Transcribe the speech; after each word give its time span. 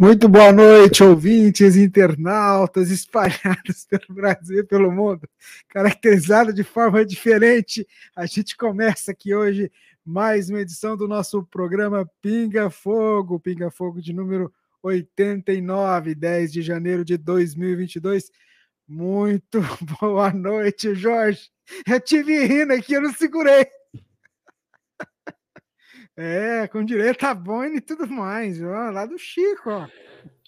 Muito 0.00 0.28
boa 0.28 0.52
noite, 0.52 1.02
ouvintes, 1.02 1.74
internautas 1.74 2.88
espalhados 2.88 3.84
pelo 3.90 4.14
Brasil 4.14 4.60
e 4.60 4.64
pelo 4.64 4.92
mundo, 4.92 5.28
caracterizado 5.68 6.52
de 6.52 6.62
forma 6.62 7.04
diferente. 7.04 7.84
A 8.14 8.24
gente 8.24 8.56
começa 8.56 9.10
aqui 9.10 9.34
hoje 9.34 9.72
mais 10.04 10.50
uma 10.50 10.60
edição 10.60 10.96
do 10.96 11.08
nosso 11.08 11.42
programa 11.42 12.08
Pinga 12.22 12.70
Fogo, 12.70 13.40
Pinga 13.40 13.72
Fogo 13.72 14.00
de 14.00 14.12
número 14.12 14.52
89, 14.84 16.14
10 16.14 16.52
de 16.52 16.62
janeiro 16.62 17.04
de 17.04 17.16
2022. 17.16 18.30
Muito 18.86 19.60
boa 20.00 20.30
noite, 20.32 20.94
Jorge. 20.94 21.50
Eu 21.84 22.00
tive 22.00 22.44
rindo 22.46 22.72
aqui, 22.72 22.92
eu 22.92 23.02
não 23.02 23.12
segurei. 23.12 23.66
É, 26.20 26.66
com 26.66 26.84
direito 26.84 27.22
a 27.22 27.32
boina 27.32 27.76
e 27.76 27.80
tudo 27.80 28.04
mais, 28.08 28.60
ó, 28.60 28.90
lá 28.90 29.06
do 29.06 29.16
Chico, 29.16 29.70
ó. 29.70 29.86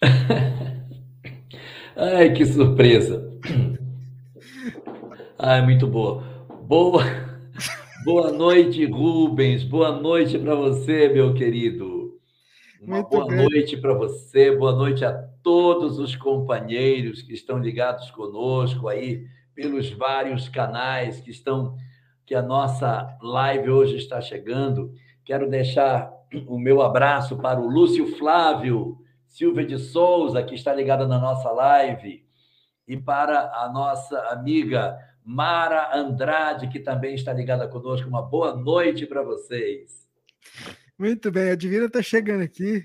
Ai, 1.95 2.33
que 2.33 2.45
surpresa. 2.45 3.31
Ai, 5.39 5.63
muito 5.63 5.87
boa. 5.87 6.25
Boa, 6.65 7.05
boa 8.05 8.33
noite, 8.33 8.85
Rubens. 8.85 9.63
Boa 9.63 9.93
noite 9.93 10.37
para 10.41 10.57
você, 10.57 11.09
meu 11.09 11.35
querido. 11.35 12.19
Uma 12.83 12.97
muito 12.97 13.11
boa 13.11 13.29
bem. 13.29 13.37
noite 13.37 13.77
para 13.77 13.95
você, 13.95 14.51
boa 14.51 14.73
noite 14.75 15.05
a 15.05 15.13
todos 15.41 16.01
os 16.01 16.17
companheiros 16.17 17.23
que 17.23 17.33
estão 17.33 17.61
ligados 17.61 18.11
conosco 18.11 18.89
aí 18.89 19.25
pelos 19.55 19.89
vários 19.91 20.49
canais 20.49 21.21
que 21.21 21.31
estão 21.31 21.77
que 22.27 22.35
a 22.35 22.43
nossa 22.43 23.17
live 23.23 23.71
hoje 23.71 23.97
está 23.97 24.21
chegando. 24.21 24.93
Quero 25.25 25.49
deixar 25.49 26.13
o 26.47 26.59
meu 26.59 26.83
abraço 26.83 27.37
para 27.39 27.61
o 27.61 27.69
Lúcio 27.69 28.17
Flávio 28.17 28.99
Silvia 29.31 29.65
de 29.65 29.79
Souza, 29.79 30.43
que 30.43 30.57
está 30.57 30.75
ligada 30.75 31.07
na 31.07 31.19
nossa 31.19 31.51
live, 31.53 32.27
e 32.87 32.97
para 32.97 33.53
a 33.55 33.71
nossa 33.73 34.19
amiga 34.29 34.99
Mara 35.25 35.97
Andrade, 35.97 36.69
que 36.69 36.81
também 36.81 37.15
está 37.15 37.33
ligada 37.33 37.69
conosco. 37.69 38.09
Uma 38.09 38.23
boa 38.23 38.57
noite 38.57 39.07
para 39.07 39.23
vocês. 39.23 40.09
Muito 40.99 41.31
bem, 41.31 41.51
a 41.51 41.55
Divina 41.55 41.87
está 41.87 42.03
chegando 42.03 42.43
aqui 42.43 42.85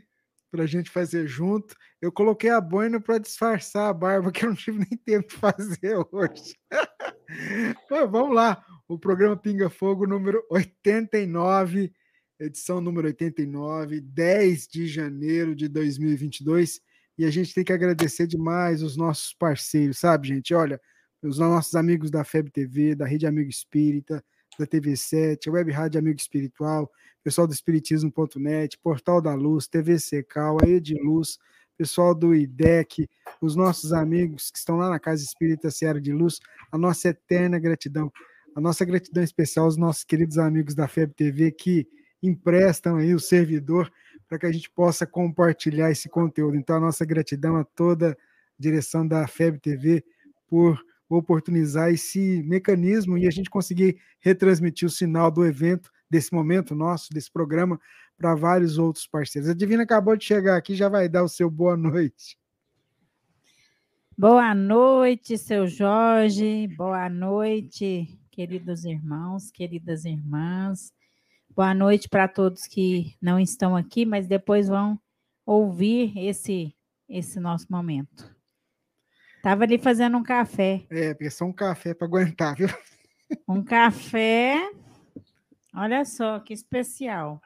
para 0.51 0.63
a 0.63 0.67
gente 0.67 0.91
fazer 0.91 1.27
junto. 1.27 1.75
Eu 1.99 2.11
coloquei 2.11 2.51
a 2.51 2.61
boina 2.61 3.01
para 3.01 3.17
disfarçar 3.17 3.89
a 3.89 3.93
barba, 3.93 4.31
que 4.31 4.45
eu 4.45 4.49
não 4.49 4.55
tive 4.55 4.77
nem 4.77 4.97
tempo 5.03 5.27
de 5.27 5.35
fazer 5.35 5.97
hoje. 6.11 6.55
vamos 8.11 8.35
lá, 8.35 8.63
o 8.87 8.99
programa 8.99 9.35
Pinga 9.35 9.69
Fogo 9.69 10.05
número 10.05 10.45
89 10.51 11.91
edição 12.39 12.81
número 12.81 13.07
89, 13.07 14.01
10 14.01 14.67
de 14.67 14.87
janeiro 14.87 15.55
de 15.55 15.67
2022. 15.67 16.81
E 17.17 17.25
a 17.25 17.31
gente 17.31 17.53
tem 17.53 17.63
que 17.63 17.71
agradecer 17.71 18.27
demais 18.27 18.83
os 18.83 18.97
nossos 18.97 19.33
parceiros, 19.33 19.99
sabe, 19.99 20.27
gente? 20.27 20.53
Olha, 20.53 20.79
os 21.23 21.39
nossos 21.39 21.75
amigos 21.75 22.11
da 22.11 22.23
FEB 22.23 22.51
TV, 22.51 22.95
da 22.95 23.05
Rede 23.05 23.25
Amigo 23.25 23.49
Espírita, 23.49 24.23
da 24.59 24.67
TV7, 24.67 25.47
a 25.47 25.51
Web 25.51 25.71
Rádio 25.71 25.99
Amigo 25.99 26.19
Espiritual, 26.19 26.91
pessoal 27.23 27.47
do 27.47 27.53
Espiritismo.net, 27.53 28.77
Portal 28.79 29.21
da 29.21 29.33
Luz, 29.33 29.67
TV 29.67 29.97
Secal, 29.97 30.57
a 30.61 30.67
Ediluz, 30.67 31.37
pessoal 31.77 32.13
do 32.13 32.33
IDEC, 32.33 33.09
os 33.41 33.55
nossos 33.55 33.91
amigos 33.91 34.51
que 34.51 34.57
estão 34.57 34.77
lá 34.77 34.89
na 34.89 34.99
Casa 34.99 35.23
Espírita 35.23 35.71
Seara 35.71 35.99
de 35.99 36.11
Luz, 36.11 36.39
a 36.71 36.77
nossa 36.77 37.09
eterna 37.09 37.59
gratidão, 37.59 38.11
a 38.55 38.61
nossa 38.61 38.85
gratidão 38.85 39.23
especial 39.23 39.65
aos 39.65 39.77
nossos 39.77 40.03
queridos 40.03 40.37
amigos 40.37 40.75
da 40.75 40.87
FEB 40.87 41.13
TV 41.13 41.51
que 41.51 41.87
emprestam 42.27 42.97
aí 42.97 43.13
o 43.13 43.19
servidor 43.19 43.91
para 44.27 44.39
que 44.39 44.45
a 44.45 44.51
gente 44.51 44.69
possa 44.69 45.05
compartilhar 45.05 45.91
esse 45.91 46.09
conteúdo. 46.09 46.55
Então, 46.57 46.77
a 46.77 46.79
nossa 46.79 47.05
gratidão 47.05 47.57
a 47.57 47.63
toda 47.63 48.11
a 48.11 48.15
direção 48.57 49.07
da 49.07 49.27
FEB 49.27 49.59
TV 49.59 50.03
por 50.47 50.83
oportunizar 51.07 51.91
esse 51.91 52.41
mecanismo 52.43 53.17
e 53.17 53.27
a 53.27 53.31
gente 53.31 53.49
conseguir 53.49 53.97
retransmitir 54.19 54.87
o 54.87 54.91
sinal 54.91 55.29
do 55.29 55.45
evento, 55.45 55.91
desse 56.09 56.33
momento 56.33 56.75
nosso, 56.75 57.13
desse 57.13 57.31
programa, 57.31 57.79
para 58.17 58.35
vários 58.35 58.77
outros 58.77 59.05
parceiros. 59.05 59.49
A 59.49 59.53
Divina 59.53 59.83
acabou 59.83 60.15
de 60.15 60.23
chegar 60.23 60.55
aqui, 60.55 60.75
já 60.75 60.89
vai 60.89 61.09
dar 61.09 61.23
o 61.23 61.29
seu 61.29 61.49
boa 61.49 61.75
noite. 61.75 62.37
Boa 64.17 64.55
noite, 64.55 65.37
seu 65.37 65.67
Jorge. 65.67 66.67
Boa 66.77 67.09
noite, 67.09 68.17
queridos 68.31 68.85
irmãos, 68.85 69.51
queridas 69.51 70.05
irmãs. 70.05 70.93
Boa 71.55 71.73
noite 71.73 72.09
para 72.09 72.27
todos 72.27 72.67
que 72.67 73.15
não 73.21 73.39
estão 73.39 73.77
aqui, 73.77 74.05
mas 74.05 74.27
depois 74.27 74.67
vão 74.67 74.99
ouvir 75.45 76.11
esse 76.17 76.75
esse 77.07 77.39
nosso 77.39 77.71
momento. 77.71 78.35
Tava 79.41 79.63
ali 79.63 79.77
fazendo 79.77 80.17
um 80.17 80.23
café. 80.23 80.85
É, 80.89 81.13
porque 81.13 81.29
só 81.29 81.45
um 81.45 81.53
café 81.53 81.93
para 81.93 82.07
aguentar, 82.07 82.55
viu? 82.55 82.67
Um 83.47 83.63
café. 83.63 84.69
Olha 85.73 86.03
só 86.03 86.39
que 86.39 86.53
especial. 86.53 87.41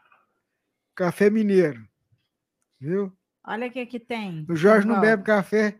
Café 0.96 1.30
mineiro. 1.30 1.88
Viu? 2.82 3.16
Olha 3.46 3.68
o 3.68 3.72
que 3.72 3.80
aqui 3.80 4.00
tem. 4.00 4.46
O 4.50 4.56
Jorge 4.56 4.88
não 4.88 5.00
bebe 5.00 5.24
café. 5.24 5.80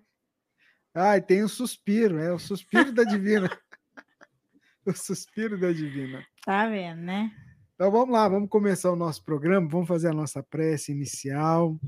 Ai, 0.94 1.20
tem 1.20 1.44
o 1.44 1.50
suspiro, 1.50 2.20
é 2.20 2.32
o 2.32 2.40
suspiro 2.40 2.94
da 2.94 3.04
divina. 3.04 3.50
o 4.86 4.94
suspiro 4.94 5.60
da 5.60 5.74
divina. 5.74 6.26
Tá 6.46 6.68
vendo, 6.68 7.02
né? 7.02 7.32
Então 7.80 7.90
vamos 7.90 8.10
lá, 8.10 8.28
vamos 8.28 8.50
começar 8.50 8.92
o 8.92 8.96
nosso 8.98 9.24
programa, 9.24 9.66
vamos 9.66 9.88
fazer 9.88 10.10
a 10.10 10.14
nossa 10.14 10.44
prece 10.44 10.92
inicial. 10.92 11.80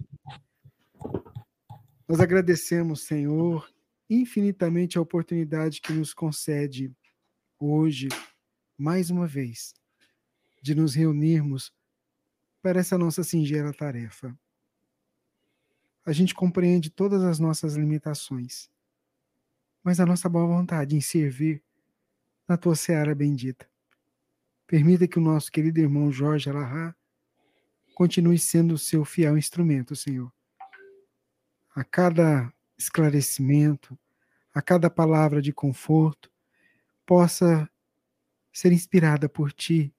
Nós 2.07 2.21
agradecemos, 2.21 3.01
Senhor, 3.01 3.69
infinitamente 4.09 4.97
a 4.97 5.01
oportunidade 5.01 5.81
que 5.81 5.91
nos 5.91 6.13
concede 6.13 6.95
hoje, 7.59 8.07
mais 8.77 9.09
uma 9.09 9.27
vez, 9.27 9.73
de 10.61 10.73
nos 10.73 10.95
reunirmos 10.95 11.73
para 12.61 12.79
essa 12.79 12.97
nossa 12.97 13.21
singela 13.21 13.73
tarefa. 13.73 14.33
A 16.05 16.13
gente 16.13 16.33
compreende 16.33 16.89
todas 16.89 17.21
as 17.21 17.37
nossas 17.37 17.75
limitações, 17.75 18.69
mas 19.83 19.99
a 19.99 20.05
nossa 20.05 20.29
boa 20.29 20.47
vontade 20.47 20.95
em 20.95 21.01
servir 21.01 21.61
na 22.47 22.55
tua 22.55 22.77
seara 22.77 23.13
bendita 23.13 23.69
Permita 24.71 25.05
que 25.05 25.19
o 25.19 25.21
nosso 25.21 25.51
querido 25.51 25.81
irmão 25.81 26.09
Jorge 26.13 26.49
Alahá 26.49 26.95
continue 27.93 28.39
sendo 28.39 28.75
o 28.75 28.77
seu 28.77 29.03
fiel 29.03 29.37
instrumento, 29.37 29.97
Senhor. 29.97 30.31
A 31.75 31.83
cada 31.83 32.53
esclarecimento, 32.77 33.99
a 34.53 34.61
cada 34.61 34.89
palavra 34.89 35.41
de 35.41 35.51
conforto, 35.51 36.31
possa 37.05 37.69
ser 38.53 38.71
inspirada 38.71 39.27
por 39.27 39.51
Ti 39.51 39.93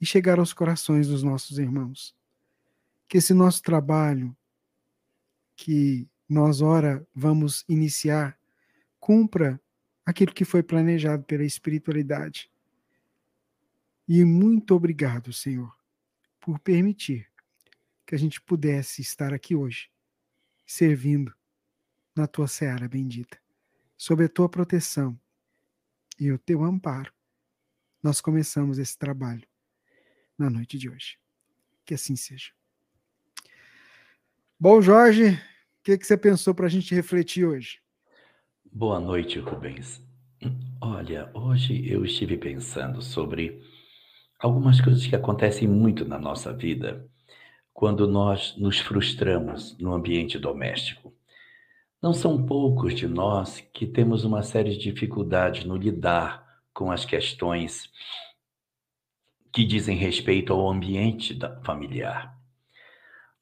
e 0.00 0.06
chegar 0.06 0.38
aos 0.38 0.54
corações 0.54 1.08
dos 1.08 1.22
nossos 1.22 1.58
irmãos. 1.58 2.16
Que 3.06 3.18
esse 3.18 3.34
nosso 3.34 3.60
trabalho, 3.60 4.34
que 5.54 6.08
nós, 6.26 6.62
ora, 6.62 7.06
vamos 7.14 7.66
iniciar, 7.68 8.34
cumpra 8.98 9.60
aquilo 10.06 10.32
que 10.32 10.46
foi 10.46 10.62
planejado 10.62 11.22
pela 11.24 11.44
espiritualidade. 11.44 12.50
E 14.08 14.24
muito 14.24 14.74
obrigado, 14.74 15.32
Senhor, 15.32 15.74
por 16.40 16.60
permitir 16.60 17.28
que 18.06 18.14
a 18.14 18.18
gente 18.18 18.40
pudesse 18.40 19.02
estar 19.02 19.34
aqui 19.34 19.56
hoje, 19.56 19.90
servindo 20.64 21.34
na 22.14 22.26
tua 22.28 22.46
seara 22.46 22.88
bendita, 22.88 23.36
sob 23.96 24.24
a 24.24 24.28
tua 24.28 24.48
proteção 24.48 25.18
e 26.18 26.30
o 26.30 26.38
teu 26.38 26.62
amparo. 26.62 27.12
Nós 28.00 28.20
começamos 28.20 28.78
esse 28.78 28.96
trabalho 28.96 29.46
na 30.38 30.48
noite 30.48 30.78
de 30.78 30.88
hoje. 30.88 31.18
Que 31.84 31.94
assim 31.94 32.14
seja. 32.14 32.52
Bom, 34.58 34.80
Jorge, 34.80 35.32
o 35.32 35.38
que, 35.82 35.98
que 35.98 36.06
você 36.06 36.16
pensou 36.16 36.54
para 36.54 36.66
a 36.66 36.70
gente 36.70 36.94
refletir 36.94 37.44
hoje? 37.44 37.80
Boa 38.72 39.00
noite, 39.00 39.38
Rubens. 39.40 40.00
Olha, 40.80 41.30
hoje 41.34 41.88
eu 41.90 42.04
estive 42.04 42.36
pensando 42.36 43.02
sobre 43.02 43.62
algumas 44.38 44.80
coisas 44.80 45.06
que 45.06 45.16
acontecem 45.16 45.66
muito 45.66 46.04
na 46.04 46.18
nossa 46.18 46.52
vida 46.52 47.08
quando 47.72 48.06
nós 48.06 48.56
nos 48.56 48.78
frustramos 48.78 49.76
no 49.78 49.92
ambiente 49.92 50.38
doméstico. 50.38 51.14
Não 52.02 52.12
são 52.12 52.44
poucos 52.44 52.94
de 52.94 53.06
nós 53.06 53.60
que 53.72 53.86
temos 53.86 54.24
uma 54.24 54.42
série 54.42 54.70
de 54.70 54.78
dificuldades 54.78 55.64
no 55.64 55.76
lidar 55.76 56.62
com 56.72 56.90
as 56.90 57.04
questões 57.04 57.90
que 59.52 59.64
dizem 59.64 59.96
respeito 59.96 60.52
ao 60.52 60.70
ambiente 60.70 61.38
familiar. 61.64 62.38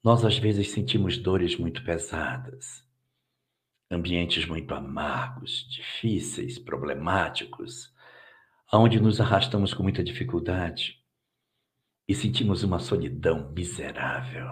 Nós, 0.03 0.23
às 0.23 0.37
vezes, 0.37 0.71
sentimos 0.71 1.17
dores 1.17 1.57
muito 1.57 1.83
pesadas, 1.83 2.85
ambientes 3.91 4.45
muito 4.45 4.73
amargos, 4.73 5.67
difíceis, 5.69 6.59
problemáticos, 6.59 7.93
aonde 8.71 8.99
nos 8.99 9.19
arrastamos 9.21 9.73
com 9.73 9.83
muita 9.83 10.03
dificuldade 10.03 11.03
e 12.07 12.13
sentimos 12.13 12.63
uma 12.63 12.79
solidão 12.79 13.51
miserável. 13.51 14.47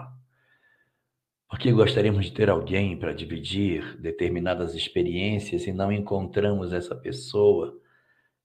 Porque 1.48 1.70
gostaríamos 1.72 2.26
de 2.26 2.32
ter 2.32 2.50
alguém 2.50 2.98
para 2.98 3.12
dividir 3.12 4.00
determinadas 4.00 4.74
experiências 4.74 5.66
e 5.66 5.72
não 5.72 5.92
encontramos 5.92 6.72
essa 6.72 6.96
pessoa 6.96 7.80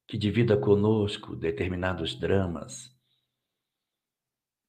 que 0.08 0.18
divida 0.18 0.58
conosco 0.58 1.36
determinados 1.36 2.16
dramas 2.16 3.00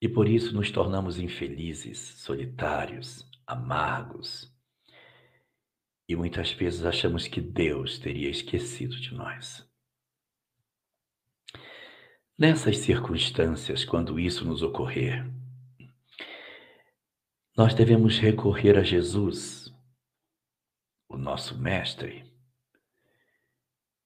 e 0.00 0.08
por 0.08 0.26
isso 0.26 0.54
nos 0.54 0.70
tornamos 0.70 1.18
infelizes, 1.18 1.98
solitários, 1.98 3.28
amargos. 3.46 4.50
E 6.08 6.16
muitas 6.16 6.50
vezes 6.52 6.84
achamos 6.84 7.28
que 7.28 7.40
Deus 7.40 7.98
teria 7.98 8.30
esquecido 8.30 8.96
de 8.96 9.12
nós. 9.14 9.69
Nessas 12.40 12.78
circunstâncias, 12.78 13.84
quando 13.84 14.18
isso 14.18 14.46
nos 14.46 14.62
ocorrer, 14.62 15.30
nós 17.54 17.74
devemos 17.74 18.18
recorrer 18.18 18.78
a 18.78 18.82
Jesus, 18.82 19.70
o 21.06 21.18
nosso 21.18 21.58
Mestre, 21.58 22.24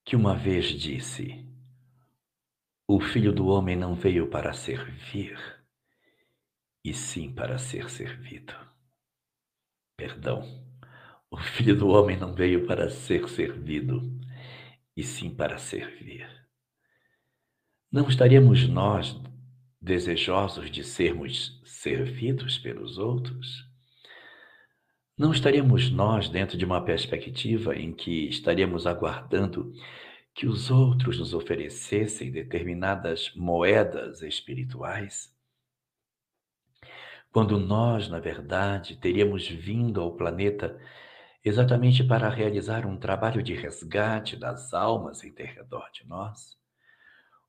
que 0.05 0.17
uma 0.17 0.35
vez 0.35 0.67
disse: 0.67 1.47
O 2.89 2.99
Filho 2.99 3.33
do 3.33 3.47
Homem 3.47 3.77
não 3.77 3.95
veio 3.95 4.29
para 4.29 4.53
servir, 4.53 5.39
e 6.85 6.93
sim 6.93 7.33
para 7.33 7.57
ser 7.57 7.89
servido. 7.89 8.53
Perdão, 9.97 10.43
o 11.31 11.37
Filho 11.37 11.79
do 11.79 11.87
Homem 11.87 12.17
não 12.17 12.35
veio 12.35 12.67
para 12.67 12.91
ser 12.91 13.29
servido, 13.29 14.03
e 14.97 15.05
sim 15.05 15.33
para 15.33 15.57
servir. 15.57 16.44
Não 17.95 18.09
estaríamos 18.09 18.69
nós 18.69 19.17
desejosos 19.81 20.69
de 20.69 20.83
sermos 20.83 21.63
servidos 21.65 22.59
pelos 22.59 22.99
outros? 22.99 23.65
Não 25.17 25.31
estaríamos 25.31 25.93
nós 25.93 26.29
dentro 26.29 26.59
de 26.59 26.65
uma 26.65 26.85
perspectiva 26.85 27.77
em 27.77 27.93
que 27.93 28.29
estaríamos 28.29 28.85
aguardando 28.85 29.73
que 30.35 30.45
os 30.45 30.73
outros 30.73 31.21
nos 31.21 31.33
oferecessem 31.35 32.33
determinadas 32.33 33.33
moedas 33.37 34.23
espirituais? 34.23 35.33
quando 37.31 37.61
nós, 37.61 38.09
na 38.09 38.19
verdade, 38.19 38.97
teríamos 38.97 39.47
vindo 39.47 40.01
ao 40.01 40.17
planeta 40.17 40.77
exatamente 41.45 42.03
para 42.03 42.29
realizar 42.29 42.87
um 42.87 42.97
trabalho 42.97 43.41
de 43.41 43.55
resgate 43.55 44.37
das 44.37 44.75
almas 44.75 45.23
em 45.23 45.33
redor 45.33 45.89
de 45.93 46.05
nós. 46.09 46.64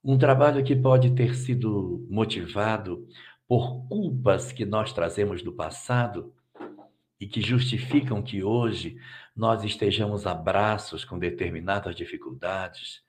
Um 0.07 0.19
trabalho 0.19 0.63
que 0.63 0.75
pode 0.75 1.15
ter 1.15 1.33
sido 1.33 2.05
motivado 2.07 3.09
por 3.47 3.87
culpas 3.87 4.51
que 4.51 4.63
nós 4.63 4.93
trazemos 4.93 5.41
do 5.41 5.51
passado 5.51 6.31
e 7.19 7.25
que 7.25 7.41
justificam 7.41 8.21
que 8.21 8.43
hoje 8.43 8.99
nós 9.35 9.63
estejamos 9.63 10.27
a 10.27 10.33
braços 10.35 11.03
com 11.03 11.17
determinadas 11.17 11.95
dificuldades, 11.95 13.01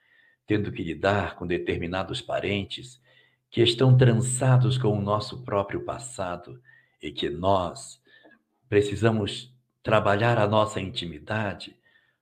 tendo 0.47 0.73
que 0.73 0.83
lidar 0.83 1.37
com 1.37 1.47
determinados 1.47 2.23
parentes 2.23 2.99
que 3.51 3.61
estão 3.61 3.95
trançados 3.95 4.79
com 4.79 4.99
o 4.99 5.03
nosso 5.03 5.45
próprio 5.45 5.85
passado 5.85 6.59
e 7.03 7.13
que 7.13 7.29
nós 7.29 8.01
precisamos 8.71 9.55
trabalhar 9.83 10.39
a 10.39 10.47
nossa 10.47 10.81
intimidade 10.81 11.77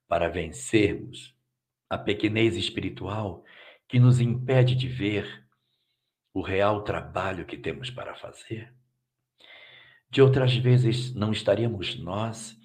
para 0.09 0.29
vencermos 0.29 1.33
a 1.89 1.97
pequenez 1.97 2.57
espiritual 2.57 3.44
que 3.95 4.01
nos 4.01 4.19
impede 4.19 4.75
de 4.75 4.89
ver 4.89 5.47
o 6.33 6.43
real 6.43 6.83
trabalho 6.83 7.47
que 7.47 7.57
temos 7.57 7.91
para 7.91 8.13
fazer. 8.17 8.75
De 10.11 10.21
outras 10.21 10.53
vezes, 10.57 11.15
não 11.15 11.31
estaríamos 11.31 11.97
nós 12.01 12.59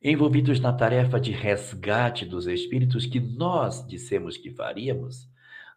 envolvidos 0.00 0.60
na 0.60 0.72
tarefa 0.72 1.18
de 1.18 1.32
resgate 1.32 2.24
dos 2.24 2.46
espíritos 2.46 3.04
que 3.04 3.18
nós 3.18 3.84
dissemos 3.84 4.36
que 4.36 4.52
faríamos? 4.52 5.28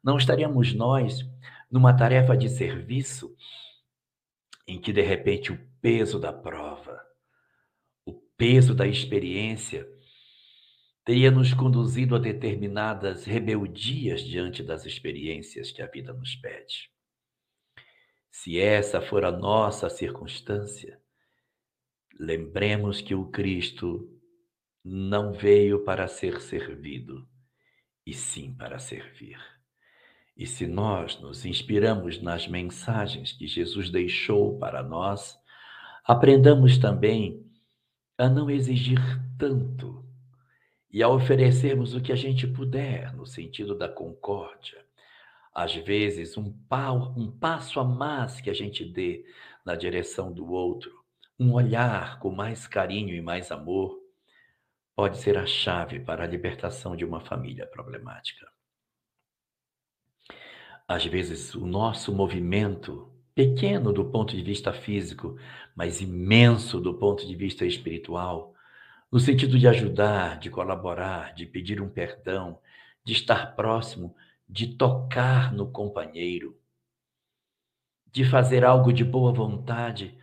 Não 0.04 0.16
estaríamos 0.16 0.75
nós 0.75 1.28
numa 1.72 1.98
tarefa 1.98 2.38
de 2.38 2.48
serviço 2.48 3.35
em 4.68 4.80
que 4.80 4.94
de 4.94 5.02
repente 5.02 5.52
o 5.52 5.59
peso 5.81 6.19
da 6.19 6.31
prova, 6.31 7.02
o 8.06 8.14
peso 8.38 8.76
da 8.76 8.85
experiência 8.85 9.88
teria 11.06 11.30
nos 11.30 11.54
conduzido 11.54 12.16
a 12.16 12.19
determinadas 12.19 13.26
rebeldias 13.26 14.22
diante 14.22 14.64
das 14.64 14.86
experiências 14.86 15.72
que 15.72 15.81
a 15.81 15.88
vida 15.88 16.14
nos 16.14 16.36
pede. 16.36 16.90
Se 18.31 18.60
essa 18.60 19.02
for 19.02 19.26
a 19.26 19.31
nossa 19.31 19.90
circunstância, 19.90 21.00
lembremos 22.19 23.02
que 23.02 23.14
o 23.14 23.26
Cristo 23.28 24.10
não 24.83 25.33
veio 25.33 25.83
para 25.83 26.07
ser 26.07 26.42
servido, 26.42 27.28
e 28.06 28.14
sim 28.14 28.54
para 28.54 28.80
servir. 28.80 29.38
E 30.36 30.45
se 30.48 30.66
nós 30.66 31.19
nos 31.22 31.45
inspiramos 31.45 32.22
nas 32.22 32.48
mensagens 32.48 33.31
que 33.31 33.48
Jesus 33.48 33.90
deixou 33.90 34.57
para 34.57 34.81
nós, 34.81 35.38
aprendamos 36.04 36.78
também 36.78 37.45
a 38.18 38.28
não 38.28 38.50
exigir 38.50 39.00
tanto 39.38 40.03
e 40.94 41.02
a 41.02 41.09
oferecermos 41.09 41.95
o 41.95 42.02
que 42.02 42.12
a 42.12 42.16
gente 42.16 42.45
puder 42.45 43.12
no 43.16 43.26
sentido 43.26 43.76
da 43.76 43.90
concórdia. 43.90 44.85
Às 45.52 45.73
vezes, 45.73 46.38
um, 46.38 46.54
pau, 46.69 47.16
um 47.18 47.31
passo 47.31 47.80
a 47.80 47.83
mais 47.83 48.40
que 48.40 48.50
a 48.50 48.54
gente 48.54 48.85
dê 48.85 49.26
na 49.66 49.76
direção 49.76 50.31
do 50.31 50.52
outro, 50.52 51.04
um 51.40 51.54
olhar 51.54 52.19
com 52.19 52.30
mais 52.30 52.68
carinho 52.68 53.16
e 53.16 53.21
mais 53.21 53.52
amor, 53.52 54.00
pode 54.95 55.18
ser 55.18 55.35
a 55.35 55.47
chave 55.47 56.00
para 56.00 56.23
a 56.23 56.28
libertação 56.28 56.95
de 56.95 57.04
uma 57.04 57.19
família 57.19 57.66
problemática. 57.66 58.47
Às 60.88 61.06
vezes, 61.06 61.56
o 61.56 61.66
nosso 61.66 62.14
movimento, 62.14 63.12
pequeno 63.33 63.92
do 63.92 64.06
ponto 64.06 64.35
de 64.35 64.44
vista 64.44 64.71
físico, 64.71 65.40
mas 65.76 66.02
imenso 66.02 66.80
do 66.80 66.94
ponto 66.94 67.26
de 67.26 67.35
vista 67.35 67.66
espiritual, 67.66 68.53
no 69.13 69.19
sentido 69.19 69.59
de 69.59 69.67
ajudar, 69.67 70.39
de 70.39 70.49
colaborar, 70.49 71.35
de 71.35 71.45
pedir 71.45 71.79
um 71.79 71.87
perdão, 71.87 72.59
de 73.05 73.13
estar 73.13 73.55
próximo, 73.55 74.15
de 74.49 74.75
tocar 74.75 75.53
no 75.53 75.71
companheiro, 75.71 76.59
de 78.11 78.25
fazer 78.25 78.65
algo 78.65 78.91
de 78.91 79.03
boa 79.03 79.31
vontade, 79.31 80.17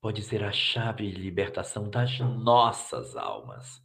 pode 0.00 0.22
ser 0.22 0.44
a 0.44 0.52
chave 0.52 1.10
de 1.10 1.20
libertação 1.20 1.90
das 1.90 2.20
nossas 2.20 3.16
almas, 3.16 3.82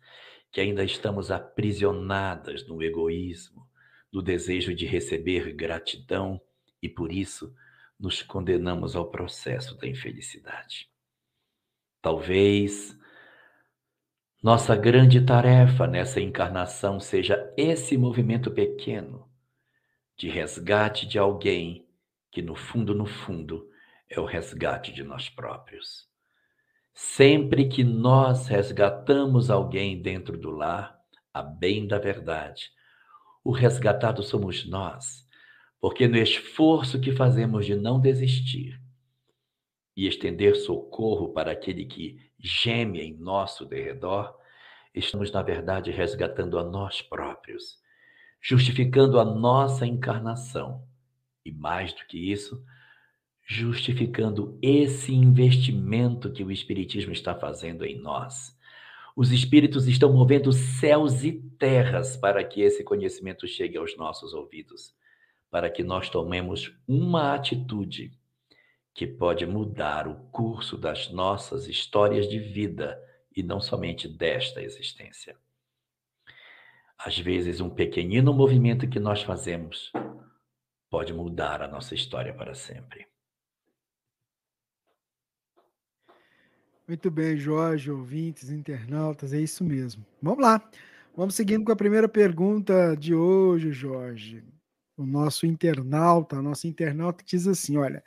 que 0.52 0.62
ainda 0.62 0.84
estamos 0.84 1.32
aprisionadas 1.32 2.68
no 2.68 2.84
egoísmo, 2.84 3.68
do 4.12 4.22
desejo 4.22 4.76
de 4.76 4.86
receber 4.86 5.54
gratidão 5.54 6.40
e, 6.80 6.88
por 6.88 7.12
isso, 7.12 7.52
nos 8.00 8.22
condenamos 8.22 8.96
ao 8.96 9.10
processo 9.10 9.76
da 9.80 9.88
infelicidade. 9.88 10.88
Talvez 12.00 12.96
nossa 14.42 14.76
grande 14.76 15.22
tarefa 15.22 15.86
nessa 15.86 16.20
encarnação 16.20 17.00
seja 17.00 17.54
esse 17.56 17.96
movimento 17.96 18.50
pequeno 18.50 19.30
de 20.18 20.30
resgate 20.30 21.06
de 21.06 21.20
alguém 21.20 21.88
que, 22.32 22.42
no 22.42 22.56
fundo, 22.56 22.96
no 22.96 23.06
fundo, 23.06 23.70
é 24.10 24.20
o 24.20 24.26
resgate 24.26 24.92
de 24.92 25.04
nós 25.04 25.30
próprios. 25.30 26.08
Sempre 26.92 27.70
que 27.70 27.84
nós 27.84 28.48
resgatamos 28.48 29.52
alguém 29.52 30.02
dentro 30.02 30.36
do 30.36 30.50
lar, 30.50 31.00
a 31.32 31.44
bem 31.44 31.86
da 31.86 32.00
verdade, 32.00 32.72
o 33.44 33.52
resgatado 33.52 34.24
somos 34.24 34.68
nós, 34.68 35.24
porque 35.80 36.08
no 36.08 36.18
esforço 36.18 37.00
que 37.00 37.12
fazemos 37.12 37.66
de 37.66 37.76
não 37.76 38.00
desistir 38.00 38.82
e 39.96 40.08
estender 40.08 40.56
socorro 40.56 41.32
para 41.32 41.52
aquele 41.52 41.86
que 41.86 42.31
geme 42.42 43.02
em 43.02 43.14
nosso 43.14 43.66
derredor, 43.66 44.36
estamos, 44.94 45.32
na 45.32 45.42
verdade, 45.42 45.92
resgatando 45.92 46.58
a 46.58 46.64
nós 46.64 47.02
próprios, 47.02 47.80
justificando 48.42 49.20
a 49.20 49.26
nossa 49.26 49.86
encarnação. 49.86 50.84
E 51.46 51.52
mais 51.52 51.94
do 51.94 52.06
que 52.06 52.32
isso, 52.32 52.64
justificando 53.46 54.58
esse 54.62 55.14
investimento 55.14 56.32
que 56.32 56.44
o 56.44 56.52
Espiritismo 56.52 57.12
está 57.12 57.36
fazendo 57.36 57.86
em 57.86 58.00
nós. 58.00 58.58
Os 59.16 59.32
Espíritos 59.32 59.88
estão 59.88 60.14
movendo 60.14 60.52
céus 60.52 61.24
e 61.24 61.34
terras 61.60 62.16
para 62.16 62.44
que 62.44 62.62
esse 62.62 62.84
conhecimento 62.84 63.48
chegue 63.48 63.78
aos 63.78 63.98
nossos 63.98 64.34
ouvidos, 64.34 64.94
para 65.50 65.70
que 65.70 65.84
nós 65.84 66.10
tomemos 66.10 66.74
uma 66.88 67.34
atitude 67.34 68.18
que 68.94 69.08
pode 69.08 69.46
mudar 69.46 70.08
o 70.08 70.16
curso 70.32 70.78
das 70.78 71.10
nossas 71.12 71.68
histórias 71.68 72.28
de 72.28 72.40
vida 72.40 73.02
e 73.36 73.42
não 73.42 73.60
somente 73.60 74.08
desta 74.08 74.62
existência. 74.62 75.36
Às 76.98 77.18
vezes, 77.18 77.62
um 77.62 77.70
pequenino 77.70 78.34
movimento 78.34 78.88
que 78.88 79.00
nós 79.00 79.24
fazemos 79.24 79.92
pode 80.90 81.14
mudar 81.14 81.62
a 81.62 81.68
nossa 81.68 81.96
história 81.96 82.34
para 82.34 82.54
sempre. 82.54 83.08
Muito 86.88 87.10
bem, 87.10 87.38
Jorge, 87.38 87.90
ouvintes, 87.90 88.50
internautas, 88.50 89.32
é 89.32 89.40
isso 89.40 89.64
mesmo. 89.64 90.06
Vamos 90.22 90.44
lá. 90.44 90.70
Vamos 91.16 91.36
seguindo 91.36 91.64
com 91.64 91.72
a 91.72 91.76
primeira 91.76 92.08
pergunta 92.08 92.96
de 92.96 93.16
hoje, 93.16 93.72
Jorge. 93.72 94.44
O 94.98 95.06
nosso 95.06 95.46
internauta, 95.46 96.36
a 96.36 96.42
nossa 96.42 96.68
internauta 96.68 97.24
diz 97.26 97.48
assim: 97.48 97.78
olha, 97.78 98.04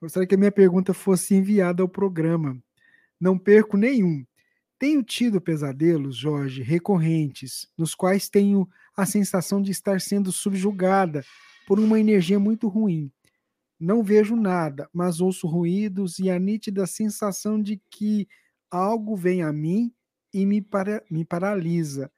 Gostaria 0.00 0.26
que 0.28 0.34
a 0.34 0.38
minha 0.38 0.52
pergunta 0.52 0.94
fosse 0.94 1.34
enviada 1.34 1.82
ao 1.82 1.88
programa. 1.88 2.56
Não 3.20 3.36
perco 3.36 3.76
nenhum. 3.76 4.24
Tenho 4.78 5.02
tido 5.02 5.40
pesadelos, 5.40 6.16
Jorge, 6.16 6.62
recorrentes, 6.62 7.68
nos 7.76 7.96
quais 7.96 8.28
tenho 8.28 8.68
a 8.96 9.04
sensação 9.04 9.60
de 9.60 9.72
estar 9.72 10.00
sendo 10.00 10.30
subjugada 10.30 11.24
por 11.66 11.80
uma 11.80 11.98
energia 11.98 12.38
muito 12.38 12.68
ruim. 12.68 13.10
Não 13.78 14.02
vejo 14.02 14.36
nada, 14.36 14.88
mas 14.92 15.20
ouço 15.20 15.48
ruídos 15.48 16.20
e 16.20 16.30
a 16.30 16.38
nítida 16.38 16.86
sensação 16.86 17.60
de 17.60 17.80
que 17.90 18.28
algo 18.70 19.16
vem 19.16 19.42
a 19.42 19.52
mim 19.52 19.92
e 20.32 20.46
me, 20.46 20.62
para, 20.62 21.02
me 21.10 21.24
paralisa, 21.24 22.10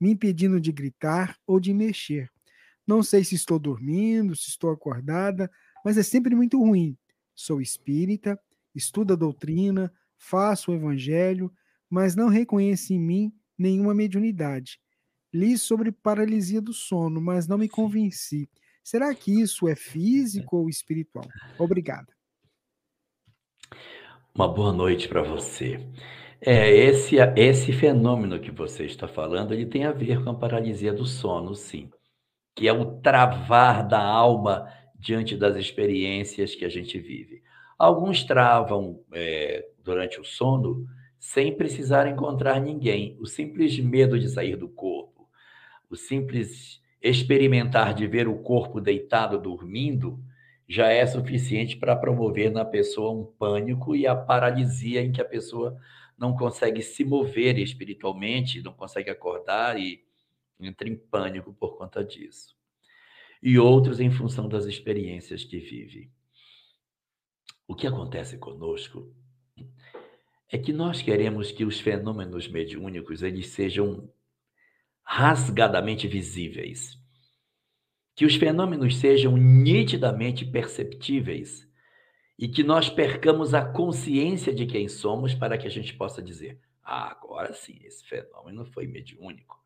me 0.00 0.10
impedindo 0.10 0.60
de 0.60 0.72
gritar 0.72 1.36
ou 1.46 1.60
de 1.60 1.72
mexer. 1.72 2.28
Não 2.84 3.04
sei 3.04 3.22
se 3.22 3.36
estou 3.36 3.58
dormindo, 3.58 4.34
se 4.34 4.48
estou 4.48 4.70
acordada, 4.70 5.48
mas 5.84 5.96
é 5.96 6.02
sempre 6.02 6.34
muito 6.34 6.58
ruim. 6.58 6.96
Sou 7.40 7.58
espírita, 7.58 8.38
estudo 8.74 9.14
a 9.14 9.16
doutrina, 9.16 9.90
faço 10.18 10.70
o 10.70 10.74
evangelho, 10.74 11.50
mas 11.88 12.14
não 12.14 12.28
reconheço 12.28 12.92
em 12.92 13.00
mim 13.00 13.32
nenhuma 13.56 13.94
mediunidade. 13.94 14.78
Li 15.32 15.56
sobre 15.56 15.90
paralisia 15.90 16.60
do 16.60 16.74
sono, 16.74 17.18
mas 17.18 17.48
não 17.48 17.56
me 17.56 17.66
convenci. 17.66 18.46
Será 18.84 19.14
que 19.14 19.40
isso 19.40 19.66
é 19.66 19.74
físico 19.74 20.58
ou 20.58 20.68
espiritual? 20.68 21.24
Obrigada. 21.58 22.12
Uma 24.34 24.46
boa 24.46 24.70
noite 24.74 25.08
para 25.08 25.22
você. 25.22 25.80
É, 26.42 26.68
esse, 26.68 27.16
esse 27.36 27.72
fenômeno 27.72 28.38
que 28.38 28.50
você 28.50 28.84
está 28.84 29.08
falando, 29.08 29.54
ele 29.54 29.64
tem 29.64 29.86
a 29.86 29.92
ver 29.92 30.22
com 30.22 30.28
a 30.28 30.34
paralisia 30.34 30.92
do 30.92 31.06
sono, 31.06 31.54
sim. 31.54 31.90
Que 32.54 32.68
é 32.68 32.72
o 32.72 33.00
travar 33.00 33.88
da 33.88 34.02
alma 34.02 34.70
diante 35.00 35.34
das 35.34 35.56
experiências 35.56 36.54
que 36.54 36.64
a 36.64 36.68
gente 36.68 36.98
vive. 36.98 37.42
Alguns 37.78 38.22
travam 38.22 39.02
é, 39.12 39.66
durante 39.82 40.20
o 40.20 40.24
sono 40.24 40.86
sem 41.18 41.56
precisar 41.56 42.06
encontrar 42.06 42.60
ninguém. 42.60 43.16
O 43.18 43.26
simples 43.26 43.78
medo 43.78 44.18
de 44.18 44.28
sair 44.28 44.56
do 44.56 44.68
corpo, 44.68 45.26
o 45.88 45.96
simples 45.96 46.82
experimentar 47.02 47.94
de 47.94 48.06
ver 48.06 48.28
o 48.28 48.38
corpo 48.38 48.78
deitado 48.78 49.38
dormindo, 49.38 50.22
já 50.68 50.88
é 50.88 51.04
suficiente 51.06 51.78
para 51.78 51.96
promover 51.96 52.52
na 52.52 52.64
pessoa 52.64 53.10
um 53.10 53.24
pânico 53.24 53.96
e 53.96 54.06
a 54.06 54.14
paralisia 54.14 55.00
em 55.00 55.10
que 55.10 55.20
a 55.20 55.24
pessoa 55.24 55.76
não 56.16 56.36
consegue 56.36 56.82
se 56.82 57.02
mover 57.02 57.58
espiritualmente, 57.58 58.62
não 58.62 58.74
consegue 58.74 59.08
acordar 59.10 59.80
e 59.80 60.04
entra 60.60 60.86
em 60.86 60.94
pânico 60.94 61.54
por 61.54 61.78
conta 61.78 62.04
disso 62.04 62.59
e 63.42 63.58
outros 63.58 64.00
em 64.00 64.10
função 64.10 64.48
das 64.48 64.66
experiências 64.66 65.44
que 65.44 65.58
vive. 65.58 66.10
O 67.66 67.74
que 67.74 67.86
acontece 67.86 68.36
conosco 68.36 69.14
é 70.48 70.58
que 70.58 70.72
nós 70.72 71.00
queremos 71.00 71.52
que 71.52 71.64
os 71.64 71.80
fenômenos 71.80 72.48
mediúnicos 72.48 73.22
eles 73.22 73.48
sejam 73.48 74.12
rasgadamente 75.02 76.06
visíveis, 76.08 76.98
que 78.14 78.24
os 78.24 78.34
fenômenos 78.34 78.96
sejam 78.96 79.36
nitidamente 79.36 80.44
perceptíveis 80.44 81.68
e 82.38 82.48
que 82.48 82.64
nós 82.64 82.88
percamos 82.88 83.54
a 83.54 83.64
consciência 83.64 84.52
de 84.52 84.66
quem 84.66 84.88
somos 84.88 85.34
para 85.34 85.56
que 85.56 85.66
a 85.66 85.70
gente 85.70 85.94
possa 85.94 86.20
dizer: 86.20 86.60
ah, 86.82 87.10
agora 87.10 87.52
sim, 87.52 87.78
esse 87.84 88.04
fenômeno 88.04 88.64
foi 88.66 88.86
mediúnico. 88.86 89.59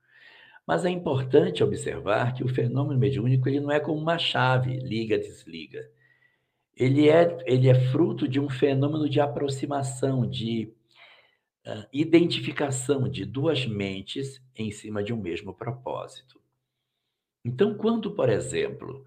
Mas 0.66 0.84
é 0.84 0.90
importante 0.90 1.62
observar 1.62 2.34
que 2.34 2.42
o 2.42 2.48
fenômeno 2.48 2.98
mediúnico 2.98 3.48
ele 3.48 3.60
não 3.60 3.70
é 3.70 3.78
como 3.78 4.00
uma 4.00 4.18
chave, 4.18 4.76
liga, 4.78 5.18
desliga. 5.18 5.86
Ele 6.74 7.08
é, 7.08 7.38
ele 7.44 7.68
é 7.68 7.74
fruto 7.90 8.26
de 8.26 8.40
um 8.40 8.48
fenômeno 8.48 9.08
de 9.08 9.20
aproximação, 9.20 10.28
de 10.28 10.72
uh, 11.66 11.86
identificação 11.92 13.08
de 13.08 13.24
duas 13.24 13.66
mentes 13.66 14.42
em 14.56 14.70
cima 14.70 15.02
de 15.02 15.12
um 15.12 15.20
mesmo 15.20 15.52
propósito. 15.52 16.40
Então, 17.44 17.74
quando, 17.74 18.10
por 18.12 18.30
exemplo, 18.30 19.04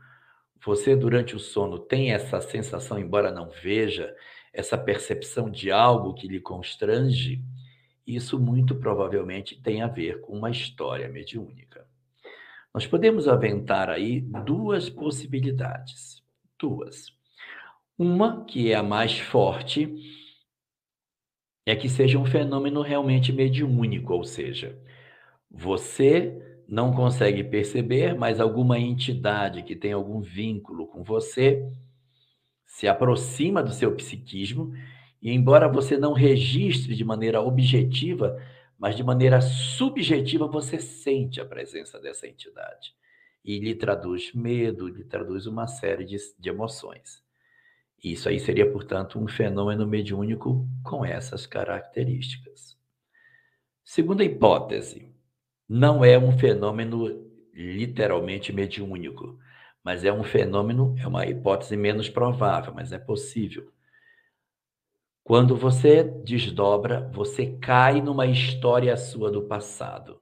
você 0.63 0.95
durante 0.95 1.35
o 1.35 1.39
sono 1.39 1.79
tem 1.79 2.11
essa 2.13 2.39
sensação, 2.39 2.99
embora 2.99 3.31
não 3.31 3.49
veja, 3.49 4.15
essa 4.53 4.77
percepção 4.77 5.49
de 5.49 5.71
algo 5.71 6.13
que 6.13 6.27
lhe 6.27 6.39
constrange, 6.39 7.43
isso 8.07 8.39
muito 8.39 8.73
provavelmente 8.75 9.61
tem 9.61 9.81
a 9.81 9.87
ver 9.87 10.21
com 10.21 10.37
uma 10.37 10.49
história 10.49 11.09
mediúnica. 11.09 11.85
Nós 12.73 12.87
podemos 12.87 13.27
aventar 13.27 13.89
aí 13.89 14.21
duas 14.21 14.89
possibilidades. 14.89 16.23
Duas. 16.57 17.11
Uma, 17.97 18.45
que 18.45 18.71
é 18.71 18.75
a 18.75 18.83
mais 18.83 19.19
forte, 19.19 19.93
é 21.65 21.75
que 21.75 21.89
seja 21.89 22.17
um 22.17 22.25
fenômeno 22.25 22.81
realmente 22.81 23.33
mediúnico, 23.33 24.13
ou 24.13 24.23
seja, 24.23 24.79
você 25.49 26.61
não 26.67 26.93
consegue 26.93 27.43
perceber, 27.43 28.13
mas 28.13 28.39
alguma 28.39 28.79
entidade 28.79 29.63
que 29.63 29.75
tem 29.75 29.91
algum 29.91 30.21
vínculo 30.21 30.87
com 30.87 31.03
você 31.03 31.67
se 32.65 32.87
aproxima 32.87 33.63
do 33.63 33.71
seu 33.71 33.95
psiquismo 33.95 34.73
e 35.21 35.31
embora 35.31 35.67
você 35.67 35.97
não 35.97 36.13
registre 36.13 36.95
de 36.95 37.03
maneira 37.03 37.41
objetiva, 37.41 38.41
mas 38.77 38.95
de 38.95 39.03
maneira 39.03 39.41
subjetiva 39.41 40.47
você 40.47 40.79
sente 40.79 41.41
a 41.41 41.45
presença 41.45 41.99
dessa 41.99 42.27
entidade. 42.27 42.93
E 43.43 43.59
lhe 43.59 43.73
traduz 43.73 44.33
medo, 44.33 44.87
lhe 44.87 45.03
traduz 45.03 45.47
uma 45.47 45.67
série 45.67 46.05
de, 46.05 46.17
de 46.37 46.49
emoções. 46.49 47.23
Isso 48.03 48.29
aí 48.29 48.39
seria, 48.39 48.71
portanto, 48.71 49.19
um 49.19 49.27
fenômeno 49.27 49.87
mediúnico 49.87 50.67
com 50.83 51.03
essas 51.03 51.47
características. 51.47 52.77
Segunda 53.83 54.23
hipótese, 54.23 55.15
não 55.67 56.05
é 56.05 56.17
um 56.17 56.37
fenômeno 56.37 57.25
literalmente 57.53 58.53
mediúnico, 58.53 59.39
mas 59.83 60.03
é 60.03 60.13
um 60.13 60.23
fenômeno, 60.23 60.95
é 60.99 61.07
uma 61.07 61.25
hipótese 61.25 61.75
menos 61.75 62.09
provável, 62.09 62.73
mas 62.73 62.91
é 62.91 62.99
possível. 62.99 63.71
Quando 65.27 65.57
você 65.57 66.05
desdobra, 66.05 67.01
você 67.11 67.57
cai 67.57 68.01
numa 68.01 68.25
história 68.25 68.95
sua 68.95 69.29
do 69.29 69.41
passado. 69.41 70.21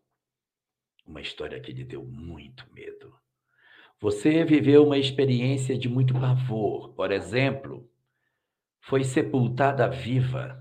Uma 1.06 1.22
história 1.22 1.60
que 1.60 1.72
lhe 1.72 1.84
deu 1.84 2.04
muito 2.04 2.66
medo. 2.74 3.14
Você 4.02 4.44
viveu 4.44 4.84
uma 4.84 4.98
experiência 4.98 5.78
de 5.78 5.88
muito 5.88 6.12
pavor, 6.16 6.96
por 6.96 7.12
exemplo, 7.12 7.88
foi 8.82 9.04
sepultada 9.04 9.88
viva, 9.88 10.60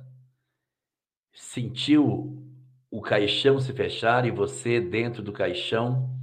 sentiu 1.32 2.46
o 2.90 3.00
caixão 3.00 3.58
se 3.58 3.72
fechar 3.72 4.26
e 4.26 4.30
você 4.30 4.78
dentro 4.78 5.22
do 5.22 5.32
caixão, 5.32 6.14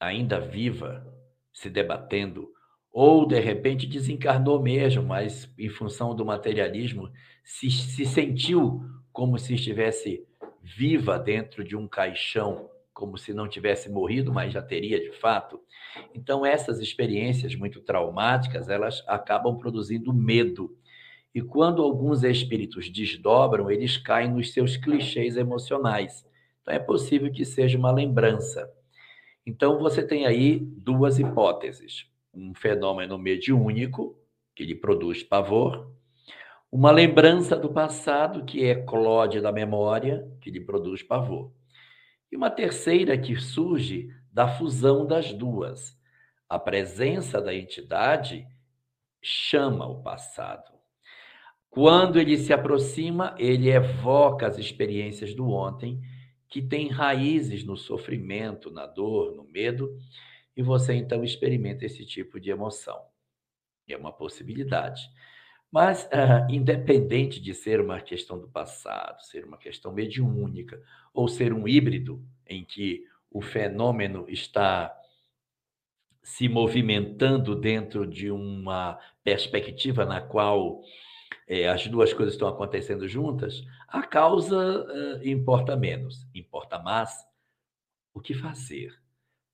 ainda 0.00 0.40
viva, 0.40 1.06
se 1.52 1.68
debatendo, 1.68 2.50
ou 2.92 3.26
de 3.26 3.38
repente 3.38 3.86
desencarnou 3.86 4.60
mesmo, 4.60 5.02
mas 5.02 5.52
em 5.58 5.68
função 5.68 6.14
do 6.14 6.24
materialismo 6.24 7.10
se, 7.44 7.70
se 7.70 8.04
sentiu 8.04 8.82
como 9.12 9.38
se 9.38 9.54
estivesse 9.54 10.26
viva 10.62 11.18
dentro 11.18 11.64
de 11.64 11.76
um 11.76 11.86
caixão, 11.86 12.68
como 12.92 13.16
se 13.16 13.32
não 13.32 13.48
tivesse 13.48 13.90
morrido, 13.90 14.32
mas 14.32 14.52
já 14.52 14.60
teria 14.60 15.00
de 15.00 15.12
fato. 15.12 15.60
Então 16.14 16.44
essas 16.44 16.80
experiências 16.80 17.54
muito 17.54 17.80
traumáticas, 17.80 18.68
elas 18.68 19.02
acabam 19.06 19.56
produzindo 19.56 20.12
medo 20.12 20.76
e 21.34 21.40
quando 21.40 21.82
alguns 21.82 22.24
espíritos 22.24 22.90
desdobram, 22.90 23.70
eles 23.70 23.96
caem 23.96 24.32
nos 24.32 24.52
seus 24.52 24.76
clichês 24.76 25.36
emocionais. 25.36 26.26
Então 26.60 26.74
é 26.74 26.78
possível 26.78 27.30
que 27.30 27.44
seja 27.44 27.78
uma 27.78 27.92
lembrança. 27.92 28.68
Então 29.46 29.78
você 29.78 30.02
tem 30.02 30.26
aí 30.26 30.58
duas 30.58 31.18
hipóteses: 31.18 32.06
um 32.40 32.54
fenômeno 32.54 33.18
mediúnico, 33.18 34.16
que 34.56 34.64
lhe 34.64 34.74
produz 34.74 35.22
pavor, 35.22 35.90
uma 36.72 36.90
lembrança 36.90 37.56
do 37.56 37.72
passado, 37.72 38.44
que 38.44 38.64
é 38.64 38.70
eclode 38.70 39.40
da 39.40 39.52
memória, 39.52 40.26
que 40.40 40.50
lhe 40.50 40.60
produz 40.60 41.02
pavor. 41.02 41.52
E 42.30 42.36
uma 42.36 42.48
terceira 42.48 43.18
que 43.18 43.36
surge 43.36 44.08
da 44.32 44.46
fusão 44.46 45.04
das 45.04 45.32
duas. 45.32 45.98
A 46.48 46.58
presença 46.58 47.40
da 47.40 47.54
entidade 47.54 48.46
chama 49.20 49.86
o 49.86 50.02
passado. 50.02 50.70
Quando 51.68 52.18
ele 52.18 52.36
se 52.36 52.52
aproxima, 52.52 53.34
ele 53.38 53.68
evoca 53.68 54.46
as 54.46 54.58
experiências 54.58 55.34
do 55.34 55.48
ontem, 55.48 56.00
que 56.48 56.62
têm 56.62 56.88
raízes 56.88 57.64
no 57.64 57.76
sofrimento, 57.76 58.70
na 58.70 58.86
dor, 58.86 59.34
no 59.34 59.44
medo, 59.44 59.96
e 60.56 60.62
você 60.62 60.94
então 60.94 61.24
experimenta 61.24 61.84
esse 61.84 62.04
tipo 62.04 62.40
de 62.40 62.50
emoção. 62.50 63.00
É 63.88 63.96
uma 63.96 64.12
possibilidade. 64.12 65.02
Mas, 65.70 66.04
uh, 66.06 66.50
independente 66.50 67.40
de 67.40 67.54
ser 67.54 67.80
uma 67.80 68.00
questão 68.00 68.38
do 68.38 68.48
passado, 68.48 69.22
ser 69.22 69.44
uma 69.44 69.56
questão 69.56 69.92
mediúnica, 69.92 70.82
ou 71.14 71.28
ser 71.28 71.52
um 71.52 71.66
híbrido 71.66 72.24
em 72.46 72.64
que 72.64 73.06
o 73.30 73.40
fenômeno 73.40 74.26
está 74.28 74.96
se 76.22 76.48
movimentando 76.48 77.54
dentro 77.54 78.06
de 78.06 78.30
uma 78.30 78.98
perspectiva 79.22 80.04
na 80.04 80.20
qual 80.20 80.82
é, 81.46 81.68
as 81.68 81.86
duas 81.86 82.12
coisas 82.12 82.34
estão 82.34 82.48
acontecendo 82.48 83.08
juntas, 83.08 83.64
a 83.88 84.02
causa 84.02 84.56
uh, 84.56 85.26
importa 85.26 85.76
menos, 85.76 86.26
importa 86.34 86.78
mais 86.78 87.10
o 88.12 88.20
que 88.20 88.34
fazer 88.34 88.99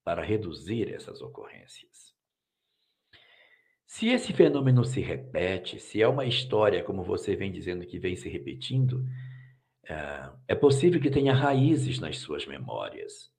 para 0.06 0.22
reduzir 0.22 0.94
essas 0.94 1.20
ocorrências. 1.20 2.14
Se 3.84 4.06
esse 4.06 4.32
fenômeno 4.32 4.84
se 4.84 5.00
repete, 5.00 5.80
se 5.80 6.00
é 6.00 6.06
uma 6.06 6.24
história, 6.24 6.84
como 6.84 7.02
você 7.02 7.34
vem 7.34 7.50
dizendo, 7.50 7.84
que 7.84 7.98
vem 7.98 8.14
se 8.14 8.28
repetindo, 8.28 9.00
uh, 9.90 10.38
é 10.46 10.54
possível 10.54 11.00
que 11.00 11.10
tenha 11.10 11.34
raízes 11.34 11.98
nas 11.98 12.18
suas 12.18 12.46
memórias. 12.46 13.32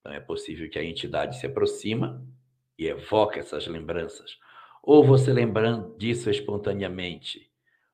Então, 0.00 0.12
é 0.12 0.18
possível 0.18 0.68
que 0.68 0.80
a 0.80 0.84
entidade 0.84 1.38
se 1.38 1.46
aproxima 1.46 2.26
e 2.76 2.88
evoque 2.88 3.38
essas 3.38 3.68
lembranças. 3.68 4.36
Ou 4.82 5.04
você 5.04 5.32
lembrando 5.32 5.96
disso 5.96 6.28
espontaneamente, 6.28 7.48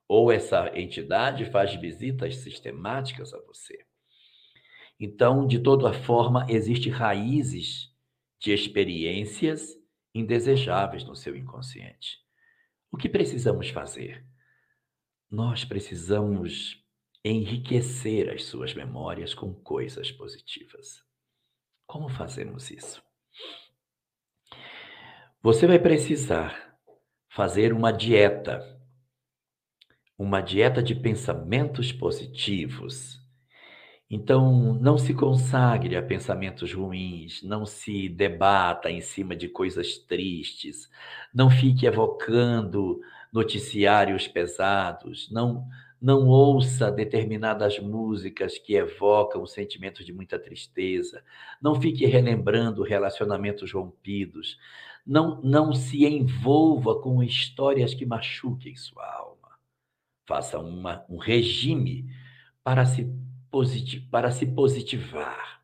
ou 0.08 0.32
essa 0.32 0.72
entidade 0.74 1.44
faz 1.50 1.74
visitas 1.74 2.36
sistemáticas 2.36 3.34
a 3.34 3.40
você. 3.42 3.78
Então, 4.98 5.46
de 5.46 5.58
toda 5.58 5.92
forma, 5.92 6.46
existem 6.48 6.90
raízes 6.90 7.94
de 8.38 8.52
experiências 8.52 9.74
indesejáveis 10.14 11.04
no 11.04 11.14
seu 11.14 11.36
inconsciente. 11.36 12.18
O 12.90 12.96
que 12.96 13.08
precisamos 13.08 13.68
fazer? 13.68 14.24
Nós 15.30 15.64
precisamos 15.64 16.82
enriquecer 17.24 18.30
as 18.30 18.44
suas 18.44 18.72
memórias 18.74 19.34
com 19.34 19.52
coisas 19.52 20.12
positivas. 20.12 21.02
Como 21.86 22.08
fazemos 22.08 22.70
isso? 22.70 23.02
Você 25.42 25.66
vai 25.66 25.78
precisar 25.78 26.78
fazer 27.28 27.72
uma 27.72 27.92
dieta 27.92 28.76
uma 30.18 30.40
dieta 30.40 30.82
de 30.82 30.94
pensamentos 30.94 31.92
positivos. 31.92 33.20
Então, 34.08 34.74
não 34.74 34.96
se 34.96 35.12
consagre 35.12 35.96
a 35.96 36.02
pensamentos 36.02 36.72
ruins, 36.72 37.42
não 37.42 37.66
se 37.66 38.08
debata 38.08 38.88
em 38.88 39.00
cima 39.00 39.34
de 39.34 39.48
coisas 39.48 39.98
tristes, 39.98 40.88
não 41.34 41.50
fique 41.50 41.86
evocando 41.86 43.00
noticiários 43.32 44.28
pesados, 44.28 45.30
não 45.30 45.66
não 46.00 46.28
ouça 46.28 46.90
determinadas 46.92 47.78
músicas 47.78 48.58
que 48.58 48.74
evocam 48.74 49.46
sentimentos 49.46 50.04
de 50.04 50.12
muita 50.12 50.38
tristeza, 50.38 51.24
não 51.60 51.80
fique 51.80 52.04
relembrando 52.04 52.82
relacionamentos 52.82 53.72
rompidos, 53.72 54.58
não 55.06 55.40
não 55.42 55.72
se 55.72 56.04
envolva 56.04 57.00
com 57.00 57.22
histórias 57.22 57.94
que 57.94 58.04
machuquem 58.06 58.76
sua 58.76 59.04
alma. 59.06 59.36
Faça 60.26 60.58
uma, 60.58 61.04
um 61.08 61.18
regime 61.18 62.06
para 62.64 62.84
se, 62.84 63.04
para 64.10 64.30
se 64.30 64.46
positivar. 64.46 65.62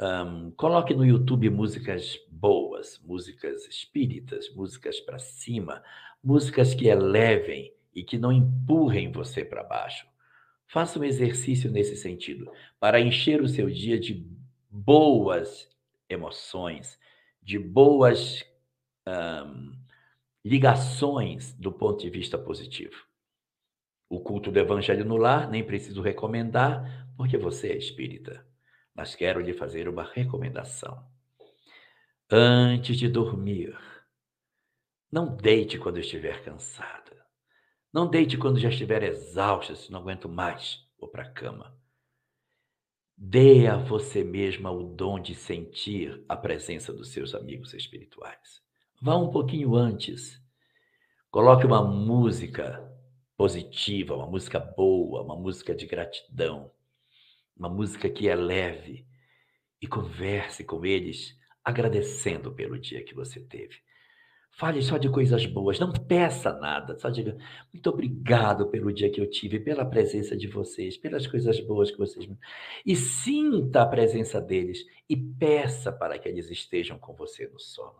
Um, 0.00 0.50
coloque 0.50 0.92
no 0.94 1.06
YouTube 1.06 1.48
músicas 1.48 2.18
boas, 2.28 3.00
músicas 3.02 3.66
espíritas, 3.66 4.54
músicas 4.54 5.00
para 5.00 5.18
cima, 5.18 5.82
músicas 6.22 6.74
que 6.74 6.86
elevem 6.86 7.72
e 7.94 8.02
que 8.02 8.18
não 8.18 8.30
empurrem 8.30 9.10
você 9.10 9.44
para 9.44 9.62
baixo. 9.62 10.06
Faça 10.66 10.98
um 10.98 11.04
exercício 11.04 11.70
nesse 11.70 11.96
sentido, 11.96 12.50
para 12.78 13.00
encher 13.00 13.40
o 13.40 13.48
seu 13.48 13.70
dia 13.70 13.98
de 13.98 14.26
boas 14.68 15.70
emoções, 16.08 16.98
de 17.42 17.58
boas 17.58 18.44
um, 19.08 19.72
ligações 20.44 21.54
do 21.54 21.72
ponto 21.72 22.02
de 22.02 22.10
vista 22.10 22.36
positivo. 22.36 23.05
O 24.08 24.20
culto 24.20 24.50
do 24.50 24.58
Evangelho 24.58 25.04
no 25.04 25.16
lar, 25.16 25.48
nem 25.48 25.64
preciso 25.64 26.00
recomendar, 26.00 27.08
porque 27.16 27.36
você 27.36 27.68
é 27.68 27.76
espírita. 27.76 28.46
Mas 28.94 29.14
quero 29.14 29.40
lhe 29.40 29.52
fazer 29.52 29.88
uma 29.88 30.04
recomendação. 30.04 31.04
Antes 32.30 32.96
de 32.96 33.08
dormir, 33.08 33.76
não 35.10 35.36
deite 35.36 35.78
quando 35.78 35.98
estiver 35.98 36.42
cansada. 36.42 37.24
Não 37.92 38.08
deite 38.08 38.36
quando 38.36 38.58
já 38.58 38.68
estiver 38.68 39.02
exausta, 39.02 39.74
se 39.74 39.90
não 39.90 40.00
aguento 40.00 40.28
mais, 40.28 40.86
vou 40.98 41.08
para 41.08 41.22
a 41.22 41.30
cama. 41.30 41.76
Dê 43.16 43.66
a 43.66 43.76
você 43.76 44.22
mesma 44.22 44.70
o 44.70 44.82
dom 44.82 45.18
de 45.18 45.34
sentir 45.34 46.22
a 46.28 46.36
presença 46.36 46.92
dos 46.92 47.12
seus 47.12 47.34
amigos 47.34 47.72
espirituais. 47.72 48.60
Vá 49.00 49.16
um 49.16 49.30
pouquinho 49.30 49.74
antes. 49.74 50.38
Coloque 51.30 51.64
uma 51.64 51.82
música 51.82 52.95
positiva, 53.36 54.16
uma 54.16 54.26
música 54.26 54.58
boa, 54.58 55.22
uma 55.22 55.36
música 55.36 55.74
de 55.74 55.86
gratidão, 55.86 56.70
uma 57.56 57.68
música 57.68 58.08
que 58.08 58.28
é 58.28 58.34
leve 58.34 59.06
e 59.80 59.86
converse 59.86 60.64
com 60.64 60.84
eles 60.84 61.38
agradecendo 61.64 62.52
pelo 62.52 62.78
dia 62.78 63.04
que 63.04 63.14
você 63.14 63.40
teve. 63.40 63.76
Fale 64.52 64.80
só 64.80 64.96
de 64.96 65.10
coisas 65.10 65.44
boas, 65.44 65.78
não 65.78 65.92
peça 65.92 66.50
nada, 66.54 66.98
só 66.98 67.10
diga 67.10 67.36
muito 67.70 67.90
obrigado 67.90 68.68
pelo 68.68 68.90
dia 68.90 69.10
que 69.10 69.20
eu 69.20 69.28
tive, 69.28 69.60
pela 69.60 69.84
presença 69.84 70.34
de 70.34 70.46
vocês, 70.46 70.96
pelas 70.96 71.26
coisas 71.26 71.60
boas 71.60 71.90
que 71.90 71.98
vocês 71.98 72.26
me. 72.26 72.38
E 72.84 72.96
sinta 72.96 73.82
a 73.82 73.86
presença 73.86 74.40
deles 74.40 74.82
e 75.10 75.14
peça 75.14 75.92
para 75.92 76.18
que 76.18 76.26
eles 76.26 76.50
estejam 76.50 76.98
com 76.98 77.12
você 77.12 77.46
no 77.48 77.60
sono. 77.60 77.98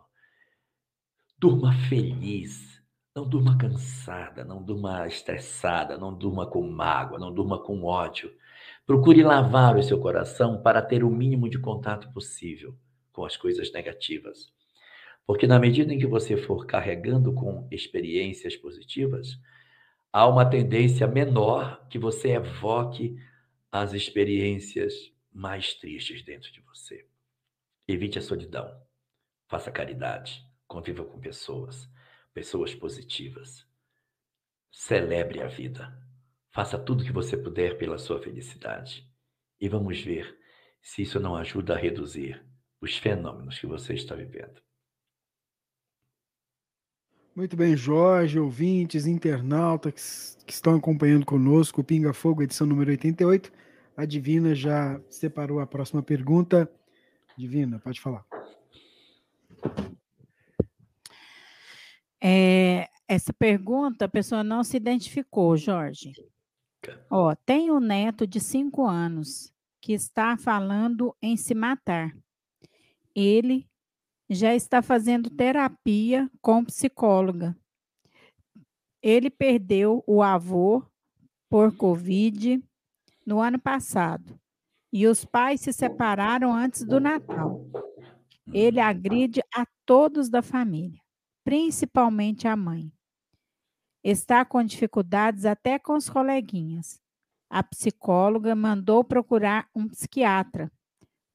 Durma 1.37 1.71
feliz, 1.87 2.76
não 3.17 3.27
durma 3.27 3.57
cansada, 3.57 4.45
não 4.45 4.61
durma 4.61 5.07
estressada, 5.07 5.97
não 5.97 6.13
durma 6.13 6.45
com 6.45 6.61
mágoa, 6.69 7.17
não 7.17 7.33
durma 7.33 7.57
com 7.57 7.83
ódio. 7.83 8.31
Procure 8.85 9.23
lavar 9.23 9.75
o 9.75 9.81
seu 9.81 9.99
coração 9.99 10.61
para 10.61 10.83
ter 10.83 11.03
o 11.03 11.09
mínimo 11.09 11.49
de 11.49 11.57
contato 11.57 12.13
possível 12.13 12.77
com 13.11 13.25
as 13.25 13.35
coisas 13.35 13.71
negativas. 13.71 14.53
Porque 15.25 15.47
na 15.47 15.57
medida 15.57 15.91
em 15.91 15.97
que 15.97 16.05
você 16.05 16.37
for 16.37 16.67
carregando 16.67 17.33
com 17.33 17.67
experiências 17.71 18.55
positivas, 18.55 19.35
há 20.13 20.27
uma 20.27 20.45
tendência 20.45 21.07
menor 21.07 21.87
que 21.89 21.97
você 21.97 22.33
evoque 22.33 23.17
as 23.71 23.93
experiências 23.93 24.93
mais 25.33 25.73
tristes 25.73 26.23
dentro 26.23 26.51
de 26.51 26.61
você. 26.61 27.03
Evite 27.87 28.19
a 28.19 28.21
solidão. 28.21 28.71
Faça 29.47 29.71
caridade, 29.71 30.45
conviva 30.67 31.03
com 31.03 31.19
pessoas, 31.19 31.89
pessoas 32.37 32.75
positivas. 32.75 33.65
Celebre 34.71 35.41
a 35.41 35.47
vida. 35.47 35.91
Faça 36.53 36.77
tudo 36.77 37.03
que 37.03 37.11
você 37.11 37.35
puder 37.35 37.79
pela 37.79 37.97
sua 37.97 38.21
felicidade. 38.21 39.11
E 39.59 39.67
vamos 39.67 39.99
ver 39.99 40.37
se 40.79 41.01
isso 41.01 41.19
não 41.19 41.35
ajuda 41.35 41.73
a 41.73 41.79
reduzir 41.79 42.45
os 42.79 42.95
fenômenos 42.95 43.57
que 43.57 43.65
você 43.65 43.95
está 43.95 44.13
vivendo. 44.13 44.61
Muito 47.35 47.57
bem, 47.57 47.75
Jorge, 47.75 48.39
ouvintes, 48.39 49.07
internautas 49.07 50.37
que, 50.45 50.53
estão 50.53 50.75
acompanhando 50.75 51.25
conosco 51.25 51.81
o 51.81 51.83
Pinga 51.83 52.13
Fogo, 52.13 52.43
edição 52.43 52.67
número 52.67 52.91
88. 52.91 53.51
A 53.95 54.05
Divina 54.05 54.53
já 54.53 55.01
separou 55.09 55.59
a 55.59 55.65
próxima 55.65 56.03
pergunta. 56.03 56.71
Divina, 57.35 57.79
pode 57.79 57.99
falar. 57.99 58.23
É, 62.21 62.89
essa 63.07 63.33
pergunta 63.33 64.05
a 64.05 64.09
pessoa 64.09 64.43
não 64.43 64.63
se 64.63 64.77
identificou, 64.77 65.55
Jorge. 65.55 66.13
Ó, 67.09 67.35
tem 67.45 67.71
um 67.71 67.79
neto 67.79 68.25
de 68.25 68.39
cinco 68.39 68.85
anos 68.85 69.53
que 69.81 69.93
está 69.93 70.37
falando 70.37 71.15
em 71.21 71.37
se 71.37 71.53
matar. 71.53 72.15
Ele 73.15 73.67
já 74.29 74.53
está 74.53 74.81
fazendo 74.81 75.29
terapia 75.29 76.29
com 76.41 76.65
psicóloga. 76.65 77.57
Ele 79.01 79.29
perdeu 79.29 80.03
o 80.05 80.21
avô 80.21 80.83
por 81.49 81.75
Covid 81.75 82.61
no 83.25 83.39
ano 83.39 83.59
passado 83.59 84.39
e 84.91 85.07
os 85.07 85.23
pais 85.23 85.61
se 85.61 85.71
separaram 85.71 86.53
antes 86.53 86.83
do 86.83 86.99
Natal. 86.99 87.65
Ele 88.53 88.79
agride 88.79 89.41
a 89.53 89.65
todos 89.85 90.29
da 90.29 90.41
família, 90.41 90.99
principalmente 91.47 92.45
a 92.45 92.57
mãe. 92.57 92.91
Está 94.03 94.43
com 94.43 94.61
dificuldades 94.61 95.45
até 95.45 95.79
com 95.79 95.93
os 95.93 96.09
coleguinhas. 96.09 96.99
A 97.49 97.63
psicóloga 97.63 98.53
mandou 98.53 99.01
procurar 99.01 99.69
um 99.73 99.87
psiquiatra 99.87 100.69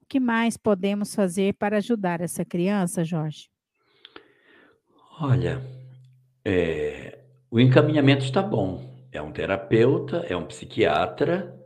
que 0.07 0.21
mais 0.21 0.59
podemos 0.59 1.15
fazer 1.15 1.55
para 1.55 1.79
ajudar 1.79 2.21
essa 2.21 2.45
criança, 2.45 3.03
Jorge? 3.03 3.49
Olha, 5.19 5.63
é, 6.45 7.25
o 7.51 7.59
encaminhamento 7.59 8.27
está 8.27 8.43
bom. 8.43 9.07
É 9.11 9.23
um 9.23 9.33
terapeuta, 9.33 10.19
é 10.29 10.37
um 10.37 10.45
psiquiatra. 10.45 11.59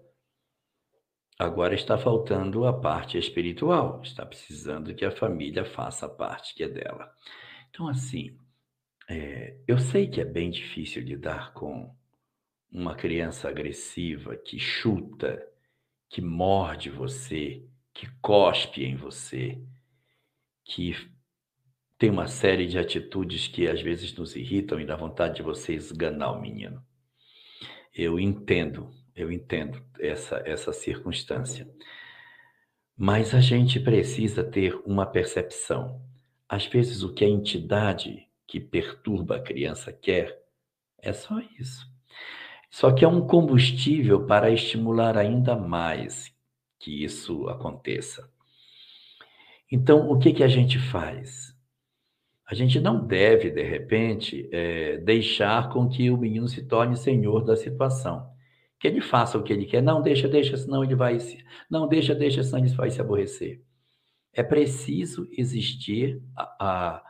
Agora 1.37 1.75
está 1.75 1.99
faltando 1.99 2.65
a 2.65 2.73
parte 2.73 3.19
espiritual. 3.19 4.03
Está 4.05 4.25
precisando 4.25 4.95
que 4.95 5.05
a 5.05 5.11
família 5.11 5.65
faça 5.65 6.07
a 6.07 6.09
parte 6.09 6.55
que 6.55 6.63
é 6.63 6.69
dela. 6.69 7.13
Então, 7.77 7.89
assim, 7.89 8.35
é, 9.07 9.55
eu 9.69 9.79
sei 9.79 10.09
que 10.09 10.19
é 10.19 10.25
bem 10.25 10.51
difícil 10.51 11.03
lidar 11.03 11.53
com 11.53 11.95
uma 12.73 12.95
criança 12.95 13.51
agressiva 13.51 14.35
que 14.35 14.59
chuta, 14.59 15.47
que 16.09 16.23
morde 16.23 16.89
você, 16.89 17.63
que 17.93 18.09
cospe 18.23 18.83
em 18.83 18.97
você, 18.97 19.61
que 20.65 20.97
tem 21.99 22.09
uma 22.09 22.27
série 22.27 22.67
de 22.67 22.79
atitudes 22.79 23.47
que 23.47 23.69
às 23.69 23.83
vezes 23.83 24.15
nos 24.15 24.35
irritam 24.35 24.81
e 24.81 24.87
dá 24.87 24.97
vontade 24.97 25.37
de 25.37 25.43
você 25.43 25.75
esganar 25.75 26.33
o 26.33 26.41
menino. 26.41 26.83
Eu 27.95 28.19
entendo, 28.19 28.91
eu 29.15 29.31
entendo 29.31 29.85
essa, 30.01 30.43
essa 30.47 30.73
circunstância. 30.73 31.71
Mas 32.97 33.35
a 33.35 33.41
gente 33.43 33.79
precisa 33.79 34.43
ter 34.43 34.75
uma 34.87 35.05
percepção. 35.05 36.16
Às 36.49 36.67
vezes, 36.67 37.03
o 37.03 37.13
que 37.13 37.25
a 37.25 37.29
entidade 37.29 38.27
que 38.47 38.61
perturba 38.61 39.37
a 39.37 39.43
criança 39.43 39.93
quer 39.93 40.43
é 40.99 41.13
só 41.13 41.41
isso. 41.59 41.87
Só 42.71 42.93
que 42.93 43.05
é 43.05 43.09
um 43.09 43.27
combustível 43.27 44.27
para 44.27 44.51
estimular 44.51 45.17
ainda 45.17 45.57
mais 45.57 46.33
que 46.79 47.05
isso 47.05 47.49
aconteça. 47.49 48.31
Então, 49.71 50.11
o 50.11 50.19
que, 50.19 50.33
que 50.33 50.45
a 50.45 50.49
gente 50.49 50.79
faz? 50.79 51.57
A 52.49 52.55
gente 52.55 52.79
não 52.79 53.05
deve, 53.05 53.51
de 53.51 53.63
repente, 53.63 54.49
é, 54.53 54.99
deixar 54.99 55.69
com 55.71 55.89
que 55.89 56.11
o 56.11 56.17
menino 56.17 56.47
se 56.47 56.63
torne 56.63 56.97
senhor 56.97 57.45
da 57.45 57.57
situação. 57.57 58.31
Que 58.79 58.87
ele 58.87 59.01
faça 59.01 59.37
o 59.37 59.43
que 59.43 59.53
ele 59.53 59.67
quer. 59.67 59.83
Não, 59.83 60.01
deixa, 60.01 60.29
deixa, 60.29 60.57
senão 60.57 60.85
ele 60.85 60.95
vai 60.95 61.19
se. 61.19 61.45
Não, 61.69 61.89
deixa, 61.89 62.15
deixa, 62.15 62.45
senão 62.45 62.65
ele 62.65 62.73
vai 62.75 62.91
se 62.91 63.01
aborrecer. 63.01 63.61
É 64.37 64.43
preciso 64.43 65.27
existir 65.33 66.23
a, 66.37 66.57
a, 66.61 67.03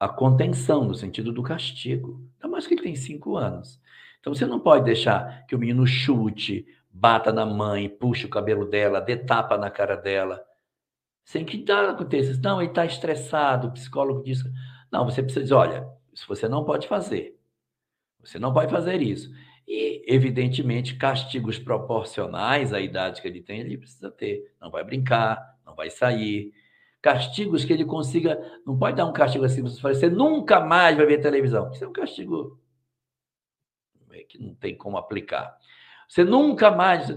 a 0.00 0.08
contenção, 0.10 0.84
no 0.84 0.94
sentido 0.94 1.32
do 1.32 1.42
castigo. 1.42 2.22
Ainda 2.34 2.48
mais 2.48 2.66
que 2.66 2.74
ele 2.74 2.82
tem 2.82 2.94
cinco 2.94 3.38
anos. 3.38 3.80
Então, 4.20 4.34
você 4.34 4.44
não 4.44 4.60
pode 4.60 4.84
deixar 4.84 5.46
que 5.46 5.54
o 5.54 5.58
menino 5.58 5.86
chute, 5.86 6.66
bata 6.90 7.32
na 7.32 7.46
mãe, 7.46 7.88
puxa 7.88 8.26
o 8.26 8.30
cabelo 8.30 8.66
dela, 8.66 9.00
dê 9.00 9.16
tapa 9.16 9.56
na 9.56 9.70
cara 9.70 9.96
dela. 9.96 10.44
Sem 11.24 11.42
que 11.42 11.56
nada 11.56 11.92
aconteça. 11.92 12.38
Não, 12.42 12.60
ele 12.60 12.70
está 12.70 12.84
estressado, 12.84 13.68
o 13.68 13.72
psicólogo 13.72 14.22
diz. 14.22 14.42
Não, 14.92 15.06
você 15.06 15.22
precisa 15.22 15.44
dizer: 15.44 15.54
olha, 15.54 15.88
isso 16.12 16.26
você 16.28 16.46
não 16.48 16.64
pode 16.64 16.86
fazer. 16.86 17.38
Você 18.20 18.38
não 18.38 18.52
pode 18.52 18.70
fazer 18.70 19.00
isso. 19.00 19.30
E, 19.66 20.04
evidentemente, 20.06 20.96
castigos 20.96 21.58
proporcionais 21.58 22.74
à 22.74 22.80
idade 22.80 23.22
que 23.22 23.28
ele 23.28 23.40
tem, 23.40 23.60
ele 23.60 23.78
precisa 23.78 24.10
ter. 24.10 24.52
Não 24.60 24.70
vai 24.70 24.84
brincar, 24.84 25.58
não 25.64 25.74
vai 25.74 25.88
sair. 25.88 26.52
Castigos 27.00 27.64
que 27.64 27.72
ele 27.72 27.84
consiga. 27.84 28.40
Não 28.66 28.76
pode 28.78 28.96
dar 28.96 29.06
um 29.06 29.12
castigo 29.12 29.44
assim, 29.44 29.62
você 29.62 30.08
nunca 30.10 30.60
mais 30.60 30.96
vai 30.96 31.06
ver 31.06 31.20
televisão. 31.20 31.70
Isso 31.70 31.84
é 31.84 31.88
um 31.88 31.92
castigo 31.92 32.58
é 34.18 34.24
que 34.24 34.38
não 34.38 34.54
tem 34.54 34.76
como 34.76 34.96
aplicar. 34.96 35.56
Você 36.08 36.24
nunca 36.24 36.70
mais, 36.70 37.08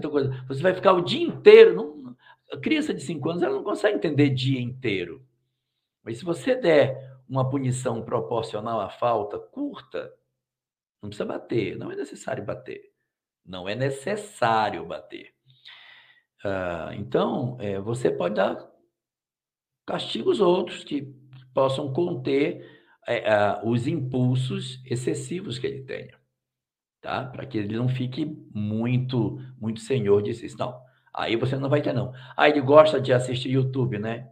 você 0.46 0.62
vai 0.62 0.74
ficar 0.74 0.92
o 0.92 1.02
dia 1.02 1.22
inteiro. 1.26 1.74
Não, 1.74 2.16
a 2.52 2.58
criança 2.58 2.92
de 2.92 3.00
5 3.00 3.30
anos 3.30 3.42
ela 3.42 3.54
não 3.54 3.64
consegue 3.64 3.96
entender 3.96 4.30
dia 4.30 4.60
inteiro. 4.60 5.24
Mas 6.02 6.18
se 6.18 6.24
você 6.24 6.54
der 6.54 7.12
uma 7.28 7.48
punição 7.48 8.02
proporcional 8.02 8.80
à 8.80 8.90
falta, 8.90 9.38
curta, 9.38 10.12
não 11.00 11.08
precisa 11.08 11.24
bater, 11.24 11.76
não 11.76 11.90
é 11.90 11.96
necessário 11.96 12.44
bater. 12.44 12.92
Não 13.44 13.68
é 13.68 13.74
necessário 13.74 14.84
bater. 14.84 15.34
Uh, 16.44 16.92
então, 16.94 17.56
é, 17.60 17.80
você 17.80 18.10
pode 18.10 18.34
dar 18.34 18.56
castigos 19.92 20.40
outros 20.40 20.84
que 20.84 21.14
possam 21.54 21.92
conter 21.92 22.66
é, 23.06 23.60
os 23.64 23.86
impulsos 23.86 24.82
excessivos 24.86 25.58
que 25.58 25.66
ele 25.66 25.82
tenha 25.82 26.22
tá? 27.02 27.24
Para 27.26 27.44
que 27.44 27.58
ele 27.58 27.76
não 27.76 27.88
fique 27.88 28.24
muito, 28.54 29.38
muito 29.60 29.80
senhor 29.80 30.22
de 30.22 30.32
si. 30.32 30.56
Não, 30.56 30.80
aí 31.12 31.36
você 31.36 31.56
não 31.56 31.68
vai 31.68 31.82
ter, 31.82 31.92
não. 31.92 32.14
Ah, 32.36 32.48
ele 32.48 32.60
gosta 32.62 33.00
de 33.00 33.12
assistir 33.12 33.50
YouTube, 33.50 33.98
né? 33.98 34.30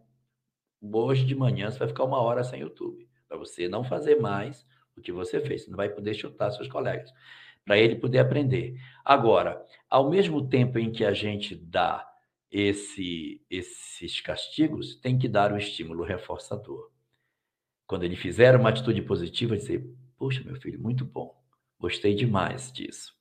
Hoje 0.81 1.27
de 1.27 1.35
manhã 1.35 1.71
você 1.71 1.79
vai 1.79 1.89
ficar 1.89 2.05
uma 2.05 2.23
hora 2.23 2.43
sem 2.43 2.61
YouTube, 2.61 3.07
para 3.29 3.37
você 3.37 3.69
não 3.69 3.85
fazer 3.85 4.19
mais 4.19 4.65
o 4.97 5.01
que 5.03 5.13
você 5.13 5.41
fez. 5.41 5.65
Você 5.65 5.71
não 5.71 5.77
vai 5.77 5.91
poder 5.91 6.15
chutar 6.15 6.51
seus 6.53 6.69
colegas, 6.69 7.13
para 7.65 7.77
ele 7.77 7.97
poder 7.97 8.21
aprender. 8.21 8.77
Agora, 9.05 9.63
ao 9.91 10.09
mesmo 10.09 10.49
tempo 10.49 10.79
em 10.79 10.91
que 10.91 11.05
a 11.05 11.13
gente 11.13 11.55
dá 11.55 12.07
esse, 12.51 13.41
esses 13.51 14.21
castigos, 14.21 14.97
tem 14.97 15.19
que 15.19 15.29
dar 15.29 15.53
o 15.53 15.57
estímulo 15.57 16.03
reforçador. 16.03 16.91
Quando 17.87 18.05
ele 18.05 18.17
fizer 18.17 18.57
uma 18.57 18.71
atitude 18.71 19.03
positiva, 19.03 19.57
dizer: 19.57 19.89
Puxa, 20.17 20.43
meu 20.45 20.57
filho, 20.57 20.81
muito 20.81 21.05
bom 21.05 21.41
Gostei 21.81 22.15
demais 22.15 22.71
disso. 22.71 23.15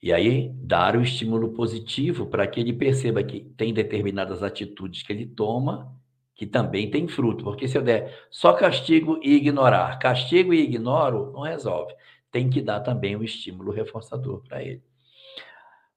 E 0.00 0.12
aí, 0.12 0.50
dar 0.54 0.96
o 0.96 1.02
estímulo 1.02 1.52
positivo 1.52 2.26
para 2.26 2.46
que 2.46 2.60
ele 2.60 2.72
perceba 2.72 3.24
que 3.24 3.40
tem 3.40 3.74
determinadas 3.74 4.40
atitudes 4.40 5.02
que 5.02 5.12
ele 5.12 5.26
toma 5.26 5.92
que 6.32 6.46
também 6.46 6.90
tem 6.90 7.08
fruto. 7.08 7.42
Porque 7.42 7.66
se 7.66 7.76
eu 7.76 7.82
der 7.82 8.26
só 8.30 8.52
castigo 8.52 9.18
e 9.22 9.34
ignorar, 9.34 9.98
castigo 9.98 10.54
e 10.54 10.60
ignoro, 10.60 11.32
não 11.32 11.40
resolve. 11.40 11.92
Tem 12.30 12.48
que 12.48 12.62
dar 12.62 12.80
também 12.80 13.16
o 13.16 13.24
estímulo 13.24 13.72
reforçador 13.72 14.42
para 14.42 14.62
ele. 14.62 14.82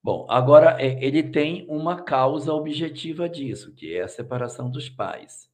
Bom, 0.01 0.25
agora 0.29 0.81
é, 0.81 1.03
ele 1.03 1.23
tem 1.23 1.65
uma 1.69 2.01
causa 2.01 2.53
objetiva 2.53 3.27
disso, 3.27 3.73
que 3.73 3.95
é 3.95 4.01
a 4.03 4.07
separação 4.07 4.69
dos 4.69 4.88
pais. 4.89 5.49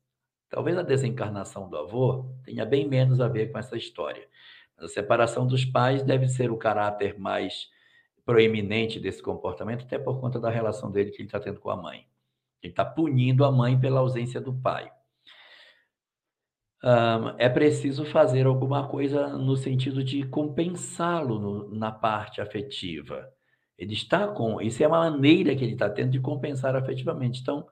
Talvez 0.49 0.77
a 0.77 0.84
desencarnação 0.84 1.67
do 1.67 1.77
avô 1.77 2.31
tenha 2.43 2.65
bem 2.65 2.88
menos 2.88 3.19
a 3.19 3.27
ver 3.27 3.51
com 3.51 3.58
essa 3.58 3.75
história. 3.75 4.27
A 4.77 4.88
separação 4.88 5.47
dos 5.47 5.65
pais 5.65 6.03
deve 6.03 6.27
ser 6.27 6.51
o 6.51 6.58
caráter 6.58 7.19
mais 7.19 7.69
proeminente 8.23 8.99
desse 8.99 9.21
comportamento, 9.21 9.86
até 9.86 9.97
por 9.97 10.19
conta 10.19 10.39
da 10.39 10.49
relação 10.49 10.91
dele 10.91 11.12
que 11.12 11.17
ele 11.17 11.27
está 11.27 11.39
tendo 11.39 11.60
com 11.60 11.69
a 11.69 11.75
mãe. 11.75 12.05
Ele 12.62 12.71
está 12.71 12.86
punindo 12.86 13.45
a 13.45 13.51
mãe 13.51 13.79
pela 13.79 13.99
ausência 13.99 14.39
do 14.39 14.53
pai. 14.53 14.91
Um, 16.84 17.29
é 17.39 17.49
preciso 17.49 18.05
fazer 18.05 18.45
alguma 18.45 18.88
coisa 18.88 19.29
no 19.29 19.58
sentido 19.58 20.03
de 20.03 20.23
compensá-lo 20.27 21.69
na 21.73 21.91
parte 21.91 22.41
afetiva. 22.41 23.35
Ele 23.77 23.93
está 23.93 24.27
com. 24.27 24.61
Isso 24.61 24.83
é 24.83 24.88
uma 24.88 25.09
maneira 25.09 25.55
que 25.55 25.63
ele 25.63 25.73
está 25.73 25.89
tendo 25.89 26.11
de 26.11 26.19
compensar 26.19 26.75
afetivamente. 26.75 27.41
Então, 27.41 27.67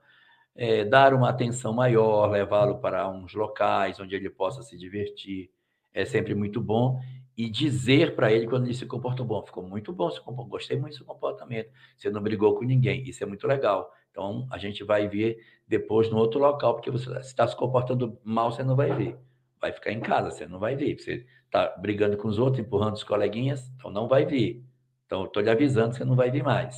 é, 0.54 0.84
dar 0.84 1.14
uma 1.14 1.30
atenção 1.30 1.72
maior, 1.72 2.30
levá-lo 2.30 2.78
para 2.78 3.08
uns 3.08 3.34
locais 3.34 3.98
onde 3.98 4.14
ele 4.14 4.30
possa 4.30 4.62
se 4.62 4.76
divertir. 4.76 5.50
É 5.92 6.04
sempre 6.04 6.34
muito 6.34 6.60
bom. 6.60 7.00
E 7.36 7.50
dizer 7.50 8.14
para 8.14 8.32
ele 8.32 8.46
quando 8.46 8.64
ele 8.64 8.74
se 8.74 8.86
comportou 8.86 9.26
bom. 9.26 9.44
Ficou 9.44 9.62
muito 9.62 9.92
bom, 9.92 10.08
gostei 10.48 10.78
muito 10.78 10.92
do 10.92 10.96
seu 10.98 11.06
comportamento. 11.06 11.70
Você 11.96 12.10
não 12.10 12.22
brigou 12.22 12.54
com 12.54 12.64
ninguém. 12.64 13.02
Isso 13.08 13.24
é 13.24 13.26
muito 13.26 13.46
legal. 13.46 13.90
Então, 14.10 14.46
a 14.50 14.58
gente 14.58 14.84
vai 14.84 15.08
ver 15.08 15.38
depois 15.66 16.08
no 16.08 16.16
outro 16.18 16.38
local, 16.38 16.74
porque 16.74 16.90
você 16.90 17.10
está 17.18 17.48
se 17.48 17.56
comportando 17.56 18.16
mal, 18.22 18.52
você 18.52 18.62
não 18.62 18.76
vai 18.76 18.94
ver. 18.94 19.18
Vai 19.60 19.72
ficar 19.72 19.90
em 19.90 20.00
casa, 20.00 20.30
você 20.30 20.46
não 20.46 20.60
vai 20.60 20.76
ver. 20.76 20.96
Você 20.96 21.26
está 21.46 21.74
brigando 21.76 22.16
com 22.16 22.28
os 22.28 22.38
outros, 22.38 22.64
empurrando 22.64 22.94
os 22.94 23.02
coleguinhas, 23.02 23.68
então 23.76 23.90
não 23.90 24.06
vai 24.06 24.24
ver. 24.24 24.62
Então, 25.06 25.24
estou 25.24 25.42
lhe 25.42 25.50
avisando 25.50 25.90
que 25.90 25.98
você 25.98 26.04
não 26.04 26.16
vai 26.16 26.30
vir 26.30 26.42
mais. 26.42 26.76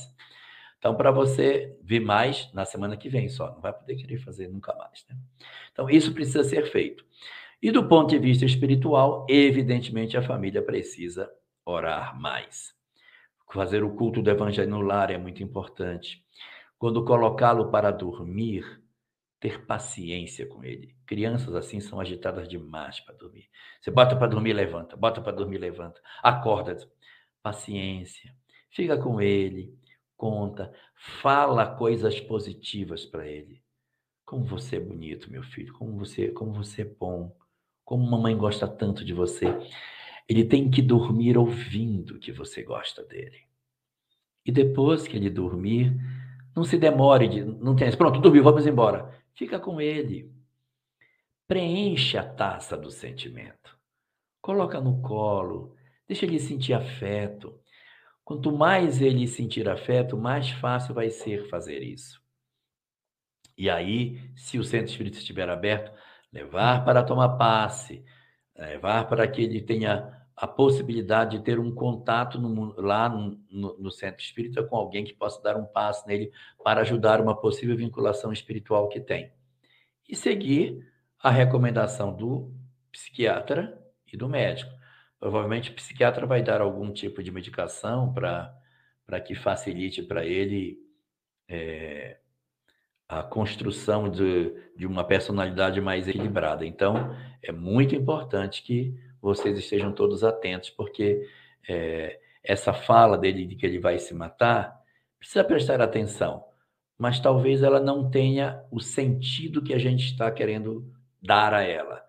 Então, 0.77 0.95
para 0.95 1.11
você 1.11 1.75
vir 1.81 2.01
mais 2.01 2.51
na 2.53 2.65
semana 2.65 2.95
que 2.95 3.09
vem 3.09 3.29
só, 3.29 3.51
não 3.51 3.61
vai 3.61 3.73
poder 3.73 3.95
querer 3.95 4.17
fazer 4.17 4.47
nunca 4.47 4.75
mais. 4.75 5.05
Né? 5.09 5.15
Então, 5.71 5.89
isso 5.89 6.13
precisa 6.13 6.43
ser 6.43 6.65
feito. 6.71 7.03
E 7.61 7.71
do 7.71 7.87
ponto 7.87 8.09
de 8.09 8.19
vista 8.19 8.45
espiritual, 8.45 9.25
evidentemente 9.27 10.15
a 10.15 10.21
família 10.21 10.61
precisa 10.61 11.29
orar 11.65 12.19
mais. 12.19 12.75
Fazer 13.51 13.83
o 13.83 13.95
culto 13.95 14.21
do 14.21 14.29
evangelho 14.29 14.69
no 14.69 14.81
lar 14.81 15.09
é 15.09 15.17
muito 15.17 15.41
importante. 15.41 16.23
Quando 16.77 17.03
colocá-lo 17.03 17.71
para 17.71 17.89
dormir, 17.89 18.63
ter 19.39 19.65
paciência 19.65 20.45
com 20.45 20.63
ele. 20.63 20.95
Crianças 21.05 21.55
assim 21.55 21.79
são 21.79 21.99
agitadas 21.99 22.47
demais 22.47 22.99
para 22.99 23.15
dormir. 23.15 23.49
Você 23.79 23.89
bota 23.89 24.15
para 24.15 24.27
dormir, 24.27 24.53
levanta, 24.53 24.95
bota 24.95 25.21
para 25.21 25.31
dormir, 25.31 25.57
levanta. 25.57 26.01
Acorda, 26.21 26.77
paciência. 27.47 28.35
Fica 28.69 28.97
com 28.97 29.21
ele, 29.21 29.73
conta, 30.17 30.73
fala 31.21 31.65
coisas 31.65 32.19
positivas 32.19 33.05
para 33.05 33.25
ele. 33.25 33.61
Como 34.25 34.43
você 34.43 34.75
é 34.75 34.79
bonito, 34.79 35.31
meu 35.31 35.43
filho, 35.43 35.73
como 35.73 35.97
você, 35.97 36.27
como 36.27 36.51
você 36.51 36.81
é 36.81 36.85
bom, 36.85 37.33
como 37.85 38.05
mamãe 38.05 38.35
gosta 38.35 38.67
tanto 38.67 39.05
de 39.05 39.13
você. 39.13 39.45
Ele 40.27 40.43
tem 40.43 40.69
que 40.69 40.81
dormir 40.81 41.37
ouvindo 41.37 42.19
que 42.19 42.33
você 42.33 42.61
gosta 42.61 43.01
dele. 43.01 43.47
E 44.45 44.51
depois 44.51 45.07
que 45.07 45.15
ele 45.15 45.29
dormir, 45.29 45.95
não 46.53 46.65
se 46.65 46.77
demore, 46.77 47.29
de, 47.29 47.45
não 47.45 47.77
tem, 47.77 47.89
pronto, 47.95 48.19
dormiu, 48.19 48.43
vamos 48.43 48.67
embora. 48.67 49.17
Fica 49.33 49.57
com 49.57 49.79
ele. 49.79 50.29
Preencha 51.47 52.19
a 52.19 52.29
taça 52.29 52.75
do 52.75 52.91
sentimento. 52.91 53.77
Coloca 54.41 54.81
no 54.81 55.01
colo, 55.01 55.76
deixa 56.07 56.25
ele 56.25 56.39
sentir 56.39 56.73
afeto. 56.73 57.59
Quanto 58.23 58.51
mais 58.51 59.01
ele 59.01 59.27
sentir 59.27 59.69
afeto, 59.69 60.17
mais 60.17 60.49
fácil 60.49 60.93
vai 60.93 61.09
ser 61.09 61.47
fazer 61.49 61.81
isso. 61.81 62.21
E 63.57 63.69
aí, 63.69 64.31
se 64.35 64.59
o 64.59 64.63
centro 64.63 64.91
espírita 64.91 65.17
estiver 65.17 65.49
aberto, 65.49 65.91
levar 66.31 66.85
para 66.85 67.03
tomar 67.03 67.37
passe, 67.37 68.03
levar 68.55 69.07
para 69.07 69.27
que 69.27 69.41
ele 69.41 69.61
tenha 69.61 70.13
a 70.35 70.45
possibilidade 70.45 71.37
de 71.37 71.43
ter 71.43 71.59
um 71.59 71.73
contato 71.73 72.39
no, 72.39 72.79
lá 72.79 73.09
no, 73.09 73.39
no, 73.49 73.89
centro 73.89 74.21
espírita 74.21 74.63
com 74.63 74.75
alguém 74.75 75.03
que 75.03 75.13
possa 75.13 75.41
dar 75.41 75.57
um 75.57 75.65
passe 75.65 76.05
nele 76.07 76.31
para 76.63 76.81
ajudar 76.81 77.19
uma 77.19 77.35
possível 77.35 77.75
vinculação 77.75 78.31
espiritual 78.31 78.87
que 78.87 78.99
tem. 78.99 79.31
E 80.07 80.15
seguir 80.15 80.87
a 81.19 81.31
recomendação 81.31 82.15
do 82.15 82.53
psiquiatra 82.91 83.83
e 84.13 84.15
do 84.15 84.29
médico. 84.29 84.76
Provavelmente 85.19 85.71
o 85.71 85.73
psiquiatra 85.73 86.25
vai 86.25 86.43
dar 86.43 86.61
algum 86.61 86.91
tipo 86.91 87.23
de 87.23 87.31
medicação 87.31 88.13
para 88.13 89.19
que 89.25 89.33
facilite 89.33 90.03
para 90.03 90.25
ele 90.25 90.77
é, 91.49 92.17
a 93.07 93.23
construção 93.23 94.09
de, 94.09 94.53
de 94.75 94.85
uma 94.85 95.03
personalidade 95.03 95.81
mais 95.81 96.07
equilibrada. 96.07 96.65
Então, 96.65 97.15
é 97.41 97.51
muito 97.51 97.95
importante 97.95 98.61
que 98.61 98.93
vocês 99.19 99.57
estejam 99.57 99.91
todos 99.91 100.23
atentos, 100.23 100.69
porque 100.69 101.27
é, 101.67 102.19
essa 102.43 102.71
fala 102.71 103.17
dele 103.17 103.45
de 103.45 103.55
que 103.55 103.65
ele 103.65 103.79
vai 103.79 103.97
se 103.97 104.13
matar, 104.13 104.79
precisa 105.17 105.43
prestar 105.43 105.81
atenção, 105.81 106.45
mas 106.95 107.19
talvez 107.19 107.63
ela 107.63 107.79
não 107.79 108.09
tenha 108.09 108.63
o 108.71 108.79
sentido 108.79 109.63
que 109.63 109.73
a 109.73 109.79
gente 109.79 110.05
está 110.05 110.29
querendo 110.31 110.93
dar 111.21 111.55
a 111.55 111.63
ela 111.63 112.06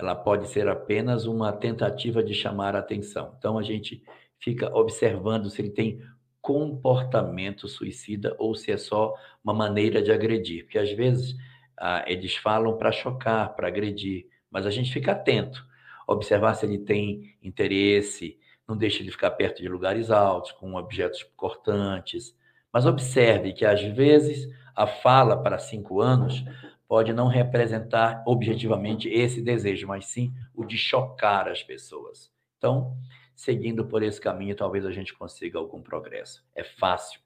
ela 0.00 0.14
pode 0.14 0.48
ser 0.48 0.68
apenas 0.68 1.26
uma 1.26 1.52
tentativa 1.52 2.22
de 2.22 2.34
chamar 2.34 2.74
a 2.74 2.80
atenção. 2.80 3.34
Então 3.38 3.58
a 3.58 3.62
gente 3.62 4.02
fica 4.38 4.74
observando 4.74 5.50
se 5.50 5.60
ele 5.60 5.70
tem 5.70 6.00
comportamento 6.40 7.68
suicida 7.68 8.34
ou 8.38 8.54
se 8.54 8.72
é 8.72 8.76
só 8.76 9.14
uma 9.44 9.52
maneira 9.52 10.02
de 10.02 10.10
agredir, 10.10 10.64
porque 10.64 10.78
às 10.78 10.90
vezes 10.90 11.36
ah, 11.78 12.04
eles 12.06 12.34
falam 12.36 12.76
para 12.76 12.92
chocar, 12.92 13.54
para 13.54 13.68
agredir, 13.68 14.26
mas 14.50 14.66
a 14.66 14.70
gente 14.70 14.92
fica 14.92 15.12
atento, 15.12 15.64
observar 16.06 16.54
se 16.54 16.66
ele 16.66 16.78
tem 16.78 17.36
interesse, 17.42 18.38
não 18.66 18.76
deixe 18.76 19.02
ele 19.02 19.10
ficar 19.10 19.30
perto 19.32 19.60
de 19.60 19.68
lugares 19.68 20.10
altos, 20.10 20.52
com 20.52 20.74
objetos 20.74 21.22
cortantes, 21.36 22.34
mas 22.72 22.86
observe 22.86 23.52
que 23.52 23.64
às 23.64 23.82
vezes 23.82 24.48
a 24.74 24.86
fala 24.86 25.36
para 25.42 25.58
cinco 25.58 26.00
anos 26.00 26.44
pode 26.90 27.12
não 27.12 27.28
representar 27.28 28.20
objetivamente 28.26 29.08
esse 29.08 29.40
desejo, 29.40 29.86
mas 29.86 30.06
sim 30.06 30.34
o 30.52 30.64
de 30.64 30.76
chocar 30.76 31.46
as 31.46 31.62
pessoas. 31.62 32.32
Então, 32.58 32.98
seguindo 33.32 33.86
por 33.86 34.02
esse 34.02 34.20
caminho, 34.20 34.56
talvez 34.56 34.84
a 34.84 34.90
gente 34.90 35.14
consiga 35.14 35.56
algum 35.56 35.80
progresso. 35.80 36.44
É 36.52 36.64
fácil? 36.64 37.20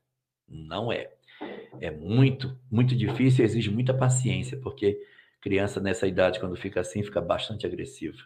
Não 0.47 0.93
é. 0.93 1.11
É 1.81 1.91
muito, 1.91 2.55
muito 2.71 2.95
difícil 2.95 3.43
exige 3.43 3.71
muita 3.71 3.95
paciência, 3.95 4.61
porque 4.61 5.03
criança 5.41 5.81
nessa 5.81 6.07
idade, 6.07 6.39
quando 6.39 6.57
fica 6.57 6.81
assim, 6.81 7.03
fica 7.03 7.23
bastante 7.23 7.67
agressiva. 7.67 8.19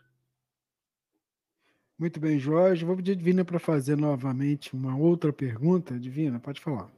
Muito 1.97 2.19
bem, 2.19 2.41
Jorge. 2.41 2.85
Vou 2.85 2.97
pedir 2.97 3.13
a 3.13 3.15
Divina 3.15 3.45
para 3.45 3.61
fazer 3.61 3.97
novamente 3.97 4.75
uma 4.75 4.97
outra 4.97 5.33
pergunta. 5.33 6.01
Divina, 6.01 6.41
pode 6.41 6.61
falar. 6.61 6.98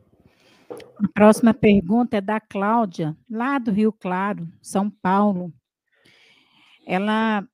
A 0.70 1.09
próxima 1.12 1.52
pergunta 1.52 2.16
é 2.16 2.20
da 2.20 2.40
Cláudia, 2.40 3.16
lá 3.28 3.59
do 3.59 3.70
Rio 3.70 3.92
Claro, 3.92 4.48
São 4.62 4.90
Paulo. 4.90 5.52
Ela 6.87 7.46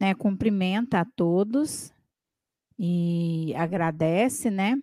né, 0.00 0.14
cumprimenta 0.14 1.00
a 1.00 1.04
todos 1.04 1.92
e 2.78 3.54
agradece, 3.56 4.50
né? 4.50 4.80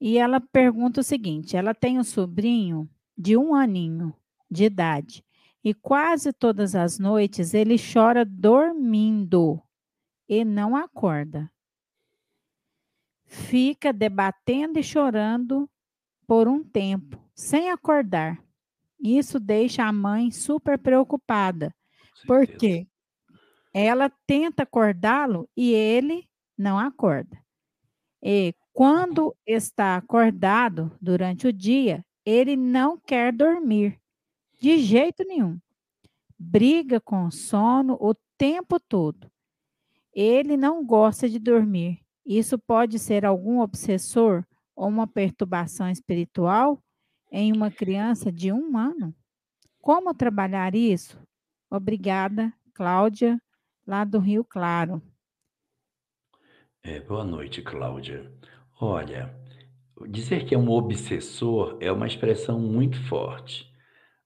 E 0.00 0.18
ela 0.18 0.40
pergunta 0.40 1.00
o 1.00 1.04
seguinte: 1.04 1.56
ela 1.56 1.74
tem 1.74 1.98
um 1.98 2.04
sobrinho 2.04 2.88
de 3.16 3.36
um 3.36 3.54
aninho 3.54 4.14
de 4.50 4.64
idade 4.64 5.24
e 5.62 5.74
quase 5.74 6.32
todas 6.32 6.74
as 6.74 6.98
noites 6.98 7.52
ele 7.52 7.76
chora 7.78 8.24
dormindo 8.24 9.60
e 10.28 10.44
não 10.44 10.76
acorda. 10.76 11.50
Fica 13.26 13.92
debatendo 13.92 14.78
e 14.78 14.82
chorando 14.82 15.68
por 16.28 16.46
um 16.46 16.62
tempo, 16.62 17.18
sem 17.34 17.70
acordar. 17.70 18.38
Isso 19.00 19.40
deixa 19.40 19.84
a 19.84 19.92
mãe 19.92 20.30
super 20.30 20.78
preocupada, 20.78 21.74
porque 22.26 22.86
ela 23.72 24.12
tenta 24.26 24.64
acordá-lo 24.64 25.48
e 25.56 25.72
ele 25.72 26.28
não 26.56 26.78
acorda. 26.78 27.42
E 28.22 28.54
quando 28.74 29.34
está 29.46 29.96
acordado 29.96 30.92
durante 31.00 31.46
o 31.46 31.52
dia, 31.52 32.04
ele 32.26 32.56
não 32.56 32.98
quer 32.98 33.32
dormir, 33.32 33.98
de 34.60 34.78
jeito 34.78 35.24
nenhum. 35.24 35.58
Briga 36.38 37.00
com 37.00 37.30
sono 37.30 37.96
o 38.00 38.14
tempo 38.36 38.78
todo. 38.78 39.30
Ele 40.12 40.56
não 40.58 40.84
gosta 40.84 41.26
de 41.28 41.38
dormir. 41.38 42.00
Isso 42.26 42.58
pode 42.58 42.98
ser 42.98 43.24
algum 43.24 43.60
obsessor 43.60 44.44
ou 44.78 44.86
uma 44.86 45.08
perturbação 45.08 45.90
espiritual 45.90 46.80
em 47.32 47.52
uma 47.52 47.68
criança 47.68 48.30
de 48.30 48.52
um 48.52 48.78
ano? 48.78 49.12
Como 49.80 50.14
trabalhar 50.14 50.72
isso? 50.72 51.20
Obrigada, 51.68 52.52
Cláudia, 52.72 53.42
lá 53.84 54.04
do 54.04 54.20
Rio 54.20 54.44
Claro. 54.44 55.02
É, 56.80 57.00
boa 57.00 57.24
noite, 57.24 57.60
Cláudia. 57.60 58.32
Olha, 58.80 59.34
dizer 60.08 60.46
que 60.46 60.54
é 60.54 60.58
um 60.58 60.70
obsessor 60.70 61.76
é 61.80 61.90
uma 61.90 62.06
expressão 62.06 62.60
muito 62.60 63.02
forte, 63.08 63.68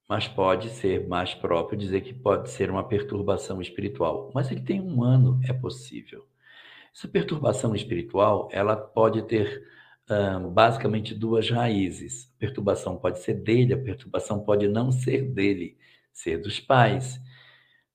mas 0.06 0.28
pode 0.28 0.68
ser 0.68 1.08
mais 1.08 1.34
próprio 1.34 1.78
dizer 1.78 2.02
que 2.02 2.12
pode 2.12 2.50
ser 2.50 2.70
uma 2.70 2.86
perturbação 2.86 3.62
espiritual. 3.62 4.30
Mas 4.34 4.50
ele 4.50 4.60
tem 4.60 4.82
um 4.82 5.02
ano, 5.02 5.40
é 5.44 5.52
possível. 5.54 6.26
Essa 6.94 7.08
perturbação 7.08 7.74
espiritual, 7.74 8.50
ela 8.52 8.76
pode 8.76 9.22
ter 9.22 9.66
basicamente 10.52 11.14
duas 11.14 11.48
raízes. 11.50 12.30
A 12.36 12.38
perturbação 12.38 12.98
pode 12.98 13.20
ser 13.20 13.34
dele, 13.34 13.74
a 13.74 13.78
perturbação 13.78 14.44
pode 14.44 14.68
não 14.68 14.90
ser 14.90 15.22
dele, 15.22 15.78
ser 16.12 16.38
dos 16.38 16.60
pais. 16.60 17.20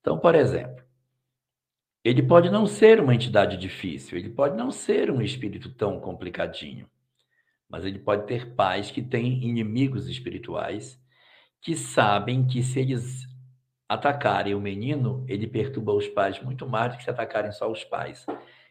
Então, 0.01 0.17
por 0.17 0.35
exemplo, 0.35 0.83
ele 2.03 2.23
pode 2.23 2.49
não 2.49 2.65
ser 2.65 3.01
uma 3.01 3.13
entidade 3.13 3.57
difícil, 3.57 4.17
ele 4.17 4.29
pode 4.29 4.55
não 4.55 4.71
ser 4.71 5.11
um 5.11 5.21
espírito 5.21 5.69
tão 5.73 5.99
complicadinho, 5.99 6.89
mas 7.69 7.83
ele 7.83 7.99
pode 7.99 8.25
ter 8.25 8.55
pais 8.55 8.89
que 8.89 9.01
têm 9.01 9.43
inimigos 9.43 10.07
espirituais 10.07 10.99
que 11.61 11.75
sabem 11.75 12.47
que 12.47 12.63
se 12.63 12.79
eles 12.79 13.27
atacarem 13.89 14.55
o 14.55 14.61
menino, 14.61 15.25
ele 15.27 15.47
perturba 15.47 15.93
os 15.93 16.07
pais 16.07 16.41
muito 16.41 16.67
mais 16.67 16.93
do 16.93 16.97
que 16.97 17.03
se 17.03 17.09
atacarem 17.09 17.51
só 17.51 17.69
os 17.69 17.83
pais. 17.83 18.25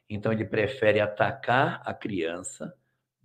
Então 0.08 0.32
ele 0.32 0.44
prefere 0.44 1.00
atacar 1.00 1.82
a 1.84 1.92
criança 1.92 2.74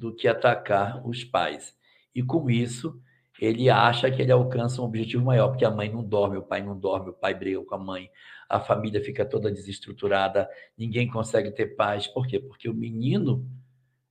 do 0.01 0.11
que 0.11 0.27
atacar 0.27 1.07
os 1.07 1.23
pais. 1.23 1.77
E 2.13 2.23
com 2.23 2.49
isso, 2.49 2.99
ele 3.39 3.69
acha 3.69 4.09
que 4.09 4.19
ele 4.19 4.31
alcança 4.31 4.81
um 4.81 4.85
objetivo 4.85 5.23
maior, 5.23 5.49
porque 5.49 5.63
a 5.63 5.69
mãe 5.69 5.91
não 5.91 6.03
dorme, 6.03 6.37
o 6.37 6.41
pai 6.41 6.63
não 6.63 6.77
dorme, 6.77 7.11
o 7.11 7.13
pai 7.13 7.35
briga 7.35 7.63
com 7.63 7.75
a 7.75 7.77
mãe, 7.77 8.09
a 8.49 8.59
família 8.59 8.99
fica 9.03 9.23
toda 9.23 9.51
desestruturada, 9.51 10.49
ninguém 10.75 11.07
consegue 11.07 11.51
ter 11.51 11.75
paz. 11.75 12.07
Por 12.07 12.25
quê? 12.25 12.39
Porque 12.39 12.67
o 12.67 12.73
menino 12.73 13.47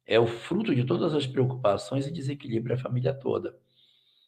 é 0.06 0.18
o 0.20 0.28
fruto 0.28 0.72
de 0.72 0.84
todas 0.84 1.12
as 1.12 1.26
preocupações 1.26 2.06
e 2.06 2.12
desequilibra 2.12 2.74
a 2.74 2.78
família 2.78 3.12
toda. 3.12 3.58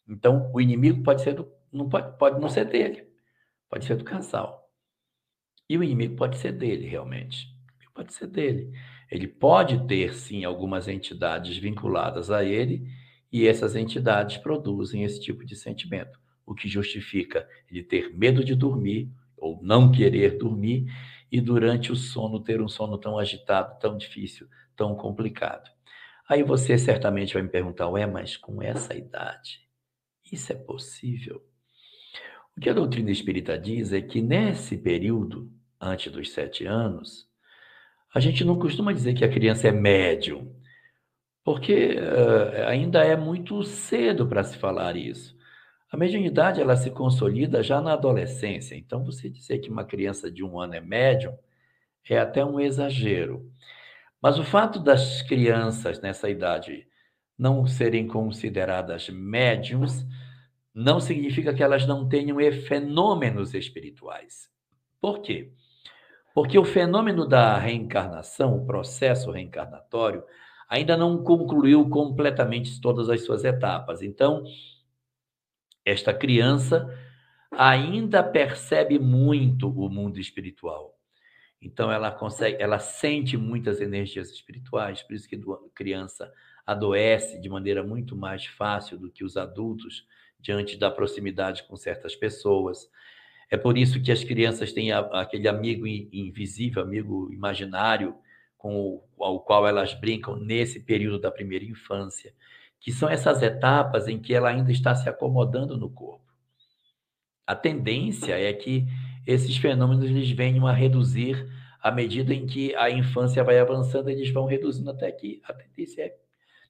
Então, 0.05 0.51
o 0.53 0.59
inimigo 0.59 1.01
pode 1.01 1.21
ser 1.21 1.33
do, 1.33 1.49
não 1.71 1.87
pode, 1.87 2.17
pode 2.17 2.41
não 2.41 2.49
ser 2.49 2.65
dele, 2.65 3.07
pode 3.69 3.85
ser 3.85 3.95
do 3.95 4.03
casal. 4.03 4.69
E 5.69 5.77
o 5.77 5.83
inimigo 5.83 6.17
pode 6.17 6.37
ser 6.37 6.51
dele, 6.51 6.85
realmente. 6.87 7.47
Pode 7.93 8.13
ser 8.13 8.27
dele. 8.27 8.73
Ele 9.13 9.27
pode 9.27 9.85
ter, 9.85 10.15
sim, 10.15 10.43
algumas 10.43 10.87
entidades 10.87 11.55
vinculadas 11.55 12.31
a 12.31 12.43
ele, 12.43 12.83
e 13.31 13.47
essas 13.47 13.75
entidades 13.75 14.37
produzem 14.37 15.03
esse 15.03 15.21
tipo 15.21 15.45
de 15.45 15.55
sentimento, 15.55 16.19
o 16.43 16.55
que 16.55 16.67
justifica 16.67 17.47
ele 17.69 17.83
ter 17.83 18.11
medo 18.17 18.43
de 18.43 18.55
dormir 18.55 19.11
ou 19.37 19.61
não 19.61 19.91
querer 19.91 20.39
dormir 20.39 20.91
e 21.31 21.39
durante 21.39 21.91
o 21.91 21.95
sono 21.95 22.39
ter 22.39 22.59
um 22.59 22.67
sono 22.67 22.97
tão 22.97 23.19
agitado, 23.19 23.77
tão 23.79 23.95
difícil, 23.95 24.47
tão 24.75 24.95
complicado. 24.95 25.69
Aí 26.27 26.41
você 26.41 26.75
certamente 26.75 27.35
vai 27.35 27.43
me 27.43 27.49
perguntar, 27.49 27.89
ué, 27.89 28.07
mas 28.07 28.35
com 28.35 28.63
essa 28.63 28.95
idade, 28.95 29.61
isso 30.31 30.51
é 30.51 30.55
possível? 30.55 31.39
O 32.57 32.59
que 32.59 32.67
a 32.67 32.73
doutrina 32.73 33.11
espírita 33.11 33.59
diz 33.59 33.93
é 33.93 34.01
que 34.01 34.23
nesse 34.23 34.75
período, 34.75 35.51
antes 35.79 36.11
dos 36.11 36.31
sete 36.31 36.65
anos, 36.65 37.31
a 38.13 38.19
gente 38.19 38.43
não 38.43 38.59
costuma 38.59 38.93
dizer 38.93 39.13
que 39.13 39.25
a 39.25 39.29
criança 39.29 39.67
é 39.67 39.71
médium, 39.71 40.53
porque 41.43 41.95
uh, 41.97 42.67
ainda 42.67 43.03
é 43.03 43.15
muito 43.15 43.63
cedo 43.63 44.27
para 44.27 44.43
se 44.43 44.57
falar 44.57 44.95
isso. 44.95 45.35
A 45.91 45.97
mediunidade 45.97 46.61
ela 46.61 46.75
se 46.75 46.89
consolida 46.91 47.61
já 47.61 47.81
na 47.81 47.93
adolescência. 47.93 48.75
Então, 48.75 49.03
você 49.03 49.29
dizer 49.29 49.59
que 49.59 49.69
uma 49.69 49.83
criança 49.83 50.31
de 50.31 50.43
um 50.43 50.59
ano 50.59 50.75
é 50.75 50.81
médium 50.81 51.37
é 52.09 52.17
até 52.17 52.43
um 52.43 52.59
exagero. 52.59 53.51
Mas 54.21 54.39
o 54.39 54.43
fato 54.43 54.79
das 54.79 55.21
crianças 55.21 56.01
nessa 56.01 56.29
idade 56.29 56.87
não 57.37 57.65
serem 57.67 58.07
consideradas 58.07 59.09
médiums 59.09 60.05
não 60.73 60.99
significa 60.99 61.53
que 61.53 61.61
elas 61.61 61.85
não 61.85 62.07
tenham 62.07 62.37
fenômenos 62.67 63.53
espirituais. 63.53 64.49
Por 64.99 65.21
quê? 65.21 65.51
Porque 66.33 66.57
o 66.57 66.65
fenômeno 66.65 67.27
da 67.27 67.57
reencarnação, 67.57 68.57
o 68.57 68.65
processo 68.65 69.31
reencarnatório, 69.31 70.23
ainda 70.67 70.97
não 70.97 71.23
concluiu 71.23 71.87
completamente 71.89 72.81
todas 72.81 73.09
as 73.09 73.23
suas 73.23 73.43
etapas. 73.43 74.01
Então, 74.01 74.43
esta 75.85 76.13
criança 76.13 76.89
ainda 77.51 78.23
percebe 78.23 78.97
muito 78.97 79.69
o 79.69 79.89
mundo 79.89 80.19
espiritual. 80.19 80.97
Então 81.61 81.91
ela 81.91 82.11
consegue, 82.11 82.61
ela 82.61 82.77
sente 82.77 83.37
muitas 83.37 83.79
energias 83.79 84.29
espirituais, 84.29 85.01
por 85.01 85.13
isso 85.13 85.29
que 85.29 85.35
a 85.35 85.39
criança 85.73 86.31
adoece 86.65 87.39
de 87.39 87.47
maneira 87.47 87.83
muito 87.83 88.17
mais 88.17 88.45
fácil 88.45 88.97
do 88.97 89.09
que 89.09 89.23
os 89.23 89.37
adultos 89.37 90.05
diante 90.39 90.77
da 90.77 90.91
proximidade 90.91 91.63
com 91.63 91.75
certas 91.77 92.15
pessoas. 92.15 92.89
É 93.49 93.57
por 93.57 93.77
isso 93.77 94.01
que 94.01 94.11
as 94.11 94.23
crianças 94.23 94.73
têm 94.73 94.91
aquele 94.91 95.47
amigo 95.47 95.85
invisível, 95.85 96.81
amigo 96.81 97.31
imaginário, 97.31 98.15
com 98.57 99.03
o 99.17 99.39
qual 99.41 99.67
elas 99.67 99.93
brincam 99.93 100.37
nesse 100.37 100.79
período 100.79 101.19
da 101.19 101.29
primeira 101.29 101.65
infância, 101.65 102.33
que 102.79 102.91
são 102.91 103.09
essas 103.09 103.41
etapas 103.41 104.07
em 104.07 104.19
que 104.19 104.33
ela 104.33 104.49
ainda 104.49 104.71
está 104.71 104.95
se 104.95 105.07
acomodando 105.07 105.77
no 105.77 105.89
corpo. 105.89 106.23
A 107.45 107.55
tendência 107.55 108.39
é 108.39 108.53
que 108.53 108.85
esses 109.27 109.57
fenômenos 109.57 110.05
eles 110.05 110.31
venham 110.31 110.65
a 110.65 110.73
reduzir 110.73 111.45
à 111.81 111.91
medida 111.91 112.33
em 112.33 112.47
que 112.47 112.73
a 112.75 112.89
infância 112.89 113.43
vai 113.43 113.59
avançando, 113.59 114.09
eles 114.09 114.29
vão 114.29 114.45
reduzindo 114.45 114.89
até 114.89 115.11
que 115.11 115.41
a 115.43 115.53
tendência 115.53 116.03
é 116.03 116.15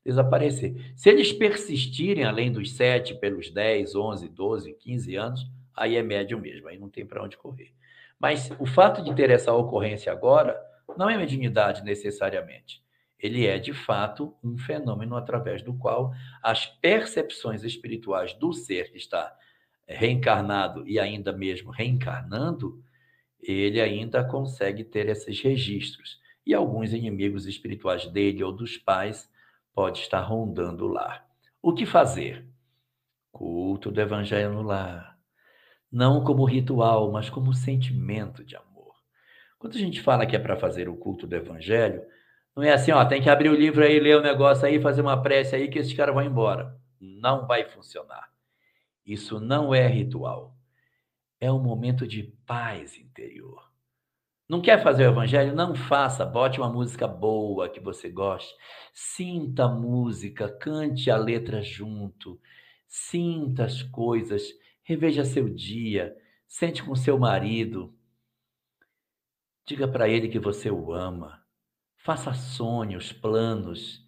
desaparecer. 0.04 0.94
Se 0.96 1.10
eles 1.10 1.32
persistirem 1.32 2.24
além 2.24 2.52
dos 2.52 2.72
7, 2.74 3.16
pelos 3.16 3.52
10, 3.52 3.96
11, 3.96 4.28
12, 4.30 4.74
15 4.74 5.16
anos, 5.16 5.48
aí 5.76 5.96
é 5.96 6.04
médio 6.04 6.40
mesmo, 6.40 6.68
aí 6.68 6.78
não 6.78 6.90
tem 6.90 7.06
para 7.06 7.24
onde 7.24 7.38
correr. 7.38 7.74
Mas 8.20 8.50
o 8.60 8.66
fato 8.66 9.04
de 9.04 9.14
ter 9.14 9.30
essa 9.30 9.54
ocorrência 9.54 10.12
agora 10.12 10.58
não 10.98 11.10
é 11.10 11.18
mediunidade 11.18 11.84
necessariamente. 11.84 12.82
Ele 13.20 13.46
é, 13.46 13.58
de 13.58 13.74
fato, 13.74 14.36
um 14.44 14.58
fenômeno 14.58 15.16
através 15.16 15.62
do 15.62 15.74
qual 15.74 16.14
as 16.42 16.66
percepções 16.66 17.64
espirituais 17.64 18.34
do 18.34 18.52
ser 18.52 18.92
que 18.92 18.98
está 18.98 19.34
reencarnado 19.88 20.88
e 20.88 21.00
ainda 21.00 21.32
mesmo 21.32 21.72
reencarnando, 21.72 22.84
ele 23.42 23.80
ainda 23.82 24.24
consegue 24.24 24.84
ter 24.84 25.08
esses 25.08 25.42
registros. 25.42 26.22
E 26.46 26.54
alguns 26.54 26.92
inimigos 26.92 27.46
espirituais 27.46 28.06
dele 28.08 28.44
ou 28.44 28.52
dos 28.52 28.78
pais 28.78 29.30
pode 29.74 30.00
estar 30.00 30.20
rondando 30.20 30.88
lá. 30.88 31.26
O 31.62 31.74
que 31.74 31.86
fazer? 31.86 32.46
Culto 33.32 33.90
do 33.90 34.02
evangelho 34.02 34.54
no 34.54 34.62
lar 34.62 35.13
não 35.94 36.24
como 36.24 36.44
ritual, 36.44 37.12
mas 37.12 37.30
como 37.30 37.54
sentimento 37.54 38.44
de 38.44 38.56
amor. 38.56 38.96
Quando 39.60 39.76
a 39.76 39.80
gente 39.80 40.02
fala 40.02 40.26
que 40.26 40.36
é 40.36 40.40
para 40.40 40.58
fazer 40.58 40.90
o 40.90 40.98
culto 40.98 41.28
do 41.28 41.36
evangelho, 41.36 42.02
não 42.56 42.64
é 42.64 42.74
assim, 42.74 42.92
ó, 42.92 43.06
tem 43.06 43.22
que 43.22 43.30
abrir 43.30 43.50
o 43.50 43.56
livro 43.56 43.84
aí, 43.84 44.00
ler 44.00 44.18
o 44.18 44.24
negócio 44.24 44.66
aí, 44.66 44.82
fazer 44.82 45.02
uma 45.02 45.22
prece 45.22 45.56
aí 45.56 45.68
que 45.68 45.78
esses 45.78 45.94
caras 45.94 46.16
vão 46.16 46.24
embora. 46.24 46.76
Não 47.00 47.46
vai 47.46 47.66
funcionar. 47.70 48.28
Isso 49.06 49.40
não 49.40 49.74
é 49.74 49.88
ritual. 49.88 50.56
É 51.40 51.52
um 51.52 51.62
momento 51.62 52.08
de 52.08 52.24
paz 52.46 52.98
interior. 52.98 53.72
Não 54.50 54.62
quer 54.62 54.82
fazer 54.82 55.08
o 55.08 55.12
evangelho? 55.12 55.56
Não 55.56 55.76
faça. 55.76 56.26
Bote 56.26 56.60
uma 56.60 56.72
música 56.72 57.08
boa 57.08 57.70
que 57.70 57.80
você 57.80 58.10
goste. 58.10 58.54
Sinta 58.94 59.66
a 59.66 59.70
música, 59.70 60.50
cante 60.50 61.12
a 61.12 61.18
letra 61.18 61.62
junto. 61.62 62.40
Sinta 62.88 63.66
as 63.66 63.84
coisas 63.84 64.44
Reveja 64.84 65.24
seu 65.24 65.48
dia, 65.48 66.16
sente 66.46 66.84
com 66.84 66.94
seu 66.94 67.18
marido. 67.18 67.96
Diga 69.66 69.88
para 69.88 70.10
ele 70.10 70.28
que 70.28 70.40
você 70.40 70.70
o 70.70 70.94
ama. 70.94 71.42
Faça 71.98 72.34
sonhos, 72.34 73.14
planos. 73.14 74.06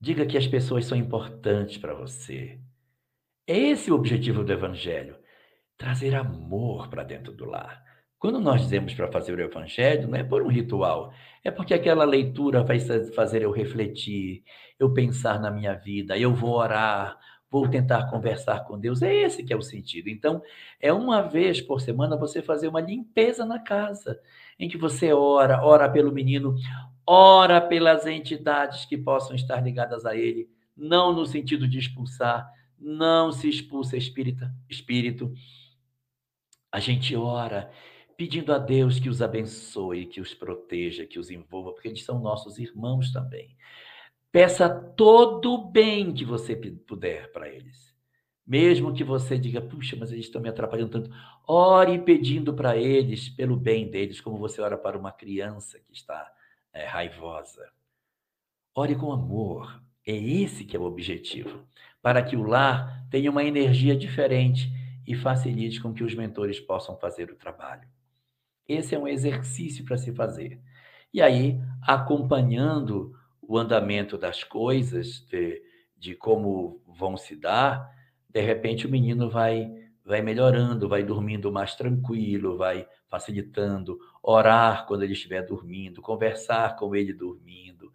Diga 0.00 0.24
que 0.24 0.38
as 0.38 0.46
pessoas 0.46 0.86
são 0.86 0.96
importantes 0.96 1.76
para 1.76 1.94
você. 1.94 2.58
É 3.46 3.58
esse 3.58 3.90
o 3.90 3.94
objetivo 3.94 4.42
do 4.42 4.52
Evangelho: 4.52 5.18
trazer 5.76 6.14
amor 6.14 6.88
para 6.88 7.04
dentro 7.04 7.32
do 7.32 7.44
lar. 7.44 7.84
Quando 8.18 8.40
nós 8.40 8.62
dizemos 8.62 8.94
para 8.94 9.12
fazer 9.12 9.34
o 9.34 9.40
Evangelho, 9.42 10.08
não 10.08 10.18
é 10.18 10.24
por 10.24 10.42
um 10.42 10.48
ritual, 10.48 11.12
é 11.44 11.50
porque 11.50 11.74
aquela 11.74 12.04
leitura 12.04 12.64
vai 12.64 12.80
fazer 13.14 13.42
eu 13.42 13.52
refletir, 13.52 14.42
eu 14.78 14.92
pensar 14.94 15.38
na 15.38 15.50
minha 15.50 15.74
vida, 15.74 16.16
eu 16.16 16.34
vou 16.34 16.54
orar, 16.54 17.18
vou 17.50 17.68
tentar 17.68 18.10
conversar 18.10 18.64
com 18.64 18.78
Deus. 18.78 19.02
É 19.02 19.14
esse 19.14 19.42
que 19.42 19.52
é 19.52 19.56
o 19.56 19.62
sentido. 19.62 20.08
Então, 20.08 20.42
é 20.80 20.92
uma 20.92 21.22
vez 21.22 21.60
por 21.60 21.80
semana 21.80 22.16
você 22.16 22.42
fazer 22.42 22.68
uma 22.68 22.80
limpeza 22.80 23.44
na 23.44 23.58
casa, 23.58 24.20
em 24.58 24.68
que 24.68 24.76
você 24.76 25.12
ora, 25.12 25.64
ora 25.64 25.88
pelo 25.88 26.12
menino, 26.12 26.54
ora 27.06 27.60
pelas 27.60 28.06
entidades 28.06 28.84
que 28.84 28.98
possam 28.98 29.36
estar 29.36 29.60
ligadas 29.60 30.04
a 30.04 30.16
ele, 30.16 30.48
não 30.76 31.12
no 31.12 31.24
sentido 31.24 31.68
de 31.68 31.78
expulsar, 31.78 32.50
não 32.78 33.32
se 33.32 33.48
expulsa 33.48 33.96
espírita, 33.96 34.52
espírito. 34.68 35.32
A 36.70 36.80
gente 36.80 37.16
ora 37.16 37.70
pedindo 38.16 38.52
a 38.52 38.58
Deus 38.58 38.98
que 38.98 39.08
os 39.08 39.20
abençoe, 39.20 40.06
que 40.06 40.20
os 40.20 40.34
proteja, 40.34 41.06
que 41.06 41.18
os 41.18 41.30
envolva, 41.30 41.72
porque 41.72 41.88
eles 41.88 42.02
são 42.02 42.18
nossos 42.18 42.58
irmãos 42.58 43.12
também. 43.12 43.54
Peça 44.30 44.68
todo 44.68 45.54
o 45.54 45.70
bem 45.70 46.12
que 46.12 46.24
você 46.24 46.54
puder 46.56 47.32
para 47.32 47.48
eles. 47.48 47.94
Mesmo 48.46 48.94
que 48.94 49.02
você 49.02 49.36
diga, 49.36 49.60
puxa, 49.60 49.96
mas 49.98 50.12
eles 50.12 50.26
estão 50.26 50.40
me 50.40 50.48
atrapalhando 50.48 50.90
tanto. 50.90 51.10
Ore 51.48 51.98
pedindo 51.98 52.54
para 52.54 52.76
eles, 52.76 53.28
pelo 53.28 53.56
bem 53.56 53.90
deles, 53.90 54.20
como 54.20 54.38
você 54.38 54.60
ora 54.60 54.78
para 54.78 54.96
uma 54.96 55.10
criança 55.10 55.80
que 55.80 55.92
está 55.92 56.32
é, 56.72 56.84
raivosa. 56.84 57.68
Ore 58.74 58.94
com 58.94 59.10
amor. 59.10 59.82
É 60.06 60.14
esse 60.14 60.64
que 60.64 60.76
é 60.76 60.78
o 60.78 60.84
objetivo. 60.84 61.66
Para 62.00 62.22
que 62.22 62.36
o 62.36 62.44
lar 62.44 63.04
tenha 63.10 63.30
uma 63.30 63.42
energia 63.42 63.96
diferente 63.96 64.70
e 65.04 65.16
facilite 65.16 65.80
com 65.80 65.92
que 65.92 66.04
os 66.04 66.14
mentores 66.14 66.60
possam 66.60 66.96
fazer 66.96 67.30
o 67.30 67.36
trabalho. 67.36 67.88
Esse 68.68 68.94
é 68.94 68.98
um 68.98 69.08
exercício 69.08 69.84
para 69.84 69.96
se 69.96 70.12
fazer. 70.12 70.60
E 71.12 71.20
aí, 71.20 71.60
acompanhando 71.82 73.12
o 73.48 73.58
andamento 73.58 74.18
das 74.18 74.42
coisas, 74.42 75.20
de, 75.26 75.62
de 75.96 76.14
como 76.14 76.82
vão 76.86 77.16
se 77.16 77.36
dar, 77.36 77.90
de 78.28 78.40
repente 78.40 78.86
o 78.86 78.90
menino 78.90 79.30
vai 79.30 79.72
vai 80.04 80.22
melhorando, 80.22 80.88
vai 80.88 81.02
dormindo 81.02 81.50
mais 81.50 81.74
tranquilo, 81.74 82.56
vai 82.56 82.86
facilitando, 83.08 83.98
orar 84.22 84.86
quando 84.86 85.02
ele 85.02 85.14
estiver 85.14 85.42
dormindo, 85.42 86.00
conversar 86.00 86.76
com 86.76 86.94
ele 86.94 87.12
dormindo, 87.12 87.92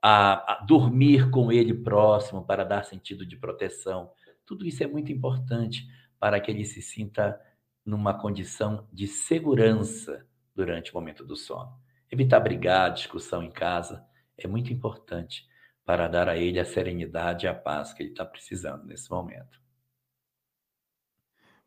a, 0.00 0.54
a 0.54 0.64
dormir 0.64 1.28
com 1.28 1.52
ele 1.52 1.74
próximo 1.74 2.46
para 2.46 2.64
dar 2.64 2.82
sentido 2.82 3.26
de 3.26 3.36
proteção. 3.36 4.10
Tudo 4.46 4.66
isso 4.66 4.82
é 4.82 4.86
muito 4.86 5.12
importante 5.12 5.86
para 6.18 6.40
que 6.40 6.50
ele 6.50 6.64
se 6.64 6.80
sinta 6.80 7.38
numa 7.84 8.14
condição 8.14 8.88
de 8.90 9.06
segurança 9.06 10.26
durante 10.54 10.92
o 10.92 10.94
momento 10.94 11.26
do 11.26 11.36
sono. 11.36 11.78
Evitar 12.10 12.40
brigar, 12.40 12.90
discussão 12.90 13.42
em 13.42 13.50
casa 13.50 14.02
é 14.38 14.46
muito 14.46 14.72
importante 14.72 15.46
para 15.84 16.08
dar 16.08 16.28
a 16.28 16.36
ele 16.36 16.58
a 16.58 16.64
serenidade 16.64 17.46
e 17.46 17.48
a 17.48 17.54
paz 17.54 17.92
que 17.92 18.02
ele 18.02 18.10
está 18.10 18.24
precisando 18.24 18.84
nesse 18.86 19.10
momento. 19.10 19.62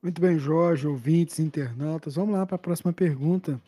Muito 0.01 0.21
bem, 0.21 0.37
Jorge, 0.37 0.87
ouvintes, 0.87 1.39
internautas. 1.39 2.15
Vamos 2.15 2.35
lá 2.35 2.45
para 2.45 2.55
a 2.55 2.59
próxima 2.59 2.93
pergunta. 2.93 3.61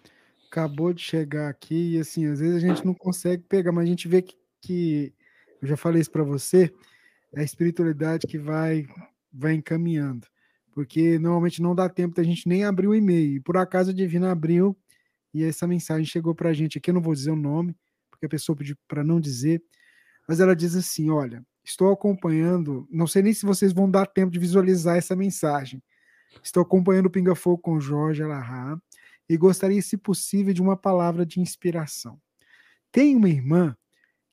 Acabou 0.47 0.93
de 0.93 1.01
chegar 1.01 1.49
aqui 1.49 1.95
e, 1.95 1.99
assim, 1.99 2.25
às 2.27 2.39
vezes 2.39 2.63
a 2.63 2.67
gente 2.67 2.85
não 2.85 2.93
consegue 2.93 3.43
pegar, 3.43 3.71
mas 3.71 3.83
a 3.83 3.87
gente 3.87 4.07
vê 4.07 4.21
que, 4.21 4.35
que 4.61 5.13
eu 5.61 5.67
já 5.67 5.77
falei 5.77 6.01
isso 6.01 6.11
para 6.11 6.23
você, 6.23 6.71
é 7.33 7.41
a 7.41 7.43
espiritualidade 7.43 8.25
que 8.27 8.37
vai, 8.37 8.87
vai 9.31 9.53
encaminhando. 9.53 10.27
Porque 10.71 11.19
normalmente 11.19 11.61
não 11.61 11.75
dá 11.75 11.89
tempo 11.89 12.15
da 12.15 12.23
gente 12.23 12.47
nem 12.47 12.63
abrir 12.63 12.87
o 12.87 12.95
e-mail. 12.95 13.35
E 13.35 13.39
por 13.39 13.57
acaso 13.57 13.91
a 13.91 13.93
Divina 13.93 14.31
abriu 14.31 14.77
e 15.33 15.43
essa 15.43 15.67
mensagem 15.67 16.05
chegou 16.05 16.33
para 16.33 16.49
a 16.49 16.53
gente 16.53 16.77
aqui. 16.77 16.89
Eu 16.89 16.95
não 16.95 17.01
vou 17.01 17.13
dizer 17.13 17.31
o 17.31 17.35
nome, 17.35 17.75
porque 18.19 18.25
a 18.25 18.29
pessoa 18.29 18.55
pediu 18.55 18.75
para 18.85 19.03
não 19.03 19.19
dizer, 19.19 19.63
mas 20.27 20.41
ela 20.41 20.55
diz 20.55 20.75
assim: 20.75 21.09
Olha, 21.09 21.43
estou 21.63 21.91
acompanhando, 21.91 22.85
não 22.91 23.07
sei 23.07 23.21
nem 23.21 23.33
se 23.33 23.45
vocês 23.45 23.71
vão 23.71 23.89
dar 23.89 24.05
tempo 24.05 24.31
de 24.31 24.39
visualizar 24.39 24.97
essa 24.97 25.15
mensagem. 25.15 25.81
Estou 26.43 26.61
acompanhando 26.61 27.05
o 27.07 27.09
Pinga 27.09 27.33
Fogo 27.33 27.57
com 27.57 27.79
Jorge 27.79 28.21
Alahá 28.21 28.79
e 29.27 29.37
gostaria, 29.37 29.81
se 29.81 29.97
possível, 29.97 30.53
de 30.53 30.61
uma 30.61 30.75
palavra 30.75 31.25
de 31.25 31.39
inspiração. 31.39 32.19
Tem 32.91 33.15
uma 33.15 33.29
irmã 33.29 33.75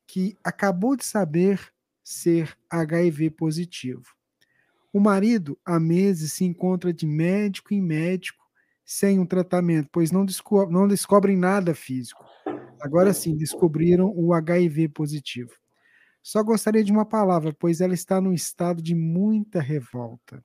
que 0.06 0.36
acabou 0.42 0.96
de 0.96 1.04
saber 1.04 1.72
ser 2.02 2.56
HIV 2.70 3.30
positivo. 3.30 4.04
O 4.92 5.00
marido, 5.00 5.58
há 5.64 5.78
meses, 5.78 6.32
se 6.32 6.44
encontra 6.44 6.92
de 6.92 7.06
médico 7.06 7.72
em 7.72 7.82
médico 7.82 8.44
sem 8.84 9.18
um 9.18 9.26
tratamento, 9.26 9.88
pois 9.92 10.10
não, 10.10 10.24
desco 10.24 10.66
não 10.70 10.86
descobrem 10.86 11.36
nada 11.36 11.74
físico. 11.74 12.24
Agora 12.80 13.12
sim, 13.12 13.36
descobriram 13.36 14.12
o 14.14 14.32
HIV 14.32 14.88
positivo. 14.88 15.52
Só 16.22 16.42
gostaria 16.42 16.82
de 16.82 16.90
uma 16.90 17.04
palavra, 17.04 17.54
pois 17.56 17.80
ela 17.80 17.94
está 17.94 18.20
num 18.20 18.32
estado 18.32 18.82
de 18.82 18.94
muita 18.94 19.60
revolta. 19.60 20.42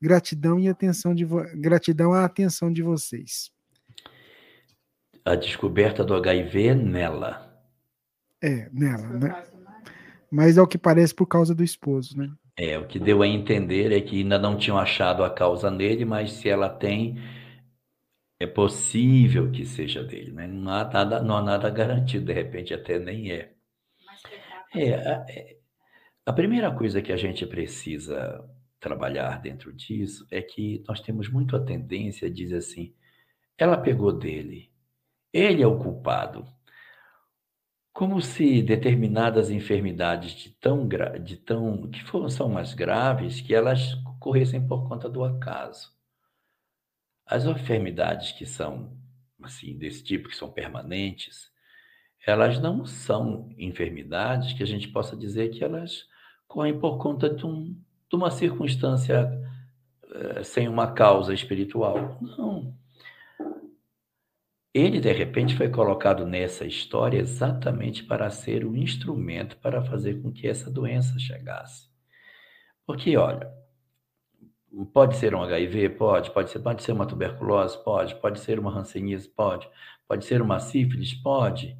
Gratidão 0.00 0.58
e 0.58 0.68
atenção 0.68 1.14
de 1.14 1.24
gratidão 1.54 2.12
à 2.12 2.24
atenção 2.24 2.70
de 2.70 2.82
vocês. 2.82 3.50
A 5.24 5.34
descoberta 5.34 6.04
do 6.04 6.14
HIV 6.14 6.66
é 6.66 6.74
nela. 6.74 7.60
É, 8.42 8.68
nela, 8.72 9.08
né? 9.08 9.44
Mas 10.30 10.58
é 10.58 10.62
o 10.62 10.66
que 10.66 10.76
parece 10.76 11.14
por 11.14 11.26
causa 11.26 11.54
do 11.54 11.64
esposo, 11.64 12.16
né? 12.16 12.30
É, 12.58 12.78
o 12.78 12.86
que 12.86 12.98
deu 12.98 13.22
a 13.22 13.26
entender 13.26 13.92
é 13.92 14.00
que 14.00 14.18
ainda 14.18 14.38
não 14.38 14.56
tinham 14.56 14.78
achado 14.78 15.24
a 15.24 15.30
causa 15.30 15.70
nele, 15.70 16.04
mas 16.04 16.32
se 16.32 16.48
ela 16.48 16.68
tem, 16.68 17.18
é 18.38 18.46
possível 18.46 19.50
que 19.50 19.64
seja 19.64 20.04
dele, 20.04 20.32
né? 20.32 20.46
Não 20.46 20.70
há 20.72 20.84
nada, 20.84 21.22
não 21.22 21.36
há 21.36 21.42
nada 21.42 21.70
garantido, 21.70 22.26
de 22.26 22.32
repente 22.32 22.74
até 22.74 22.98
nem 22.98 23.32
é. 23.32 23.54
É, 24.74 24.94
a, 24.94 25.26
é, 25.28 25.56
a 26.26 26.32
primeira 26.32 26.70
coisa 26.74 27.00
que 27.00 27.12
a 27.12 27.16
gente 27.16 27.46
precisa 27.46 28.44
trabalhar 28.78 29.40
dentro 29.40 29.72
disso 29.72 30.26
é 30.30 30.42
que 30.42 30.84
nós 30.86 31.00
temos 31.00 31.28
muito 31.28 31.56
a 31.56 31.64
tendência 31.64 32.28
a 32.28 32.30
dizer 32.30 32.58
assim: 32.58 32.94
ela 33.56 33.78
pegou 33.78 34.12
dele, 34.12 34.70
ele 35.32 35.62
é 35.62 35.66
o 35.66 35.78
culpado. 35.78 36.46
Como 37.92 38.20
se 38.20 38.62
determinadas 38.62 39.50
enfermidades 39.50 40.32
de 40.32 40.50
tão, 40.50 40.86
de 41.24 41.36
tão 41.38 41.88
que 41.90 42.04
foram, 42.04 42.28
são 42.28 42.46
mais 42.50 42.74
graves, 42.74 43.40
que 43.40 43.54
elas 43.54 43.94
ocorressem 44.04 44.66
por 44.66 44.86
conta 44.86 45.08
do 45.08 45.24
acaso. 45.24 45.95
As 47.26 47.44
enfermidades 47.44 48.32
que 48.32 48.46
são 48.46 48.96
assim 49.42 49.76
desse 49.76 50.02
tipo, 50.02 50.28
que 50.28 50.36
são 50.36 50.50
permanentes, 50.50 51.50
elas 52.26 52.58
não 52.58 52.86
são 52.86 53.48
enfermidades 53.58 54.52
que 54.52 54.62
a 54.62 54.66
gente 54.66 54.88
possa 54.88 55.16
dizer 55.16 55.50
que 55.50 55.62
elas 55.62 56.06
correm 56.46 56.78
por 56.78 56.98
conta 56.98 57.28
de 57.28 57.44
um 57.44 57.76
de 58.08 58.14
uma 58.14 58.30
circunstância 58.30 59.28
eh, 60.12 60.42
sem 60.44 60.68
uma 60.68 60.92
causa 60.92 61.34
espiritual. 61.34 62.18
Não. 62.20 62.74
Ele, 64.72 65.00
de 65.00 65.10
repente, 65.12 65.56
foi 65.56 65.68
colocado 65.68 66.26
nessa 66.26 66.64
história 66.66 67.18
exatamente 67.18 68.04
para 68.04 68.30
ser 68.30 68.64
um 68.64 68.76
instrumento 68.76 69.56
para 69.56 69.82
fazer 69.82 70.22
com 70.22 70.30
que 70.30 70.46
essa 70.46 70.70
doença 70.70 71.18
chegasse. 71.18 71.88
Porque, 72.86 73.16
olha, 73.16 73.50
pode 74.84 75.16
ser 75.16 75.34
um 75.34 75.42
HIV? 75.42 75.90
Pode. 75.90 76.30
Pode 76.32 76.50
ser, 76.50 76.58
pode 76.58 76.82
ser 76.82 76.92
uma 76.92 77.06
tuberculose? 77.06 77.82
Pode. 77.82 78.14
Pode 78.16 78.40
ser 78.40 78.58
uma 78.58 78.76
hanseníase? 78.76 79.28
Pode. 79.28 79.68
Pode 80.06 80.24
ser 80.24 80.42
uma 80.42 80.58
sífilis? 80.60 81.14
Pode. 81.14 81.76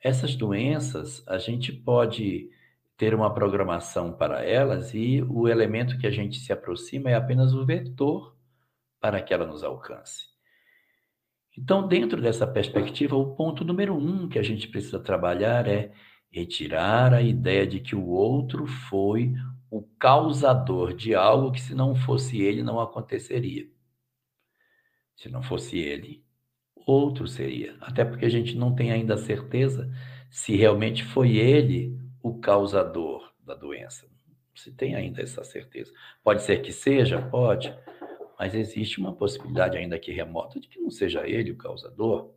Essas 0.00 0.34
doenças, 0.34 1.22
a 1.26 1.38
gente 1.38 1.72
pode 1.72 2.48
ter 2.96 3.14
uma 3.14 3.32
programação 3.32 4.12
para 4.12 4.44
elas 4.44 4.94
e 4.94 5.22
o 5.22 5.46
elemento 5.48 5.98
que 5.98 6.06
a 6.06 6.10
gente 6.10 6.38
se 6.38 6.52
aproxima 6.52 7.10
é 7.10 7.14
apenas 7.14 7.52
o 7.54 7.64
vetor 7.66 8.36
para 9.00 9.22
que 9.22 9.32
ela 9.32 9.46
nos 9.46 9.62
alcance. 9.62 10.26
Então, 11.56 11.86
dentro 11.86 12.20
dessa 12.20 12.46
perspectiva, 12.46 13.16
o 13.16 13.34
ponto 13.34 13.64
número 13.64 13.94
um 13.96 14.28
que 14.28 14.38
a 14.38 14.42
gente 14.42 14.68
precisa 14.68 14.98
trabalhar 15.00 15.66
é 15.66 15.92
retirar 16.30 17.12
a 17.12 17.22
ideia 17.22 17.66
de 17.66 17.80
que 17.80 17.96
o 17.96 18.06
outro 18.06 18.66
foi 18.66 19.34
o 19.70 19.82
causador 19.98 20.94
de 20.94 21.14
algo 21.14 21.52
que, 21.52 21.60
se 21.60 21.74
não 21.74 21.94
fosse 21.94 22.40
ele, 22.40 22.62
não 22.62 22.80
aconteceria. 22.80 23.68
Se 25.16 25.28
não 25.28 25.42
fosse 25.42 25.78
ele, 25.78 26.24
outro 26.74 27.26
seria. 27.26 27.76
Até 27.80 28.04
porque 28.04 28.24
a 28.24 28.30
gente 28.30 28.56
não 28.56 28.74
tem 28.74 28.90
ainda 28.90 29.16
certeza 29.16 29.92
se 30.30 30.56
realmente 30.56 31.04
foi 31.04 31.36
ele 31.36 31.98
o 32.22 32.38
causador 32.38 33.32
da 33.40 33.54
doença. 33.54 34.08
Se 34.54 34.72
tem 34.72 34.94
ainda 34.94 35.22
essa 35.22 35.44
certeza. 35.44 35.92
Pode 36.22 36.42
ser 36.42 36.62
que 36.62 36.72
seja, 36.72 37.20
pode, 37.20 37.72
mas 38.38 38.54
existe 38.54 38.98
uma 38.98 39.14
possibilidade 39.14 39.76
ainda 39.76 39.98
que 39.98 40.12
remota 40.12 40.58
de 40.58 40.68
que 40.68 40.80
não 40.80 40.90
seja 40.90 41.28
ele 41.28 41.50
o 41.50 41.56
causador. 41.56 42.32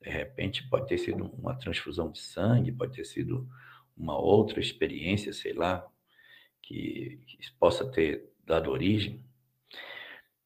De 0.00 0.10
repente 0.10 0.68
pode 0.68 0.88
ter 0.88 0.98
sido 0.98 1.24
uma 1.38 1.54
transfusão 1.54 2.10
de 2.10 2.20
sangue, 2.20 2.72
pode 2.72 2.96
ter 2.96 3.04
sido 3.04 3.48
uma 3.96 4.18
outra 4.18 4.60
experiência, 4.60 5.32
sei 5.32 5.52
lá, 5.52 5.86
que, 6.70 7.18
possa 7.58 7.84
ter 7.84 8.30
dado 8.46 8.70
origem. 8.70 9.22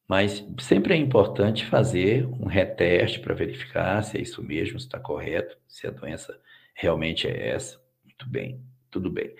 Mas 0.07 0.45
sempre 0.59 0.93
é 0.93 0.97
importante 0.97 1.65
fazer 1.65 2.25
um 2.25 2.45
reteste 2.45 3.19
para 3.19 3.33
verificar 3.33 4.03
se 4.03 4.17
é 4.17 4.21
isso 4.21 4.43
mesmo, 4.43 4.79
se 4.79 4.85
está 4.85 4.99
correto, 4.99 5.57
se 5.67 5.87
a 5.87 5.91
doença 5.91 6.39
realmente 6.73 7.27
é 7.27 7.49
essa. 7.49 7.79
Muito 8.03 8.27
bem, 8.29 8.61
tudo 8.91 9.09
bem. 9.09 9.33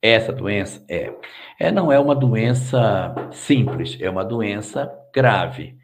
Essa 0.00 0.32
doença 0.32 0.84
é, 0.88 1.12
é 1.58 1.72
não 1.72 1.90
é 1.90 1.98
uma 1.98 2.14
doença 2.14 3.14
simples, 3.32 3.96
é 4.00 4.10
uma 4.10 4.24
doença 4.24 4.92
grave. 5.12 5.76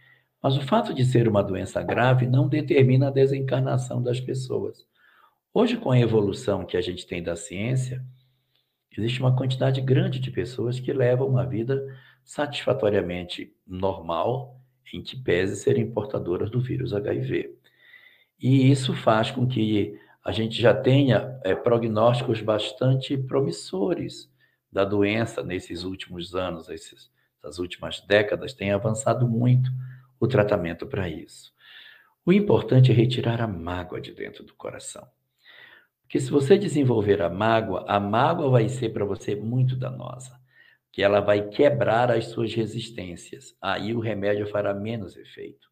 Mas 0.42 0.56
o 0.56 0.62
fato 0.62 0.94
de 0.94 1.04
ser 1.04 1.26
uma 1.26 1.42
doença 1.42 1.82
grave 1.82 2.26
não 2.26 2.48
determina 2.48 3.08
a 3.08 3.12
desencarnação 3.12 4.02
das 4.02 4.20
pessoas. 4.20 4.86
Hoje, 5.52 5.76
com 5.76 5.90
a 5.90 5.98
evolução 5.98 6.64
que 6.64 6.76
a 6.76 6.80
gente 6.80 7.06
tem 7.06 7.22
da 7.22 7.34
ciência, 7.34 8.04
existe 8.98 9.20
uma 9.20 9.34
quantidade 9.34 9.80
grande 9.80 10.18
de 10.18 10.30
pessoas 10.30 10.80
que 10.80 10.92
levam 10.92 11.28
uma 11.28 11.46
vida 11.46 11.86
satisfatoriamente 12.24 13.54
normal, 13.66 14.60
em 14.92 15.02
que 15.02 15.16
pese 15.16 15.56
serem 15.56 15.90
portadoras 15.90 16.50
do 16.50 16.60
vírus 16.60 16.92
HIV. 16.92 17.56
E 18.40 18.70
isso 18.70 18.94
faz 18.94 19.30
com 19.30 19.46
que 19.46 19.98
a 20.24 20.32
gente 20.32 20.60
já 20.60 20.74
tenha 20.74 21.38
é, 21.44 21.54
prognósticos 21.54 22.40
bastante 22.42 23.16
promissores 23.16 24.30
da 24.70 24.84
doença 24.84 25.42
nesses 25.42 25.84
últimos 25.84 26.34
anos, 26.34 26.68
esses, 26.68 27.10
essas 27.38 27.58
últimas 27.58 28.00
décadas, 28.00 28.52
tem 28.52 28.72
avançado 28.72 29.26
muito 29.26 29.70
o 30.20 30.26
tratamento 30.26 30.86
para 30.86 31.08
isso. 31.08 31.52
O 32.26 32.32
importante 32.32 32.90
é 32.90 32.94
retirar 32.94 33.40
a 33.40 33.46
mágoa 33.46 34.00
de 34.00 34.12
dentro 34.12 34.44
do 34.44 34.54
coração. 34.54 35.08
Porque 36.08 36.20
se 36.20 36.30
você 36.30 36.56
desenvolver 36.56 37.20
a 37.20 37.28
mágoa, 37.28 37.84
a 37.86 38.00
mágoa 38.00 38.48
vai 38.48 38.66
ser 38.70 38.94
para 38.94 39.04
você 39.04 39.36
muito 39.36 39.76
danosa, 39.76 40.40
que 40.90 41.02
ela 41.02 41.20
vai 41.20 41.50
quebrar 41.50 42.10
as 42.10 42.28
suas 42.28 42.54
resistências. 42.54 43.54
Aí 43.60 43.94
o 43.94 44.00
remédio 44.00 44.46
fará 44.46 44.72
menos 44.72 45.18
efeito. 45.18 45.68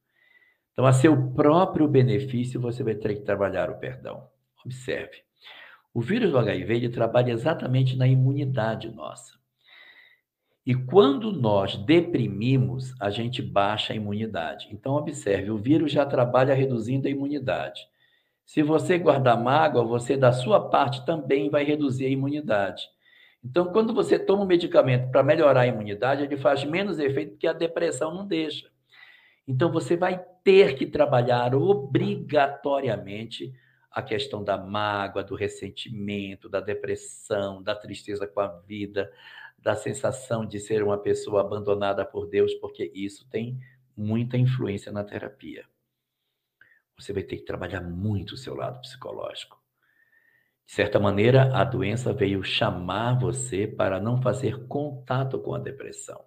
Então, 0.74 0.84
a 0.84 0.92
seu 0.92 1.32
próprio 1.32 1.88
benefício, 1.88 2.60
você 2.60 2.82
vai 2.82 2.94
ter 2.94 3.14
que 3.14 3.22
trabalhar 3.22 3.70
o 3.70 3.78
perdão. 3.78 4.28
Observe. 4.62 5.22
O 5.94 6.02
vírus 6.02 6.30
do 6.30 6.38
HIV 6.38 6.90
trabalha 6.90 7.32
exatamente 7.32 7.96
na 7.96 8.06
imunidade 8.06 8.90
nossa. 8.90 9.32
E 10.66 10.74
quando 10.74 11.32
nós 11.32 11.78
deprimimos, 11.78 12.94
a 13.00 13.08
gente 13.08 13.40
baixa 13.40 13.94
a 13.94 13.96
imunidade. 13.96 14.68
Então, 14.70 14.96
observe: 14.96 15.50
o 15.50 15.56
vírus 15.56 15.92
já 15.92 16.04
trabalha 16.04 16.52
reduzindo 16.52 17.08
a 17.08 17.10
imunidade. 17.10 17.88
Se 18.46 18.62
você 18.62 18.96
guardar 18.96 19.42
mágoa, 19.42 19.84
você, 19.84 20.16
da 20.16 20.32
sua 20.32 20.70
parte, 20.70 21.04
também 21.04 21.50
vai 21.50 21.64
reduzir 21.64 22.06
a 22.06 22.10
imunidade. 22.10 22.84
Então, 23.44 23.72
quando 23.72 23.92
você 23.92 24.18
toma 24.18 24.44
um 24.44 24.46
medicamento 24.46 25.10
para 25.10 25.22
melhorar 25.22 25.62
a 25.62 25.66
imunidade, 25.66 26.22
ele 26.22 26.36
faz 26.36 26.64
menos 26.64 26.98
efeito 27.00 27.32
porque 27.32 27.48
a 27.48 27.52
depressão 27.52 28.14
não 28.14 28.26
deixa. 28.26 28.70
Então, 29.46 29.70
você 29.72 29.96
vai 29.96 30.24
ter 30.44 30.76
que 30.76 30.86
trabalhar 30.86 31.54
obrigatoriamente 31.56 33.52
a 33.90 34.00
questão 34.00 34.44
da 34.44 34.56
mágoa, 34.56 35.24
do 35.24 35.34
ressentimento, 35.34 36.48
da 36.48 36.60
depressão, 36.60 37.62
da 37.62 37.74
tristeza 37.74 38.26
com 38.26 38.40
a 38.40 38.46
vida, 38.46 39.10
da 39.58 39.74
sensação 39.74 40.46
de 40.46 40.60
ser 40.60 40.82
uma 40.82 40.98
pessoa 40.98 41.40
abandonada 41.40 42.04
por 42.04 42.28
Deus, 42.28 42.54
porque 42.54 42.92
isso 42.94 43.28
tem 43.28 43.58
muita 43.96 44.36
influência 44.36 44.92
na 44.92 45.02
terapia. 45.02 45.64
Você 46.98 47.12
vai 47.12 47.22
ter 47.22 47.36
que 47.36 47.44
trabalhar 47.44 47.80
muito 47.80 48.32
o 48.32 48.36
seu 48.36 48.54
lado 48.54 48.80
psicológico. 48.80 49.60
De 50.66 50.72
certa 50.72 50.98
maneira, 50.98 51.56
a 51.56 51.62
doença 51.62 52.12
veio 52.12 52.42
chamar 52.42 53.18
você 53.18 53.66
para 53.66 54.00
não 54.00 54.20
fazer 54.20 54.66
contato 54.66 55.38
com 55.38 55.54
a 55.54 55.58
depressão. 55.58 56.24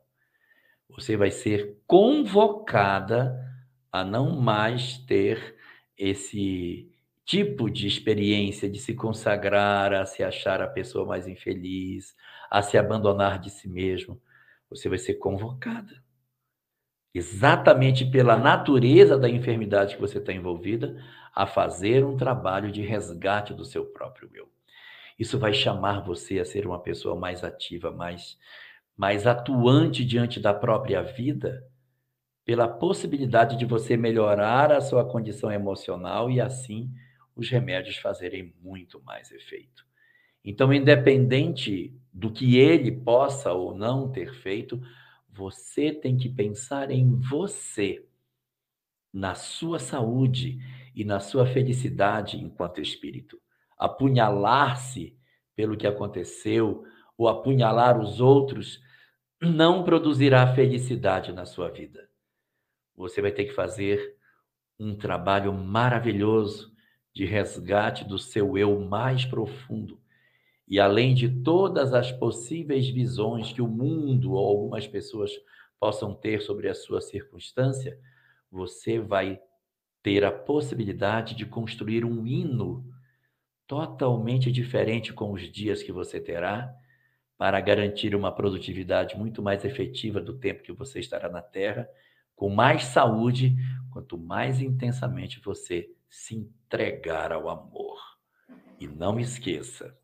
Você 0.89 1.17
vai 1.17 1.29
ser 1.29 1.77
convocada 1.85 3.37
a 3.91 4.03
não 4.03 4.39
mais 4.39 4.97
ter 4.99 5.55
esse 5.97 6.89
tipo 7.25 7.69
de 7.69 7.85
experiência 7.85 8.69
de 8.69 8.79
se 8.79 8.95
consagrar, 8.95 9.93
a 9.93 10.05
se 10.05 10.23
achar 10.23 10.61
a 10.61 10.67
pessoa 10.67 11.05
mais 11.05 11.27
infeliz, 11.27 12.15
a 12.49 12.61
se 12.61 12.77
abandonar 12.77 13.39
de 13.39 13.49
si 13.49 13.67
mesmo. 13.67 14.19
Você 14.69 14.87
vai 14.87 14.97
ser 14.97 15.15
convocada. 15.15 16.01
Exatamente 17.13 18.05
pela 18.05 18.37
natureza 18.37 19.17
da 19.17 19.29
enfermidade 19.29 19.95
que 19.95 20.01
você 20.01 20.19
está 20.19 20.31
envolvida, 20.31 21.01
a 21.33 21.45
fazer 21.45 22.05
um 22.05 22.17
trabalho 22.17 22.71
de 22.71 22.81
resgate 22.81 23.53
do 23.53 23.65
seu 23.65 23.85
próprio 23.85 24.29
eu. 24.33 24.49
Isso 25.17 25.37
vai 25.39 25.53
chamar 25.53 26.01
você 26.01 26.39
a 26.39 26.45
ser 26.45 26.65
uma 26.65 26.79
pessoa 26.79 27.15
mais 27.15 27.43
ativa, 27.43 27.91
mais, 27.91 28.37
mais 28.95 29.27
atuante 29.27 30.05
diante 30.05 30.39
da 30.39 30.53
própria 30.53 31.01
vida, 31.01 31.63
pela 32.45 32.67
possibilidade 32.67 33.57
de 33.57 33.65
você 33.65 33.95
melhorar 33.95 34.71
a 34.71 34.81
sua 34.81 35.05
condição 35.05 35.51
emocional 35.51 36.31
e 36.31 36.41
assim 36.41 36.89
os 37.35 37.49
remédios 37.49 37.97
fazerem 37.97 38.53
muito 38.61 39.01
mais 39.03 39.31
efeito. 39.31 39.85
Então, 40.43 40.73
independente 40.73 41.93
do 42.13 42.31
que 42.31 42.57
ele 42.57 42.91
possa 42.91 43.51
ou 43.51 43.75
não 43.75 44.09
ter 44.11 44.33
feito, 44.33 44.81
você 45.39 45.93
tem 45.93 46.17
que 46.17 46.27
pensar 46.27 46.91
em 46.91 47.15
você, 47.15 48.05
na 49.11 49.35
sua 49.35 49.79
saúde 49.79 50.59
e 50.93 51.05
na 51.05 51.21
sua 51.21 51.45
felicidade 51.45 52.37
enquanto 52.37 52.81
espírito. 52.81 53.41
Apunhalar-se 53.77 55.17
pelo 55.55 55.77
que 55.77 55.87
aconteceu 55.87 56.83
ou 57.17 57.29
apunhalar 57.29 57.97
os 57.97 58.19
outros 58.19 58.81
não 59.41 59.85
produzirá 59.85 60.53
felicidade 60.53 61.31
na 61.31 61.45
sua 61.45 61.69
vida. 61.69 62.09
Você 62.93 63.21
vai 63.21 63.31
ter 63.31 63.45
que 63.45 63.53
fazer 63.53 64.17
um 64.77 64.93
trabalho 64.93 65.53
maravilhoso 65.53 66.75
de 67.13 67.23
resgate 67.23 68.03
do 68.03 68.19
seu 68.19 68.57
eu 68.57 68.77
mais 68.81 69.23
profundo. 69.23 70.01
E 70.69 70.79
além 70.79 71.15
de 71.15 71.27
todas 71.27 71.93
as 71.93 72.11
possíveis 72.11 72.87
visões 72.87 73.51
que 73.51 73.61
o 73.61 73.67
mundo 73.67 74.33
ou 74.33 74.47
algumas 74.47 74.87
pessoas 74.87 75.31
possam 75.79 76.13
ter 76.13 76.41
sobre 76.41 76.69
a 76.69 76.75
sua 76.75 77.01
circunstância, 77.01 77.99
você 78.51 78.99
vai 78.99 79.41
ter 80.03 80.23
a 80.23 80.31
possibilidade 80.31 81.35
de 81.35 81.45
construir 81.45 82.05
um 82.05 82.25
hino 82.25 82.85
totalmente 83.67 84.51
diferente 84.51 85.11
com 85.11 85.31
os 85.31 85.51
dias 85.51 85.81
que 85.81 85.91
você 85.91 86.19
terá, 86.19 86.73
para 87.37 87.61
garantir 87.61 88.13
uma 88.15 88.31
produtividade 88.31 89.17
muito 89.17 89.41
mais 89.41 89.63
efetiva 89.63 90.19
do 90.19 90.37
tempo 90.37 90.61
que 90.61 90.73
você 90.73 90.99
estará 90.99 91.29
na 91.29 91.41
Terra, 91.41 91.87
com 92.35 92.49
mais 92.49 92.83
saúde, 92.83 93.55
quanto 93.91 94.17
mais 94.17 94.61
intensamente 94.61 95.39
você 95.39 95.89
se 96.09 96.35
entregar 96.35 97.31
ao 97.31 97.47
amor. 97.47 97.97
E 98.79 98.87
não 98.87 99.19
esqueça, 99.19 99.97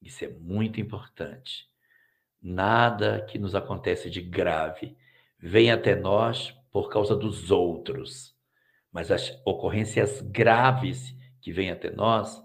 isso 0.00 0.24
é 0.24 0.28
muito 0.28 0.80
importante. 0.80 1.68
Nada 2.42 3.20
que 3.22 3.38
nos 3.38 3.54
acontece 3.54 4.08
de 4.08 4.20
grave 4.20 4.96
vem 5.38 5.70
até 5.70 5.94
nós 5.94 6.56
por 6.72 6.88
causa 6.88 7.14
dos 7.14 7.50
outros. 7.50 8.34
Mas 8.90 9.10
as 9.10 9.40
ocorrências 9.44 10.20
graves 10.22 11.14
que 11.40 11.52
vêm 11.52 11.70
até 11.70 11.90
nós, 11.90 12.42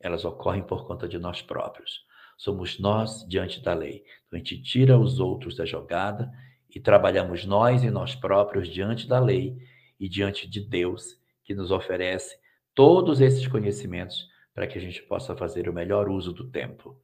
elas 0.00 0.24
ocorrem 0.24 0.62
por 0.62 0.86
conta 0.86 1.08
de 1.08 1.18
nós 1.18 1.40
próprios. 1.42 2.04
Somos 2.36 2.78
nós 2.78 3.26
diante 3.28 3.62
da 3.62 3.72
lei. 3.72 4.04
Então 4.26 4.36
a 4.36 4.38
gente 4.38 4.62
tira 4.62 4.98
os 4.98 5.18
outros 5.18 5.56
da 5.56 5.64
jogada 5.64 6.30
e 6.68 6.80
trabalhamos 6.80 7.44
nós 7.44 7.82
e 7.82 7.90
nós 7.90 8.14
próprios 8.14 8.68
diante 8.68 9.08
da 9.08 9.18
lei 9.18 9.56
e 9.98 10.08
diante 10.08 10.46
de 10.48 10.60
Deus, 10.60 11.18
que 11.42 11.54
nos 11.54 11.70
oferece 11.70 12.36
todos 12.74 13.20
esses 13.20 13.46
conhecimentos 13.48 14.28
para 14.56 14.66
que 14.66 14.78
a 14.78 14.80
gente 14.80 15.02
possa 15.02 15.36
fazer 15.36 15.68
o 15.68 15.72
melhor 15.72 16.08
uso 16.08 16.32
do 16.32 16.48
tempo. 16.48 16.96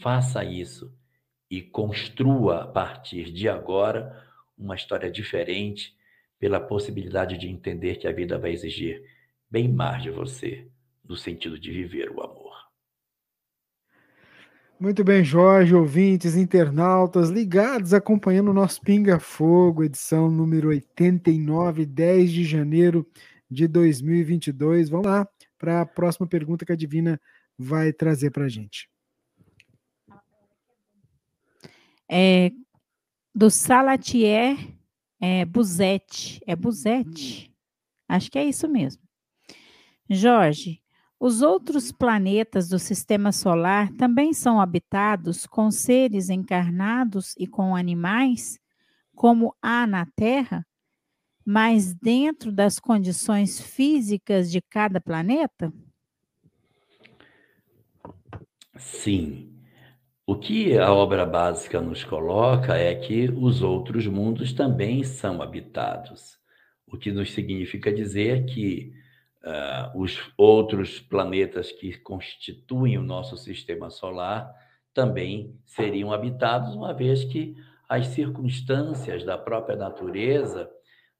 Faça 0.00 0.44
isso 0.44 0.96
e 1.50 1.60
construa 1.60 2.62
a 2.62 2.66
partir 2.68 3.32
de 3.32 3.48
agora 3.48 4.24
uma 4.56 4.76
história 4.76 5.10
diferente 5.10 5.96
pela 6.38 6.60
possibilidade 6.60 7.36
de 7.36 7.48
entender 7.48 7.96
que 7.96 8.06
a 8.06 8.12
vida 8.12 8.38
vai 8.38 8.52
exigir 8.52 9.02
bem 9.50 9.68
mais 9.68 10.04
de 10.04 10.10
você, 10.10 10.68
no 11.04 11.16
sentido 11.16 11.58
de 11.58 11.72
viver 11.72 12.08
o 12.08 12.22
amor. 12.22 12.52
Muito 14.78 15.02
bem, 15.02 15.24
Jorge, 15.24 15.74
ouvintes, 15.74 16.36
internautas, 16.36 17.30
ligados, 17.30 17.92
acompanhando 17.92 18.52
o 18.52 18.54
nosso 18.54 18.80
Pinga 18.80 19.18
Fogo, 19.18 19.82
edição 19.82 20.30
número 20.30 20.68
89, 20.68 21.84
10 21.84 22.30
de 22.30 22.44
janeiro 22.44 23.04
de 23.50 23.66
2022. 23.66 24.88
Vamos 24.88 25.06
lá 25.06 25.26
para 25.62 25.82
a 25.82 25.86
próxima 25.86 26.26
pergunta 26.26 26.66
que 26.66 26.72
a 26.72 26.76
Divina 26.76 27.20
vai 27.56 27.92
trazer 27.92 28.32
para 28.32 28.46
a 28.46 28.48
gente. 28.48 28.90
É, 32.10 32.50
do 33.32 33.48
Salatier 33.48 34.56
é 35.20 35.44
Buzete. 35.44 36.42
É 36.48 36.56
Buzete? 36.56 37.54
Acho 38.08 38.28
que 38.28 38.40
é 38.40 38.44
isso 38.44 38.66
mesmo. 38.66 39.00
Jorge, 40.10 40.82
os 41.18 41.42
outros 41.42 41.92
planetas 41.92 42.68
do 42.68 42.80
sistema 42.80 43.30
solar 43.30 43.92
também 43.92 44.32
são 44.32 44.60
habitados 44.60 45.46
com 45.46 45.70
seres 45.70 46.28
encarnados 46.28 47.36
e 47.38 47.46
com 47.46 47.76
animais, 47.76 48.58
como 49.14 49.54
há 49.62 49.86
na 49.86 50.06
Terra, 50.16 50.66
mas 51.44 51.94
dentro 51.94 52.52
das 52.52 52.78
condições 52.78 53.60
físicas 53.60 54.50
de 54.50 54.60
cada 54.60 55.00
planeta? 55.00 55.72
Sim. 58.76 59.52
O 60.26 60.36
que 60.36 60.78
a 60.78 60.92
obra 60.92 61.26
básica 61.26 61.80
nos 61.80 62.04
coloca 62.04 62.76
é 62.76 62.94
que 62.94 63.28
os 63.28 63.60
outros 63.60 64.06
mundos 64.06 64.52
também 64.52 65.02
são 65.02 65.42
habitados, 65.42 66.38
o 66.86 66.96
que 66.96 67.10
nos 67.10 67.32
significa 67.32 67.92
dizer 67.92 68.46
que 68.46 68.92
uh, 69.42 69.98
os 70.00 70.20
outros 70.36 71.00
planetas 71.00 71.72
que 71.72 71.98
constituem 71.98 72.96
o 72.98 73.02
nosso 73.02 73.36
sistema 73.36 73.90
solar 73.90 74.54
também 74.94 75.58
seriam 75.66 76.12
habitados, 76.12 76.74
uma 76.74 76.94
vez 76.94 77.24
que 77.24 77.56
as 77.88 78.06
circunstâncias 78.08 79.24
da 79.24 79.36
própria 79.36 79.76
natureza 79.76 80.70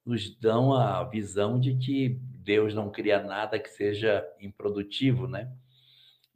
nos 0.04 0.34
dão 0.38 0.72
a 0.74 1.04
visão 1.04 1.58
de 1.58 1.74
que 1.76 2.20
Deus 2.42 2.74
não 2.74 2.90
cria 2.90 3.22
nada 3.22 3.58
que 3.58 3.68
seja 3.68 4.26
improdutivo, 4.40 5.28
né? 5.28 5.50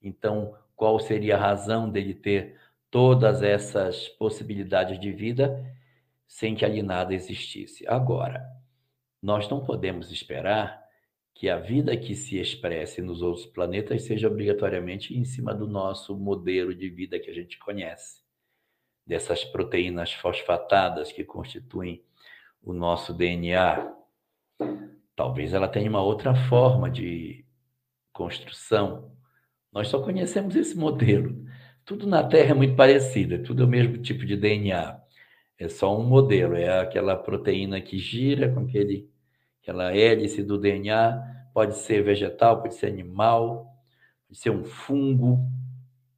Então, 0.01 0.57
qual 0.77 1.01
seria 1.01 1.37
a 1.37 1.41
razão 1.41 1.91
dele 1.91 2.15
ter 2.15 2.59
todas 2.91 3.43
essas 3.43 4.09
possibilidades 4.09 5.01
de 5.01 5.11
vida 5.11 5.65
sem 6.29 6.55
que 6.55 6.65
ali 6.65 6.83
nada 6.83 7.15
existisse? 7.15 7.87
Agora, 7.89 8.47
nós 9.21 9.49
não 9.49 9.65
podemos 9.65 10.13
esperar 10.13 10.87
que 11.35 11.49
a 11.49 11.59
vida 11.59 11.97
que 11.97 12.15
se 12.15 12.39
expresse 12.39 13.03
nos 13.03 13.21
outros 13.21 13.45
planetas 13.45 14.05
seja 14.05 14.29
obrigatoriamente 14.29 15.19
em 15.19 15.25
cima 15.25 15.53
do 15.53 15.67
nosso 15.67 16.17
modelo 16.17 16.75
de 16.75 16.89
vida 16.89 17.19
que 17.19 17.31
a 17.31 17.35
gente 17.35 17.59
conhece, 17.59 18.23
dessas 19.05 19.45
proteínas 19.45 20.13
fosfatadas 20.13 21.13
que 21.13 21.25
constituem 21.25 22.06
o 22.67 22.73
nosso 22.73 23.15
DNA. 23.15 23.95
Talvez 25.15 25.55
ela 25.55 25.69
tenha 25.69 25.89
uma 25.89 26.03
outra 26.03 26.35
forma 26.35 26.91
de 26.91 27.47
construção, 28.13 29.13
nós 29.73 29.89
só 29.89 30.03
conhecemos 30.03 30.57
esse 30.57 30.77
modelo. 30.77 31.45
Tudo 31.85 32.07
na 32.07 32.25
Terra 32.25 32.51
é 32.51 32.55
muito 32.55 32.75
parecido, 32.75 33.35
é 33.35 33.39
tudo 33.39 33.65
o 33.65 33.69
mesmo 33.69 33.99
tipo 33.99 34.27
de 34.27 34.37
DNA. 34.37 34.99
É 35.59 35.69
só 35.69 35.97
um 35.97 36.03
modelo, 36.03 36.55
é 36.55 36.81
aquela 36.81 37.15
proteína 37.15 37.81
que 37.81 37.99
gira 37.99 38.53
com 38.53 38.61
aquele, 38.61 39.09
aquela 39.63 39.95
hélice 39.95 40.43
do 40.43 40.59
DNA, 40.59 41.23
pode 41.55 41.77
ser 41.77 42.03
vegetal, 42.03 42.61
pode 42.61 42.75
ser 42.75 42.89
animal, 42.89 43.67
pode 44.27 44.39
ser 44.39 44.51
um 44.51 44.65
fungo, 44.65 45.39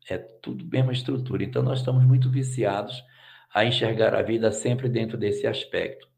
é 0.09 0.17
tudo 0.17 0.65
mesma 0.65 0.93
estrutura. 0.93 1.45
Então, 1.45 1.63
nós 1.63 1.81
estamos 1.81 2.05
muito 2.05 2.31
viciados 2.31 3.05
a 3.53 3.65
enxergar 3.65 4.15
a 4.15 4.23
vida 4.23 4.51
sempre 4.51 4.89
dentro 4.89 5.19
desse 5.19 5.47
aspecto. 5.47 6.09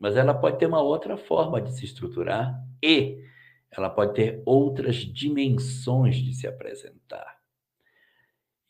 Mas 0.00 0.16
ela 0.16 0.32
pode 0.32 0.58
ter 0.58 0.64
uma 0.66 0.80
outra 0.80 1.18
forma 1.18 1.60
de 1.60 1.72
se 1.76 1.84
estruturar 1.84 2.58
e 2.82 3.22
ela 3.70 3.90
pode 3.90 4.14
ter 4.14 4.42
outras 4.46 4.96
dimensões 4.96 6.16
de 6.16 6.32
se 6.32 6.46
apresentar. 6.46 7.38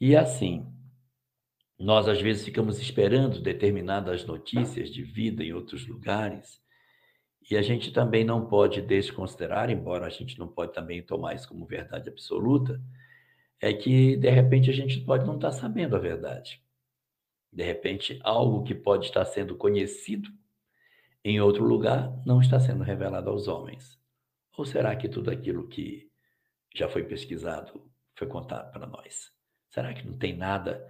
E 0.00 0.16
assim, 0.16 0.66
nós 1.78 2.08
às 2.08 2.20
vezes 2.20 2.44
ficamos 2.44 2.80
esperando 2.80 3.40
determinadas 3.40 4.24
notícias 4.26 4.90
de 4.90 5.02
vida 5.02 5.44
em 5.44 5.52
outros 5.52 5.86
lugares, 5.86 6.60
e 7.50 7.56
a 7.56 7.62
gente 7.62 7.92
também 7.92 8.24
não 8.24 8.46
pode 8.46 8.82
desconsiderar, 8.82 9.70
embora 9.70 10.06
a 10.06 10.10
gente 10.10 10.38
não 10.38 10.46
pode 10.46 10.72
também 10.72 11.02
tomar 11.02 11.34
isso 11.34 11.48
como 11.48 11.64
verdade 11.66 12.08
absoluta, 12.08 12.80
é 13.60 13.72
que 13.72 14.16
de 14.16 14.30
repente 14.30 14.68
a 14.70 14.72
gente 14.72 15.00
pode 15.00 15.24
não 15.24 15.36
estar 15.36 15.52
sabendo 15.52 15.96
a 15.96 15.98
verdade. 15.98 16.62
De 17.52 17.64
repente, 17.64 18.18
algo 18.22 18.62
que 18.62 18.74
pode 18.74 19.06
estar 19.06 19.24
sendo 19.24 19.56
conhecido 19.56 20.30
em 21.24 21.40
outro 21.40 21.64
lugar 21.64 22.12
não 22.24 22.40
está 22.40 22.58
sendo 22.58 22.82
revelado 22.82 23.30
aos 23.30 23.46
homens. 23.46 23.98
Ou 24.56 24.64
será 24.64 24.96
que 24.96 25.08
tudo 25.08 25.30
aquilo 25.30 25.68
que 25.68 26.10
já 26.74 26.88
foi 26.88 27.04
pesquisado 27.04 27.90
foi 28.14 28.26
contado 28.26 28.70
para 28.72 28.86
nós? 28.86 29.30
Será 29.68 29.94
que 29.94 30.06
não 30.06 30.16
tem 30.16 30.36
nada 30.36 30.86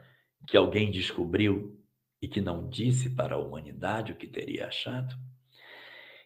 que 0.47 0.57
alguém 0.57 0.91
descobriu 0.91 1.78
e 2.20 2.28
que 2.28 2.41
não 2.41 2.68
disse 2.68 3.11
para 3.14 3.35
a 3.35 3.39
humanidade 3.39 4.12
o 4.12 4.16
que 4.16 4.26
teria 4.26 4.66
achado? 4.66 5.14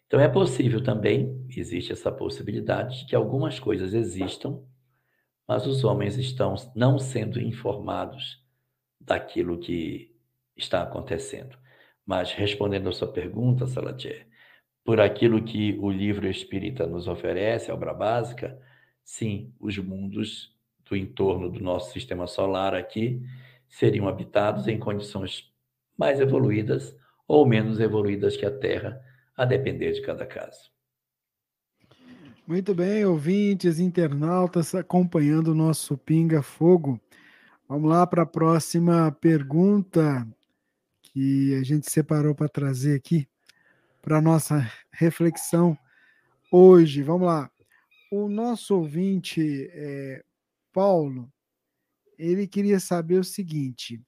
Então 0.07 0.21
é 0.21 0.29
possível 0.29 0.83
também, 0.83 1.45
existe 1.49 1.93
essa 1.93 2.13
possibilidade 2.13 3.01
de 3.01 3.07
que 3.07 3.17
algumas 3.17 3.59
coisas 3.59 3.95
existam, 3.95 4.63
mas 5.47 5.67
os 5.67 5.83
homens 5.83 6.17
estão 6.17 6.55
não 6.75 6.99
sendo 6.99 7.41
informados 7.41 8.43
daquilo 9.01 9.59
que 9.59 10.15
está 10.57 10.83
acontecendo. 10.83 11.59
Mas 12.07 12.33
respondendo 12.33 12.89
a 12.89 12.93
sua 12.93 13.09
pergunta, 13.09 13.67
Salatier, 13.67 14.27
por 14.85 15.01
aquilo 15.01 15.43
que 15.43 15.79
o 15.81 15.91
livro 15.91 16.29
espírita 16.29 16.87
nos 16.87 17.09
oferece, 17.09 17.71
a 17.71 17.75
obra 17.75 17.95
básica, 17.95 18.61
sim, 19.03 19.53
os 19.59 19.79
mundos 19.79 20.55
do 20.89 20.95
entorno 20.95 21.49
do 21.49 21.61
nosso 21.61 21.93
sistema 21.93 22.27
solar 22.27 22.75
aqui 22.75 23.23
seriam 23.69 24.07
habitados 24.07 24.69
em 24.69 24.79
condições 24.79 25.51
mais 25.97 26.21
evoluídas 26.21 26.95
ou 27.27 27.47
menos 27.47 27.81
evoluídas 27.81 28.37
que 28.37 28.45
a 28.45 28.51
Terra, 28.51 29.01
a 29.35 29.45
depender 29.45 29.93
de 29.93 30.03
cada 30.03 30.27
caso. 30.27 30.71
Muito 32.47 32.75
bem, 32.75 33.07
ouvintes, 33.07 33.81
internautas 33.81 34.75
acompanhando 34.75 35.49
o 35.49 35.55
nosso 35.55 35.97
Pinga 35.97 36.43
Fogo. 36.43 37.01
Vamos 37.67 37.89
lá 37.89 38.07
para 38.07 38.25
a 38.25 38.27
próxima 38.27 39.11
pergunta 39.19 40.29
que 41.15 41.55
a 41.55 41.63
gente 41.63 41.89
separou 41.89 42.35
para 42.35 42.49
trazer 42.49 42.97
aqui 42.97 43.29
para 44.03 44.21
nossa 44.21 44.69
reflexão 44.91 45.79
hoje. 46.51 47.05
Vamos 47.05 47.29
lá. 47.29 47.49
O 48.11 48.29
nosso 48.29 48.75
ouvinte, 48.75 49.69
é, 49.71 50.25
Paulo, 50.73 51.33
ele 52.19 52.49
queria 52.49 52.81
saber 52.81 53.21
o 53.21 53.25
seguinte. 53.25 54.03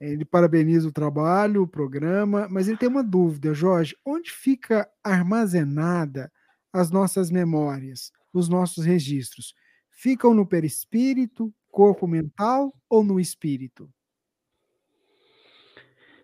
Ele 0.00 0.24
parabeniza 0.24 0.88
o 0.88 0.92
trabalho, 0.92 1.62
o 1.62 1.68
programa, 1.68 2.48
mas 2.48 2.66
ele 2.66 2.78
tem 2.78 2.88
uma 2.88 3.04
dúvida, 3.04 3.52
Jorge. 3.52 3.94
Onde 4.02 4.30
fica 4.30 4.90
armazenada 5.04 6.32
as 6.72 6.90
nossas 6.90 7.30
memórias, 7.30 8.10
os 8.32 8.48
nossos 8.48 8.86
registros? 8.86 9.54
Ficam 9.90 10.32
no 10.32 10.46
perispírito, 10.46 11.54
corpo 11.68 12.08
mental 12.08 12.74
ou 12.88 13.04
no 13.04 13.20
espírito? 13.20 13.92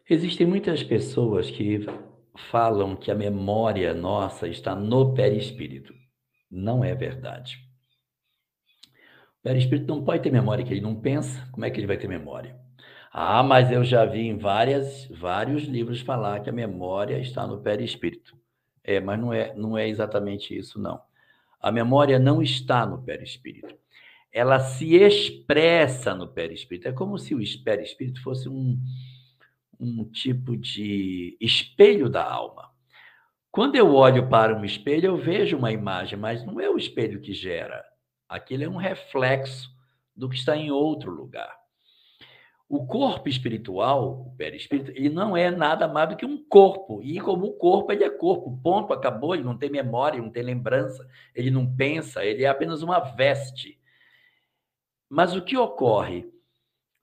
Existem 0.09 0.47
muitas 0.47 0.85
pessoas 0.85 1.51
que 1.51 1.85
falam 2.49 2.95
que 2.95 3.11
a 3.11 3.15
memória 3.15 3.93
nossa 3.93 4.47
está 4.47 4.73
no 4.73 5.13
perispírito. 5.13 5.93
Não 6.49 6.85
é 6.85 6.95
verdade. 6.95 7.59
O 9.41 9.43
perispírito 9.43 9.89
não 9.89 10.05
pode 10.05 10.23
ter 10.23 10.31
memória, 10.31 10.65
que 10.65 10.73
ele 10.73 10.81
não 10.81 10.95
pensa. 10.95 11.49
Como 11.51 11.65
é 11.65 11.71
que 11.71 11.81
ele 11.81 11.89
vai 11.89 11.99
ter 11.99 12.07
memória? 12.07 12.57
Ah, 13.13 13.43
mas 13.43 13.73
eu 13.73 13.83
já 13.83 14.05
vi 14.05 14.29
em 14.29 14.39
várias, 14.39 15.09
vários 15.09 15.65
livros 15.65 16.01
falar 16.03 16.39
que 16.39 16.51
a 16.51 16.53
memória 16.53 17.19
está 17.19 17.45
no 17.45 17.61
perispírito. 17.61 18.37
É, 18.85 19.01
mas 19.01 19.19
não 19.19 19.33
é, 19.33 19.55
não 19.57 19.77
é 19.77 19.89
exatamente 19.89 20.57
isso, 20.57 20.81
não. 20.81 21.01
A 21.61 21.73
memória 21.73 22.17
não 22.17 22.41
está 22.41 22.87
no 22.87 23.03
perispírito. 23.03 23.75
Ela 24.33 24.61
se 24.61 24.95
expressa 24.95 26.15
no 26.15 26.29
perispírito. 26.29 26.87
É 26.87 26.93
como 26.93 27.19
se 27.19 27.35
o 27.35 27.41
perispírito 27.65 28.23
fosse 28.23 28.49
um, 28.49 28.79
um 29.79 30.05
tipo 30.05 30.57
de 30.57 31.37
espelho 31.41 32.09
da 32.09 32.25
alma. 32.25 32.71
Quando 33.51 33.77
eu 33.77 33.95
olho 33.95 34.29
para 34.29 34.55
um 34.55 34.65
espelho, 34.65 35.07
eu 35.07 35.17
vejo 35.17 35.57
uma 35.57 35.73
imagem, 35.73 36.19
mas 36.19 36.45
não 36.45 36.61
é 36.61 36.69
o 36.69 36.77
espelho 36.77 37.21
que 37.21 37.33
gera. 37.33 37.83
Aquilo 38.29 38.65
é 38.65 38.69
um 38.69 38.77
reflexo 38.77 39.71
do 40.15 40.29
que 40.29 40.37
está 40.37 40.57
em 40.57 40.71
outro 40.71 41.11
lugar. 41.11 41.57
O 42.69 42.85
corpo 42.85 43.29
espiritual, 43.29 44.27
o 44.27 44.37
perispírito, 44.37 44.91
ele 44.91 45.09
não 45.09 45.37
é 45.37 45.53
nada 45.53 45.87
mais 45.87 46.09
do 46.09 46.17
que 46.17 46.27
um 46.27 46.37
corpo. 46.49 47.01
E 47.01 47.21
como 47.21 47.47
o 47.47 47.53
corpo, 47.53 47.93
ele 47.93 48.03
é 48.03 48.11
corpo. 48.11 48.59
Ponto, 48.61 48.93
acabou. 48.93 49.35
Ele 49.35 49.45
não 49.45 49.57
tem 49.57 49.71
memória, 49.71 50.21
não 50.21 50.31
tem 50.31 50.43
lembrança, 50.43 51.09
ele 51.33 51.51
não 51.51 51.65
pensa, 51.77 52.25
ele 52.25 52.43
é 52.43 52.49
apenas 52.49 52.83
uma 52.83 52.99
veste. 52.99 53.81
Mas 55.09 55.37
o 55.37 55.43
que 55.43 55.57
ocorre? 55.57 56.29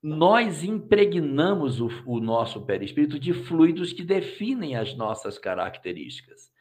Nós 0.04 0.62
impregnamos 0.62 1.80
o, 1.80 1.88
o 2.04 2.20
nosso 2.20 2.60
perispírito 2.66 3.18
de 3.18 3.32
fluidos 3.32 3.90
que 3.90 4.04
definem 4.04 4.76
as 4.76 4.94
nossas 4.94 5.38
características. 5.38 6.52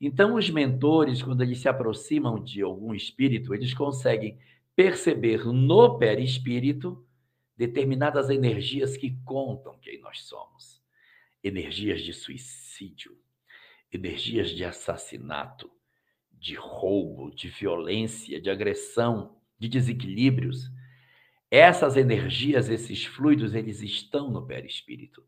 Então, 0.00 0.34
os 0.34 0.48
mentores, 0.48 1.22
quando 1.22 1.42
eles 1.42 1.58
se 1.58 1.68
aproximam 1.68 2.42
de 2.42 2.62
algum 2.62 2.94
espírito, 2.94 3.54
eles 3.54 3.74
conseguem 3.74 4.38
perceber 4.74 5.44
no 5.44 5.98
perispírito 5.98 7.06
determinadas 7.54 8.30
energias 8.30 8.96
que 8.96 9.14
contam 9.26 9.78
quem 9.78 10.00
nós 10.00 10.22
somos. 10.22 10.82
Energias 11.44 12.00
de 12.00 12.14
suicídio, 12.14 13.14
energias 13.92 14.48
de 14.48 14.64
assassinato, 14.64 15.70
de 16.32 16.54
roubo, 16.54 17.30
de 17.30 17.48
violência, 17.48 18.40
de 18.40 18.48
agressão, 18.48 19.36
de 19.58 19.68
desequilíbrios. 19.68 20.70
Essas 21.50 21.96
energias, 21.96 22.68
esses 22.68 23.04
fluidos, 23.04 23.54
eles 23.54 23.80
estão 23.80 24.30
no 24.30 24.46
perispírito. 24.46 25.24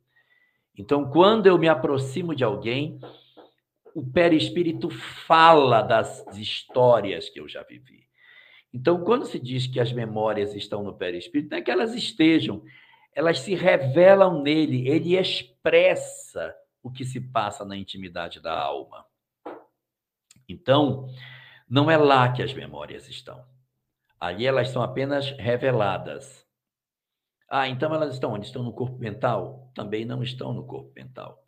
Então, 0.76 1.10
quando 1.10 1.46
eu 1.46 1.58
me 1.58 1.68
aproximo 1.68 2.34
de 2.34 2.44
alguém, 2.44 3.00
o 3.94 4.04
perispírito 4.04 4.90
fala 4.90 5.82
das 5.82 6.24
histórias 6.36 7.28
que 7.28 7.40
eu 7.40 7.48
já 7.48 7.62
vivi. 7.62 8.06
Então, 8.72 9.02
quando 9.02 9.26
se 9.26 9.38
diz 9.38 9.66
que 9.66 9.80
as 9.80 9.92
memórias 9.92 10.54
estão 10.54 10.82
no 10.82 10.94
perispírito, 10.94 11.50
não 11.50 11.58
é 11.58 11.62
que 11.62 11.70
elas 11.70 11.94
estejam, 11.94 12.62
elas 13.14 13.40
se 13.40 13.54
revelam 13.54 14.42
nele, 14.42 14.88
ele 14.88 15.16
expressa 15.16 16.54
o 16.82 16.90
que 16.90 17.04
se 17.04 17.20
passa 17.20 17.64
na 17.64 17.76
intimidade 17.76 18.40
da 18.40 18.56
alma. 18.56 19.04
Então, 20.48 21.08
não 21.68 21.90
é 21.90 21.96
lá 21.96 22.32
que 22.32 22.42
as 22.42 22.54
memórias 22.54 23.08
estão. 23.08 23.44
Ali 24.20 24.46
elas 24.46 24.70
são 24.70 24.82
apenas 24.82 25.30
reveladas. 25.38 26.46
Ah, 27.48 27.68
então 27.68 27.94
elas 27.94 28.14
estão 28.14 28.32
onde? 28.32 28.46
Estão 28.46 28.62
no 28.62 28.72
corpo 28.72 28.98
mental? 28.98 29.70
Também 29.74 30.04
não 30.04 30.22
estão 30.22 30.52
no 30.52 30.64
corpo 30.64 30.92
mental. 30.94 31.42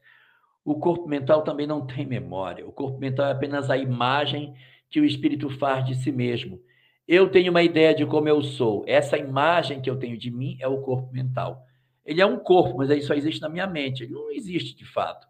O 0.65 0.79
corpo 0.79 1.07
mental 1.09 1.43
também 1.43 1.67
não 1.67 1.87
tem 1.87 2.07
memória. 2.07 2.67
O 2.67 2.73
corpo 2.73 2.99
mental 2.99 3.27
é 3.27 3.33
apenas 3.33 3.71
a 3.71 3.77
imagem 3.77 4.55
que 4.89 5.01
o 5.01 5.05
espírito 5.05 5.51
faz 5.51 5.85
de 5.85 5.95
si 5.95 6.11
mesmo. 6.11 6.61
Eu 7.07 7.29
tenho 7.29 7.51
uma 7.51 7.63
ideia 7.63 7.95
de 7.95 8.07
como 8.07 8.29
eu 8.29 8.43
sou. 8.43 8.85
Essa 8.87 9.19
imagem 9.19 9.81
que 9.81 9.91
eu 9.91 9.99
tenho 9.99 10.17
de 10.17 10.31
mim 10.31 10.57
é 10.61 10.69
o 10.69 10.81
corpo 10.81 11.13
mental. 11.13 11.67
Ele 12.05 12.21
é 12.21 12.27
um 12.27 12.39
corpo, 12.39 12.79
mas 12.79 12.89
ele 12.89 13.03
só 13.03 13.15
existe 13.15 13.41
na 13.41 13.49
minha 13.49 13.67
mente. 13.67 14.05
Ele 14.05 14.13
não 14.13 14.31
existe 14.31 14.75
de 14.77 14.85
fato. 14.85 15.27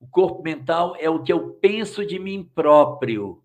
O 0.00 0.06
corpo 0.06 0.42
mental 0.42 0.96
é 0.98 1.10
o 1.10 1.22
que 1.22 1.32
eu 1.32 1.54
penso 1.54 2.06
de 2.06 2.18
mim 2.18 2.48
próprio. 2.54 3.42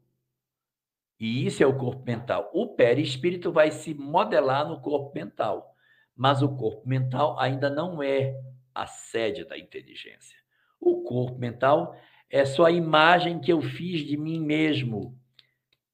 E 1.19 1.45
isso 1.45 1.61
é 1.61 1.67
o 1.67 1.77
corpo 1.77 2.03
mental. 2.05 2.49
O 2.53 2.75
perispírito 2.75 3.51
vai 3.51 3.71
se 3.71 3.93
modelar 3.93 4.67
no 4.67 4.79
corpo 4.79 5.13
mental, 5.13 5.75
mas 6.15 6.41
o 6.41 6.55
corpo 6.55 6.87
mental 6.87 7.37
ainda 7.39 7.69
não 7.69 8.01
é 8.01 8.33
a 8.73 8.87
sede 8.87 9.43
da 9.43 9.57
inteligência. 9.57 10.37
O 10.79 11.03
corpo 11.03 11.37
mental 11.37 11.95
é 12.29 12.45
só 12.45 12.65
a 12.65 12.71
imagem 12.71 13.39
que 13.39 13.51
eu 13.51 13.61
fiz 13.61 14.05
de 14.05 14.15
mim 14.15 14.39
mesmo. 14.39 15.17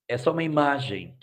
É 0.08 0.18
só 0.18 0.32
uma 0.32 0.44
imagem. 0.44 1.18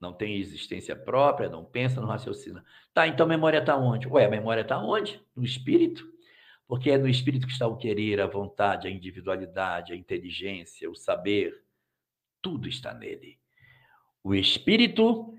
Não 0.00 0.12
tem 0.12 0.36
existência 0.36 0.94
própria, 0.94 1.48
não 1.48 1.64
pensa, 1.64 2.00
não 2.00 2.06
raciocina. 2.06 2.64
Tá, 2.94 3.08
então 3.08 3.26
a 3.26 3.28
memória 3.28 3.58
está 3.58 3.76
onde? 3.76 4.06
Ué, 4.06 4.26
a 4.26 4.30
memória 4.30 4.60
está 4.60 4.78
onde? 4.78 5.20
No 5.34 5.42
espírito. 5.42 6.06
Porque 6.68 6.90
é 6.90 6.98
no 6.98 7.08
espírito 7.08 7.46
que 7.46 7.52
está 7.52 7.66
o 7.66 7.76
querer, 7.76 8.20
a 8.20 8.26
vontade, 8.26 8.86
a 8.86 8.90
individualidade, 8.90 9.92
a 9.92 9.96
inteligência, 9.96 10.88
o 10.88 10.94
saber. 10.94 11.64
Tudo 12.40 12.68
está 12.68 12.94
nele. 12.94 13.38
O 14.22 14.34
espírito 14.34 15.34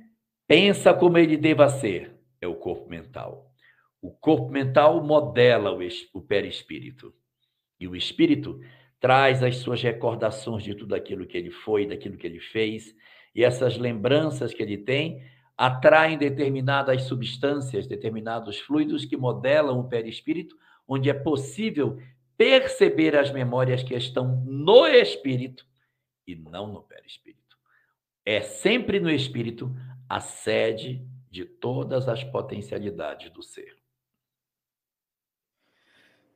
pensa 0.47 0.93
como 0.93 1.17
ele 1.17 1.37
deva 1.37 1.69
ser, 1.69 2.15
é 2.41 2.47
o 2.47 2.55
corpo 2.55 2.89
mental. 2.89 3.53
O 4.01 4.11
corpo 4.11 4.49
mental 4.49 5.03
modela 5.03 5.77
o 6.13 6.21
perispírito. 6.21 7.13
E 7.79 7.87
o 7.87 7.95
espírito 7.95 8.59
traz 8.99 9.43
as 9.43 9.57
suas 9.57 9.81
recordações 9.81 10.63
de 10.63 10.73
tudo 10.75 10.93
aquilo 10.95 11.25
que 11.25 11.37
ele 11.37 11.51
foi, 11.51 11.85
daquilo 11.85 12.17
que 12.17 12.27
ele 12.27 12.39
fez, 12.39 12.95
e 13.33 13.43
essas 13.43 13.77
lembranças 13.77 14.53
que 14.53 14.61
ele 14.61 14.77
tem 14.77 15.23
atraem 15.57 16.17
determinadas 16.17 17.03
substâncias, 17.03 17.85
determinados 17.85 18.59
fluidos 18.59 19.05
que 19.05 19.17
modelam 19.17 19.79
o 19.79 19.89
perispírito, 19.89 20.55
onde 20.87 21.09
é 21.09 21.13
possível 21.13 21.99
perceber 22.37 23.15
as 23.17 23.31
memórias 23.31 23.83
que 23.83 23.93
estão 23.93 24.41
no 24.45 24.87
espírito 24.87 25.68
e 26.31 26.35
não 26.35 26.71
no 26.71 26.83
perispírito. 26.83 27.57
É 28.25 28.41
sempre 28.41 28.99
no 28.99 29.09
espírito 29.09 29.73
a 30.07 30.19
sede 30.19 31.05
de 31.29 31.45
todas 31.45 32.07
as 32.07 32.23
potencialidades 32.23 33.31
do 33.31 33.41
ser. 33.41 33.77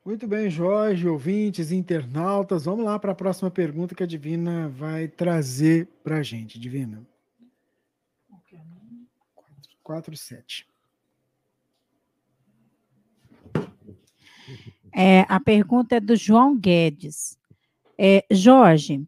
Muito 0.05 0.27
bem, 0.27 0.49
Jorge, 0.49 1.07
ouvintes, 1.07 1.71
internautas. 1.71 2.65
Vamos 2.65 2.83
lá 2.83 2.99
para 2.99 3.13
a 3.13 3.15
próxima 3.15 3.49
pergunta 3.49 3.95
que 3.95 4.03
a 4.03 4.07
Divina 4.07 4.67
vai 4.67 5.07
trazer 5.07 5.87
para 6.03 6.17
a 6.17 6.23
gente. 6.23 6.59
Divina. 6.59 7.05
4, 9.81 10.15
7. 10.15 10.67
É, 14.95 15.21
a 15.21 15.39
pergunta 15.39 15.95
é 15.95 15.99
do 15.99 16.15
João 16.15 16.57
Guedes. 16.57 17.37
É, 17.97 18.25
Jorge, 18.29 19.07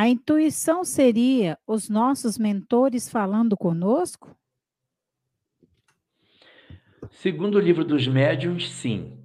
a 0.00 0.08
intuição 0.08 0.82
seria 0.82 1.58
os 1.66 1.90
nossos 1.90 2.38
mentores 2.38 3.06
falando 3.06 3.54
conosco? 3.54 4.34
Segundo 7.10 7.56
o 7.56 7.60
livro 7.60 7.84
dos 7.84 8.08
médiuns, 8.08 8.70
sim. 8.70 9.22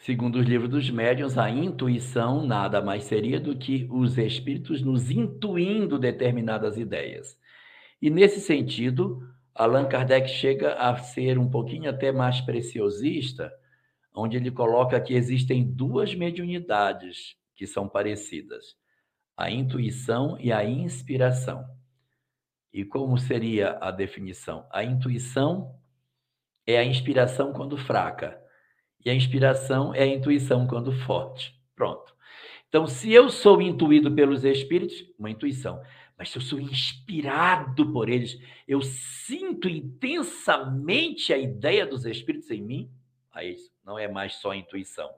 Segundo 0.00 0.36
os 0.36 0.46
livros 0.46 0.70
dos 0.70 0.88
médiuns, 0.88 1.36
a 1.36 1.50
intuição 1.50 2.42
nada 2.42 2.80
mais 2.80 3.04
seria 3.04 3.38
do 3.38 3.54
que 3.54 3.86
os 3.90 4.16
espíritos 4.16 4.80
nos 4.80 5.10
intuindo 5.10 5.98
determinadas 5.98 6.78
ideias. 6.78 7.38
E 8.00 8.08
nesse 8.08 8.40
sentido, 8.40 9.20
Allan 9.54 9.86
Kardec 9.86 10.26
chega 10.30 10.72
a 10.72 10.96
ser 10.96 11.38
um 11.38 11.50
pouquinho 11.50 11.90
até 11.90 12.10
mais 12.10 12.40
preciosista, 12.40 13.52
onde 14.16 14.38
ele 14.38 14.50
coloca 14.50 14.98
que 15.02 15.12
existem 15.12 15.70
duas 15.70 16.14
mediunidades 16.14 17.36
que 17.54 17.66
são 17.66 17.86
parecidas: 17.86 18.77
a 19.38 19.48
intuição 19.48 20.36
e 20.40 20.52
a 20.52 20.64
inspiração. 20.64 21.64
E 22.72 22.84
como 22.84 23.16
seria 23.16 23.78
a 23.80 23.92
definição? 23.92 24.66
A 24.68 24.82
intuição 24.82 25.78
é 26.66 26.76
a 26.76 26.84
inspiração 26.84 27.52
quando 27.52 27.78
fraca 27.78 28.36
e 29.04 29.08
a 29.08 29.14
inspiração 29.14 29.94
é 29.94 30.02
a 30.02 30.06
intuição 30.08 30.66
quando 30.66 30.90
forte. 30.90 31.54
Pronto. 31.76 32.12
Então, 32.68 32.88
se 32.88 33.12
eu 33.12 33.30
sou 33.30 33.62
intuído 33.62 34.12
pelos 34.12 34.44
espíritos, 34.44 35.04
uma 35.16 35.30
intuição. 35.30 35.80
Mas 36.18 36.30
se 36.30 36.38
eu 36.38 36.42
sou 36.42 36.58
inspirado 36.58 37.92
por 37.92 38.08
eles, 38.08 38.36
eu 38.66 38.82
sinto 38.82 39.68
intensamente 39.68 41.32
a 41.32 41.38
ideia 41.38 41.86
dos 41.86 42.04
espíritos 42.04 42.50
em 42.50 42.60
mim, 42.60 42.90
aí 43.32 43.54
não 43.84 43.96
é 43.96 44.08
mais 44.08 44.34
só 44.34 44.52
intuição. 44.52 45.08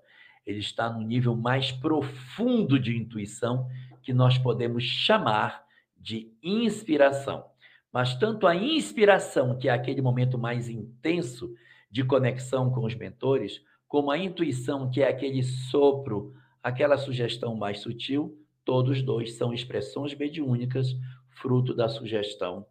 Ele 0.46 0.58
está 0.58 0.90
no 0.90 1.00
nível 1.00 1.34
mais 1.34 1.72
profundo 1.72 2.78
de 2.78 2.94
intuição 2.94 3.66
que 4.02 4.12
nós 4.12 4.38
podemos 4.38 4.84
chamar 4.84 5.64
de 5.96 6.32
inspiração. 6.42 7.44
Mas 7.92 8.14
tanto 8.14 8.46
a 8.46 8.54
inspiração, 8.54 9.58
que 9.58 9.68
é 9.68 9.72
aquele 9.72 10.00
momento 10.00 10.38
mais 10.38 10.68
intenso 10.68 11.54
de 11.90 12.04
conexão 12.04 12.70
com 12.70 12.84
os 12.84 12.94
mentores, 12.94 13.62
como 13.88 14.10
a 14.10 14.18
intuição, 14.18 14.90
que 14.90 15.02
é 15.02 15.08
aquele 15.08 15.42
sopro, 15.42 16.32
aquela 16.62 16.96
sugestão 16.96 17.56
mais 17.56 17.80
sutil, 17.80 18.38
todos 18.64 19.02
dois 19.02 19.34
são 19.34 19.52
expressões 19.52 20.14
mediúnicas, 20.14 20.94
fruto 21.30 21.74
da 21.74 21.88
sugestão, 21.88 22.64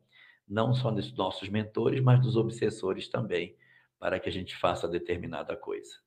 não 0.47 0.73
só 0.73 0.89
dos 0.89 1.11
nossos 1.13 1.49
mentores, 1.49 2.01
mas 2.01 2.21
dos 2.21 2.37
obsessores 2.37 3.09
também, 3.09 3.55
para 3.99 4.19
que 4.19 4.29
a 4.29 4.31
gente 4.31 4.55
faça 4.55 4.87
determinada 4.87 5.55
coisa. 5.57 5.97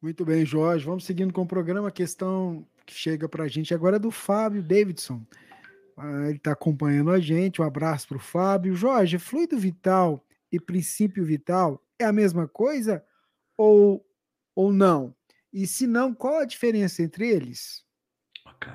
Muito 0.00 0.24
bem, 0.24 0.46
Jorge. 0.46 0.84
Vamos 0.84 1.04
seguindo 1.04 1.32
com 1.32 1.42
o 1.42 1.46
programa. 1.46 1.90
Questão 1.90 2.64
que 2.88 2.94
chega 2.94 3.28
para 3.28 3.44
a 3.44 3.48
gente 3.48 3.74
agora 3.74 3.96
é 3.96 3.98
do 3.98 4.10
Fábio 4.10 4.62
Davidson. 4.62 5.22
Ah, 5.94 6.26
ele 6.26 6.38
está 6.38 6.52
acompanhando 6.52 7.10
a 7.10 7.20
gente. 7.20 7.60
Um 7.60 7.64
abraço 7.64 8.08
para 8.08 8.16
o 8.16 8.20
Fábio. 8.20 8.74
Jorge, 8.74 9.18
fluido 9.18 9.58
vital 9.58 10.24
e 10.50 10.58
princípio 10.58 11.22
vital 11.22 11.84
é 11.98 12.06
a 12.06 12.12
mesma 12.12 12.48
coisa 12.48 13.04
ou, 13.58 14.02
ou 14.56 14.72
não? 14.72 15.14
E 15.52 15.66
se 15.66 15.86
não, 15.86 16.14
qual 16.14 16.38
a 16.38 16.46
diferença 16.46 17.02
entre 17.02 17.28
eles? 17.28 17.84
Okay. 18.56 18.72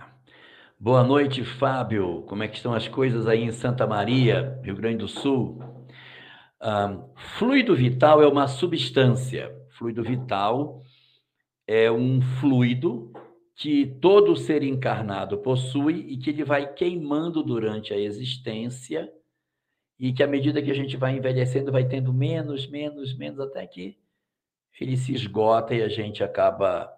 Boa 0.79 1.03
noite, 1.03 1.43
Fábio. 1.43 2.21
Como 2.27 2.43
é 2.43 2.47
que 2.47 2.57
estão 2.57 2.73
as 2.73 2.87
coisas 2.87 3.25
aí 3.25 3.41
em 3.41 3.51
Santa 3.51 3.87
Maria, 3.87 4.59
Rio 4.63 4.75
Grande 4.75 4.97
do 4.97 5.07
Sul? 5.07 5.59
Um, 6.61 7.09
fluido 7.39 7.75
vital 7.75 8.21
é 8.21 8.27
uma 8.27 8.47
substância. 8.47 9.51
Fluido 9.71 10.03
vital 10.03 10.83
é 11.65 11.91
um 11.91 12.21
fluido 12.39 13.11
que 13.55 13.85
todo 14.01 14.35
ser 14.35 14.63
encarnado 14.63 15.37
possui 15.37 16.05
e 16.09 16.17
que 16.17 16.29
ele 16.31 16.43
vai 16.43 16.73
queimando 16.73 17.43
durante 17.43 17.93
a 17.93 17.97
existência 17.97 19.11
e 19.99 20.11
que 20.11 20.23
à 20.23 20.27
medida 20.27 20.61
que 20.61 20.71
a 20.71 20.75
gente 20.75 20.97
vai 20.97 21.15
envelhecendo 21.15 21.71
vai 21.71 21.87
tendo 21.87 22.11
menos, 22.13 22.67
menos, 22.67 23.15
menos 23.15 23.39
até 23.39 23.65
que 23.67 23.97
ele 24.79 24.97
se 24.97 25.13
esgota 25.13 25.75
e 25.75 25.83
a 25.83 25.87
gente 25.87 26.23
acaba 26.23 26.91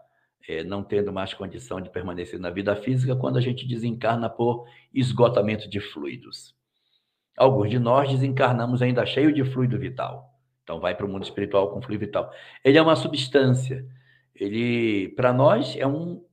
é, 0.47 0.63
não 0.63 0.83
tendo 0.83 1.11
mais 1.11 1.33
condição 1.33 1.81
de 1.81 1.89
permanecer 1.89 2.39
na 2.39 2.49
vida 2.49 2.75
física 2.75 3.15
quando 3.15 3.37
a 3.37 3.41
gente 3.41 3.67
desencarna 3.67 4.29
por 4.29 4.65
esgotamento 4.93 5.69
de 5.69 5.79
fluidos. 5.79 6.55
Alguns 7.37 7.69
de 7.69 7.79
nós 7.79 8.09
desencarnamos 8.09 8.81
ainda 8.81 9.05
cheio 9.05 9.33
de 9.33 9.43
fluido 9.43 9.77
vital. 9.77 10.33
Então 10.63 10.79
vai 10.79 10.95
para 10.95 11.05
o 11.05 11.09
mundo 11.09 11.23
espiritual 11.23 11.71
com 11.71 11.81
fluido 11.81 12.05
vital. 12.05 12.31
Ele 12.63 12.77
é 12.77 12.81
uma 12.81 12.95
substância. 12.95 13.85
Ele, 14.33 15.09
para 15.09 15.33
nós, 15.33 15.75
é 15.77 15.85
um, 15.85 16.23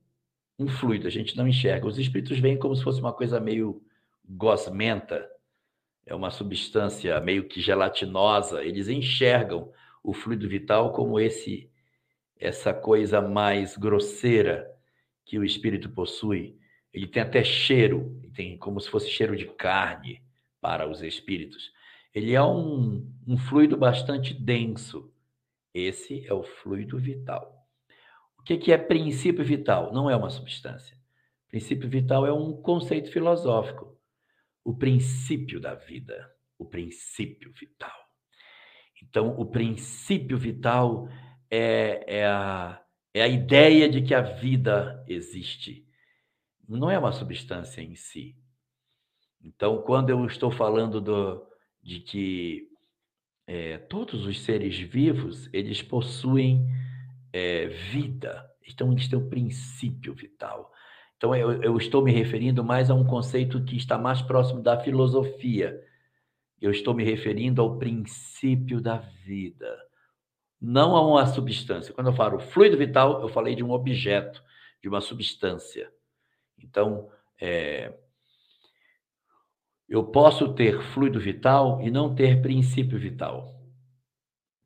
um 0.57 0.67
fluido, 0.67 1.07
a 1.07 1.09
gente 1.09 1.35
não 1.35 1.47
enxerga. 1.47 1.87
Os 1.87 1.97
espíritos 1.97 2.39
veem 2.39 2.57
como 2.57 2.75
se 2.75 2.83
fosse 2.83 2.99
uma 2.99 3.13
coisa 3.13 3.39
meio 3.39 3.81
gosmenta, 4.27 5.27
é 6.05 6.13
uma 6.13 6.29
substância 6.29 7.19
meio 7.19 7.47
que 7.47 7.61
gelatinosa. 7.61 8.63
Eles 8.63 8.87
enxergam 8.87 9.71
o 10.03 10.13
fluido 10.13 10.47
vital 10.47 10.91
como 10.91 11.19
esse 11.19 11.69
essa 12.37 12.73
coisa 12.73 13.21
mais 13.21 13.77
grosseira 13.77 14.69
que 15.23 15.39
o 15.39 15.45
espírito 15.45 15.89
possui. 15.89 16.57
Ele 16.93 17.07
tem 17.07 17.23
até 17.23 17.43
cheiro, 17.43 18.21
tem 18.35 18.57
como 18.57 18.81
se 18.81 18.89
fosse 18.89 19.09
cheiro 19.09 19.35
de 19.35 19.45
carne 19.45 20.21
para 20.59 20.89
os 20.89 21.01
espíritos. 21.01 21.71
Ele 22.13 22.33
é 22.33 22.43
um, 22.43 23.09
um 23.25 23.37
fluido 23.37 23.77
bastante 23.77 24.33
denso. 24.33 25.11
Esse 25.73 26.25
é 26.27 26.33
o 26.33 26.43
fluido 26.43 26.99
vital. 26.99 27.62
O 28.43 28.45
que, 28.45 28.57
que 28.57 28.73
é 28.73 28.77
princípio 28.77 29.43
vital? 29.45 29.93
Não 29.93 30.09
é 30.09 30.15
uma 30.17 30.29
substância. 30.29 30.97
Princípio 31.47 31.89
vital 31.89 32.27
é 32.27 32.33
um 32.33 32.51
conceito 32.61 33.09
filosófico. 33.09 33.97
O 34.65 34.75
princípio 34.75 35.61
da 35.61 35.75
vida, 35.75 36.29
o 36.59 36.65
princípio 36.65 37.53
vital. 37.57 37.95
Então, 39.01 39.33
o 39.39 39.45
princípio 39.45 40.37
vital 40.37 41.07
é, 41.49 42.03
é, 42.05 42.25
a, 42.25 42.83
é 43.13 43.21
a 43.21 43.29
ideia 43.29 43.87
de 43.87 44.01
que 44.01 44.13
a 44.13 44.21
vida 44.21 45.01
existe. 45.07 45.87
Não 46.67 46.91
é 46.91 46.99
uma 46.99 47.13
substância 47.13 47.81
em 47.81 47.95
si. 47.95 48.35
Então, 49.41 49.81
quando 49.83 50.09
eu 50.09 50.25
estou 50.25 50.51
falando 50.51 50.99
do, 50.99 51.47
de 51.81 52.01
que 52.01 52.67
é, 53.47 53.77
todos 53.77 54.25
os 54.25 54.41
seres 54.41 54.77
vivos 54.77 55.49
eles 55.53 55.81
possuem 55.81 56.67
é, 57.33 57.65
vida, 57.65 58.47
então 58.65 58.91
eles 58.91 59.07
têm 59.07 59.17
um 59.17 59.27
princípio 59.27 60.13
vital. 60.13 60.71
Então, 61.17 61.35
eu, 61.35 61.63
eu 61.63 61.77
estou 61.77 62.03
me 62.03 62.11
referindo 62.11 62.63
mais 62.63 62.91
a 62.91 62.93
um 62.93 63.03
conceito 63.03 63.63
que 63.63 63.75
está 63.75 63.97
mais 63.97 64.21
próximo 64.21 64.61
da 64.61 64.79
filosofia, 64.79 65.81
eu 66.61 66.71
estou 66.71 66.93
me 66.93 67.03
referindo 67.03 67.61
ao 67.61 67.77
princípio 67.77 68.79
da 68.79 68.97
vida, 68.97 69.77
não 70.61 70.95
a 70.95 71.05
uma 71.05 71.25
substância. 71.25 71.93
Quando 71.93 72.07
eu 72.07 72.13
falo 72.13 72.39
fluido 72.39 72.77
vital, 72.77 73.21
eu 73.21 73.27
falei 73.27 73.55
de 73.55 73.63
um 73.63 73.71
objeto, 73.71 74.41
de 74.81 74.87
uma 74.87 75.01
substância. 75.01 75.91
Então, 76.57 77.09
é, 77.41 77.93
eu 79.89 80.03
posso 80.05 80.53
ter 80.53 80.81
fluido 80.93 81.19
vital 81.19 81.81
e 81.81 81.91
não 81.91 82.15
ter 82.15 82.41
princípio 82.41 82.97
vital. 82.97 83.59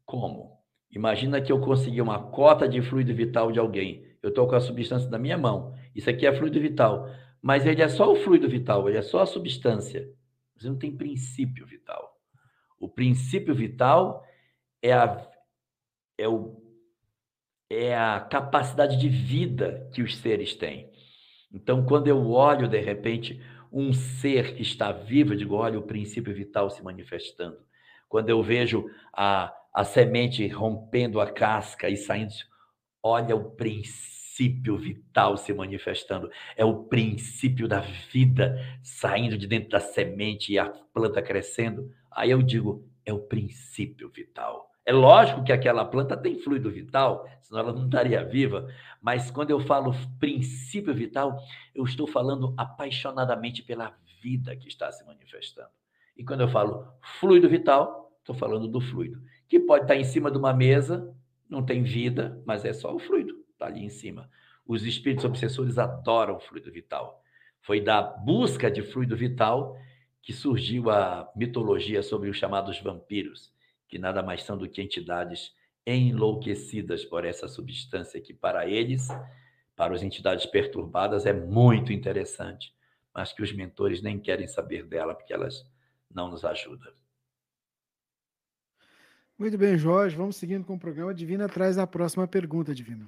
Como? 0.06 0.57
Imagina 0.92 1.42
que 1.42 1.52
eu 1.52 1.60
consegui 1.60 2.02
uma 2.02 2.32
cota 2.32 2.68
de 2.68 2.82
fluido 2.82 3.14
vital 3.14 3.52
de 3.52 3.60
alguém. 3.60 4.06
Eu 4.22 4.30
estou 4.30 4.48
com 4.48 4.56
a 4.56 4.60
substância 4.60 5.10
na 5.10 5.20
minha 5.20 5.38
mão. 5.38 5.76
Isso 5.94 6.10
aqui 6.10 6.26
é 6.26 6.34
fluido 6.34 6.60
vital. 6.60 7.10
Mas 7.42 7.66
ele 7.66 7.82
é 7.82 7.88
só 7.88 8.12
o 8.12 8.16
fluido 8.16 8.50
vital, 8.50 8.88
ele 8.88 8.98
é 8.98 9.02
só 9.02 9.22
a 9.22 9.26
substância. 9.26 10.10
Você 10.56 10.68
não 10.68 10.78
tem 10.78 10.96
princípio 10.96 11.66
vital. 11.66 12.18
O 12.80 12.90
princípio 12.90 13.54
vital 13.54 14.24
é 14.82 14.94
a, 14.94 15.28
é, 16.18 16.28
o, 16.28 16.62
é 17.70 17.96
a 17.96 18.20
capacidade 18.20 18.98
de 18.98 19.10
vida 19.10 19.90
que 19.94 20.02
os 20.02 20.18
seres 20.18 20.56
têm. 20.56 20.92
Então, 21.52 21.86
quando 21.86 22.08
eu 22.08 22.30
olho, 22.30 22.68
de 22.68 22.80
repente, 22.80 23.42
um 23.72 23.94
ser 23.94 24.56
que 24.56 24.62
está 24.62 24.92
vivo, 24.92 25.34
eu 25.34 25.38
digo, 25.38 25.56
olha 25.56 25.80
o 25.80 25.84
princípio 25.84 26.34
vital 26.34 26.70
se 26.70 26.84
manifestando. 26.84 27.58
Quando 28.10 28.30
eu 28.30 28.42
vejo 28.42 28.90
a, 29.14 29.54
a 29.78 29.84
semente 29.84 30.48
rompendo 30.48 31.22
a 31.22 31.30
casca 31.30 31.88
e 31.88 31.96
saindo, 31.96 32.34
olha 33.04 33.36
o 33.36 33.52
princípio 33.52 34.76
vital 34.76 35.38
se 35.38 35.54
manifestando. 35.54 36.32
É 36.56 36.66
o 36.66 36.86
princípio 36.86 37.68
da 37.68 37.82
vida 38.12 38.60
saindo 38.82 39.38
de 39.38 39.46
dentro 39.46 39.70
da 39.70 39.80
semente 39.80 40.52
e 40.52 40.58
a 40.58 40.68
planta 40.68 41.22
crescendo. 41.22 41.92
Aí 42.12 42.32
eu 42.32 42.42
digo, 42.42 42.90
é 43.06 43.14
o 43.14 43.20
princípio 43.20 44.10
vital. 44.10 44.68
É 44.84 44.92
lógico 44.92 45.44
que 45.44 45.52
aquela 45.52 45.86
planta 45.86 46.18
tem 46.18 46.40
fluido 46.40 46.72
vital, 46.72 47.30
senão 47.44 47.60
ela 47.60 47.72
não 47.72 47.86
estaria 47.86 48.26
viva. 48.26 48.68
Mas 49.00 49.30
quando 49.30 49.52
eu 49.52 49.60
falo 49.60 49.94
princípio 50.20 50.92
vital, 50.92 51.38
eu 51.76 51.84
estou 51.84 52.08
falando 52.08 52.52
apaixonadamente 52.58 53.62
pela 53.62 53.96
vida 54.24 54.56
que 54.56 54.70
está 54.70 54.92
se 54.92 55.06
manifestando. 55.06 55.70
E 56.18 56.24
quando 56.24 56.42
eu 56.42 56.48
falo 56.48 56.88
fluido 57.20 57.48
vital, 57.48 58.08
estou 58.28 58.34
falando 58.36 58.68
do 58.68 58.82
fluido, 58.82 59.22
que 59.48 59.60
pode 59.60 59.84
estar 59.84 59.96
em 59.96 60.04
cima 60.04 60.30
de 60.30 60.38
uma 60.38 60.54
mesa, 60.54 61.16
não 61.50 61.66
tem 61.66 61.84
vida, 61.84 62.42
mas 62.46 62.66
é 62.66 62.74
só 62.74 62.94
o 62.94 63.00
fluido, 63.00 63.46
está 63.52 63.68
ali 63.68 63.84
em 63.84 63.90
cima. 63.90 64.30
Os 64.66 64.84
espíritos 64.84 65.26
obsessores 65.26 65.78
adoram 65.78 66.36
o 66.36 66.40
fluido 66.40 66.72
vital. 66.72 67.24
Foi 67.62 67.80
da 67.80 68.02
busca 68.02 68.70
de 68.70 68.82
fluido 68.82 69.16
vital 69.16 69.78
que 70.22 70.34
surgiu 70.34 70.90
a 70.90 71.32
mitologia 71.36 72.04
sobre 72.04 72.30
os 72.30 72.38
chamados 72.38 72.80
vampiros, 72.82 73.54
que 73.88 73.98
nada 73.98 74.22
mais 74.22 74.44
são 74.44 74.58
do 74.58 74.68
que 74.68 74.82
entidades 74.82 75.56
enlouquecidas 75.86 77.06
por 77.06 77.24
essa 77.24 77.48
substância 77.48 78.20
que 78.20 78.34
para 78.34 78.68
eles, 78.68 79.08
para 79.74 79.96
as 79.96 80.04
entidades 80.04 80.46
perturbadas, 80.46 81.26
é 81.26 81.32
muito 81.32 81.94
interessante, 81.94 82.74
mas 83.14 83.32
que 83.32 83.42
os 83.42 83.54
mentores 83.54 84.02
nem 84.02 84.20
querem 84.20 84.48
saber 84.48 84.86
dela 84.86 85.16
porque 85.16 85.32
elas 85.32 85.66
não 86.14 86.30
nos 86.30 86.44
ajudam. 86.44 86.92
Muito 89.38 89.56
bem, 89.56 89.78
Jorge. 89.78 90.16
Vamos 90.16 90.36
seguindo 90.36 90.66
com 90.66 90.74
o 90.74 90.80
programa. 90.80 91.14
Divina 91.14 91.48
traz 91.48 91.78
a 91.78 91.86
próxima 91.86 92.28
pergunta, 92.28 92.74
Divina. 92.74 93.08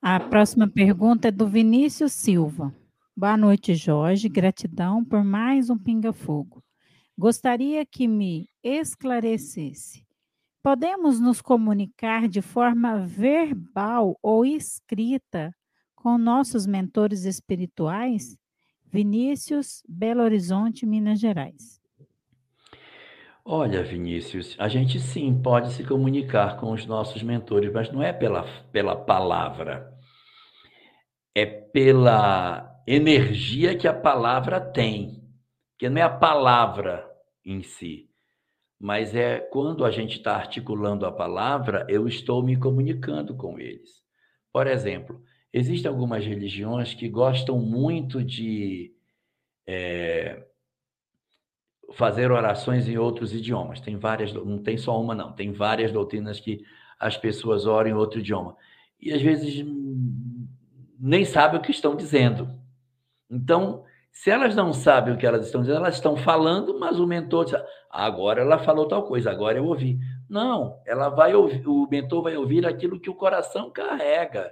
A 0.00 0.18
próxima 0.18 0.66
pergunta 0.66 1.28
é 1.28 1.30
do 1.30 1.46
Vinícius 1.46 2.12
Silva. 2.14 2.74
Boa 3.14 3.36
noite, 3.36 3.74
Jorge. 3.74 4.30
Gratidão 4.30 5.04
por 5.04 5.22
mais 5.22 5.68
um 5.68 5.76
Pinga 5.76 6.12
Fogo. 6.12 6.64
Gostaria 7.16 7.84
que 7.84 8.08
me 8.08 8.48
esclarecesse. 8.62 10.04
Podemos 10.62 11.20
nos 11.20 11.42
comunicar 11.42 12.26
de 12.28 12.40
forma 12.40 13.06
verbal 13.06 14.18
ou 14.22 14.46
escrita 14.46 15.54
com 15.94 16.16
nossos 16.16 16.66
mentores 16.66 17.24
espirituais? 17.24 18.38
Vinícius, 18.86 19.82
Belo 19.86 20.22
Horizonte, 20.22 20.86
Minas 20.86 21.20
Gerais. 21.20 21.83
Olha, 23.46 23.82
Vinícius, 23.82 24.56
a 24.58 24.68
gente 24.68 24.98
sim 24.98 25.40
pode 25.42 25.72
se 25.72 25.84
comunicar 25.84 26.56
com 26.58 26.72
os 26.72 26.86
nossos 26.86 27.22
mentores, 27.22 27.70
mas 27.72 27.92
não 27.92 28.02
é 28.02 28.12
pela, 28.12 28.42
pela 28.72 28.96
palavra, 28.96 29.92
é 31.34 31.44
pela 31.44 32.82
energia 32.86 33.76
que 33.76 33.86
a 33.86 33.92
palavra 33.92 34.60
tem 34.60 35.22
que 35.78 35.88
não 35.88 36.00
é 36.00 36.02
a 36.02 36.08
palavra 36.08 37.04
em 37.44 37.62
si, 37.62 38.08
mas 38.80 39.14
é 39.14 39.40
quando 39.40 39.84
a 39.84 39.90
gente 39.90 40.16
está 40.16 40.36
articulando 40.36 41.04
a 41.04 41.12
palavra, 41.12 41.86
eu 41.88 42.06
estou 42.08 42.42
me 42.42 42.56
comunicando 42.56 43.36
com 43.36 43.58
eles. 43.58 44.02
Por 44.52 44.66
exemplo, 44.66 45.22
existem 45.52 45.90
algumas 45.90 46.24
religiões 46.24 46.94
que 46.94 47.08
gostam 47.08 47.58
muito 47.58 48.22
de 48.22 48.94
é, 49.66 50.46
fazer 51.92 52.30
orações 52.30 52.88
em 52.88 52.96
outros 52.96 53.34
idiomas. 53.34 53.80
Tem 53.80 53.96
várias, 53.96 54.32
não 54.32 54.58
tem 54.58 54.76
só 54.76 55.00
uma, 55.00 55.14
não, 55.14 55.32
tem 55.32 55.52
várias 55.52 55.92
doutrinas 55.92 56.40
que 56.40 56.64
as 56.98 57.16
pessoas 57.16 57.66
oram 57.66 57.90
em 57.90 57.94
outro 57.94 58.20
idioma. 58.20 58.56
E 59.00 59.12
às 59.12 59.20
vezes 59.20 59.64
nem 60.98 61.24
sabem 61.24 61.60
o 61.60 61.62
que 61.62 61.70
estão 61.70 61.94
dizendo. 61.94 62.48
Então, 63.30 63.84
se 64.10 64.30
elas 64.30 64.54
não 64.54 64.72
sabem 64.72 65.12
o 65.12 65.18
que 65.18 65.26
elas 65.26 65.46
estão 65.46 65.60
dizendo, 65.60 65.78
elas 65.78 65.96
estão 65.96 66.16
falando, 66.16 66.78
mas 66.78 66.98
o 67.00 67.06
mentor 67.06 67.44
diz, 67.44 67.60
agora 67.90 68.40
ela 68.40 68.58
falou 68.58 68.86
tal 68.86 69.02
coisa, 69.02 69.30
agora 69.30 69.58
eu 69.58 69.66
ouvi. 69.66 69.98
Não, 70.30 70.80
ela 70.86 71.08
vai 71.08 71.34
ouvir, 71.34 71.66
o 71.66 71.86
mentor 71.90 72.22
vai 72.22 72.36
ouvir 72.36 72.64
aquilo 72.64 72.98
que 72.98 73.10
o 73.10 73.14
coração 73.14 73.70
carrega, 73.70 74.50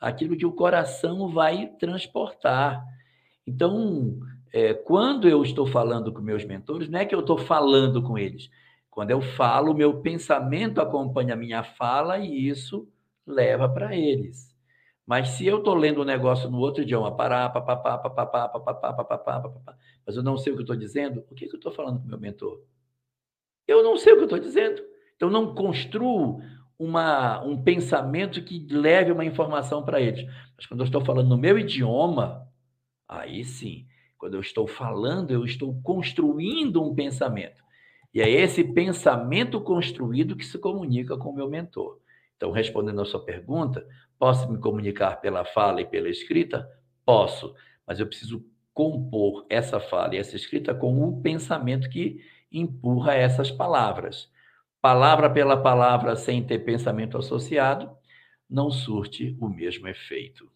aquilo 0.00 0.36
que 0.36 0.44
o 0.44 0.52
coração 0.52 1.28
vai 1.28 1.68
transportar. 1.78 2.84
Então, 3.46 4.18
é, 4.52 4.74
quando 4.74 5.28
eu 5.28 5.42
estou 5.42 5.66
falando 5.66 6.12
com 6.12 6.20
meus 6.20 6.44
mentores, 6.44 6.88
não 6.88 6.98
é 6.98 7.06
que 7.06 7.14
eu 7.14 7.20
estou 7.20 7.38
falando 7.38 8.02
com 8.02 8.18
eles. 8.18 8.50
Quando 8.90 9.10
eu 9.10 9.22
falo, 9.22 9.74
meu 9.74 10.00
pensamento 10.02 10.80
acompanha 10.80 11.34
a 11.34 11.36
minha 11.36 11.62
fala 11.64 12.18
e 12.18 12.48
isso 12.48 12.86
leva 13.26 13.68
para 13.68 13.96
eles. 13.96 14.54
Mas 15.06 15.30
se 15.30 15.46
eu 15.46 15.58
estou 15.58 15.74
lendo 15.74 16.02
um 16.02 16.04
negócio 16.04 16.50
no 16.50 16.58
outro 16.58 16.82
idioma, 16.82 17.16
pará, 17.16 17.48
papapá, 17.48 17.98
papapá, 17.98 18.48
papapá, 18.48 18.92
papapá, 18.92 19.40
papapá, 19.40 19.76
mas 20.06 20.16
eu 20.16 20.22
não 20.22 20.36
sei 20.36 20.52
o 20.52 20.56
que 20.56 20.62
estou 20.62 20.76
dizendo, 20.76 21.24
o 21.30 21.34
que, 21.34 21.46
que 21.46 21.54
eu 21.54 21.58
estou 21.58 21.72
falando 21.72 22.00
com 22.00 22.06
meu 22.08 22.20
mentor? 22.20 22.60
Eu 23.66 23.82
não 23.82 23.96
sei 23.96 24.12
o 24.12 24.18
que 24.18 24.24
estou 24.24 24.38
dizendo. 24.38 24.82
Então, 25.16 25.30
não 25.30 25.54
construo 25.54 26.40
uma, 26.78 27.42
um 27.44 27.62
pensamento 27.62 28.42
que 28.42 28.66
leve 28.70 29.12
uma 29.12 29.24
informação 29.24 29.84
para 29.84 30.00
eles. 30.00 30.24
Mas 30.56 30.66
quando 30.66 30.80
eu 30.80 30.86
estou 30.86 31.04
falando 31.04 31.28
no 31.28 31.38
meu 31.38 31.58
idioma, 31.58 32.48
aí 33.08 33.44
sim, 33.44 33.86
quando 34.22 34.34
eu 34.34 34.40
estou 34.40 34.68
falando, 34.68 35.32
eu 35.32 35.44
estou 35.44 35.82
construindo 35.82 36.80
um 36.80 36.94
pensamento. 36.94 37.60
E 38.14 38.22
é 38.22 38.30
esse 38.30 38.62
pensamento 38.62 39.60
construído 39.60 40.36
que 40.36 40.46
se 40.46 40.60
comunica 40.60 41.16
com 41.16 41.30
o 41.30 41.34
meu 41.34 41.50
mentor. 41.50 41.98
Então, 42.36 42.52
respondendo 42.52 43.00
a 43.00 43.04
sua 43.04 43.24
pergunta, 43.24 43.84
posso 44.20 44.48
me 44.48 44.60
comunicar 44.60 45.20
pela 45.20 45.44
fala 45.44 45.80
e 45.80 45.84
pela 45.84 46.08
escrita? 46.08 46.70
Posso, 47.04 47.52
mas 47.84 47.98
eu 47.98 48.06
preciso 48.06 48.46
compor 48.72 49.44
essa 49.50 49.80
fala 49.80 50.14
e 50.14 50.18
essa 50.18 50.36
escrita 50.36 50.72
com 50.72 51.02
o 51.02 51.20
pensamento 51.20 51.90
que 51.90 52.20
empurra 52.52 53.14
essas 53.14 53.50
palavras. 53.50 54.30
Palavra 54.80 55.30
pela 55.30 55.60
palavra, 55.60 56.14
sem 56.14 56.44
ter 56.44 56.60
pensamento 56.60 57.18
associado, 57.18 57.90
não 58.48 58.70
surte 58.70 59.36
o 59.40 59.48
mesmo 59.48 59.88
efeito. 59.88 60.51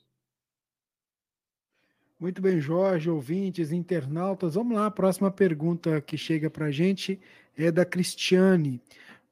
Muito 2.18 2.40
bem, 2.40 2.58
Jorge, 2.58 3.10
ouvintes, 3.10 3.72
internautas. 3.72 4.54
Vamos 4.54 4.74
lá, 4.74 4.86
a 4.86 4.90
próxima 4.90 5.30
pergunta 5.30 6.00
que 6.00 6.16
chega 6.16 6.48
para 6.48 6.66
a 6.66 6.70
gente 6.70 7.20
é 7.54 7.70
da 7.70 7.84
Cristiane. 7.84 8.80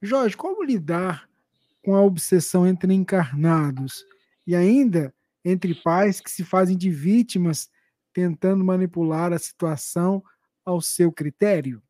Jorge, 0.02 0.36
como 0.36 0.62
lidar 0.62 1.26
com 1.82 1.94
a 1.94 2.02
obsessão 2.02 2.66
entre 2.66 2.92
encarnados 2.92 4.04
e 4.46 4.54
ainda 4.54 5.14
entre 5.42 5.74
pais 5.74 6.20
que 6.20 6.30
se 6.30 6.44
fazem 6.44 6.76
de 6.76 6.90
vítimas 6.90 7.70
tentando 8.12 8.62
manipular 8.62 9.32
a 9.32 9.38
situação 9.38 10.22
ao 10.62 10.82
seu 10.82 11.10
critério? 11.10 11.82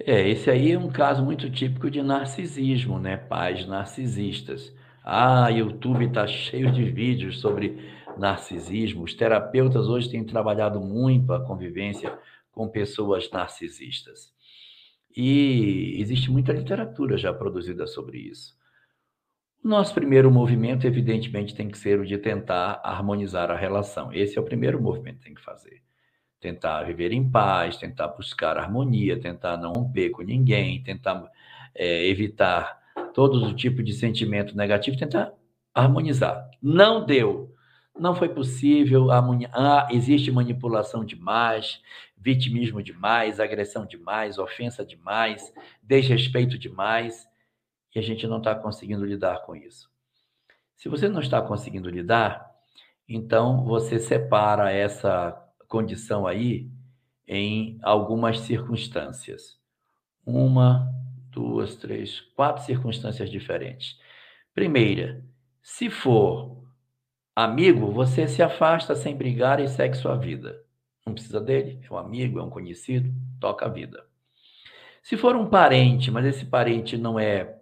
É, 0.00 0.28
esse 0.28 0.50
aí 0.50 0.72
é 0.72 0.78
um 0.78 0.90
caso 0.90 1.24
muito 1.24 1.48
típico 1.48 1.88
de 1.88 2.02
narcisismo, 2.02 2.98
né? 2.98 3.16
Pais 3.16 3.66
narcisistas. 3.68 4.74
Ah, 5.04 5.48
YouTube 5.48 6.06
está 6.06 6.26
cheio 6.26 6.72
de 6.72 6.90
vídeos 6.90 7.38
sobre 7.38 7.78
narcisismo. 8.18 9.04
Os 9.04 9.14
terapeutas 9.14 9.88
hoje 9.88 10.10
têm 10.10 10.24
trabalhado 10.24 10.80
muito 10.80 11.32
a 11.32 11.44
convivência 11.44 12.18
com 12.52 12.68
pessoas 12.68 13.30
narcisistas. 13.30 14.32
E 15.16 15.96
existe 16.00 16.30
muita 16.30 16.52
literatura 16.52 17.16
já 17.16 17.32
produzida 17.32 17.86
sobre 17.86 18.18
isso. 18.18 18.56
O 19.64 19.68
nosso 19.68 19.94
primeiro 19.94 20.30
movimento, 20.30 20.86
evidentemente, 20.86 21.54
tem 21.54 21.68
que 21.70 21.78
ser 21.78 21.98
o 21.98 22.04
de 22.04 22.18
tentar 22.18 22.80
harmonizar 22.84 23.50
a 23.50 23.56
relação. 23.56 24.12
Esse 24.12 24.36
é 24.36 24.40
o 24.40 24.44
primeiro 24.44 24.80
movimento 24.82 25.18
que 25.18 25.24
tem 25.24 25.34
que 25.34 25.40
fazer. 25.40 25.80
Tentar 26.38 26.82
viver 26.82 27.12
em 27.12 27.30
paz, 27.30 27.78
tentar 27.78 28.08
buscar 28.08 28.58
harmonia, 28.58 29.18
tentar 29.18 29.56
não 29.56 29.72
romper 29.72 30.10
com 30.10 30.22
ninguém, 30.22 30.82
tentar 30.82 31.30
é, 31.74 32.06
evitar 32.06 32.78
todo 33.14 33.42
o 33.42 33.54
tipo 33.54 33.82
de 33.82 33.94
sentimento 33.94 34.54
negativo, 34.54 34.98
tentar 34.98 35.32
harmonizar. 35.72 36.50
Não 36.62 37.06
deu. 37.06 37.53
Não 37.98 38.14
foi 38.14 38.28
possível, 38.28 39.08
ah, 39.10 39.88
existe 39.90 40.30
manipulação 40.30 41.04
demais, 41.04 41.80
vitimismo 42.16 42.82
demais, 42.82 43.38
agressão 43.38 43.86
demais, 43.86 44.38
ofensa 44.38 44.84
demais, 44.84 45.52
desrespeito 45.82 46.58
demais, 46.58 47.28
e 47.94 47.98
a 47.98 48.02
gente 48.02 48.26
não 48.26 48.38
está 48.38 48.54
conseguindo 48.54 49.04
lidar 49.04 49.42
com 49.42 49.54
isso. 49.54 49.88
Se 50.76 50.88
você 50.88 51.08
não 51.08 51.20
está 51.20 51.40
conseguindo 51.40 51.88
lidar, 51.88 52.50
então 53.08 53.64
você 53.64 53.98
separa 53.98 54.72
essa 54.72 55.40
condição 55.68 56.26
aí 56.26 56.68
em 57.28 57.78
algumas 57.82 58.40
circunstâncias. 58.40 59.58
Uma, 60.26 60.90
duas, 61.30 61.76
três, 61.76 62.20
quatro 62.34 62.64
circunstâncias 62.64 63.30
diferentes. 63.30 63.98
Primeira, 64.54 65.24
se 65.62 65.90
for 65.90 66.63
amigo, 67.34 67.90
você 67.90 68.28
se 68.28 68.42
afasta 68.42 68.94
sem 68.94 69.16
brigar 69.16 69.60
e 69.60 69.68
segue 69.68 69.96
sua 69.96 70.16
vida. 70.16 70.62
Não 71.06 71.12
precisa 71.12 71.40
dele, 71.40 71.80
é 71.82 71.92
um 71.92 71.98
amigo, 71.98 72.38
é 72.38 72.42
um 72.42 72.50
conhecido, 72.50 73.12
toca 73.40 73.66
a 73.66 73.68
vida. 73.68 74.04
Se 75.02 75.16
for 75.16 75.36
um 75.36 75.48
parente, 75.48 76.10
mas 76.10 76.24
esse 76.24 76.46
parente 76.46 76.96
não 76.96 77.18
é 77.18 77.60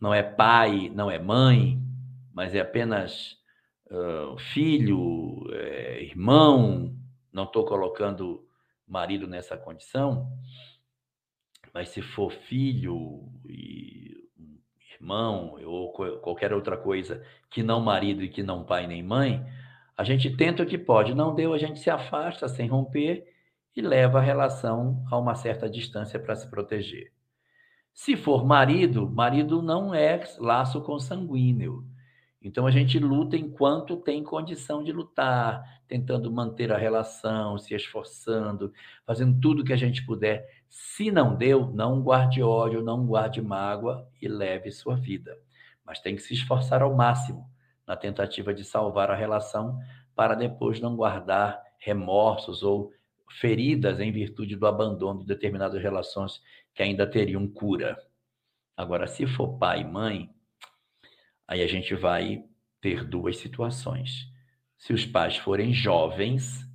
não 0.00 0.14
é 0.14 0.22
pai, 0.22 0.90
não 0.94 1.10
é 1.10 1.18
mãe, 1.18 1.82
mas 2.32 2.54
é 2.54 2.60
apenas 2.60 3.36
uh, 3.90 4.38
filho, 4.38 5.44
é, 5.52 6.02
irmão, 6.04 6.94
não 7.32 7.44
estou 7.44 7.64
colocando 7.64 8.46
marido 8.86 9.26
nessa 9.26 9.56
condição, 9.56 10.30
mas 11.74 11.88
se 11.88 12.00
for 12.00 12.30
filho 12.30 13.28
e 13.48 14.17
irmão 15.00 15.56
ou 15.64 15.92
qualquer 16.20 16.52
outra 16.52 16.76
coisa 16.76 17.22
que 17.50 17.62
não 17.62 17.80
marido 17.80 18.22
e 18.22 18.28
que 18.28 18.42
não 18.42 18.64
pai 18.64 18.86
nem 18.86 19.02
mãe, 19.02 19.44
a 19.96 20.04
gente 20.04 20.30
tenta 20.36 20.62
o 20.62 20.66
que 20.66 20.78
pode. 20.78 21.14
Não 21.14 21.34
deu, 21.34 21.54
a 21.54 21.58
gente 21.58 21.80
se 21.80 21.90
afasta 21.90 22.48
sem 22.48 22.68
romper 22.68 23.26
e 23.74 23.80
leva 23.80 24.18
a 24.18 24.22
relação 24.22 25.04
a 25.10 25.16
uma 25.16 25.34
certa 25.34 25.68
distância 25.68 26.18
para 26.18 26.34
se 26.34 26.48
proteger. 26.50 27.12
Se 27.94 28.16
for 28.16 28.44
marido, 28.44 29.08
marido 29.08 29.60
não 29.60 29.92
é 29.92 30.22
laço 30.38 30.80
consanguíneo. 30.82 31.84
Então 32.40 32.66
a 32.66 32.70
gente 32.70 32.98
luta 32.98 33.36
enquanto 33.36 33.96
tem 33.96 34.22
condição 34.22 34.84
de 34.84 34.92
lutar, 34.92 35.82
tentando 35.88 36.30
manter 36.30 36.70
a 36.70 36.78
relação, 36.78 37.58
se 37.58 37.74
esforçando, 37.74 38.72
fazendo 39.04 39.40
tudo 39.40 39.64
que 39.64 39.72
a 39.72 39.76
gente 39.76 40.06
puder. 40.06 40.57
Se 40.68 41.10
não 41.10 41.36
deu, 41.36 41.70
não 41.72 42.02
guarde 42.02 42.42
ódio, 42.42 42.82
não 42.82 43.06
guarde 43.06 43.40
mágoa 43.40 44.08
e 44.20 44.28
leve 44.28 44.70
sua 44.70 44.96
vida. 44.96 45.38
Mas 45.84 46.00
tem 46.00 46.14
que 46.14 46.22
se 46.22 46.34
esforçar 46.34 46.82
ao 46.82 46.94
máximo 46.94 47.48
na 47.86 47.96
tentativa 47.96 48.52
de 48.52 48.64
salvar 48.64 49.10
a 49.10 49.14
relação 49.14 49.78
para 50.14 50.34
depois 50.34 50.80
não 50.80 50.94
guardar 50.96 51.62
remorsos 51.78 52.62
ou 52.62 52.92
feridas 53.30 54.00
em 54.00 54.12
virtude 54.12 54.56
do 54.56 54.66
abandono 54.66 55.20
de 55.20 55.26
determinadas 55.26 55.80
relações 55.80 56.42
que 56.74 56.82
ainda 56.82 57.06
teriam 57.06 57.46
cura. 57.48 57.96
Agora, 58.76 59.06
se 59.06 59.26
for 59.26 59.58
pai 59.58 59.80
e 59.80 59.84
mãe, 59.84 60.30
Aí 61.48 61.62
a 61.62 61.66
gente 61.66 61.94
vai 61.94 62.44
ter 62.78 63.02
duas 63.02 63.38
situações. 63.38 64.30
Se 64.76 64.92
os 64.92 65.06
pais 65.06 65.38
forem 65.38 65.72
jovens, 65.72 66.68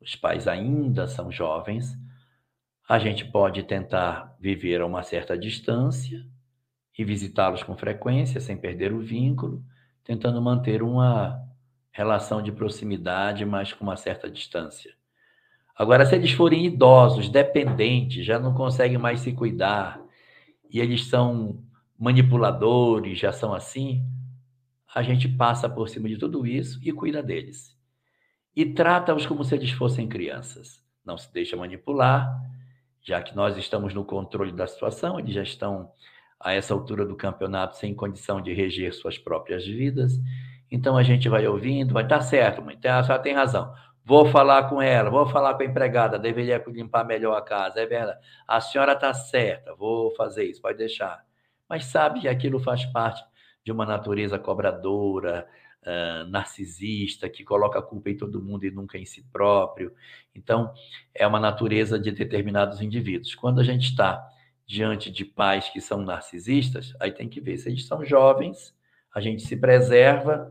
os 0.00 0.14
pais 0.14 0.46
ainda 0.46 1.08
são 1.08 1.32
jovens, 1.32 1.98
a 2.88 2.98
gente 2.98 3.24
pode 3.24 3.62
tentar 3.62 4.36
viver 4.38 4.80
a 4.80 4.86
uma 4.86 5.02
certa 5.02 5.38
distância 5.38 6.24
e 6.96 7.04
visitá-los 7.04 7.62
com 7.62 7.76
frequência, 7.76 8.40
sem 8.40 8.56
perder 8.56 8.92
o 8.92 9.00
vínculo, 9.00 9.64
tentando 10.04 10.40
manter 10.40 10.82
uma 10.82 11.40
relação 11.90 12.42
de 12.42 12.52
proximidade, 12.52 13.44
mas 13.44 13.72
com 13.72 13.84
uma 13.84 13.96
certa 13.96 14.30
distância. 14.30 14.94
Agora, 15.76 16.04
se 16.04 16.14
eles 16.14 16.32
forem 16.32 16.66
idosos, 16.66 17.28
dependentes, 17.28 18.24
já 18.24 18.38
não 18.38 18.54
conseguem 18.54 18.98
mais 18.98 19.20
se 19.20 19.32
cuidar, 19.32 20.00
e 20.70 20.78
eles 20.78 21.06
são 21.06 21.64
manipuladores, 21.98 23.18
já 23.18 23.32
são 23.32 23.54
assim, 23.54 24.04
a 24.94 25.02
gente 25.02 25.28
passa 25.28 25.68
por 25.68 25.88
cima 25.88 26.08
de 26.08 26.16
tudo 26.16 26.46
isso 26.46 26.78
e 26.82 26.92
cuida 26.92 27.22
deles. 27.22 27.76
E 28.54 28.66
trata-os 28.66 29.26
como 29.26 29.42
se 29.42 29.54
eles 29.54 29.70
fossem 29.70 30.08
crianças. 30.08 30.84
Não 31.04 31.18
se 31.18 31.32
deixa 31.32 31.56
manipular, 31.56 32.40
já 33.04 33.22
que 33.22 33.36
nós 33.36 33.56
estamos 33.56 33.94
no 33.94 34.04
controle 34.04 34.50
da 34.50 34.66
situação, 34.66 35.18
eles 35.18 35.34
já 35.34 35.42
estão 35.42 35.92
a 36.40 36.52
essa 36.52 36.74
altura 36.74 37.06
do 37.06 37.14
campeonato 37.14 37.76
sem 37.76 37.94
condição 37.94 38.40
de 38.40 38.52
reger 38.52 38.92
suas 38.92 39.16
próprias 39.18 39.64
vidas. 39.64 40.18
Então 40.70 40.96
a 40.96 41.02
gente 41.02 41.28
vai 41.28 41.46
ouvindo, 41.46 41.94
vai 41.94 42.02
estar 42.02 42.18
tá 42.18 42.22
certo, 42.22 42.62
mãe, 42.62 42.76
a 42.82 43.02
senhora 43.04 43.22
tem 43.22 43.34
razão. 43.34 43.72
Vou 44.04 44.26
falar 44.26 44.68
com 44.68 44.82
ela, 44.82 45.10
vou 45.10 45.26
falar 45.26 45.54
com 45.54 45.62
a 45.62 45.66
empregada, 45.66 46.18
deveria 46.18 46.62
limpar 46.66 47.04
melhor 47.04 47.36
a 47.36 47.42
casa, 47.42 47.80
é 47.80 47.86
verdade. 47.86 48.18
A 48.48 48.60
senhora 48.60 48.92
está 48.92 49.14
certa, 49.14 49.74
vou 49.74 50.14
fazer 50.14 50.44
isso, 50.44 50.60
pode 50.60 50.78
deixar 50.78 51.24
mas 51.68 51.86
sabe 51.86 52.20
que 52.20 52.28
aquilo 52.28 52.60
faz 52.60 52.84
parte 52.86 53.24
de 53.64 53.72
uma 53.72 53.86
natureza 53.86 54.38
cobradora, 54.38 55.46
uh, 55.84 56.28
narcisista, 56.28 57.28
que 57.28 57.44
coloca 57.44 57.78
a 57.78 57.82
culpa 57.82 58.10
em 58.10 58.16
todo 58.16 58.42
mundo 58.42 58.64
e 58.64 58.70
nunca 58.70 58.98
em 58.98 59.04
si 59.04 59.22
próprio. 59.32 59.92
Então, 60.34 60.72
é 61.14 61.26
uma 61.26 61.38
natureza 61.38 61.98
de 61.98 62.10
determinados 62.10 62.80
indivíduos. 62.80 63.34
Quando 63.34 63.60
a 63.60 63.64
gente 63.64 63.84
está 63.84 64.26
diante 64.66 65.10
de 65.10 65.24
pais 65.24 65.68
que 65.68 65.80
são 65.80 66.02
narcisistas, 66.02 66.94
aí 66.98 67.12
tem 67.12 67.28
que 67.28 67.40
ver 67.40 67.58
se 67.58 67.68
eles 67.68 67.86
são 67.86 68.04
jovens, 68.04 68.74
a 69.14 69.20
gente 69.20 69.42
se 69.42 69.56
preserva, 69.56 70.50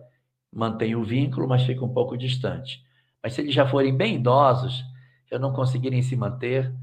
mantém 0.51 0.95
o 0.95 1.03
vínculo, 1.03 1.47
mas 1.47 1.63
fica 1.63 1.83
um 1.83 1.93
pouco 1.93 2.15
distante. 2.15 2.85
Mas 3.21 3.33
se 3.33 3.41
eles 3.41 3.53
já 3.53 3.67
forem 3.67 3.95
bem 3.95 4.15
idosos, 4.15 4.83
já 5.29 5.39
não 5.39 5.51
conseguirem 5.51 6.01
se 6.01 6.15
manter, 6.15 6.73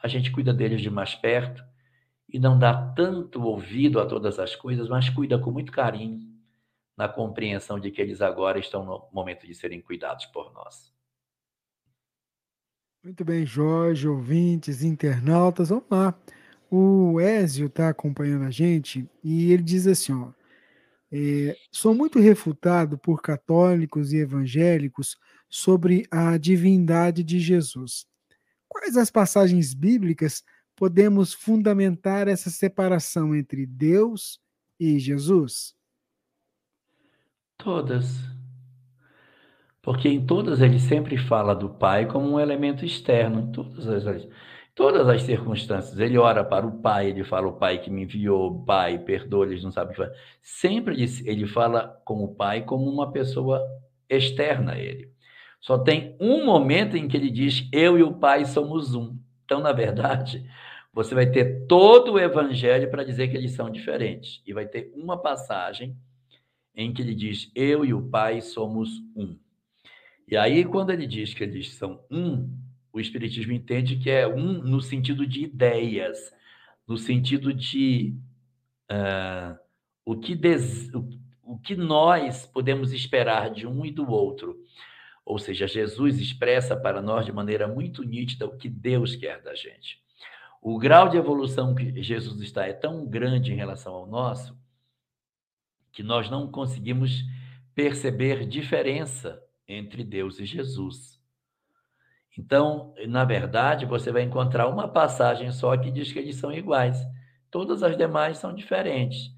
a 0.00 0.06
gente 0.06 0.30
cuida 0.30 0.54
deles 0.54 0.80
de 0.80 0.90
mais 0.90 1.14
perto 1.14 1.64
e 2.32 2.38
não 2.38 2.58
dá 2.58 2.72
tanto 2.94 3.42
ouvido 3.42 4.00
a 4.00 4.06
todas 4.06 4.38
as 4.38 4.54
coisas, 4.54 4.88
mas 4.88 5.08
cuida 5.08 5.38
com 5.38 5.50
muito 5.50 5.72
carinho 5.72 6.35
na 6.96 7.08
compreensão 7.08 7.78
de 7.78 7.90
que 7.90 8.00
eles 8.00 8.22
agora 8.22 8.58
estão 8.58 8.84
no 8.84 9.08
momento 9.12 9.46
de 9.46 9.54
serem 9.54 9.80
cuidados 9.80 10.26
por 10.26 10.52
nós. 10.52 10.94
Muito 13.04 13.24
bem, 13.24 13.46
Jorge, 13.46 14.08
ouvintes, 14.08 14.82
internautas, 14.82 15.68
vamos 15.68 15.84
lá. 15.90 16.18
O 16.68 17.20
Ézio 17.20 17.66
está 17.66 17.88
acompanhando 17.88 18.44
a 18.44 18.50
gente 18.50 19.08
e 19.22 19.52
ele 19.52 19.62
diz 19.62 19.86
assim: 19.86 20.12
ó, 20.12 20.32
é, 21.12 21.56
sou 21.70 21.94
muito 21.94 22.18
refutado 22.18 22.98
por 22.98 23.22
católicos 23.22 24.12
e 24.12 24.16
evangélicos 24.16 25.16
sobre 25.48 26.06
a 26.10 26.36
divindade 26.36 27.22
de 27.22 27.38
Jesus. 27.38 28.06
Quais 28.68 28.96
as 28.96 29.10
passagens 29.10 29.72
bíblicas 29.72 30.42
podemos 30.74 31.32
fundamentar 31.32 32.26
essa 32.26 32.50
separação 32.50 33.36
entre 33.36 33.64
Deus 33.66 34.40
e 34.80 34.98
Jesus? 34.98 35.75
Todas. 37.58 38.36
Porque 39.82 40.08
em 40.08 40.26
todas 40.26 40.60
ele 40.60 40.78
sempre 40.78 41.16
fala 41.16 41.54
do 41.54 41.70
Pai 41.70 42.06
como 42.06 42.28
um 42.28 42.40
elemento 42.40 42.84
externo, 42.84 43.40
em 43.40 43.52
todas 43.52 43.86
as, 43.86 44.28
todas 44.74 45.08
as 45.08 45.22
circunstâncias. 45.22 45.98
Ele 45.98 46.18
ora 46.18 46.44
para 46.44 46.66
o 46.66 46.80
Pai, 46.80 47.08
ele 47.08 47.22
fala 47.22 47.46
o 47.46 47.52
Pai 47.52 47.78
que 47.78 47.90
me 47.90 48.02
enviou, 48.02 48.64
Pai, 48.64 48.98
perdoa, 48.98 49.46
eles 49.46 49.62
não 49.62 49.70
sabem 49.70 49.92
o 49.92 49.96
que 49.96 50.02
fazer. 50.02 50.16
Sempre 50.42 50.96
ele 51.24 51.46
fala 51.46 52.00
com 52.04 52.24
o 52.24 52.34
Pai 52.34 52.62
como 52.62 52.90
uma 52.90 53.12
pessoa 53.12 53.62
externa 54.08 54.72
a 54.72 54.78
ele. 54.78 55.10
Só 55.60 55.78
tem 55.78 56.16
um 56.20 56.44
momento 56.44 56.96
em 56.96 57.08
que 57.08 57.16
ele 57.16 57.30
diz: 57.30 57.68
Eu 57.72 57.98
e 57.98 58.02
o 58.02 58.14
Pai 58.14 58.44
somos 58.44 58.94
um. 58.94 59.16
Então, 59.44 59.60
na 59.60 59.72
verdade, 59.72 60.44
você 60.92 61.14
vai 61.14 61.26
ter 61.26 61.66
todo 61.66 62.14
o 62.14 62.18
evangelho 62.18 62.90
para 62.90 63.04
dizer 63.04 63.28
que 63.28 63.36
eles 63.36 63.52
são 63.52 63.70
diferentes. 63.70 64.42
E 64.46 64.52
vai 64.52 64.66
ter 64.66 64.92
uma 64.94 65.16
passagem 65.16 65.96
em 66.76 66.92
que 66.92 67.00
ele 67.00 67.14
diz: 67.14 67.50
Eu 67.54 67.84
e 67.84 67.94
o 67.94 68.02
Pai 68.02 68.40
somos 68.40 69.02
um. 69.16 69.36
E 70.28 70.36
aí, 70.36 70.64
quando 70.64 70.90
ele 70.90 71.06
diz 71.06 71.32
que 71.32 71.42
eles 71.42 71.74
são 71.74 72.04
um, 72.10 72.52
o 72.92 73.00
Espiritismo 73.00 73.52
entende 73.52 73.96
que 73.96 74.10
é 74.10 74.26
um 74.28 74.62
no 74.62 74.80
sentido 74.80 75.26
de 75.26 75.44
ideias, 75.44 76.32
no 76.86 76.98
sentido 76.98 77.54
de 77.54 78.14
uh, 78.90 79.58
o, 80.04 80.16
que 80.16 80.34
des... 80.34 80.90
o 81.42 81.58
que 81.58 81.76
nós 81.76 82.44
podemos 82.44 82.92
esperar 82.92 83.50
de 83.50 83.66
um 83.66 83.84
e 83.86 83.90
do 83.90 84.10
outro. 84.10 84.60
Ou 85.24 85.38
seja, 85.38 85.66
Jesus 85.66 86.20
expressa 86.20 86.76
para 86.76 87.02
nós 87.02 87.24
de 87.24 87.32
maneira 87.32 87.66
muito 87.66 88.04
nítida 88.04 88.46
o 88.46 88.56
que 88.56 88.68
Deus 88.68 89.16
quer 89.16 89.42
da 89.42 89.54
gente. 89.54 90.00
O 90.62 90.78
grau 90.78 91.08
de 91.08 91.16
evolução 91.16 91.74
que 91.74 92.02
Jesus 92.02 92.40
está 92.40 92.66
é 92.66 92.72
tão 92.72 93.06
grande 93.06 93.52
em 93.52 93.56
relação 93.56 93.92
ao 93.92 94.06
nosso 94.06 94.56
que 95.96 96.02
nós 96.02 96.28
não 96.30 96.52
conseguimos 96.52 97.24
perceber 97.74 98.46
diferença 98.46 99.42
entre 99.66 100.04
Deus 100.04 100.38
e 100.38 100.44
Jesus. 100.44 101.18
Então, 102.38 102.94
na 103.08 103.24
verdade, 103.24 103.86
você 103.86 104.12
vai 104.12 104.22
encontrar 104.22 104.68
uma 104.68 104.86
passagem 104.86 105.50
só 105.50 105.74
que 105.76 105.90
diz 105.90 106.12
que 106.12 106.18
eles 106.18 106.36
são 106.36 106.52
iguais. 106.52 106.98
Todas 107.50 107.82
as 107.82 107.96
demais 107.96 108.36
são 108.38 108.54
diferentes. 108.54 109.34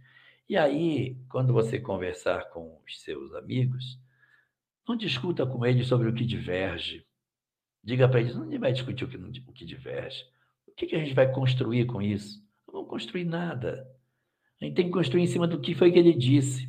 E 0.48 0.56
aí, 0.56 1.16
quando 1.28 1.52
você 1.52 1.78
conversar 1.78 2.50
com 2.50 2.80
os 2.84 3.00
seus 3.02 3.32
amigos, 3.34 4.00
Não 4.88 4.96
discuta 4.96 5.46
com 5.46 5.64
eles 5.66 5.86
sobre 5.86 6.08
o 6.08 6.14
que 6.14 6.24
diverge. 6.24 7.06
Diga 7.84 8.08
para 8.08 8.20
eles, 8.20 8.34
não 8.36 8.58
vai 8.58 8.72
discutir 8.72 9.04
o 9.04 9.08
que, 9.08 9.16
o 9.16 9.52
que 9.52 9.64
diverge. 9.64 10.24
O 10.66 10.72
que, 10.74 10.86
que 10.86 10.96
a 10.96 10.98
gente 11.00 11.14
vai 11.14 11.30
construir 11.32 11.86
com 11.86 12.02
isso? 12.02 12.40
Não 12.66 12.74
vamos 12.74 12.90
construir 12.90 13.24
nada. 13.24 13.86
A 14.60 14.64
gente 14.64 14.74
tem 14.74 14.86
que 14.86 14.92
construir 14.92 15.22
em 15.22 15.26
cima 15.26 15.46
do 15.46 15.60
que 15.60 15.74
foi 15.74 15.92
que 15.92 15.98
ele 15.98 16.12
disse. 16.12 16.68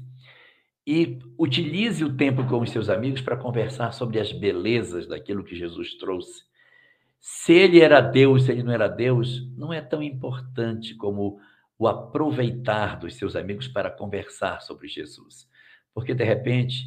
E 0.86 1.20
utilize 1.38 2.04
o 2.04 2.16
tempo 2.16 2.46
com 2.48 2.62
os 2.62 2.72
seus 2.72 2.90
amigos 2.90 3.22
para 3.22 3.38
conversar 3.38 3.92
sobre 3.94 4.20
as 4.20 4.32
belezas 4.32 5.08
daquilo 5.08 5.44
que 5.44 5.56
Jesus 5.56 5.96
trouxe. 5.96 6.44
Se 7.20 7.54
ele 7.54 7.82
era 7.82 8.00
Deus, 8.00 8.44
se 8.44 8.52
ele 8.52 8.64
não 8.64 8.72
era 8.72 8.88
Deus, 8.88 9.48
não 9.58 9.74
é 9.74 9.82
tão 9.82 10.02
importante 10.02 10.96
como 10.96 11.40
o 11.78 11.88
aproveitar 11.88 12.98
dos 12.98 13.16
seus 13.16 13.36
amigos 13.36 13.68
para 13.68 13.90
conversar 13.90 14.62
sobre 14.62 14.88
Jesus. 14.88 15.48
Porque, 15.94 16.14
de 16.14 16.24
repente, 16.24 16.86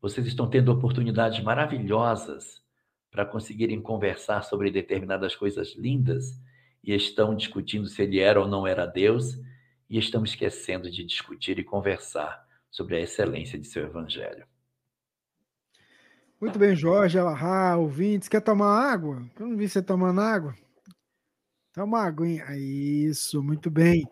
vocês 0.00 0.26
estão 0.26 0.48
tendo 0.48 0.72
oportunidades 0.72 1.42
maravilhosas 1.42 2.62
para 3.10 3.26
conseguirem 3.26 3.80
conversar 3.80 4.42
sobre 4.42 4.70
determinadas 4.70 5.36
coisas 5.36 5.74
lindas 5.76 6.40
e 6.82 6.94
estão 6.94 7.34
discutindo 7.34 7.86
se 7.86 8.02
ele 8.02 8.18
era 8.18 8.40
ou 8.40 8.48
não 8.48 8.66
era 8.66 8.86
Deus 8.86 9.38
e 9.92 9.98
estão 9.98 10.24
esquecendo 10.24 10.90
de 10.90 11.04
discutir 11.04 11.58
e 11.58 11.62
conversar 11.62 12.48
sobre 12.70 12.96
a 12.96 13.00
excelência 13.00 13.58
de 13.58 13.66
seu 13.66 13.84
evangelho. 13.84 14.46
Muito 16.40 16.58
bem, 16.58 16.74
Jorge, 16.74 17.18
Alahá, 17.18 17.76
ouvintes. 17.76 18.26
Quer 18.26 18.40
tomar 18.40 18.90
água? 18.90 19.22
Eu 19.38 19.46
não 19.46 19.56
vi 19.56 19.68
você 19.68 19.82
tomando 19.82 20.22
água. 20.22 20.56
Toma 21.74 22.00
aguinha. 22.00 22.46
Isso, 22.56 23.42
muito 23.42 23.70
bem. 23.70 24.02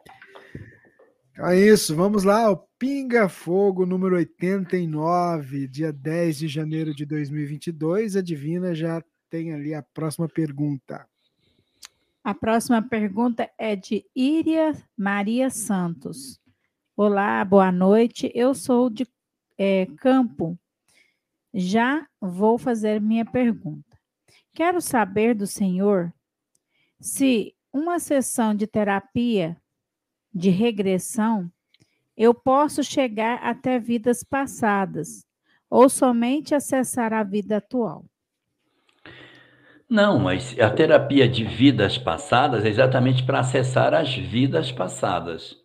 É 1.39 1.57
isso, 1.59 1.97
vamos 1.97 2.25
lá. 2.25 2.51
O 2.51 2.59
Pinga 2.79 3.27
Fogo 3.27 3.87
número 3.87 4.17
89, 4.17 5.67
dia 5.67 5.91
10 5.91 6.37
de 6.41 6.49
janeiro 6.49 6.95
de 6.95 7.07
2022. 7.07 8.17
A 8.17 8.21
Divina 8.21 8.75
já 8.75 9.03
tem 9.31 9.55
ali 9.55 9.73
a 9.73 9.83
próxima 9.83 10.29
pergunta. 10.29 11.09
A 12.23 12.35
próxima 12.35 12.83
pergunta 12.83 13.51
é 13.57 13.75
de 13.75 14.05
Iria 14.15 14.77
Maria 14.95 15.49
Santos. 15.49 16.39
Olá, 16.95 17.43
boa 17.47 17.73
noite. 17.73 18.31
Eu 18.35 18.55
sou 18.55 18.91
de 18.91 19.09
é, 19.57 19.87
Campo. 19.97 20.59
Já 21.55 22.07
vou 22.21 22.59
fazer 22.59 23.01
minha 23.01 23.25
pergunta. 23.25 23.99
Quero 24.53 24.83
saber 24.83 25.35
do 25.35 25.47
senhor 25.47 26.13
se 27.01 27.57
uma 27.73 27.99
sessão 27.99 28.55
de 28.55 28.67
terapia 28.67 29.57
de 30.31 30.51
regressão 30.51 31.51
eu 32.15 32.35
posso 32.35 32.85
chegar 32.85 33.43
até 33.43 33.79
vidas 33.79 34.23
passadas 34.23 35.25
ou 35.71 35.89
somente 35.89 36.55
acessar 36.55 37.15
a 37.15 37.23
vida 37.23 37.57
atual. 37.57 38.05
Não, 39.91 40.21
mas 40.21 40.57
a 40.61 40.71
terapia 40.71 41.29
de 41.29 41.45
vidas 41.45 41.99
passadas 41.99 42.65
é 42.65 42.69
exatamente 42.69 43.25
para 43.25 43.41
acessar 43.41 43.93
as 43.93 44.15
vidas 44.15 44.71
passadas. 44.71 45.61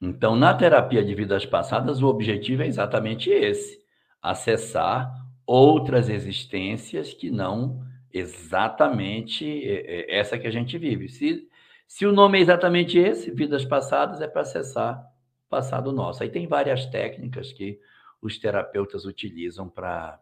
Então, 0.00 0.34
na 0.34 0.54
terapia 0.54 1.04
de 1.04 1.14
vidas 1.14 1.44
passadas, 1.44 2.00
o 2.00 2.06
objetivo 2.06 2.62
é 2.62 2.66
exatamente 2.66 3.28
esse: 3.28 3.78
acessar 4.22 5.12
outras 5.44 6.08
existências 6.08 7.12
que 7.12 7.30
não 7.30 7.84
exatamente 8.10 9.44
é, 9.68 10.14
é, 10.14 10.18
essa 10.18 10.38
que 10.38 10.46
a 10.46 10.50
gente 10.50 10.78
vive. 10.78 11.10
Se, 11.10 11.46
se 11.86 12.06
o 12.06 12.12
nome 12.12 12.38
é 12.38 12.40
exatamente 12.40 12.98
esse, 12.98 13.30
vidas 13.30 13.66
passadas, 13.66 14.22
é 14.22 14.26
para 14.26 14.40
acessar 14.40 15.04
o 15.46 15.50
passado 15.50 15.92
nosso. 15.92 16.22
Aí 16.22 16.30
tem 16.30 16.46
várias 16.46 16.86
técnicas 16.86 17.52
que 17.52 17.78
os 18.22 18.38
terapeutas 18.38 19.04
utilizam 19.04 19.68
para 19.68 20.18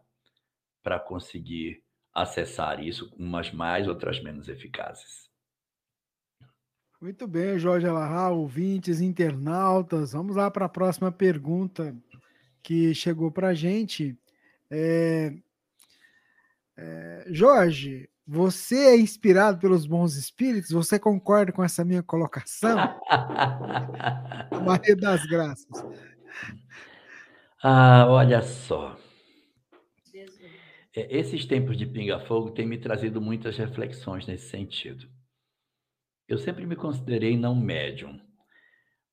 conseguir 1.05 1.81
acessar 2.21 2.83
isso, 2.83 3.11
umas 3.17 3.51
mais, 3.51 3.87
outras 3.87 4.21
menos 4.21 4.47
eficazes. 4.47 5.29
Muito 7.01 7.25
bem, 7.25 7.57
Jorge 7.57 7.87
Alahá, 7.87 8.29
ouvintes, 8.29 8.99
internautas. 8.99 10.11
Vamos 10.11 10.35
lá 10.35 10.51
para 10.51 10.65
a 10.65 10.69
próxima 10.69 11.11
pergunta 11.11 11.95
que 12.61 12.93
chegou 12.93 13.31
para 13.31 13.49
a 13.49 13.53
gente. 13.53 14.17
É... 14.69 15.33
É... 16.75 17.25
Jorge, 17.29 18.09
você 18.27 18.75
é 18.89 18.97
inspirado 18.97 19.57
pelos 19.59 19.85
bons 19.85 20.15
espíritos? 20.15 20.71
Você 20.71 20.99
concorda 20.99 21.51
com 21.51 21.63
essa 21.63 21.85
minha 21.85 22.03
colocação? 22.03 22.77
Maria 24.65 24.95
das 24.95 25.25
Graças. 25.25 25.85
Ah, 27.63 28.05
olha 28.07 28.41
só. 28.41 28.97
É, 30.99 31.17
esses 31.17 31.45
tempos 31.45 31.77
de 31.77 31.85
pinga-fogo 31.85 32.51
têm 32.51 32.67
me 32.67 32.77
trazido 32.77 33.21
muitas 33.21 33.57
reflexões 33.57 34.27
nesse 34.27 34.49
sentido. 34.49 35.07
Eu 36.27 36.37
sempre 36.37 36.65
me 36.65 36.75
considerei 36.75 37.37
não 37.37 37.55
médium, 37.55 38.19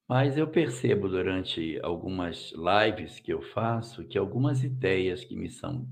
mas 0.09 0.37
eu 0.37 0.49
percebo 0.49 1.09
durante 1.09 1.78
algumas 1.82 2.53
lives 2.53 3.20
que 3.20 3.32
eu 3.32 3.41
faço 3.41 4.05
que 4.05 4.18
algumas 4.18 4.64
ideias 4.64 5.24
que 5.24 5.37
me 5.37 5.49
são 5.49 5.89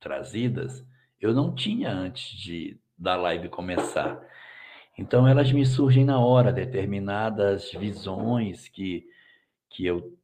trazidas 0.00 0.84
eu 1.20 1.32
não 1.32 1.54
tinha 1.54 1.90
antes 1.90 2.38
de 2.38 2.78
da 2.96 3.16
live 3.16 3.48
começar. 3.48 4.20
Então 4.96 5.26
elas 5.26 5.50
me 5.50 5.64
surgem 5.66 6.04
na 6.04 6.18
hora, 6.18 6.52
determinadas 6.52 7.72
visões 7.72 8.68
que, 8.68 9.06
que 9.70 9.84
eu 9.84 10.16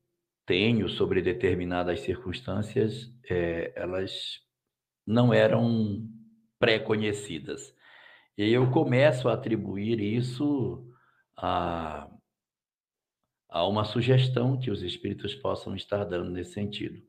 tenho 0.47 0.89
sobre 0.89 1.21
determinadas 1.23 2.01
circunstâncias, 2.01 3.13
é, 3.29 3.73
elas 3.75 4.41
não 5.07 5.33
eram 5.33 6.07
pré-conhecidas. 6.59 7.75
E 8.37 8.51
eu 8.51 8.71
começo 8.71 9.29
a 9.29 9.35
atribuir 9.35 10.01
isso 10.01 10.87
a, 11.37 12.09
a 13.49 13.67
uma 13.67 13.85
sugestão 13.85 14.59
que 14.59 14.71
os 14.71 14.83
espíritos 14.83 15.35
possam 15.35 15.75
estar 15.75 16.05
dando 16.05 16.31
nesse 16.31 16.53
sentido. 16.53 17.03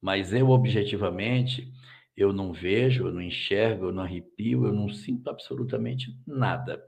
Mas 0.00 0.32
eu, 0.32 0.50
objetivamente, 0.50 1.72
eu 2.16 2.32
não 2.32 2.52
vejo, 2.52 3.06
eu 3.06 3.12
não 3.12 3.22
enxergo, 3.22 3.86
eu 3.86 3.92
não 3.92 4.02
arrepio, 4.02 4.66
eu 4.66 4.72
não 4.72 4.88
sinto 4.88 5.30
absolutamente 5.30 6.16
nada. 6.26 6.82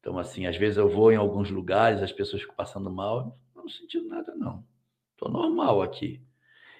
Então, 0.00 0.18
assim, 0.18 0.46
às 0.46 0.56
vezes 0.56 0.76
eu 0.76 0.88
vou 0.88 1.12
em 1.12 1.16
alguns 1.16 1.50
lugares, 1.50 2.02
as 2.02 2.12
pessoas 2.12 2.42
ficam 2.42 2.56
passando 2.56 2.90
mal, 2.90 3.38
não 3.54 3.68
sinto 3.68 4.02
nada, 4.04 4.34
não. 4.34 4.64
Estou 5.12 5.30
normal 5.30 5.82
aqui. 5.82 6.25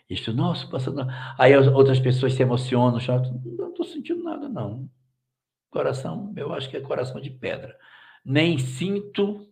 Isso, 0.08 0.32
nossa, 0.32 0.66
passando. 0.68 1.06
Aí 1.38 1.56
outras 1.56 1.98
pessoas 1.98 2.34
se 2.34 2.42
emocionam, 2.42 3.00
choram. 3.00 3.40
Não 3.44 3.70
estou 3.70 3.84
sentindo 3.84 4.22
nada, 4.22 4.48
não. 4.48 4.88
Coração, 5.70 6.32
eu 6.36 6.52
acho 6.52 6.70
que 6.70 6.76
é 6.76 6.80
coração 6.80 7.20
de 7.20 7.30
pedra. 7.30 7.76
Nem 8.24 8.58
sinto 8.58 9.46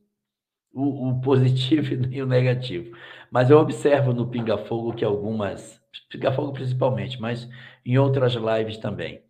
o, 0.73 1.11
o 1.11 1.20
positivo 1.20 1.95
nem 2.07 2.23
o 2.23 2.27
negativo. 2.27 2.97
Mas 3.31 3.51
eu 3.51 3.59
observo 3.59 4.12
no 4.12 4.28
Pinga 4.28 4.59
Fogo 4.59 4.95
que 4.95 5.05
algumas, 5.05 5.81
Pinga 6.11 6.33
Fogo 6.33 6.53
principalmente, 6.53 7.20
mas 7.20 7.49
em 7.85 7.99
outras 7.99 8.35
lives 8.35 8.78
também, 8.78 9.23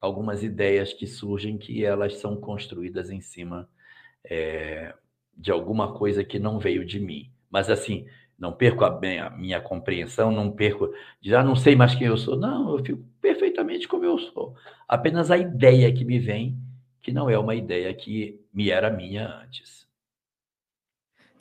algumas 0.00 0.42
ideias 0.42 0.92
que 0.92 1.06
surgem 1.06 1.58
que 1.58 1.84
elas 1.84 2.16
são 2.16 2.36
construídas 2.36 3.10
em 3.10 3.20
cima 3.20 3.68
é, 4.24 4.94
de 5.36 5.50
alguma 5.50 5.94
coisa 5.94 6.24
que 6.24 6.38
não 6.38 6.58
veio 6.58 6.84
de 6.84 7.00
mim. 7.00 7.30
Mas 7.50 7.70
assim, 7.70 8.06
não 8.38 8.52
perco 8.52 8.84
a, 8.84 8.88
a, 8.88 9.30
minha 9.30 9.60
compreensão, 9.60 10.30
não 10.30 10.50
perco, 10.50 10.92
já 11.20 11.40
ah, 11.40 11.44
não 11.44 11.56
sei 11.56 11.74
mais 11.74 11.94
quem 11.94 12.06
eu 12.06 12.16
sou. 12.16 12.36
Não, 12.36 12.76
eu 12.76 12.84
fico 12.84 13.02
perfeitamente 13.20 13.88
como 13.88 14.04
eu 14.04 14.18
sou. 14.18 14.54
Apenas 14.86 15.30
a 15.30 15.36
ideia 15.36 15.92
que 15.92 16.04
me 16.04 16.18
vem, 16.18 16.56
que 17.02 17.12
não 17.12 17.28
é 17.28 17.36
uma 17.38 17.54
ideia 17.54 17.92
que 17.92 18.40
me 18.52 18.70
era 18.70 18.90
minha 18.90 19.26
antes. 19.26 19.88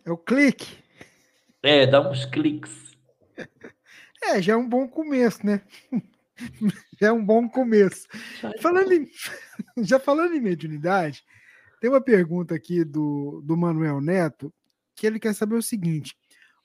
É 0.03 0.11
o 0.11 0.18
clique. 0.18 0.78
É, 1.61 1.86
dá 1.86 2.10
uns 2.10 2.26
cliques. 2.26 2.88
É, 4.19 4.41
já 4.41 4.53
é 4.53 4.56
um 4.56 4.68
bom 4.68 4.88
começo, 4.88 5.45
né? 5.45 5.61
já 6.99 7.10
é 7.10 7.11
um 7.11 7.24
bom 7.24 7.48
começo. 7.48 8.07
Falando 8.60 8.91
em, 8.91 9.07
já 9.86 9.99
falando 9.99 10.34
em 10.34 10.41
mediunidade, 10.41 11.24
tem 11.80 11.88
uma 11.88 12.02
pergunta 12.02 12.56
aqui 12.56 12.84
do, 12.84 13.44
do 13.45 13.56
Manuel 13.56 14.02
Neto 14.02 14.52
que 14.95 15.06
ele 15.06 15.19
quer 15.19 15.36
saber 15.36 15.56
o 15.56 15.61
seguinte: 15.61 16.18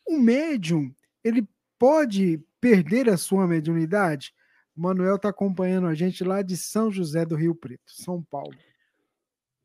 o 0.07 0.19
médium, 0.19 0.93
ele 1.25 1.47
pode 1.79 2.41
perder 2.61 3.09
a 3.09 3.17
sua 3.17 3.47
mediunidade? 3.47 4.33
O 4.77 4.81
Manuel 4.81 5.17
está 5.17 5.29
acompanhando 5.29 5.87
a 5.87 5.95
gente 5.95 6.25
lá 6.25 6.43
de 6.43 6.57
São 6.57 6.91
José 6.91 7.25
do 7.27 7.37
Rio 7.37 7.55
Preto, 7.55 7.93
São 7.93 8.23
Paulo. 8.23 8.57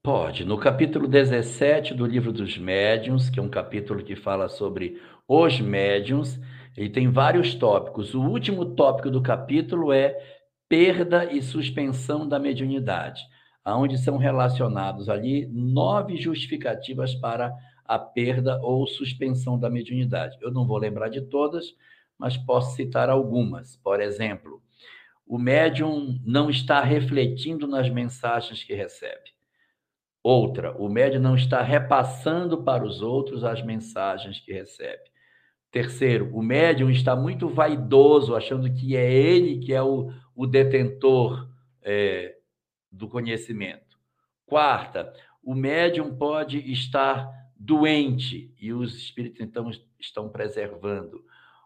Pode. 0.03 0.45
No 0.45 0.57
capítulo 0.57 1.07
17 1.07 1.93
do 1.93 2.05
livro 2.05 2.31
dos 2.31 2.57
médiuns, 2.57 3.29
que 3.29 3.39
é 3.39 3.43
um 3.43 3.49
capítulo 3.49 4.03
que 4.03 4.15
fala 4.15 4.47
sobre 4.47 5.01
os 5.27 5.59
médiuns, 5.59 6.39
ele 6.77 6.89
tem 6.89 7.09
vários 7.11 7.55
tópicos. 7.55 8.13
O 8.13 8.21
último 8.21 8.65
tópico 8.65 9.09
do 9.09 9.21
capítulo 9.21 9.91
é 9.91 10.15
perda 10.69 11.25
e 11.31 11.41
suspensão 11.41 12.27
da 12.27 12.39
mediunidade, 12.39 13.21
aonde 13.63 13.97
são 13.97 14.17
relacionados 14.17 15.09
ali 15.09 15.45
nove 15.47 16.17
justificativas 16.17 17.13
para 17.15 17.53
a 17.87 17.97
perda 17.97 18.59
ou 18.61 18.85
suspensão 18.85 19.57
da 19.57 19.69
mediunidade. 19.69 20.37
Eu 20.41 20.51
não 20.51 20.67
vou 20.67 20.77
lembrar 20.77 21.09
de 21.09 21.21
todas, 21.21 21.75
mas 22.17 22.35
posso 22.35 22.75
citar 22.75 23.09
algumas. 23.09 23.77
Por 23.77 24.01
exemplo, 24.01 24.61
o 25.25 25.37
médium 25.37 26.19
não 26.25 26.49
está 26.49 26.81
refletindo 26.81 27.67
nas 27.67 27.89
mensagens 27.89 28.63
que 28.63 28.73
recebe. 28.73 29.35
Outra, 30.23 30.75
o 30.77 30.89
médium 30.89 31.21
não 31.21 31.35
está 31.35 31.61
repassando 31.61 32.63
para 32.63 32.83
os 32.83 33.01
outros 33.01 33.43
as 33.43 33.63
mensagens 33.63 34.39
que 34.39 34.51
recebe. 34.51 35.03
Terceiro, 35.71 36.35
o 36.35 36.41
médium 36.41 36.89
está 36.89 37.15
muito 37.15 37.47
vaidoso, 37.47 38.35
achando 38.35 38.73
que 38.73 38.95
é 38.95 39.11
ele 39.11 39.59
que 39.59 39.73
é 39.73 39.81
o, 39.81 40.11
o 40.35 40.47
detentor 40.47 41.49
é, 41.81 42.35
do 42.91 43.07
conhecimento. 43.07 43.97
Quarta, 44.45 45.13
o 45.43 45.53
médium 45.53 46.17
pode 46.17 46.59
estar 46.71 47.29
doente 47.59 48.53
e 48.59 48.71
os 48.73 48.95
espíritos 48.95 49.41
então 49.41 49.69
estão 49.99 50.29
preservando. 50.29 51.23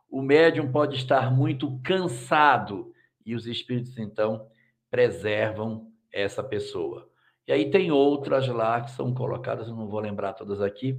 O 0.10 0.22
médium 0.22 0.72
pode 0.72 0.96
estar 0.96 1.32
muito 1.32 1.80
cansado 1.84 2.94
e 3.26 3.36
os 3.36 3.48
espíritos 3.48 3.98
então 3.98 4.48
preservam 4.90 5.92
essa 6.12 6.44
pessoa. 6.44 7.10
E 7.48 7.52
aí 7.52 7.70
tem 7.70 7.92
outras 7.92 8.48
lá 8.48 8.82
que 8.82 8.92
são 8.92 9.14
colocadas, 9.14 9.68
eu 9.68 9.76
não 9.76 9.88
vou 9.88 10.00
lembrar 10.00 10.34
todas 10.34 10.62
aqui, 10.62 10.98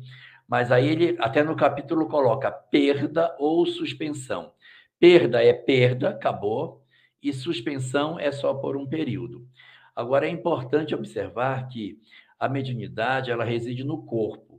mas 0.49 0.73
aí 0.73 0.89
ele 0.89 1.17
até 1.21 1.43
no 1.43 1.57
capítulo 1.57 2.09
coloca 2.09 2.51
perda 2.51 3.35
ou 3.39 3.65
suspensão. 3.65 4.53
Perda 4.99 5.43
é 5.43 5.53
perda, 5.53 6.11
acabou, 6.11 6.83
e 7.23 7.33
suspensão 7.33 8.19
é 8.19 8.33
só 8.33 8.53
por 8.55 8.77
um 8.77 8.87
período. 8.87 9.47
Agora 9.95 10.27
é 10.27 10.31
importante 10.31 10.95
observar 10.95 11.69
que 11.69 11.99
a 12.39 12.49
mediunidade 12.49 13.31
ela 13.31 13.45
reside 13.45 13.85
no 13.85 14.05
corpo. 14.05 14.52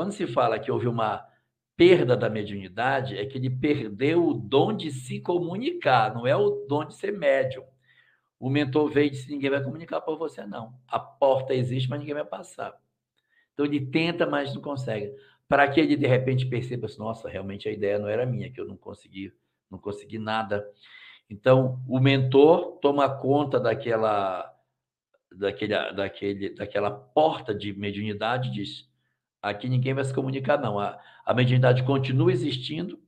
Quando 0.00 0.12
se 0.12 0.26
fala 0.26 0.58
que 0.58 0.72
houve 0.72 0.88
uma 0.88 1.28
perda 1.76 2.16
da 2.16 2.30
mediunidade, 2.30 3.18
é 3.18 3.26
que 3.26 3.36
ele 3.36 3.50
perdeu 3.50 4.28
o 4.28 4.32
dom 4.32 4.74
de 4.74 4.90
se 4.90 5.20
comunicar, 5.20 6.14
não 6.14 6.26
é 6.26 6.34
o 6.34 6.64
dom 6.66 6.86
de 6.86 6.94
ser 6.94 7.12
médium. 7.12 7.64
O 8.38 8.48
mentor 8.48 8.90
veio 8.90 9.08
e 9.08 9.10
disse: 9.10 9.30
ninguém 9.30 9.50
vai 9.50 9.62
comunicar 9.62 10.00
por 10.00 10.16
você, 10.16 10.46
não. 10.46 10.72
A 10.88 10.98
porta 10.98 11.52
existe, 11.52 11.86
mas 11.86 11.98
ninguém 11.98 12.14
vai 12.14 12.24
passar. 12.24 12.74
Então 13.52 13.66
ele 13.66 13.78
tenta, 13.78 14.26
mas 14.26 14.54
não 14.54 14.62
consegue. 14.62 15.14
Para 15.46 15.68
que 15.68 15.78
ele 15.78 15.96
de 15.96 16.06
repente 16.06 16.46
perceba 16.46 16.86
assim, 16.86 16.98
nossa, 16.98 17.28
realmente 17.28 17.68
a 17.68 17.72
ideia 17.72 17.98
não 17.98 18.08
era 18.08 18.24
minha, 18.24 18.50
que 18.50 18.58
eu 18.58 18.64
não 18.64 18.78
consegui, 18.78 19.34
não 19.70 19.78
consegui 19.78 20.18
nada. 20.18 20.66
Então, 21.28 21.78
o 21.86 22.00
mentor 22.00 22.78
toma 22.80 23.06
conta 23.18 23.60
daquela, 23.60 24.50
daquele, 25.30 25.92
daquele, 25.92 26.54
daquela 26.54 26.90
porta 26.90 27.54
de 27.54 27.74
mediunidade 27.74 28.48
e 28.48 28.52
diz: 28.52 28.89
aqui 29.42 29.68
ninguém 29.68 29.94
vai 29.94 30.04
se 30.04 30.14
comunicar, 30.14 30.58
não. 30.58 30.78
A, 30.78 30.98
a 31.24 31.34
mediunidade 31.34 31.82
continua 31.82 32.32
existindo, 32.32 33.00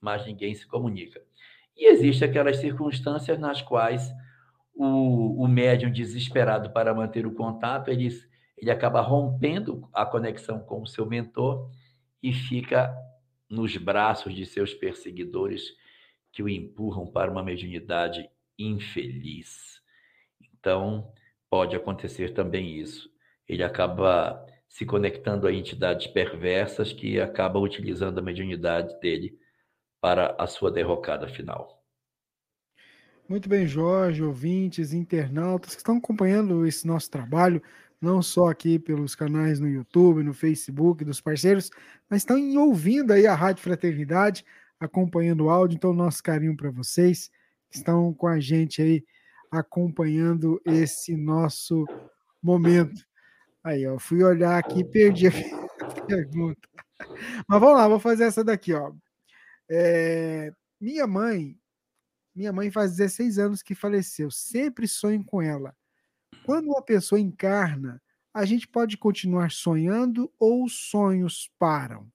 mas 0.00 0.24
ninguém 0.26 0.54
se 0.54 0.66
comunica. 0.66 1.22
E 1.76 1.88
existem 1.90 2.28
aquelas 2.28 2.56
circunstâncias 2.58 3.38
nas 3.38 3.60
quais 3.60 4.12
o, 4.74 5.42
o 5.42 5.48
médium 5.48 5.90
desesperado 5.90 6.70
para 6.70 6.94
manter 6.94 7.26
o 7.26 7.34
contato, 7.34 7.88
ele, 7.90 8.08
ele 8.56 8.70
acaba 8.70 9.00
rompendo 9.00 9.88
a 9.92 10.04
conexão 10.04 10.60
com 10.60 10.82
o 10.82 10.86
seu 10.86 11.06
mentor 11.06 11.70
e 12.22 12.32
fica 12.32 12.94
nos 13.48 13.76
braços 13.76 14.34
de 14.34 14.44
seus 14.44 14.74
perseguidores 14.74 15.74
que 16.32 16.42
o 16.42 16.48
empurram 16.48 17.06
para 17.06 17.30
uma 17.30 17.42
mediunidade 17.42 18.28
infeliz. 18.58 19.80
Então, 20.58 21.12
pode 21.48 21.74
acontecer 21.74 22.34
também 22.34 22.78
isso. 22.78 23.10
Ele 23.48 23.62
acaba 23.62 24.44
se 24.68 24.84
conectando 24.84 25.46
a 25.46 25.52
entidades 25.52 26.06
perversas 26.06 26.92
que 26.92 27.20
acabam 27.20 27.62
utilizando 27.62 28.18
a 28.18 28.22
mediunidade 28.22 28.98
dele 29.00 29.38
para 30.00 30.36
a 30.38 30.46
sua 30.46 30.70
derrocada 30.70 31.28
final. 31.28 31.82
Muito 33.28 33.48
bem, 33.48 33.66
Jorge, 33.66 34.22
ouvintes, 34.22 34.92
internautas 34.92 35.74
que 35.74 35.80
estão 35.80 35.96
acompanhando 35.96 36.64
esse 36.64 36.86
nosso 36.86 37.10
trabalho, 37.10 37.60
não 38.00 38.22
só 38.22 38.48
aqui 38.48 38.78
pelos 38.78 39.16
canais 39.16 39.58
no 39.58 39.68
YouTube, 39.68 40.22
no 40.22 40.32
Facebook 40.32 41.04
dos 41.04 41.20
parceiros, 41.20 41.70
mas 42.08 42.22
estão 42.22 42.38
ouvindo 42.56 43.12
aí 43.12 43.26
a 43.26 43.34
Rádio 43.34 43.64
Fraternidade, 43.64 44.44
acompanhando 44.78 45.44
o 45.44 45.50
áudio. 45.50 45.76
Então, 45.76 45.92
nosso 45.92 46.22
carinho 46.22 46.56
para 46.56 46.70
vocês 46.70 47.30
que 47.68 47.76
estão 47.76 48.14
com 48.14 48.28
a 48.28 48.38
gente 48.38 48.80
aí 48.80 49.04
acompanhando 49.50 50.60
esse 50.64 51.16
nosso 51.16 51.84
momento. 52.42 53.04
Aí, 53.66 53.86
ó, 53.86 53.98
fui 53.98 54.22
olhar 54.22 54.58
aqui 54.58 54.80
e 54.80 54.84
perdi 54.84 55.26
a 55.26 55.30
pergunta. 56.06 56.68
Mas 57.48 57.60
vamos 57.60 57.76
lá, 57.76 57.88
vou 57.88 57.98
fazer 57.98 58.24
essa 58.24 58.44
daqui, 58.44 58.72
ó. 58.72 58.92
É, 59.68 60.52
minha 60.80 61.06
mãe 61.06 61.58
minha 62.36 62.52
mãe 62.52 62.70
faz 62.70 62.94
16 62.96 63.38
anos 63.38 63.62
que 63.62 63.74
faleceu. 63.74 64.30
Sempre 64.30 64.86
sonho 64.86 65.24
com 65.24 65.40
ela. 65.40 65.74
Quando 66.44 66.66
uma 66.66 66.82
pessoa 66.82 67.18
encarna, 67.18 68.00
a 68.32 68.44
gente 68.44 68.68
pode 68.68 68.98
continuar 68.98 69.50
sonhando 69.50 70.30
ou 70.38 70.62
os 70.62 70.90
sonhos 70.90 71.50
param? 71.58 72.06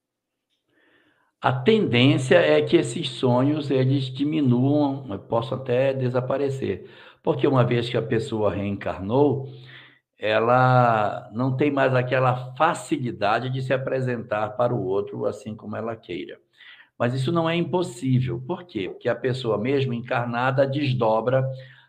A 1.41 1.51
tendência 1.51 2.35
é 2.35 2.61
que 2.61 2.77
esses 2.77 3.09
sonhos 3.09 3.71
eles 3.71 4.05
diminuam, 4.13 5.17
possam 5.27 5.57
até 5.57 5.91
desaparecer. 5.91 6.87
Porque 7.23 7.47
uma 7.47 7.65
vez 7.65 7.89
que 7.89 7.97
a 7.97 8.01
pessoa 8.01 8.53
reencarnou, 8.53 9.49
ela 10.21 11.27
não 11.33 11.57
tem 11.57 11.71
mais 11.71 11.95
aquela 11.95 12.53
facilidade 12.55 13.49
de 13.49 13.59
se 13.59 13.73
apresentar 13.73 14.49
para 14.51 14.71
o 14.71 14.85
outro 14.85 15.25
assim 15.25 15.55
como 15.55 15.75
ela 15.75 15.95
queira. 15.95 16.37
Mas 16.97 17.15
isso 17.15 17.31
não 17.31 17.49
é 17.49 17.55
impossível. 17.55 18.39
Por 18.39 18.63
quê? 18.63 18.87
Porque 18.87 19.09
a 19.09 19.15
pessoa 19.15 19.57
mesmo 19.57 19.95
encarnada 19.95 20.67
desdobra, 20.67 21.43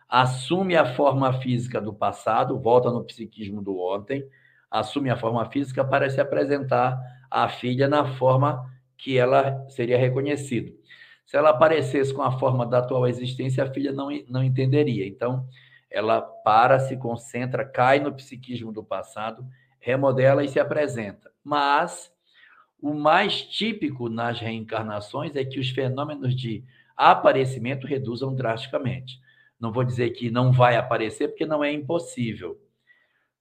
assume 0.09 0.75
a 0.75 0.95
forma 0.95 1.31
física 1.35 1.79
do 1.79 1.93
passado, 1.93 2.59
volta 2.59 2.91
no 2.91 3.05
psiquismo 3.05 3.61
do 3.61 3.79
ontem, 3.79 4.27
assume 4.71 5.11
a 5.11 5.17
forma 5.17 5.45
física 5.51 5.85
para 5.85 6.09
se 6.09 6.19
apresentar 6.19 6.99
à 7.31 7.47
filha 7.51 7.87
na 7.87 8.17
forma 8.17 8.65
que 8.97 9.19
ela 9.19 9.69
seria 9.69 9.99
reconhecida. 9.99 10.73
Se 11.27 11.37
ela 11.37 11.51
aparecesse 11.51 12.15
com 12.15 12.23
a 12.23 12.39
forma 12.39 12.65
da 12.65 12.79
atual 12.79 13.07
existência, 13.07 13.63
a 13.63 13.71
filha 13.71 13.93
não, 13.93 14.09
não 14.27 14.43
entenderia. 14.43 15.07
Então, 15.07 15.47
ela 15.93 16.20
para, 16.20 16.81
se 16.81 16.97
concentra, 16.97 17.64
cai 17.64 18.01
no 18.01 18.12
psiquismo 18.14 18.73
do 18.73 18.82
passado, 18.82 19.47
remodela 19.78 20.43
e 20.43 20.48
se 20.48 20.59
apresenta. 20.59 21.31
Mas 21.44 22.10
o 22.81 22.94
mais 22.94 23.43
típico 23.43 24.09
nas 24.09 24.40
reencarnações 24.40 25.36
é 25.36 25.44
que 25.44 25.60
os 25.60 25.70
fenômenos 25.70 26.35
de 26.35 26.64
aparecimento 26.97 27.86
reduzam 27.86 28.35
drasticamente. 28.35 29.20
Não 29.60 29.70
vou 29.70 29.85
dizer 29.85 30.10
que 30.10 30.31
não 30.31 30.51
vai 30.51 30.77
aparecer, 30.77 31.28
porque 31.28 31.47
não 31.47 31.62
é 31.62 31.70
impossível, 31.73 32.59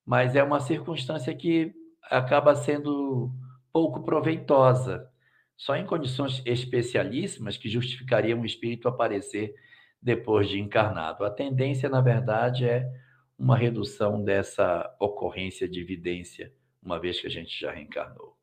mas 0.05 0.35
é 0.35 0.43
uma 0.43 0.59
circunstância 0.59 1.33
que 1.33 1.73
acaba 2.03 2.53
sendo 2.53 3.31
pouco 3.71 4.03
proveitosa. 4.03 5.09
Só 5.55 5.75
em 5.75 5.85
condições 5.85 6.41
especialíssimas 6.45 7.57
que 7.57 7.69
justificariam 7.69 8.41
o 8.41 8.45
espírito 8.45 8.87
aparecer 8.87 9.55
depois 10.01 10.49
de 10.49 10.59
encarnado. 10.59 11.23
A 11.23 11.29
tendência, 11.29 11.87
na 11.87 12.01
verdade, 12.01 12.65
é 12.65 12.89
uma 13.37 13.57
redução 13.57 14.23
dessa 14.23 14.95
ocorrência 14.99 15.67
de 15.67 15.79
evidência, 15.79 16.53
uma 16.81 16.99
vez 16.99 17.19
que 17.19 17.27
a 17.27 17.29
gente 17.29 17.59
já 17.59 17.71
reencarnou. 17.71 18.37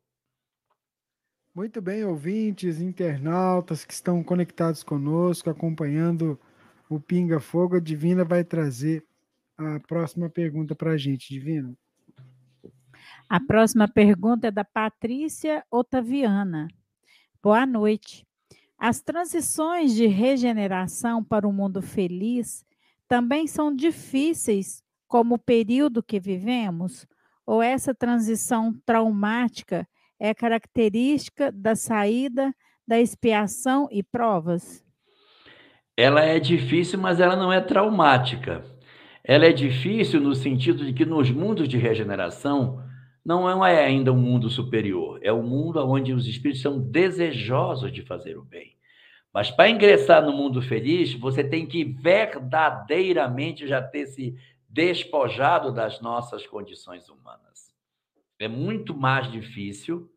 Muito 1.53 1.81
bem, 1.81 2.05
ouvintes, 2.05 2.79
internautas 2.79 3.83
que 3.83 3.93
estão 3.93 4.23
conectados 4.23 4.83
conosco, 4.83 5.49
acompanhando 5.49 6.39
o 6.89 6.99
Pinga 6.99 7.39
Fogo, 7.39 7.75
a 7.75 7.79
Divina 7.79 8.23
vai 8.23 8.43
trazer 8.43 9.05
a 9.57 9.79
próxima 9.79 10.29
pergunta 10.29 10.73
para 10.73 10.91
a 10.91 10.97
gente, 10.97 11.33
Divina. 11.33 11.75
A 13.27 13.39
próxima 13.39 13.87
pergunta 13.87 14.47
é 14.47 14.51
da 14.51 14.63
Patrícia 14.63 15.63
Otaviana. 15.69 16.67
Boa 17.43 17.65
noite. 17.65 18.28
As 18.79 19.01
transições 19.01 19.93
de 19.93 20.07
regeneração 20.07 21.21
para 21.21 21.45
o 21.45 21.51
mundo 21.51 21.81
feliz 21.81 22.65
também 23.09 23.45
são 23.45 23.75
difíceis 23.75 24.81
como 25.05 25.35
o 25.35 25.39
período 25.39 26.01
que 26.01 26.17
vivemos? 26.17 27.05
Ou 27.45 27.61
essa 27.61 27.93
transição 27.93 28.73
traumática 28.85 29.85
é 30.17 30.33
característica 30.33 31.51
da 31.51 31.75
saída 31.75 32.55
da 32.87 33.01
expiação 33.01 33.89
e 33.91 34.01
provas? 34.01 34.81
Ela 35.97 36.21
é 36.21 36.39
difícil, 36.39 36.97
mas 36.99 37.19
ela 37.19 37.35
não 37.35 37.51
é 37.51 37.59
traumática. 37.59 38.63
Ela 39.21 39.47
é 39.47 39.51
difícil 39.51 40.21
no 40.21 40.33
sentido 40.33 40.85
de 40.85 40.93
que 40.93 41.05
nos 41.05 41.29
mundos 41.29 41.67
de 41.67 41.77
regeneração 41.77 42.81
não 43.37 43.65
é 43.65 43.85
ainda 43.85 44.11
um 44.11 44.17
mundo 44.17 44.49
superior, 44.49 45.19
é 45.21 45.31
um 45.31 45.43
mundo 45.43 45.79
onde 45.87 46.13
os 46.13 46.27
espíritos 46.27 46.61
são 46.61 46.79
desejosos 46.79 47.91
de 47.91 48.01
fazer 48.01 48.37
o 48.37 48.43
bem. 48.43 48.75
Mas 49.33 49.51
para 49.51 49.69
ingressar 49.69 50.25
no 50.25 50.33
mundo 50.33 50.61
feliz, 50.61 51.13
você 51.13 51.43
tem 51.43 51.65
que 51.65 51.83
verdadeiramente 51.83 53.67
já 53.67 53.81
ter 53.81 54.07
se 54.07 54.35
despojado 54.67 55.71
das 55.71 56.01
nossas 56.01 56.45
condições 56.45 57.09
humanas 57.09 57.49
é 58.39 58.47
muito 58.47 58.95
mais 58.95 59.29
difícil 59.29 60.09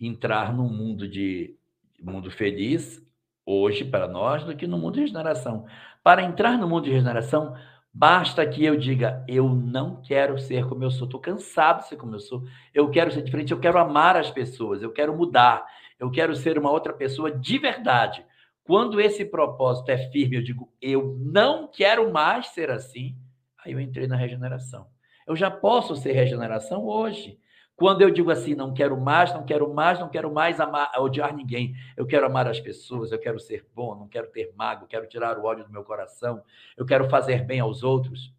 entrar 0.00 0.52
no 0.54 0.64
mundo 0.64 1.06
de 1.06 1.54
mundo 2.00 2.30
feliz 2.30 3.06
hoje 3.44 3.84
para 3.84 4.08
nós 4.08 4.42
do 4.42 4.56
que 4.56 4.66
no 4.66 4.78
mundo 4.78 4.94
de 4.94 5.00
regeneração. 5.00 5.66
Para 6.02 6.22
entrar 6.22 6.58
no 6.58 6.66
mundo 6.66 6.84
de 6.84 6.90
regeneração, 6.90 7.54
basta 7.92 8.46
que 8.46 8.64
eu 8.64 8.76
diga: 8.76 9.24
eu 9.28 9.48
não 9.48 10.00
quero 10.00 10.38
ser 10.38 10.66
como 10.66 10.82
eu 10.84 10.90
sou, 10.90 11.06
estou 11.06 11.20
cansado 11.20 11.80
de 11.80 11.88
ser 11.88 11.96
como 11.96 12.14
eu 12.14 12.20
sou, 12.20 12.44
eu 12.72 12.90
quero 12.90 13.10
ser 13.10 13.22
diferente, 13.22 13.52
eu 13.52 13.60
quero 13.60 13.78
amar 13.78 14.16
as 14.16 14.30
pessoas, 14.30 14.82
eu 14.82 14.92
quero 14.92 15.16
mudar, 15.16 15.66
eu 15.98 16.10
quero 16.10 16.34
ser 16.34 16.58
uma 16.58 16.70
outra 16.70 16.92
pessoa 16.92 17.30
de 17.30 17.58
verdade. 17.58 18.24
Quando 18.64 19.00
esse 19.00 19.24
propósito 19.24 19.90
é 19.90 19.98
firme, 20.10 20.36
eu 20.36 20.42
digo: 20.42 20.72
eu 20.80 21.16
não 21.20 21.68
quero 21.68 22.12
mais 22.12 22.48
ser 22.48 22.70
assim, 22.70 23.16
aí 23.64 23.72
eu 23.72 23.80
entrei 23.80 24.06
na 24.06 24.16
regeneração. 24.16 24.86
Eu 25.26 25.36
já 25.36 25.50
posso 25.50 25.94
ser 25.96 26.12
regeneração 26.12 26.84
hoje. 26.84 27.38
Quando 27.82 28.00
eu 28.00 28.12
digo 28.12 28.30
assim, 28.30 28.54
não 28.54 28.72
quero 28.72 28.96
mais, 28.96 29.34
não 29.34 29.44
quero 29.44 29.74
mais, 29.74 29.98
não 29.98 30.08
quero 30.08 30.32
mais 30.32 30.60
amar, 30.60 30.92
odiar 31.00 31.34
ninguém, 31.34 31.74
eu 31.96 32.06
quero 32.06 32.24
amar 32.24 32.46
as 32.46 32.60
pessoas, 32.60 33.10
eu 33.10 33.18
quero 33.18 33.40
ser 33.40 33.66
bom, 33.74 33.96
não 33.96 34.06
quero 34.06 34.30
ter 34.30 34.52
mago, 34.54 34.86
quero 34.86 35.08
tirar 35.08 35.36
o 35.36 35.44
ódio 35.44 35.64
do 35.64 35.72
meu 35.72 35.82
coração, 35.82 36.44
eu 36.76 36.86
quero 36.86 37.10
fazer 37.10 37.44
bem 37.44 37.58
aos 37.58 37.82
outros. 37.82 38.32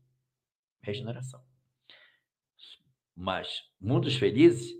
Regeneração. 0.82 1.42
Mas, 3.14 3.64
mundos 3.82 4.16
felizes, 4.16 4.74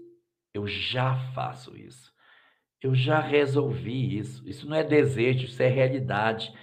eu 0.54 0.66
já 0.66 1.18
faço 1.34 1.76
isso. 1.76 2.14
Eu 2.82 2.96
já 2.96 3.20
resolvi 3.20 4.18
isso. 4.18 4.48
Isso 4.48 4.66
não 4.66 4.78
é 4.78 4.84
desejo, 4.84 5.44
isso 5.44 5.62
é 5.62 5.68
realidade. 5.68 6.54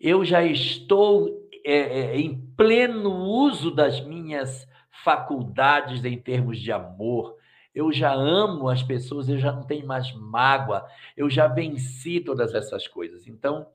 Eu 0.00 0.24
já 0.24 0.42
estou 0.42 1.46
é, 1.62 1.76
é, 1.76 2.16
em 2.18 2.40
pleno 2.56 3.12
uso 3.12 3.70
das 3.70 4.00
minhas 4.00 4.66
faculdades 5.04 6.02
em 6.06 6.16
termos 6.16 6.58
de 6.58 6.72
amor, 6.72 7.38
eu 7.74 7.92
já 7.92 8.12
amo 8.12 8.68
as 8.68 8.82
pessoas, 8.82 9.28
eu 9.28 9.38
já 9.38 9.52
não 9.52 9.62
tenho 9.62 9.86
mais 9.86 10.12
mágoa, 10.12 10.86
eu 11.16 11.30
já 11.30 11.46
venci 11.46 12.20
todas 12.20 12.54
essas 12.54 12.86
coisas. 12.86 13.26
Então, 13.26 13.66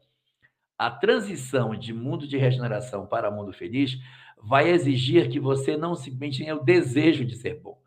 a 0.78 0.92
transição 0.92 1.76
de 1.76 1.94
mundo 1.94 2.28
de 2.28 2.38
regeneração 2.38 3.06
para 3.06 3.32
mundo 3.32 3.54
feliz 3.54 3.98
vai 4.38 4.70
exigir 4.70 5.30
que 5.30 5.40
você 5.40 5.78
não 5.78 5.96
simplesmente 5.96 6.40
tenha 6.40 6.56
o 6.56 6.64
desejo 6.64 7.26
de 7.26 7.36
ser 7.36 7.60
bom. 7.60 7.80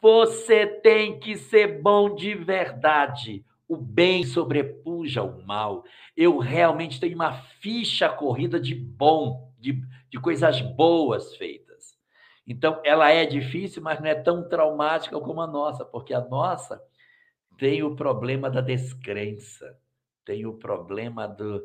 Você 0.00 0.66
tem 0.66 1.18
que 1.18 1.36
ser 1.36 1.80
bom 1.80 2.14
de 2.14 2.34
verdade. 2.34 3.44
O 3.68 3.76
bem 3.76 4.24
sobrepuja 4.24 5.22
o 5.22 5.44
mal. 5.46 5.84
Eu 6.16 6.38
realmente 6.38 7.00
tenho 7.00 7.14
uma 7.14 7.32
ficha 7.60 8.08
corrida 8.08 8.60
de 8.60 8.74
bom, 8.74 9.52
de, 9.58 9.80
de 10.10 10.20
coisas 10.20 10.60
boas 10.60 11.34
feitas. 11.36 11.65
Então, 12.46 12.80
ela 12.84 13.10
é 13.10 13.26
difícil, 13.26 13.82
mas 13.82 13.98
não 14.00 14.06
é 14.06 14.14
tão 14.14 14.48
traumática 14.48 15.18
como 15.20 15.40
a 15.40 15.46
nossa, 15.46 15.84
porque 15.84 16.14
a 16.14 16.20
nossa 16.20 16.80
tem 17.58 17.82
o 17.82 17.96
problema 17.96 18.50
da 18.50 18.60
descrença, 18.60 19.78
tem 20.24 20.46
o 20.46 20.54
problema 20.54 21.26
do, 21.26 21.62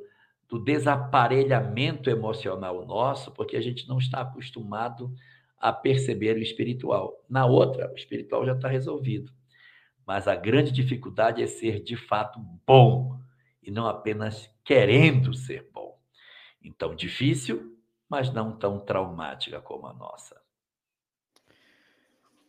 do 0.50 0.58
desaparelhamento 0.58 2.10
emocional 2.10 2.86
nosso, 2.86 3.32
porque 3.32 3.56
a 3.56 3.62
gente 3.62 3.88
não 3.88 3.98
está 4.00 4.22
acostumado 4.22 5.14
a 5.60 5.72
perceber 5.72 6.36
o 6.38 6.42
espiritual. 6.42 7.24
Na 7.30 7.46
outra, 7.46 7.92
o 7.92 7.96
espiritual 7.96 8.46
já 8.46 8.54
está 8.54 8.68
resolvido. 8.68 9.32
Mas 10.06 10.28
a 10.28 10.36
grande 10.36 10.72
dificuldade 10.72 11.44
é 11.44 11.48
ser 11.48 11.84
de 11.84 11.96
fato 11.96 12.40
bom 12.66 13.20
e 13.62 13.70
não 13.70 13.86
apenas 13.86 14.50
querendo 14.66 15.34
ser 15.34 15.70
bom. 15.72 16.00
Então, 16.64 16.96
difícil, 16.96 17.78
mas 18.10 18.34
não 18.34 18.58
tão 18.58 18.80
traumática 18.80 19.62
como 19.62 19.86
a 19.86 19.94
nossa. 19.94 20.41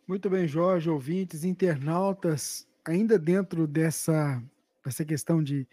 Muito 0.07 0.29
bem, 0.29 0.45
Jorge, 0.47 0.89
ouvintes, 0.89 1.45
internautas, 1.45 2.67
ainda 2.85 3.17
dentro 3.17 3.65
dessa, 3.65 4.43
dessa 4.83 5.05
questão 5.05 5.41
de 5.41 5.65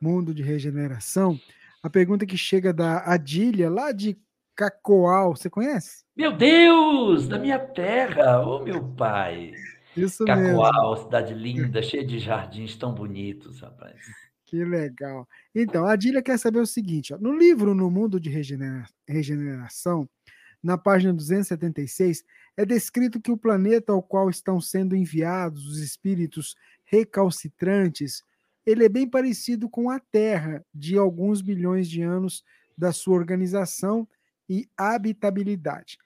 mundo 0.00 0.34
de 0.34 0.42
regeneração, 0.42 1.38
a 1.82 1.90
pergunta 1.90 2.24
que 2.24 2.36
chega 2.36 2.72
da 2.72 3.00
Adília, 3.00 3.70
lá 3.70 3.92
de 3.92 4.16
Cacoal, 4.54 5.36
você 5.36 5.50
conhece? 5.50 6.04
Meu 6.16 6.32
Deus, 6.32 7.28
da 7.28 7.38
minha 7.38 7.58
terra, 7.58 8.40
ô 8.40 8.56
oh, 8.56 8.64
meu 8.64 8.82
pai. 8.82 9.52
Isso 9.94 10.24
Cacoal, 10.24 10.92
mesmo. 10.92 11.04
cidade 11.04 11.34
linda, 11.34 11.82
cheia 11.82 12.04
de 12.04 12.18
jardins 12.18 12.76
tão 12.76 12.94
bonitos, 12.94 13.60
rapaz. 13.60 14.00
Que 14.46 14.64
legal. 14.64 15.28
Então, 15.54 15.84
a 15.84 15.92
Adília 15.92 16.22
quer 16.22 16.38
saber 16.38 16.60
o 16.60 16.66
seguinte: 16.66 17.12
ó, 17.12 17.18
no 17.18 17.36
livro 17.36 17.74
No 17.74 17.90
Mundo 17.90 18.18
de 18.18 18.30
Regenera 18.30 18.86
Regeneração, 19.06 20.08
na 20.62 20.78
página 20.78 21.12
276, 21.12 22.24
é 22.56 22.64
descrito 22.64 23.20
que 23.20 23.30
o 23.30 23.36
planeta 23.36 23.92
ao 23.92 24.02
qual 24.02 24.30
estão 24.30 24.60
sendo 24.60 24.96
enviados 24.96 25.66
os 25.66 25.78
espíritos 25.78 26.56
recalcitrantes, 26.84 28.22
ele 28.64 28.84
é 28.84 28.88
bem 28.88 29.08
parecido 29.08 29.68
com 29.68 29.90
a 29.90 30.00
Terra 30.00 30.64
de 30.74 30.96
alguns 30.96 31.42
bilhões 31.42 31.88
de 31.88 32.02
anos 32.02 32.42
da 32.76 32.92
sua 32.92 33.14
organização 33.14 34.08
e 34.48 34.68
habitabilidade. 34.76 35.98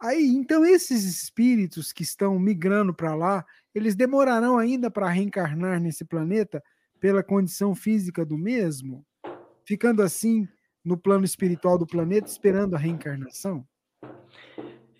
Aí, 0.00 0.28
então 0.28 0.64
esses 0.64 1.04
espíritos 1.04 1.92
que 1.92 2.02
estão 2.02 2.38
migrando 2.38 2.94
para 2.94 3.14
lá, 3.14 3.44
eles 3.74 3.94
demorarão 3.94 4.56
ainda 4.56 4.90
para 4.90 5.10
reencarnar 5.10 5.78
nesse 5.80 6.04
planeta 6.04 6.62
pela 6.98 7.22
condição 7.22 7.74
física 7.74 8.24
do 8.24 8.38
mesmo, 8.38 9.04
ficando 9.66 10.02
assim 10.02 10.48
no 10.84 10.96
plano 10.96 11.24
espiritual 11.24 11.76
do 11.76 11.86
planeta 11.86 12.28
esperando 12.28 12.74
a 12.74 12.78
reencarnação? 12.78 13.66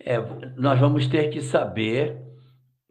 É, 0.02 0.18
nós 0.56 0.80
vamos 0.80 1.06
ter 1.06 1.28
que 1.28 1.42
saber 1.42 2.16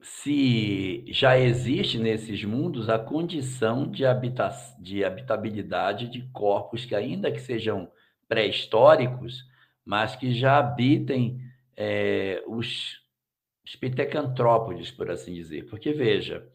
se 0.02 1.04
já 1.08 1.38
existe 1.38 1.98
nesses 1.98 2.44
mundos 2.44 2.88
a 2.88 3.00
condição 3.00 3.90
de, 3.90 4.06
habita 4.06 4.50
de 4.80 5.04
habitabilidade 5.04 6.08
de 6.08 6.22
corpos 6.32 6.86
que, 6.86 6.94
ainda 6.94 7.32
que 7.32 7.42
sejam 7.42 7.92
pré-históricos, 8.28 9.44
mas 9.84 10.16
que 10.16 10.32
já 10.32 10.60
habitem 10.60 11.42
é, 11.76 12.44
os, 12.48 13.02
os 13.66 13.76
pitecantrópodes, 13.76 14.92
por 14.92 15.10
assim 15.10 15.34
dizer. 15.34 15.66
Porque, 15.66 15.92
veja, 15.92 16.48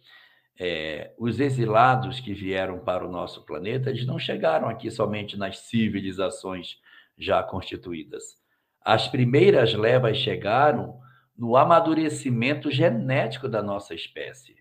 é, 0.58 1.12
os 1.18 1.40
exilados 1.40 2.20
que 2.20 2.32
vieram 2.32 2.78
para 2.78 3.04
o 3.04 3.10
nosso 3.10 3.44
planeta, 3.44 3.90
eles 3.90 4.06
não 4.06 4.20
chegaram 4.20 4.68
aqui 4.68 4.88
somente 4.88 5.36
nas 5.36 5.58
civilizações 5.58 6.78
já 7.18 7.42
constituídas 7.42 8.43
as 8.84 9.08
primeiras 9.08 9.72
levas 9.72 10.18
chegaram 10.18 11.00
no 11.36 11.56
amadurecimento 11.56 12.70
genético 12.70 13.48
da 13.48 13.62
nossa 13.62 13.94
espécie. 13.94 14.54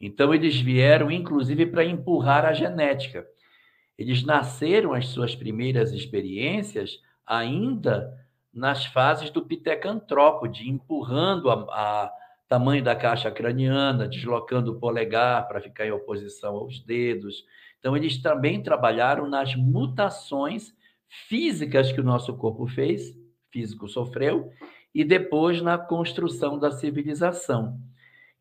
Então, 0.00 0.32
eles 0.32 0.60
vieram, 0.60 1.10
inclusive, 1.10 1.66
para 1.66 1.84
empurrar 1.84 2.44
a 2.44 2.52
genética. 2.52 3.26
Eles 3.98 4.24
nasceram 4.24 4.92
as 4.92 5.08
suas 5.08 5.34
primeiras 5.34 5.92
experiências 5.92 7.00
ainda 7.26 8.12
nas 8.52 8.86
fases 8.86 9.30
do 9.30 9.44
pitecantrópode, 9.44 10.68
empurrando 10.68 11.50
a, 11.50 11.54
a 11.54 12.12
tamanho 12.48 12.82
da 12.82 12.94
caixa 12.94 13.30
craniana, 13.30 14.06
deslocando 14.06 14.72
o 14.72 14.78
polegar 14.78 15.48
para 15.48 15.60
ficar 15.60 15.86
em 15.86 15.90
oposição 15.90 16.54
aos 16.56 16.78
dedos. 16.80 17.44
Então, 17.80 17.96
eles 17.96 18.22
também 18.22 18.62
trabalharam 18.62 19.28
nas 19.28 19.56
mutações 19.56 20.72
físicas 21.28 21.90
que 21.90 22.00
o 22.00 22.04
nosso 22.04 22.36
corpo 22.36 22.66
fez 22.66 23.23
físico 23.54 23.88
sofreu, 23.88 24.50
e 24.92 25.04
depois 25.04 25.62
na 25.62 25.78
construção 25.78 26.58
da 26.58 26.72
civilização. 26.72 27.78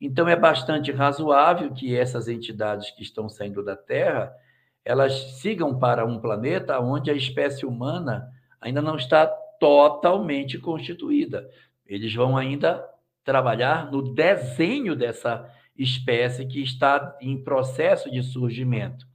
Então 0.02 0.28
é 0.28 0.36
bastante 0.36 0.92
razoável 0.92 1.72
que 1.72 1.96
essas 1.96 2.28
entidades 2.28 2.90
que 2.90 3.04
estão 3.04 3.30
saindo 3.30 3.64
da 3.64 3.76
Terra, 3.76 4.34
elas 4.84 5.14
sigam 5.40 5.78
para 5.78 6.04
um 6.04 6.20
planeta 6.20 6.80
onde 6.80 7.12
a 7.12 7.14
espécie 7.14 7.64
humana 7.64 8.28
ainda 8.60 8.82
não 8.82 8.96
está 8.96 9.28
totalmente 9.60 10.58
constituída. 10.58 11.48
Eles 11.86 12.14
vão 12.14 12.36
ainda 12.36 12.84
trabalhar 13.24 13.92
no 13.92 14.14
desenho 14.14 14.96
dessa 14.96 15.48
espécie 15.78 16.46
que 16.46 16.62
está 16.62 17.16
em 17.22 17.42
processo 17.42 18.10
de 18.10 18.24
surgimento. 18.24 19.06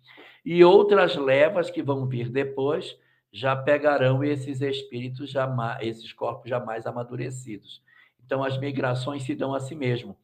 E 0.45 0.65
outras 0.65 1.17
levas 1.17 1.71
que 1.71 1.83
vão 1.83 2.07
vir 2.07 2.31
depois 2.31 2.97
já 3.33 3.55
pegarão 3.55 4.25
esses 4.25 4.61
espíritos, 4.61 5.31
jamais, 5.31 5.87
esses 5.87 6.13
corpos 6.13 6.49
jamais 6.49 6.87
amadurecidos. 6.87 7.83
Então, 8.25 8.43
as 8.43 8.59
migrações 8.59 9.23
se 9.23 9.35
dão 9.35 9.55
a 9.55 9.61
si 9.61 9.75
mesmo, 9.75 10.17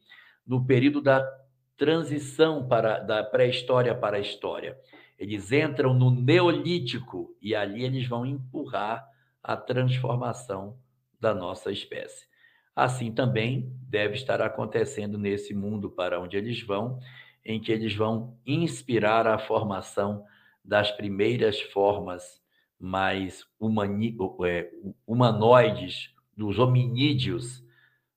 no 0.45 0.65
período 0.65 1.01
da 1.01 1.25
transição 1.77 2.67
para, 2.67 2.99
da 2.99 3.23
pré-história 3.23 3.93
para 3.93 4.17
a 4.17 4.19
história. 4.19 4.77
Eles 5.17 5.51
entram 5.51 5.93
no 5.93 6.11
Neolítico 6.11 7.35
e 7.41 7.55
ali 7.55 7.83
eles 7.83 8.07
vão 8.07 8.25
empurrar 8.25 9.07
a 9.41 9.55
transformação 9.55 10.77
da 11.19 11.33
nossa 11.33 11.71
espécie. 11.71 12.27
Assim 12.75 13.11
também 13.11 13.71
deve 13.89 14.15
estar 14.15 14.41
acontecendo 14.41 15.17
nesse 15.17 15.53
mundo 15.53 15.89
para 15.89 16.19
onde 16.19 16.35
eles 16.35 16.61
vão, 16.61 16.99
em 17.43 17.59
que 17.59 17.71
eles 17.71 17.95
vão 17.95 18.37
inspirar 18.45 19.25
a 19.27 19.37
formação 19.37 20.25
das 20.63 20.91
primeiras 20.91 21.61
formas 21.61 22.41
mais 22.85 23.43
humani, 23.59 24.15
é, 24.45 24.71
humanoides, 25.07 26.13
dos 26.37 26.59
hominídeos 26.59 27.63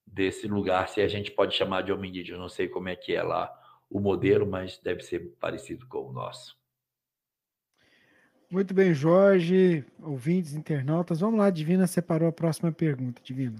desse 0.06 0.46
lugar, 0.46 0.88
se 0.88 1.00
a 1.00 1.08
gente 1.08 1.30
pode 1.30 1.54
chamar 1.54 1.82
de 1.82 1.92
hominídeo, 1.92 2.36
não 2.36 2.48
sei 2.48 2.68
como 2.68 2.88
é 2.88 2.96
que 2.96 3.14
é 3.14 3.22
lá 3.22 3.50
o 3.88 3.98
modelo, 3.98 4.46
mas 4.46 4.78
deve 4.78 5.02
ser 5.02 5.20
parecido 5.40 5.86
com 5.86 6.08
o 6.08 6.12
nosso. 6.12 6.58
Muito 8.50 8.74
bem, 8.74 8.92
Jorge, 8.92 9.84
ouvintes, 10.02 10.54
internautas. 10.54 11.20
Vamos 11.20 11.38
lá, 11.38 11.48
Divina 11.48 11.86
separou 11.86 12.28
a 12.28 12.32
próxima 12.32 12.70
pergunta, 12.70 13.22
Divina. 13.22 13.56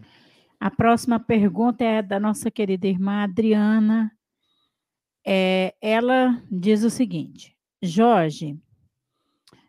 A 0.61 0.71
próxima 0.71 1.19
pergunta 1.19 1.85
é 1.85 2.03
da 2.03 2.21
nossa 2.21 2.51
querida 2.51 2.87
irmã 2.87 3.23
Adriana. 3.23 4.13
É, 5.27 5.75
ela 5.81 6.43
diz 6.51 6.83
o 6.83 6.91
seguinte: 6.91 7.57
Jorge, 7.83 8.59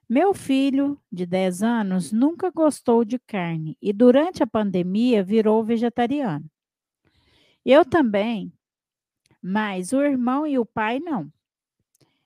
meu 0.09 0.33
filho 0.33 0.99
de 1.11 1.27
10 1.27 1.61
anos 1.61 2.11
nunca 2.11 2.49
gostou 2.49 3.05
de 3.05 3.19
carne 3.19 3.77
e 3.79 3.93
durante 3.93 4.41
a 4.41 4.47
pandemia 4.47 5.23
virou 5.23 5.63
vegetariano. 5.63 6.49
Eu 7.63 7.85
também, 7.85 8.51
mas 9.39 9.93
o 9.93 10.01
irmão 10.01 10.47
e 10.47 10.57
o 10.57 10.65
pai 10.65 10.99
não. 10.99 11.31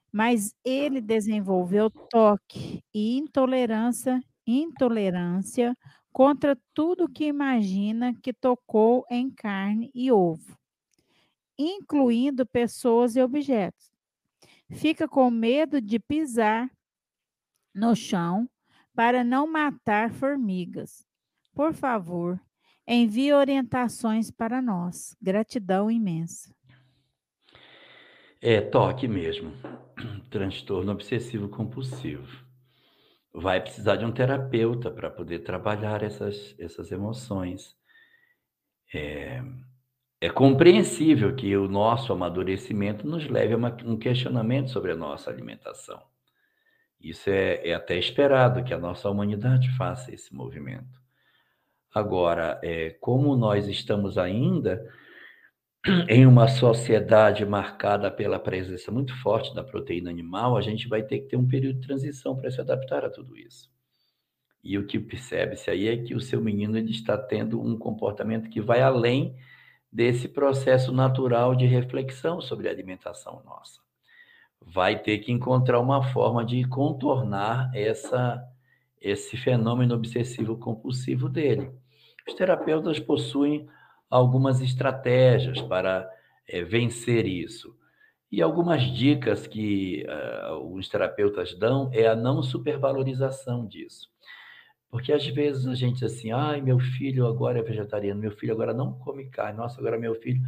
Mas 0.09 0.55
ele 0.63 1.01
desenvolveu 1.01 1.89
toque 1.89 2.81
e 2.93 3.17
intolerância, 3.17 4.21
intolerância 4.47 5.75
contra 6.13 6.57
tudo 6.73 7.09
que 7.09 7.25
imagina 7.25 8.13
que 8.21 8.31
tocou 8.31 9.03
em 9.09 9.29
carne 9.29 9.91
e 9.93 10.09
ovo, 10.09 10.57
incluindo 11.57 12.45
pessoas 12.45 13.17
e 13.17 13.21
objetos. 13.21 13.91
Fica 14.71 15.05
com 15.05 15.29
medo 15.29 15.81
de 15.81 15.99
pisar 15.99 16.69
no 17.73 17.95
chão 17.95 18.49
para 18.95 19.23
não 19.23 19.45
matar 19.47 20.11
formigas. 20.11 21.05
Por 21.53 21.73
favor, 21.73 22.39
envie 22.87 23.33
orientações 23.33 24.29
para 24.29 24.61
nós. 24.61 25.15
Gratidão 25.21 25.89
imensa. 25.89 26.53
É 28.41 28.59
toque 28.59 29.07
mesmo. 29.07 29.53
Transtorno 30.29 30.91
obsessivo 30.91 31.47
compulsivo. 31.47 32.43
Vai 33.33 33.61
precisar 33.61 33.95
de 33.95 34.05
um 34.05 34.11
terapeuta 34.11 34.91
para 34.91 35.09
poder 35.09 35.39
trabalhar 35.39 36.03
essas, 36.03 36.55
essas 36.59 36.91
emoções. 36.91 37.75
É, 38.93 39.41
é 40.21 40.29
compreensível 40.29 41.35
que 41.35 41.55
o 41.57 41.67
nosso 41.67 42.13
amadurecimento 42.13 43.07
nos 43.07 43.27
leve 43.27 43.53
a 43.53 43.57
uma, 43.57 43.75
um 43.85 43.97
questionamento 43.97 44.69
sobre 44.69 44.91
a 44.91 44.95
nossa 44.95 45.31
alimentação. 45.31 46.12
Isso 47.03 47.29
é, 47.29 47.67
é, 47.67 47.73
até 47.73 47.99
esperado 47.99 48.63
que 48.63 48.73
a 48.73 48.79
nossa 48.79 49.09
humanidade 49.09 49.69
faça 49.75 50.13
esse 50.13 50.33
movimento. 50.33 51.01
Agora, 51.93 52.59
é, 52.63 52.91
como 53.01 53.35
nós 53.35 53.67
estamos 53.67 54.17
ainda 54.17 54.89
em 56.07 56.25
uma 56.25 56.47
sociedade 56.47 57.45
marcada 57.45 58.09
pela 58.09 58.39
presença 58.39 58.89
muito 58.89 59.13
forte 59.21 59.53
da 59.53 59.61
proteína 59.61 60.09
animal, 60.09 60.55
a 60.55 60.61
gente 60.61 60.87
vai 60.87 61.03
ter 61.03 61.19
que 61.19 61.27
ter 61.27 61.35
um 61.35 61.45
período 61.45 61.81
de 61.81 61.87
transição 61.87 62.37
para 62.37 62.49
se 62.49 62.61
adaptar 62.61 63.03
a 63.03 63.09
tudo 63.09 63.37
isso. 63.37 63.69
E 64.63 64.77
o 64.77 64.87
que 64.87 64.97
percebe-se 64.97 65.69
aí 65.69 65.89
é 65.89 65.97
que 65.97 66.15
o 66.15 66.21
seu 66.21 66.41
menino 66.41 66.77
ele 66.77 66.91
está 66.91 67.17
tendo 67.17 67.61
um 67.61 67.77
comportamento 67.77 68.49
que 68.49 68.61
vai 68.61 68.81
além 68.81 69.35
desse 69.91 70.29
processo 70.29 70.93
natural 70.93 71.53
de 71.53 71.65
reflexão 71.65 72.39
sobre 72.39 72.69
a 72.69 72.71
alimentação 72.71 73.43
nossa 73.43 73.82
vai 74.65 74.99
ter 74.99 75.19
que 75.19 75.31
encontrar 75.31 75.79
uma 75.79 76.03
forma 76.11 76.43
de 76.43 76.63
contornar 76.65 77.71
essa, 77.73 78.43
esse 78.99 79.37
fenômeno 79.37 79.95
obsessivo 79.95 80.57
compulsivo 80.57 81.29
dele. 81.29 81.71
Os 82.27 82.33
terapeutas 82.33 82.99
possuem 82.99 83.67
algumas 84.09 84.61
estratégias 84.61 85.61
para 85.61 86.09
é, 86.47 86.63
vencer 86.63 87.25
isso. 87.25 87.75
E 88.31 88.41
algumas 88.41 88.81
dicas 88.81 89.45
que 89.45 90.05
uh, 90.07 90.75
os 90.75 90.89
terapeutas 90.89 91.53
dão 91.53 91.89
é 91.93 92.07
a 92.07 92.15
não 92.15 92.41
supervalorização 92.41 93.65
disso. 93.67 94.09
Porque 94.89 95.11
às 95.11 95.25
vezes 95.27 95.67
a 95.67 95.75
gente 95.75 95.99
diz 95.99 96.03
assim, 96.03 96.31
ai, 96.31 96.61
meu 96.61 96.79
filho 96.79 97.27
agora 97.27 97.59
é 97.59 97.61
vegetariano, 97.63 98.19
meu 98.19 98.31
filho 98.31 98.53
agora 98.53 98.73
não 98.73 98.93
come 98.93 99.25
carne, 99.25 99.57
nossa, 99.57 99.79
agora 99.79 99.99
meu 99.99 100.15
filho 100.15 100.41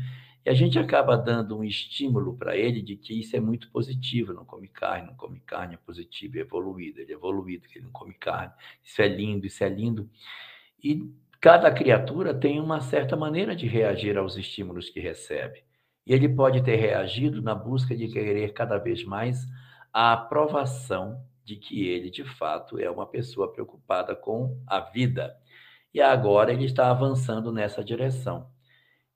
e 0.46 0.50
a 0.50 0.54
gente 0.54 0.78
acaba 0.78 1.18
dando 1.18 1.58
um 1.58 1.64
estímulo 1.64 2.38
para 2.38 2.56
ele 2.56 2.80
de 2.80 2.96
que 2.96 3.20
isso 3.20 3.36
é 3.36 3.40
muito 3.40 3.72
positivo, 3.72 4.32
não 4.32 4.46
come 4.46 4.68
carne, 4.68 5.08
não 5.08 5.16
come 5.16 5.40
carne, 5.40 5.74
é 5.74 5.78
positivo, 5.78 6.38
é 6.38 6.42
evoluído, 6.42 7.02
ele 7.02 7.12
é 7.12 7.16
evoluído, 7.16 7.68
que 7.68 7.80
ele 7.80 7.86
não 7.86 7.92
come 7.92 8.14
carne, 8.14 8.54
isso 8.84 9.02
é 9.02 9.08
lindo, 9.08 9.48
isso 9.48 9.64
é 9.64 9.70
lindo. 9.70 10.08
E 10.84 11.12
cada 11.42 11.72
criatura 11.74 12.32
tem 12.32 12.62
uma 12.62 12.80
certa 12.80 13.16
maneira 13.16 13.56
de 13.56 13.66
reagir 13.66 14.20
aos 14.20 14.38
estímulos 14.38 14.88
que 14.88 15.00
recebe. 15.00 15.64
E 16.06 16.14
ele 16.14 16.30
pode 16.30 16.62
ter 16.62 16.76
reagido 16.76 17.42
na 17.42 17.56
busca 17.56 17.96
de 17.96 18.08
querer 18.08 18.54
cada 18.54 18.78
vez 18.78 19.04
mais 19.04 19.48
a 19.92 20.14
aprovação 20.14 21.26
de 21.44 21.56
que 21.56 21.88
ele, 21.88 22.12
de 22.12 22.24
fato, 22.24 22.78
é 22.78 22.88
uma 22.88 23.08
pessoa 23.08 23.52
preocupada 23.52 24.16
com 24.16 24.62
a 24.68 24.80
vida. 24.80 25.36
E 25.92 26.00
agora 26.00 26.54
ele 26.54 26.66
está 26.66 26.92
avançando 26.92 27.52
nessa 27.52 27.84
direção. 27.84 28.48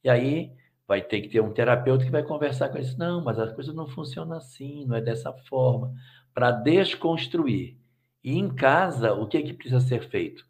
E 0.04 0.10
aí 0.10 0.58
vai 0.90 1.04
ter 1.04 1.22
que 1.22 1.30
ter 1.30 1.40
um 1.40 1.54
terapeuta 1.54 2.04
que 2.04 2.10
vai 2.10 2.24
conversar 2.24 2.68
com 2.70 2.80
ele. 2.80 2.98
Não, 2.98 3.24
mas 3.24 3.38
as 3.38 3.54
coisas 3.54 3.76
não 3.76 3.88
funcionam 3.88 4.36
assim, 4.36 4.88
não 4.88 4.96
é 4.96 5.02
dessa 5.02 5.32
forma. 5.48 5.94
Para 6.34 6.50
desconstruir. 6.50 7.78
E 8.24 8.36
em 8.36 8.50
casa, 8.50 9.14
o 9.14 9.28
que, 9.28 9.38
é 9.38 9.44
que 9.44 9.54
precisa 9.54 9.80
ser 9.80 10.10
feito? 10.10 10.44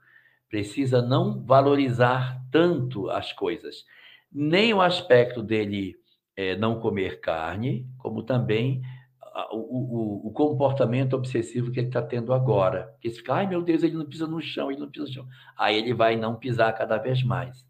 Precisa 0.50 1.02
não 1.02 1.44
valorizar 1.44 2.42
tanto 2.50 3.10
as 3.10 3.34
coisas. 3.34 3.84
Nem 4.32 4.74
o 4.74 4.82
aspecto 4.82 5.44
dele 5.44 5.98
é, 6.38 6.56
não 6.56 6.80
comer 6.80 7.20
carne, 7.20 7.86
como 7.98 8.24
também 8.24 8.82
o, 9.52 9.58
o, 9.58 10.28
o, 10.28 10.32
comportamento 10.32 11.16
obsessivo 11.16 11.70
que 11.70 11.82
ele 11.82 11.88
está 11.88 12.02
tendo 12.02 12.34
agora. 12.34 12.88
Porque 12.94 13.10
ele 13.10 13.16
fica, 13.16 13.34
ai 13.34 13.46
meu 13.46 13.62
Deus, 13.62 13.84
ele 13.84 13.98
não 13.98 14.06
pisa 14.06 14.26
no 14.26 14.42
chão, 14.42 14.72
ele 14.72 14.80
não 14.80 14.90
pisa 14.90 15.06
no 15.06 15.12
chão. 15.12 15.28
Aí 15.58 15.78
ele 15.78 15.94
vai 15.94 16.16
não 16.16 16.36
pisar 16.36 16.72
cada 16.74 16.98
vez 16.98 17.22
mais. 17.24 17.68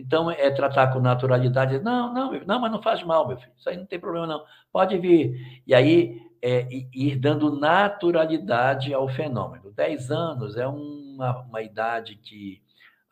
Então, 0.00 0.30
é 0.30 0.50
tratar 0.50 0.92
com 0.92 1.00
naturalidade. 1.00 1.78
Não, 1.80 2.12
não, 2.12 2.32
não, 2.46 2.60
mas 2.60 2.72
não 2.72 2.82
faz 2.82 3.02
mal, 3.02 3.28
meu 3.28 3.36
filho. 3.36 3.52
Isso 3.56 3.68
aí 3.68 3.76
não 3.76 3.86
tem 3.86 3.98
problema, 4.00 4.26
não. 4.26 4.44
Pode 4.72 4.96
vir. 4.98 5.62
E 5.66 5.74
aí, 5.74 6.20
é, 6.42 6.66
ir 6.70 7.16
dando 7.16 7.54
naturalidade 7.54 8.94
ao 8.94 9.08
fenômeno. 9.08 9.70
Dez 9.72 10.10
anos 10.10 10.56
é 10.56 10.66
uma, 10.66 11.42
uma 11.42 11.62
idade 11.62 12.16
que 12.16 12.62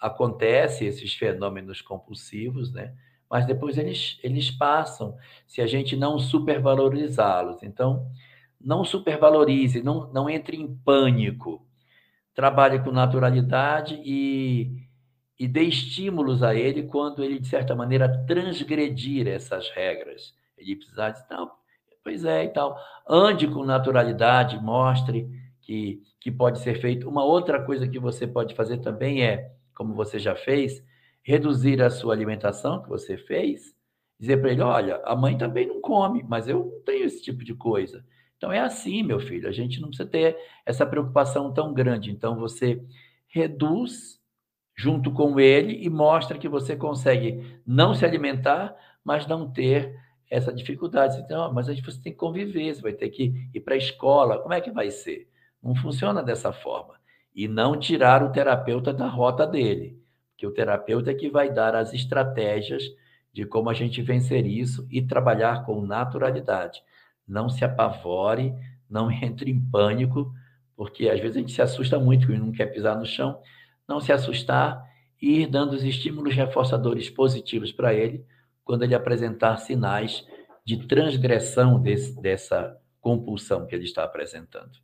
acontece 0.00 0.86
esses 0.86 1.14
fenômenos 1.14 1.82
compulsivos, 1.82 2.72
né? 2.72 2.94
Mas 3.30 3.46
depois 3.46 3.76
eles, 3.76 4.18
eles 4.22 4.50
passam 4.50 5.14
se 5.46 5.60
a 5.60 5.66
gente 5.66 5.94
não 5.94 6.18
supervalorizá-los. 6.18 7.62
Então, 7.62 8.10
não 8.58 8.82
supervalorize, 8.84 9.82
não, 9.82 10.10
não 10.12 10.30
entre 10.30 10.56
em 10.56 10.74
pânico. 10.74 11.66
Trabalhe 12.34 12.78
com 12.78 12.90
naturalidade 12.90 14.00
e 14.02 14.87
e 15.38 15.46
dê 15.46 15.62
estímulos 15.62 16.42
a 16.42 16.54
ele 16.54 16.82
quando 16.82 17.22
ele, 17.22 17.38
de 17.38 17.46
certa 17.46 17.74
maneira, 17.74 18.24
transgredir 18.26 19.28
essas 19.28 19.70
regras. 19.70 20.34
Ele 20.56 20.74
precisar 20.74 21.10
dizer, 21.10 21.26
não, 21.30 21.50
pois 22.02 22.24
é 22.24 22.44
e 22.44 22.48
tal. 22.48 22.76
Ande 23.08 23.46
com 23.46 23.64
naturalidade, 23.64 24.58
mostre 24.60 25.28
que, 25.62 26.02
que 26.20 26.30
pode 26.30 26.58
ser 26.58 26.80
feito. 26.80 27.08
Uma 27.08 27.24
outra 27.24 27.62
coisa 27.62 27.86
que 27.86 27.98
você 27.98 28.26
pode 28.26 28.54
fazer 28.54 28.78
também 28.78 29.22
é, 29.22 29.52
como 29.74 29.94
você 29.94 30.18
já 30.18 30.34
fez, 30.34 30.82
reduzir 31.22 31.80
a 31.82 31.90
sua 31.90 32.14
alimentação 32.14 32.82
que 32.82 32.88
você 32.88 33.16
fez, 33.16 33.76
dizer 34.18 34.38
para 34.38 34.50
ele, 34.50 34.62
olha, 34.62 35.00
a 35.04 35.14
mãe 35.14 35.38
também 35.38 35.68
não 35.68 35.80
come, 35.80 36.24
mas 36.26 36.48
eu 36.48 36.64
não 36.64 36.80
tenho 36.80 37.04
esse 37.04 37.22
tipo 37.22 37.44
de 37.44 37.54
coisa. 37.54 38.04
Então 38.36 38.50
é 38.50 38.60
assim, 38.60 39.02
meu 39.02 39.20
filho, 39.20 39.48
a 39.48 39.52
gente 39.52 39.80
não 39.80 39.88
precisa 39.88 40.08
ter 40.08 40.36
essa 40.66 40.86
preocupação 40.86 41.52
tão 41.52 41.72
grande. 41.72 42.10
Então 42.10 42.36
você 42.36 42.82
reduz 43.28 44.18
junto 44.78 45.10
com 45.10 45.40
ele 45.40 45.84
e 45.84 45.90
mostra 45.90 46.38
que 46.38 46.48
você 46.48 46.76
consegue 46.76 47.60
não 47.66 47.94
se 47.94 48.04
alimentar, 48.04 48.76
mas 49.02 49.26
não 49.26 49.50
ter 49.50 49.98
essa 50.30 50.52
dificuldade. 50.52 51.18
Então, 51.18 51.52
mas 51.52 51.66
você 51.66 52.00
tem 52.00 52.12
que 52.12 52.18
conviver, 52.18 52.72
você 52.72 52.80
vai 52.80 52.92
ter 52.92 53.08
que 53.08 53.50
ir 53.52 53.60
para 53.60 53.74
a 53.74 53.78
escola. 53.78 54.38
Como 54.38 54.54
é 54.54 54.60
que 54.60 54.70
vai 54.70 54.88
ser? 54.92 55.28
Não 55.60 55.74
funciona 55.74 56.22
dessa 56.22 56.52
forma. 56.52 56.94
E 57.34 57.48
não 57.48 57.76
tirar 57.76 58.22
o 58.22 58.30
terapeuta 58.30 58.92
da 58.92 59.08
rota 59.08 59.44
dele, 59.44 60.00
porque 60.30 60.46
o 60.46 60.52
terapeuta 60.52 61.10
é 61.10 61.14
que 61.14 61.28
vai 61.28 61.52
dar 61.52 61.74
as 61.74 61.92
estratégias 61.92 62.84
de 63.32 63.44
como 63.44 63.70
a 63.70 63.74
gente 63.74 64.00
vencer 64.00 64.46
isso 64.46 64.86
e 64.92 65.02
trabalhar 65.02 65.64
com 65.64 65.84
naturalidade. 65.84 66.84
Não 67.26 67.48
se 67.48 67.64
apavore, 67.64 68.54
não 68.88 69.10
entre 69.22 69.50
em 69.50 69.60
pânico, 69.60 70.32
porque 70.76 71.08
às 71.08 71.18
vezes 71.18 71.36
a 71.36 71.40
gente 71.40 71.52
se 71.52 71.62
assusta 71.62 71.98
muito 71.98 72.32
e 72.32 72.38
não 72.38 72.52
quer 72.52 72.66
pisar 72.66 72.96
no 72.96 73.04
chão 73.04 73.40
não 73.88 74.00
se 74.00 74.12
assustar 74.12 74.86
e 75.20 75.40
ir 75.40 75.46
dando 75.46 75.72
os 75.72 75.82
estímulos 75.82 76.34
reforçadores 76.34 77.08
positivos 77.08 77.72
para 77.72 77.94
ele 77.94 78.24
quando 78.62 78.82
ele 78.82 78.94
apresentar 78.94 79.56
sinais 79.56 80.26
de 80.64 80.86
transgressão 80.86 81.80
desse, 81.80 82.20
dessa 82.20 82.78
compulsão 83.00 83.66
que 83.66 83.74
ele 83.74 83.84
está 83.84 84.04
apresentando. 84.04 84.78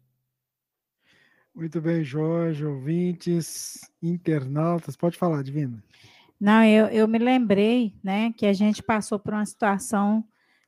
Muito 1.54 1.80
bem, 1.80 2.02
Jorge, 2.02 2.64
ouvintes, 2.64 3.78
internautas, 4.02 4.96
pode 4.96 5.16
falar, 5.16 5.42
Divina. 5.44 5.84
Não, 6.40 6.64
eu, 6.64 6.86
eu 6.86 7.06
me 7.06 7.18
lembrei, 7.18 7.94
né, 8.02 8.32
que 8.32 8.46
a 8.46 8.52
gente 8.52 8.82
passou 8.82 9.18
por 9.18 9.34
uma 9.34 9.46
situação 9.46 10.24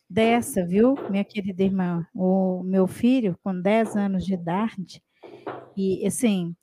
dessa, 0.08 0.64
viu, 0.64 0.94
minha 1.10 1.24
querida 1.24 1.64
irmã? 1.64 2.06
O 2.14 2.62
meu 2.62 2.86
filho, 2.86 3.36
com 3.42 3.60
10 3.60 3.96
anos 3.96 4.24
de 4.24 4.34
idade, 4.34 5.02
E, 5.76 6.06
assim, 6.06 6.54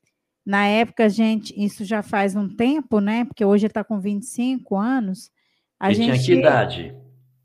na 0.45 0.67
época, 0.67 1.05
a 1.05 1.09
gente, 1.09 1.53
isso 1.57 1.85
já 1.85 2.03
faz 2.03 2.35
um 2.35 2.47
tempo, 2.47 2.99
né? 2.99 3.25
Porque 3.25 3.45
hoje 3.45 3.65
ele 3.65 3.71
está 3.71 3.83
com 3.83 3.99
25 3.99 4.75
anos. 4.75 5.31
A 5.79 5.87
ele 5.87 5.95
gente... 5.95 6.23
tinha 6.23 6.25
que 6.25 6.41
idade? 6.41 6.95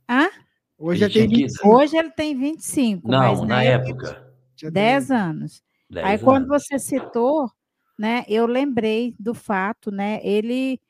Hã? 0.09 0.29
Hoje 0.77 1.05
ele, 1.05 1.15
tem 1.15 1.29
25. 1.29 1.69
Hoje 1.69 1.97
ele 1.97 2.11
tem 2.11 2.37
25. 2.37 3.09
Não, 3.09 3.45
na 3.45 3.63
época. 3.63 4.09
época 4.09 4.71
10 4.71 5.11
anos. 5.11 5.63
10 5.91 6.07
Aí, 6.07 6.13
anos. 6.15 6.25
quando 6.25 6.49
você 6.49 6.79
citou, 6.79 7.51
né, 7.99 8.25
eu 8.29 8.47
lembrei 8.47 9.15
do 9.19 9.35
fato, 9.35 9.91
né? 9.91 10.21
Ele 10.23 10.81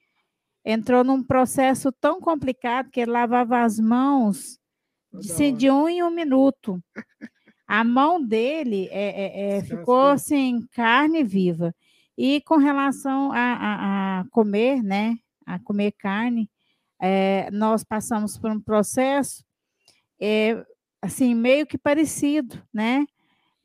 entrou 0.65 1.05
num 1.05 1.23
processo 1.23 1.91
tão 1.93 2.21
complicado 2.21 2.91
que 2.91 3.01
ele 3.01 3.11
lavava 3.11 3.63
as 3.63 3.79
mãos 3.79 4.59
de, 5.13 5.53
de 5.53 5.71
um 5.71 5.89
em 5.89 6.03
um 6.03 6.11
minuto. 6.11 6.83
A 7.67 7.85
mão 7.85 8.23
dele 8.23 8.89
é, 8.91 9.09
é, 9.25 9.57
é, 9.59 9.63
ficou 9.63 10.07
assim, 10.07 10.67
carne 10.73 11.23
viva. 11.23 11.75
E 12.19 12.41
com 12.41 12.57
relação 12.57 13.31
a, 13.31 13.39
a, 13.39 14.21
a 14.21 14.25
comer, 14.31 14.83
né? 14.83 15.17
A 15.47 15.59
comer 15.61 15.93
carne, 15.93 16.51
é, 17.01 17.49
nós 17.53 17.85
passamos 17.85 18.37
por 18.37 18.51
um 18.51 18.61
processo 18.61 19.45
é, 20.21 20.61
assim, 21.01 21.33
meio 21.33 21.65
que 21.65 21.79
parecido, 21.79 22.61
né? 22.75 23.07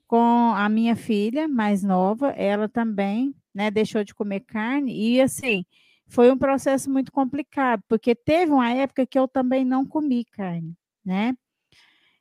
Com 0.07 0.53
a 0.55 0.69
minha 0.69 0.95
filha 0.95 1.47
mais 1.47 1.81
nova, 1.81 2.29
ela 2.29 2.69
também, 2.69 3.33
né, 3.53 3.71
deixou 3.71 4.03
de 4.03 4.13
comer 4.13 4.41
carne, 4.41 4.93
e 4.95 5.19
assim, 5.19 5.65
foi 6.07 6.31
um 6.31 6.37
processo 6.37 6.91
muito 6.91 7.11
complicado, 7.11 7.81
porque 7.87 8.13
teve 8.13 8.51
uma 8.51 8.69
época 8.71 9.05
que 9.07 9.17
eu 9.17 9.27
também 9.27 9.65
não 9.65 9.85
comi 9.85 10.25
carne, 10.25 10.75
né? 11.03 11.35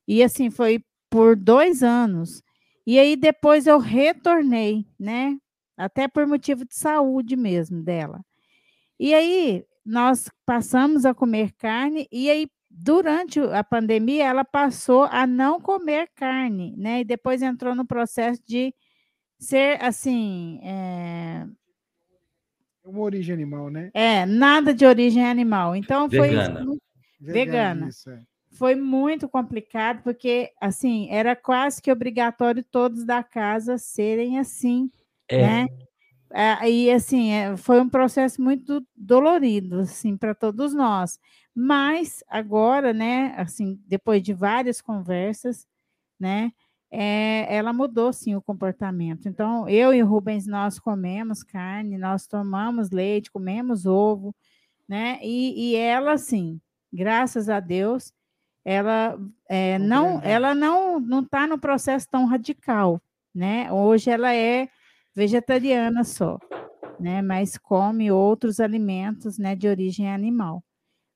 E 0.08 0.22
assim, 0.22 0.50
foi 0.50 0.82
por 1.10 1.36
dois 1.36 1.82
anos. 1.82 2.42
E 2.86 2.98
aí 2.98 3.16
depois 3.16 3.66
eu 3.66 3.78
retornei, 3.78 4.86
né? 4.98 5.36
Até 5.84 6.08
por 6.08 6.26
motivo 6.26 6.64
de 6.64 6.74
saúde 6.74 7.36
mesmo 7.36 7.82
dela. 7.82 8.24
E 8.98 9.12
aí 9.14 9.64
nós 9.84 10.30
passamos 10.46 11.04
a 11.04 11.12
comer 11.12 11.52
carne, 11.52 12.06
e 12.10 12.30
aí 12.30 12.48
durante 12.70 13.40
a 13.40 13.62
pandemia 13.62 14.24
ela 14.24 14.44
passou 14.44 15.04
a 15.04 15.26
não 15.26 15.60
comer 15.60 16.08
carne, 16.14 16.74
né? 16.76 17.00
E 17.00 17.04
depois 17.04 17.42
entrou 17.42 17.74
no 17.74 17.84
processo 17.84 18.40
de 18.46 18.74
ser 19.38 19.82
assim. 19.82 20.60
É... 20.62 21.46
Uma 22.84 23.00
origem 23.00 23.34
animal, 23.34 23.70
né? 23.70 23.90
É, 23.94 24.26
nada 24.26 24.72
de 24.72 24.84
origem 24.86 25.24
animal. 25.24 25.76
Então 25.76 26.08
foi 26.08 26.28
Vegana. 26.28 26.66
vegana. 27.20 27.88
Isso, 27.88 28.10
é. 28.10 28.20
Foi 28.52 28.74
muito 28.74 29.28
complicado, 29.28 30.02
porque 30.02 30.52
assim, 30.60 31.08
era 31.10 31.34
quase 31.34 31.80
que 31.80 31.90
obrigatório 31.90 32.62
todos 32.62 33.04
da 33.04 33.22
casa 33.22 33.78
serem 33.78 34.38
assim, 34.38 34.90
É. 35.32 35.42
né? 35.42 35.68
É, 36.34 36.70
e 36.70 36.90
assim, 36.90 37.32
é, 37.32 37.56
foi 37.56 37.80
um 37.80 37.88
processo 37.88 38.40
muito 38.40 38.84
dolorido, 38.96 39.80
assim, 39.80 40.16
para 40.16 40.34
todos 40.34 40.72
nós. 40.74 41.18
Mas 41.54 42.24
agora, 42.28 42.92
né, 42.94 43.34
assim, 43.36 43.78
depois 43.86 44.22
de 44.22 44.32
várias 44.32 44.80
conversas, 44.80 45.66
né, 46.18 46.50
é, 46.90 47.54
ela 47.54 47.72
mudou 47.72 48.12
sim 48.12 48.34
o 48.34 48.42
comportamento. 48.42 49.28
Então, 49.28 49.68
eu 49.68 49.94
e 49.94 50.02
o 50.02 50.06
Rubens, 50.06 50.46
nós 50.46 50.78
comemos 50.78 51.42
carne, 51.42 51.98
nós 51.98 52.26
tomamos 52.26 52.90
leite, 52.90 53.30
comemos 53.30 53.86
ovo, 53.86 54.34
né? 54.88 55.18
E, 55.22 55.72
e 55.72 55.76
ela, 55.76 56.12
assim, 56.12 56.60
graças 56.92 57.48
a 57.48 57.60
Deus, 57.60 58.12
ela 58.64 59.18
é, 59.48 59.78
não, 59.78 60.20
ela 60.22 60.54
não 60.54 61.00
não 61.00 61.20
está 61.20 61.46
no 61.46 61.58
processo 61.58 62.08
tão 62.10 62.26
radical, 62.26 63.00
né? 63.34 63.72
Hoje 63.72 64.10
ela 64.10 64.34
é 64.34 64.68
vegetariana 65.14 66.04
só, 66.04 66.38
né? 66.98 67.22
Mas 67.22 67.56
come 67.58 68.10
outros 68.10 68.60
alimentos, 68.60 69.38
né, 69.38 69.54
de 69.54 69.68
origem 69.68 70.10
animal. 70.12 70.62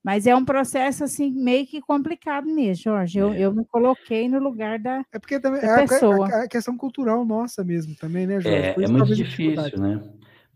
Mas 0.05 0.24
é 0.27 0.36
um 0.36 0.44
processo 0.44 1.02
assim 1.02 1.32
meio 1.32 1.66
que 1.66 1.81
complicado 1.81 2.47
mesmo, 2.47 2.85
Jorge. 2.85 3.18
Eu, 3.18 3.32
É. 3.32 3.40
eu 3.40 3.52
me 3.52 3.64
coloquei 3.64 4.28
no 4.28 4.39
lugar 4.39 4.78
da. 4.78 5.02
É 5.12 5.18
porque 5.18 5.40
também 5.40 5.60
é 5.62 5.68
a, 5.68 5.78
pessoa. 5.78 6.28
a- 6.28 6.43
a 6.44 6.48
questão 6.48 6.77
cultural 6.77 7.24
nossa 7.24 7.64
mesmo 7.64 7.94
também, 7.97 8.24
né, 8.27 8.40
Jorge? 8.40 8.56
É, 8.56 8.85
é 8.85 8.89
muito 8.89 9.12
a 9.12 9.16
difícil, 9.16 9.81
né? 9.81 10.01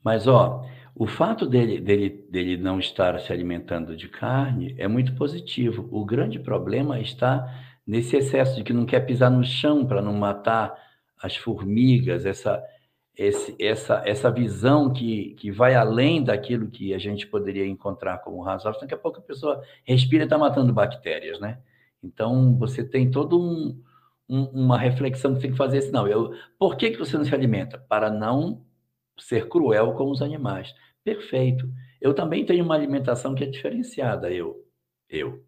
Mas, 0.04 0.28
ó, 0.28 0.64
o 0.94 1.04
fato 1.06 1.46
dele, 1.46 1.80
dele, 1.80 2.24
dele 2.30 2.56
não 2.56 2.78
estar 2.78 3.18
se 3.18 3.32
alimentando 3.32 3.96
de 3.96 4.08
carne 4.08 4.74
é 4.78 4.86
muito 4.86 5.16
positivo. 5.16 5.88
O 5.90 6.04
grande 6.04 6.38
problema 6.38 7.00
está 7.00 7.44
nesse 7.84 8.16
excesso 8.16 8.54
de 8.56 8.62
que 8.62 8.72
não 8.72 8.86
quer 8.86 9.00
pisar 9.00 9.30
no 9.30 9.42
chão 9.42 9.84
para 9.84 10.00
não 10.00 10.12
matar 10.14 10.72
as 11.20 11.34
formigas, 11.36 12.24
essa, 12.24 12.62
esse, 13.22 13.54
essa, 13.60 14.02
essa 14.06 14.30
visão 14.30 14.92
que, 14.92 15.34
que 15.34 15.50
vai 15.50 15.74
além 15.74 16.24
daquilo 16.24 16.70
que 16.70 16.94
a 16.94 16.98
gente 16.98 17.26
poderia 17.26 17.66
encontrar 17.66 18.18
como 18.18 18.42
razoável. 18.42 18.80
Daqui 18.80 18.94
a 18.94 18.98
pouco 18.98 19.18
a 19.18 19.22
pessoa 19.22 19.62
respira 19.84 20.24
e 20.24 20.26
está 20.26 20.38
matando 20.38 20.72
bactérias, 20.72 21.38
né? 21.38 21.60
Então, 22.02 22.56
você 22.58 22.82
tem 22.82 23.10
todo 23.10 23.38
um, 23.38 23.82
um- 24.28 24.44
uma 24.64 24.78
reflexão 24.78 25.34
que 25.34 25.40
tem 25.42 25.50
que 25.50 25.56
fazer 25.58 25.78
assim, 25.78 25.90
não, 25.90 26.08
eu, 26.08 26.32
por 26.58 26.76
que, 26.76 26.90
que 26.92 26.98
você 26.98 27.16
não 27.18 27.24
se 27.24 27.34
alimenta? 27.34 27.78
Para 27.78 28.10
não 28.10 28.64
ser 29.18 29.48
cruel 29.48 29.92
com 29.94 30.10
os 30.10 30.22
animais. 30.22 30.74
Perfeito. 31.04 31.68
Eu 32.00 32.14
também 32.14 32.46
tenho 32.46 32.64
uma 32.64 32.74
alimentação 32.74 33.34
que 33.34 33.44
é 33.44 33.46
diferenciada, 33.46 34.30
eu. 34.32 34.64
Eu. 35.10 35.44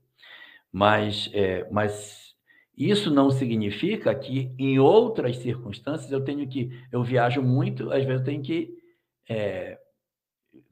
Mas, 0.73 1.31
é, 1.33 1.69
mas 1.71 2.32
isso 2.77 3.11
não 3.11 3.31
significa 3.31 4.15
que 4.15 4.51
em 4.59 4.79
outras 4.79 5.37
circunstâncias 5.39 6.11
eu 6.11 6.25
tenho 6.25 6.47
que. 6.49 6.71
Eu 6.91 7.03
viajo 7.03 7.43
muito, 7.43 7.93
às 7.93 8.05
vezes 8.05 8.21
eu 8.21 8.25
tenho 8.25 8.43
que 8.43 8.75
é, 9.29 9.79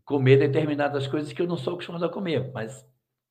comer 0.04 0.38
determinadas 0.38 1.06
coisas 1.06 1.32
que 1.32 1.40
eu 1.40 1.46
não 1.46 1.56
sou 1.56 1.74
acostumado 1.74 2.04
a 2.04 2.08
comer, 2.08 2.50
mas, 2.52 2.86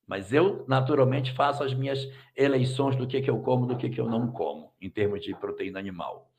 mas 0.06 0.32
eu 0.32 0.64
naturalmente 0.68 1.32
faço 1.32 1.62
as 1.62 1.74
minhas 1.74 2.08
eleições 2.36 2.96
do 2.96 3.06
que, 3.06 3.20
que 3.20 3.28
eu 3.28 3.40
como, 3.40 3.66
do 3.66 3.76
que, 3.76 3.90
que 3.90 4.00
eu 4.00 4.08
não 4.08 4.30
como, 4.30 4.72
em 4.80 4.88
termos 4.88 5.22
de 5.22 5.34
proteína 5.34 5.78
animal. 5.78 6.30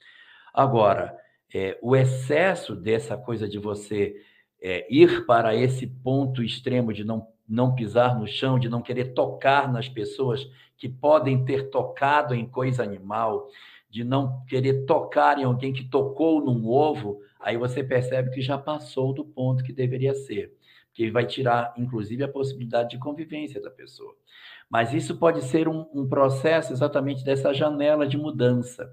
Agora, 0.54 1.18
é, 1.54 1.78
o 1.82 1.96
excesso 1.96 2.76
dessa 2.76 3.18
coisa 3.18 3.48
de 3.48 3.60
você 3.60 4.16
é, 4.62 4.88
ir 4.90 5.26
para 5.26 5.56
esse 5.56 5.86
ponto 5.86 6.42
extremo 6.42 6.94
de 6.94 7.04
não, 7.04 7.28
não 7.48 7.76
pisar 7.76 8.18
no 8.18 8.28
chão, 8.28 8.58
de 8.58 8.70
não 8.70 8.82
querer 8.82 9.14
tocar 9.14 9.72
nas 9.72 9.90
pessoas 9.90 10.48
que 10.78 10.88
podem 10.90 11.46
ter 11.46 11.70
tocado 11.70 12.34
em 12.34 12.48
coisa 12.48 12.82
animal, 12.84 13.48
de 13.90 14.04
não 14.04 14.44
querer 14.46 14.86
tocar 14.86 15.38
em 15.38 15.44
alguém 15.44 15.74
que 15.74 15.84
tocou 15.84 16.44
num 16.44 16.68
ovo, 16.68 17.20
aí 17.40 17.58
você 17.58 17.84
percebe 17.84 18.32
que 18.32 18.42
já 18.42 18.58
passou 18.58 19.14
do 19.14 19.26
ponto 19.26 19.64
que 19.64 19.74
deveria 19.74 20.14
ser. 20.14 20.56
Que 20.94 21.12
vai 21.12 21.26
tirar, 21.26 21.74
inclusive, 21.78 22.24
a 22.24 22.28
possibilidade 22.28 22.92
de 22.92 22.98
convivência 22.98 23.62
da 23.62 23.70
pessoa. 23.70 24.16
Mas 24.70 24.94
isso 24.94 25.18
pode 25.18 25.42
ser 25.44 25.68
um, 25.68 25.86
um 25.94 26.08
processo 26.08 26.72
exatamente 26.72 27.24
dessa 27.24 27.54
janela 27.54 28.08
de 28.08 28.18
mudança, 28.18 28.90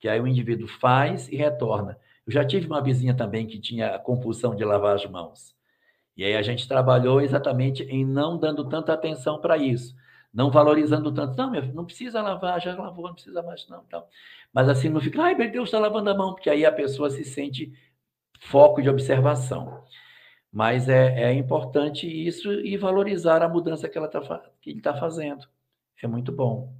que 0.00 0.08
aí 0.08 0.20
o 0.20 0.26
indivíduo 0.26 0.66
faz 0.66 1.28
e 1.28 1.36
retorna. 1.36 1.96
Eu 2.26 2.32
já 2.32 2.44
tive 2.44 2.66
uma 2.66 2.82
vizinha 2.82 3.14
também 3.14 3.46
que 3.46 3.60
tinha 3.60 3.94
a 3.94 3.98
compulsão 3.98 4.54
de 4.54 4.64
lavar 4.64 4.96
as 4.96 5.06
mãos. 5.06 5.54
E 6.16 6.24
aí 6.24 6.36
a 6.36 6.42
gente 6.42 6.68
trabalhou 6.68 7.20
exatamente 7.20 7.82
em 7.84 8.04
não 8.04 8.38
dando 8.38 8.68
tanta 8.68 8.92
atenção 8.92 9.40
para 9.40 9.56
isso, 9.56 9.96
não 10.32 10.50
valorizando 10.50 11.12
tanto. 11.12 11.36
Não, 11.36 11.50
meu 11.50 11.62
filho, 11.62 11.74
não 11.74 11.84
precisa 11.86 12.20
lavar, 12.20 12.60
já 12.60 12.74
lavou, 12.74 13.06
não 13.06 13.14
precisa 13.14 13.42
mais 13.42 13.66
não. 13.68 13.84
Tal. 13.84 14.08
Mas 14.52 14.68
assim, 14.68 14.88
não 14.88 15.00
fica, 15.00 15.22
ai 15.22 15.34
meu 15.34 15.50
Deus, 15.50 15.68
está 15.68 15.78
lavando 15.78 16.10
a 16.10 16.14
mão, 16.14 16.34
porque 16.34 16.50
aí 16.50 16.64
a 16.64 16.72
pessoa 16.72 17.10
se 17.10 17.24
sente 17.24 17.72
foco 18.40 18.82
de 18.82 18.90
observação. 18.90 19.84
Mas 20.52 20.88
é, 20.88 21.30
é 21.30 21.32
importante 21.32 22.06
isso 22.06 22.52
e 22.52 22.76
valorizar 22.76 23.42
a 23.42 23.48
mudança 23.48 23.88
que, 23.88 23.96
ela 23.96 24.08
tá, 24.08 24.20
que 24.60 24.70
ele 24.70 24.78
está 24.78 24.94
fazendo. 24.94 25.46
É 26.02 26.06
muito 26.06 26.30
bom. 26.30 26.74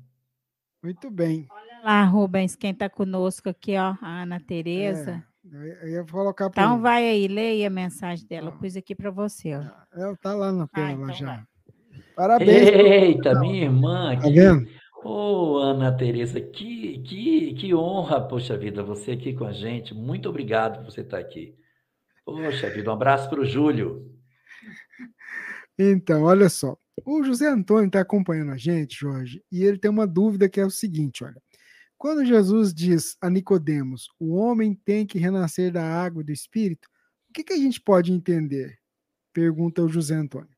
Muito 0.82 1.10
bem. 1.10 1.48
Lá, 1.82 2.04
Rubens, 2.04 2.54
quem 2.54 2.72
está 2.72 2.90
conosco 2.90 3.48
aqui, 3.48 3.76
ó, 3.76 3.94
a 4.00 4.22
Ana 4.22 4.38
Tereza. 4.40 5.12
Ia- 5.12 5.31
eu 5.44 5.88
ia 5.88 6.04
colocar 6.04 6.46
Então 6.46 6.80
vai 6.80 7.08
aí, 7.08 7.26
leia 7.28 7.66
a 7.66 7.70
mensagem 7.70 8.26
dela. 8.26 8.48
Eu 8.50 8.54
Ah. 8.54 8.58
pus 8.58 8.76
aqui 8.76 8.94
para 8.94 9.10
você, 9.10 9.54
ó. 9.54 9.62
É, 9.94 10.14
tá 10.16 10.34
lá 10.34 10.52
na 10.52 10.66
tela 10.68 10.86
Ah, 10.86 10.90
lá 10.90 11.02
então 11.04 11.14
já. 11.14 11.26
vai. 11.26 11.44
Parabéns. 12.14 12.68
Eita, 12.68 13.38
minha 13.40 13.64
irmã, 13.64 14.14
Tá 14.16 14.22
que, 14.22 14.30
vendo? 14.32 14.68
Ô, 15.04 15.56
Ana 15.58 15.90
Teresa, 15.96 16.40
que, 16.40 16.98
que, 17.00 17.54
que 17.54 17.74
honra, 17.74 18.20
poxa 18.20 18.56
vida, 18.56 18.82
você 18.84 19.12
aqui 19.12 19.32
com 19.34 19.44
a 19.44 19.52
gente. 19.52 19.92
Muito 19.94 20.28
obrigado 20.28 20.78
por 20.84 20.92
você 20.92 21.00
estar 21.00 21.18
aqui. 21.18 21.54
Poxa 22.24 22.70
vida, 22.70 22.88
um 22.88 22.94
abraço 22.94 23.28
para 23.28 23.40
o 23.40 23.44
Júlio. 23.44 24.08
Então, 25.78 26.22
olha 26.22 26.48
só. 26.48 26.76
O 27.04 27.24
José 27.24 27.48
Antônio 27.48 27.86
está 27.86 28.00
acompanhando 28.00 28.52
a 28.52 28.56
gente, 28.56 29.00
Jorge, 29.00 29.42
e 29.50 29.64
ele 29.64 29.78
tem 29.78 29.90
uma 29.90 30.06
dúvida 30.06 30.48
que 30.48 30.60
é 30.60 30.64
o 30.64 30.70
seguinte: 30.70 31.24
olha. 31.24 31.40
Quando 32.02 32.24
Jesus 32.24 32.74
diz 32.74 33.16
a 33.22 33.30
Nicodemos, 33.30 34.08
o 34.18 34.34
homem 34.34 34.74
tem 34.74 35.06
que 35.06 35.20
renascer 35.20 35.70
da 35.70 35.84
água 35.84 36.20
e 36.20 36.24
do 36.24 36.32
espírito, 36.32 36.88
o 37.30 37.32
que, 37.32 37.44
que 37.44 37.52
a 37.52 37.56
gente 37.56 37.80
pode 37.80 38.12
entender? 38.12 38.76
Pergunta 39.32 39.84
o 39.84 39.88
José 39.88 40.16
Antônio. 40.16 40.50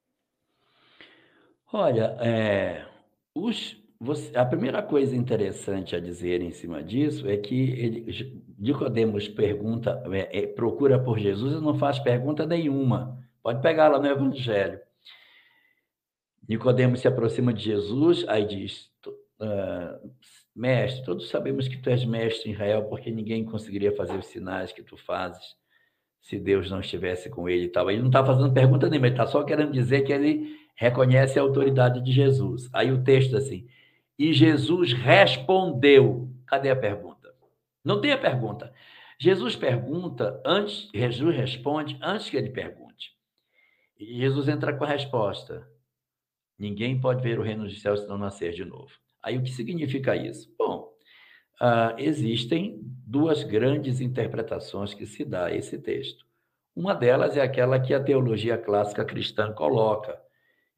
Olha, 1.70 2.16
é, 2.18 2.86
os, 3.34 3.76
você, 4.00 4.34
a 4.34 4.46
primeira 4.46 4.82
coisa 4.82 5.14
interessante 5.14 5.94
a 5.94 6.00
dizer 6.00 6.40
em 6.40 6.50
cima 6.50 6.82
disso 6.82 7.28
é 7.28 7.36
que 7.36 7.72
ele, 7.72 8.42
Nicodemos 8.58 9.28
pergunta, 9.28 10.02
é, 10.12 10.44
é, 10.44 10.46
procura 10.46 10.98
por 10.98 11.18
Jesus 11.18 11.52
e 11.52 11.62
não 11.62 11.78
faz 11.78 11.98
pergunta 11.98 12.46
nenhuma. 12.46 13.22
Pode 13.42 13.60
pegar 13.60 13.88
lá 13.88 13.98
no 13.98 14.06
Evangelho. 14.06 14.80
Nicodemos 16.48 17.00
se 17.00 17.06
aproxima 17.06 17.52
de 17.52 17.64
Jesus, 17.64 18.26
aí 18.28 18.46
diz: 18.46 18.90
uh, 19.06 20.10
Mestre, 20.55 21.05
todos 21.05 21.28
sabemos 21.28 21.66
que 21.66 21.76
tu 21.76 21.90
és 21.90 22.05
mestre 22.05 22.48
em 22.48 22.52
Israel, 22.52 22.85
porque 22.85 23.10
ninguém 23.10 23.44
conseguiria 23.44 23.94
fazer 23.97 24.16
os 24.16 24.26
sinais 24.26 24.72
que 24.72 24.82
tu 24.82 24.97
fazes 24.97 25.56
se 26.20 26.39
Deus 26.39 26.70
não 26.70 26.81
estivesse 26.81 27.28
com 27.28 27.48
ele 27.48 27.66
e 27.66 27.68
tal. 27.68 27.90
Ele 27.90 28.01
não 28.01 28.09
está 28.09 28.24
fazendo 28.24 28.52
pergunta 28.52 28.89
nenhuma, 28.89 29.09
ele 29.09 29.14
está 29.14 29.26
só 29.26 29.43
querendo 29.43 29.72
dizer 29.72 30.02
que 30.02 30.12
ele 30.12 30.56
reconhece 30.74 31.39
a 31.39 31.43
autoridade 31.43 32.01
de 32.01 32.12
Jesus. 32.12 32.70
Aí 32.72 32.90
o 32.90 33.05
texto 33.05 33.36
assim, 33.36 33.68
e 34.18 34.32
Jesus 34.32 34.93
respondeu. 34.93 36.31
Cadê 36.47 36.70
a 36.70 36.76
pergunta? 36.76 37.35
Não 37.85 38.01
tem 38.01 38.12
a 38.12 38.18
pergunta. 38.18 38.72
Jesus 39.18 39.55
pergunta 39.55 40.40
antes, 40.44 40.89
Jesus 40.94 41.36
responde 41.36 41.98
antes 42.01 42.31
que 42.31 42.36
ele 42.36 42.51
pergunte. 42.51 43.12
E 43.98 44.18
Jesus 44.18 44.48
entra 44.48 44.72
com 44.72 44.85
a 44.85 44.89
resposta. 44.89 45.68
Ninguém 46.59 46.98
pode 46.98 47.22
ver 47.22 47.39
o 47.39 47.43
reino 47.43 47.64
dos 47.64 47.81
céus 47.82 48.01
se 48.01 48.09
não 48.09 48.16
nascer 48.16 48.52
de 48.52 48.64
novo. 48.64 48.93
Aí 49.24 49.38
o 49.38 49.42
que 49.42 49.51
significa 49.51 50.14
isso? 50.14 50.55
Bom, 50.59 50.92
uh, 51.59 51.98
existem 51.98 52.78
duas 53.06 53.42
grandes 53.42 54.02
interpretações 54.02 54.92
que 54.92 55.06
se 55.06 55.24
dá 55.24 55.46
a 55.46 55.55
esse 55.55 55.78
texto. 55.78 56.26
Uma 56.76 56.94
delas 56.94 57.34
é 57.34 57.40
aquela 57.40 57.80
que 57.80 57.94
a 57.94 58.02
teologia 58.02 58.59
clássica 58.59 59.02
cristã 59.02 59.51
coloca, 59.51 60.20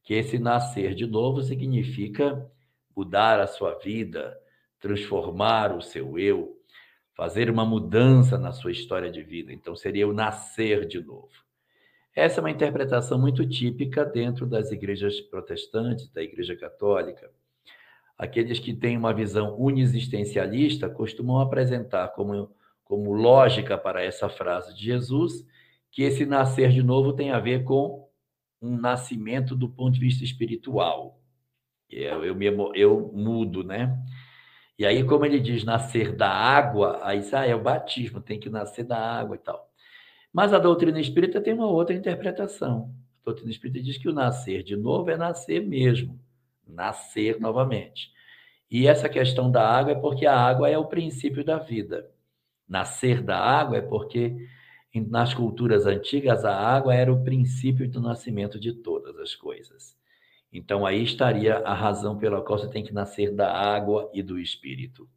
que 0.05 0.15
esse 0.15 0.39
nascer 0.39 0.95
de 0.95 1.07
novo 1.07 1.43
significa 1.43 2.49
mudar 2.97 3.41
a 3.41 3.49
sua 3.49 3.75
vida, 3.79 4.39
transformar 4.79 5.77
o 5.77 5.83
seu 5.83 6.17
eu, 6.17 6.57
fazer 7.15 7.51
uma 7.51 7.65
mudança 7.65 8.39
na 8.39 8.53
sua 8.53 8.71
história 8.71 9.11
de 9.11 9.23
vida. 9.23 9.53
Então, 9.53 9.75
seria 9.75 10.07
o 10.07 10.13
nascer 10.13 10.87
de 10.87 11.03
novo. 11.03 11.33
Essa 12.15 12.41
é 12.41 12.43
uma 12.43 12.51
interpretação 12.51 13.19
muito 13.19 13.47
típica 13.49 14.05
dentro 14.05 14.47
das 14.47 14.71
igrejas 14.71 15.21
protestantes, 15.21 16.09
da 16.11 16.23
Igreja 16.23 16.55
Católica. 16.55 17.29
Aqueles 18.19 18.59
que 18.59 18.73
têm 18.73 18.97
uma 18.97 19.13
visão 19.13 19.59
unixistencialista 19.59 20.89
costumam 20.89 21.41
apresentar 21.41 22.09
como, 22.09 22.51
como 22.85 23.13
lógica 23.13 23.77
para 23.77 24.03
essa 24.03 24.29
frase 24.29 24.75
de 24.75 24.85
Jesus 24.85 25.45
que 25.91 26.03
esse 26.03 26.27
nascer 26.27 26.71
de 26.71 26.83
novo 26.83 27.15
tem 27.15 27.31
a 27.31 27.41
ver 27.41 27.65
com 27.65 28.07
um 28.61 28.77
nascimento 28.77 29.57
do 29.57 29.67
ponto 29.69 29.95
de 29.95 30.01
vista 30.01 30.25
espiritual. 30.25 31.19
Eu, 31.89 32.25
eu, 32.25 32.35
me, 32.35 32.47
eu 32.75 33.11
mudo, 33.15 33.63
né? 33.65 33.99
E 34.79 34.85
aí, 34.85 35.03
como 35.05 35.25
ele 35.25 35.41
diz 35.41 35.65
nascer 35.65 36.15
da 36.15 36.29
água, 36.29 37.01
aí 37.03 37.23
ah, 37.33 37.47
é 37.47 37.55
o 37.55 37.63
batismo, 37.63 38.21
tem 38.21 38.39
que 38.39 38.51
nascer 38.51 38.85
da 38.85 38.99
água 38.99 39.37
e 39.37 39.39
tal. 39.39 39.71
Mas 40.31 40.53
a 40.53 40.59
doutrina 40.59 41.01
espírita 41.01 41.41
tem 41.41 41.55
uma 41.55 41.67
outra 41.67 41.97
interpretação. 41.97 42.95
A 43.23 43.25
doutrina 43.25 43.51
espírita 43.51 43.83
diz 43.83 43.97
que 43.97 44.09
o 44.09 44.13
nascer 44.13 44.63
de 44.63 44.77
novo 44.77 45.11
é 45.11 45.17
nascer 45.17 45.67
mesmo, 45.67 46.21
nascer 46.67 47.41
novamente. 47.41 48.11
E 48.71 48.87
essa 48.87 49.09
questão 49.09 49.51
da 49.51 49.69
água 49.69 49.93
é 49.93 49.95
porque 49.95 50.27
a 50.27 50.39
água 50.39 50.69
é 50.69 50.77
o 50.77 50.87
princípio 50.87 51.45
da 51.45 51.59
vida. 51.59 52.11
Nascer 52.69 53.23
da 53.23 53.39
água 53.39 53.77
é 53.77 53.81
porque 53.81 54.37
nas 54.95 55.35
culturas 55.35 55.87
antigas 55.87 56.45
a 56.45 56.57
água 56.57 56.95
era 56.95 57.13
o 57.13 57.23
princípio 57.23 57.89
do 57.89 58.01
nascimento 58.01 58.59
de 58.59 58.73
todas 58.73 59.17
as 59.19 59.35
coisas. 59.35 59.97
Então 60.53 60.87
aí 60.87 61.03
estaria 61.03 61.59
a 61.59 61.75
razão 61.75 62.17
pela 62.17 62.41
qual 62.41 62.59
você 62.59 62.69
tem 62.69 62.83
que 62.83 62.95
nascer 62.95 63.35
da 63.35 63.53
água 63.53 64.11
e 64.13 64.23
do 64.23 64.39
espírito. 64.39 65.09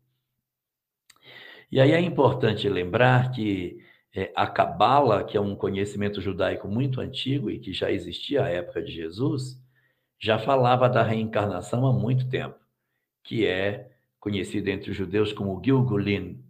E 1.72 1.80
aí 1.80 1.92
é 1.92 2.02
importante 2.02 2.68
lembrar 2.68 3.32
que 3.32 3.80
é, 4.14 4.32
a 4.36 4.48
Cabala, 4.48 5.24
que 5.24 5.38
é 5.38 5.42
um 5.42 5.56
conhecimento 5.56 6.20
judaico 6.20 6.68
muito 6.68 7.00
antigo 7.00 7.50
e 7.50 7.60
que 7.60 7.72
já 7.72 7.92
existia 7.92 8.44
à 8.44 8.50
época 8.50 8.82
de 8.82 8.92
Jesus, 8.92 9.62
já 10.20 10.38
falava 10.38 10.90
da 10.90 11.02
reencarnação 11.02 11.86
há 11.86 11.94
muito 11.94 12.30
tempo, 12.30 12.60
que 13.24 13.46
é 13.46 13.92
conhecido 14.20 14.68
entre 14.68 14.92
os 14.92 14.98
judeus 14.98 15.32
como 15.32 15.62
Gilgulin. 15.64 16.44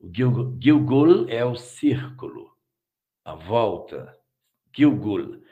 O 0.00 0.10
Gilgul, 0.12 0.56
Gilgul 0.60 1.28
é 1.28 1.44
o 1.44 1.54
círculo, 1.54 2.50
a 3.24 3.34
volta, 3.34 4.16
Gilgul. 4.74 5.42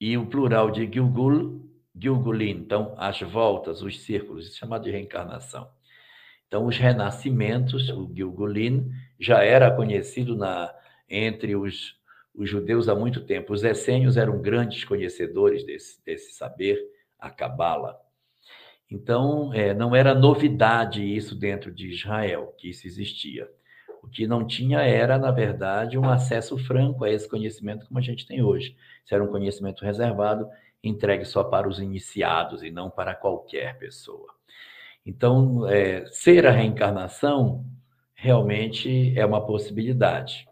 E 0.00 0.16
o 0.16 0.26
plural 0.26 0.70
de 0.70 0.90
Gilgul 0.90 1.70
Gilgulin, 1.94 2.50
então 2.50 2.94
as 2.96 3.20
voltas, 3.20 3.82
os 3.82 4.00
círculos, 4.00 4.46
isso 4.46 4.56
é 4.56 4.58
chamado 4.60 4.84
de 4.84 4.90
reencarnação. 4.90 5.68
Então, 6.46 6.66
os 6.66 6.76
renascimentos, 6.76 7.88
o 7.90 8.10
Gilgulin, 8.12 8.90
já 9.18 9.44
era 9.44 9.70
conhecido 9.70 10.34
na, 10.34 10.74
entre 11.08 11.54
os, 11.54 11.96
os 12.34 12.48
judeus 12.48 12.88
há 12.88 12.94
muito 12.94 13.24
tempo. 13.24 13.52
Os 13.52 13.62
essênios 13.62 14.16
eram 14.16 14.40
grandes 14.40 14.84
conhecedores 14.84 15.64
desse, 15.64 16.02
desse 16.04 16.32
saber, 16.32 16.80
a 17.20 17.30
Cabala. 17.30 18.00
Então, 18.90 19.52
é, 19.54 19.72
não 19.72 19.94
era 19.94 20.14
novidade 20.14 21.02
isso 21.02 21.34
dentro 21.34 21.70
de 21.70 21.88
Israel, 21.90 22.54
que 22.58 22.70
isso 22.70 22.86
existia. 22.86 23.48
O 24.02 24.08
que 24.08 24.26
não 24.26 24.46
tinha 24.46 24.80
era, 24.80 25.18
na 25.18 25.30
verdade, 25.30 25.98
um 25.98 26.08
acesso 26.08 26.58
franco 26.58 27.04
a 27.04 27.10
esse 27.10 27.28
conhecimento 27.28 27.86
como 27.86 27.98
a 27.98 28.02
gente 28.02 28.26
tem 28.26 28.42
hoje. 28.42 28.76
Isso 29.04 29.14
era 29.14 29.22
um 29.22 29.28
conhecimento 29.28 29.84
reservado 29.84 30.48
entregue 30.82 31.24
só 31.24 31.44
para 31.44 31.68
os 31.68 31.78
iniciados 31.78 32.62
e 32.62 32.70
não 32.70 32.90
para 32.90 33.14
qualquer 33.14 33.78
pessoa. 33.78 34.34
Então, 35.04 35.66
é, 35.68 36.06
ser 36.06 36.46
a 36.46 36.50
reencarnação 36.50 37.64
realmente 38.14 39.18
é 39.18 39.24
uma 39.24 39.44
possibilidade. 39.44 40.48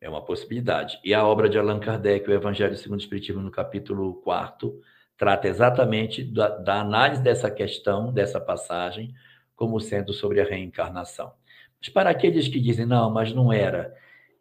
É 0.00 0.08
uma 0.08 0.24
possibilidade. 0.24 1.00
E 1.04 1.14
a 1.14 1.26
obra 1.26 1.48
de 1.48 1.58
Allan 1.58 1.80
Kardec, 1.80 2.28
o 2.28 2.32
Evangelho 2.32 2.76
segundo 2.76 2.98
o 2.98 3.02
Espiritismo, 3.02 3.40
no 3.40 3.50
capítulo 3.50 4.14
4, 4.22 4.80
trata 5.16 5.48
exatamente 5.48 6.22
da, 6.22 6.48
da 6.48 6.80
análise 6.80 7.22
dessa 7.22 7.50
questão, 7.50 8.12
dessa 8.12 8.40
passagem, 8.40 9.14
como 9.54 9.80
sendo 9.80 10.12
sobre 10.12 10.40
a 10.40 10.44
reencarnação. 10.44 11.32
Mas 11.80 11.88
para 11.88 12.10
aqueles 12.10 12.48
que 12.48 12.60
dizem, 12.60 12.86
não, 12.86 13.10
mas 13.10 13.32
não 13.32 13.52
era, 13.52 13.94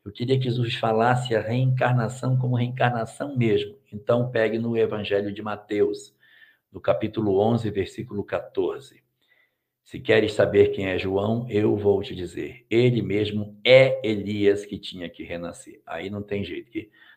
eu 0.06 0.12
queria 0.12 0.38
que 0.38 0.46
Jesus 0.46 0.76
falasse 0.76 1.34
a 1.34 1.42
reencarnação 1.42 2.38
como 2.38 2.58
reencarnação 2.58 3.38
mesmo. 3.38 3.78
Então, 3.92 4.30
pegue 4.30 4.58
no 4.58 4.76
Evangelho 4.76 5.32
de 5.32 5.42
Mateus, 5.42 6.14
no 6.72 6.82
capítulo 6.82 7.40
11, 7.40 7.70
versículo 7.70 8.24
14. 8.24 9.02
Se 9.84 10.00
queres 10.00 10.34
saber 10.34 10.70
quem 10.70 10.88
é 10.88 10.98
João, 10.98 11.46
eu 11.50 11.78
vou 11.78 12.02
te 12.02 12.16
dizer. 12.16 12.66
Ele 12.70 13.02
mesmo 13.02 13.58
é 13.64 14.06
Elias 14.06 14.66
que 14.66 14.78
tinha 14.78 15.10
que 15.10 15.24
renascer. 15.24 15.82
Aí 15.86 16.10
não 16.10 16.22
tem 16.22 16.44
jeito, 16.44 16.72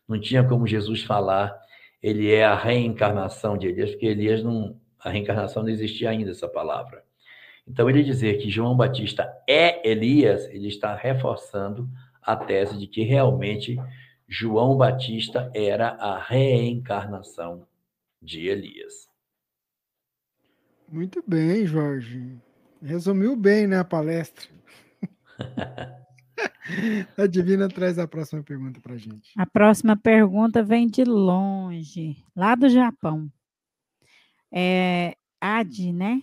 não 0.07 0.21
tinha 0.21 0.47
como 0.47 0.67
Jesus 0.67 1.03
falar, 1.03 1.59
ele 2.07 2.33
é 2.33 2.45
a 2.45 2.55
reencarnação 2.55 3.59
de 3.59 3.67
Elias, 3.67 3.91
porque 3.91 4.07
Elias 4.07 4.41
não, 4.41 4.81
a 5.01 5.11
reencarnação 5.11 5.65
não 5.65 5.71
existia 5.71 6.09
ainda 6.09 6.31
essa 6.31 6.47
palavra. 6.47 7.03
Então 7.67 7.91
ele 7.91 8.05
dizer 8.05 8.39
que 8.39 8.49
João 8.49 8.77
Batista 8.77 9.29
é 9.45 9.91
Elias, 9.91 10.47
ele 10.51 10.69
está 10.69 10.95
reforçando 10.95 11.91
a 12.23 12.37
tese 12.37 12.79
de 12.79 12.87
que 12.87 13.03
realmente 13.03 13.77
João 14.29 14.77
Batista 14.77 15.51
era 15.53 15.89
a 15.95 16.17
reencarnação 16.17 17.67
de 18.23 18.47
Elias. 18.47 19.09
Muito 20.89 21.25
bem, 21.27 21.67
Jorge. 21.67 22.37
Resumiu 22.81 23.35
bem, 23.35 23.67
né, 23.67 23.81
a 23.81 23.85
palestra. 23.85 24.49
a 27.17 27.27
Divina 27.27 27.69
traz 27.69 27.99
a 27.99 28.07
próxima 28.07 28.43
pergunta 28.43 28.81
para 28.81 28.97
gente. 28.97 29.33
A 29.37 29.47
próxima 29.47 29.97
pergunta 29.97 30.63
vem 30.63 30.87
de 30.87 31.05
longe, 31.05 32.17
lá 32.35 32.55
do 32.55 32.69
Japão. 32.69 33.31
É 34.53 35.17
Adi, 35.41 35.93
né? 35.93 36.23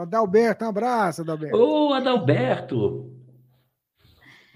Adalberto, 0.00 0.64
um 0.64 0.68
abraço, 0.68 1.22
Adalberto. 1.22 1.56
Ô, 1.56 1.92
Adalberto! 1.92 3.12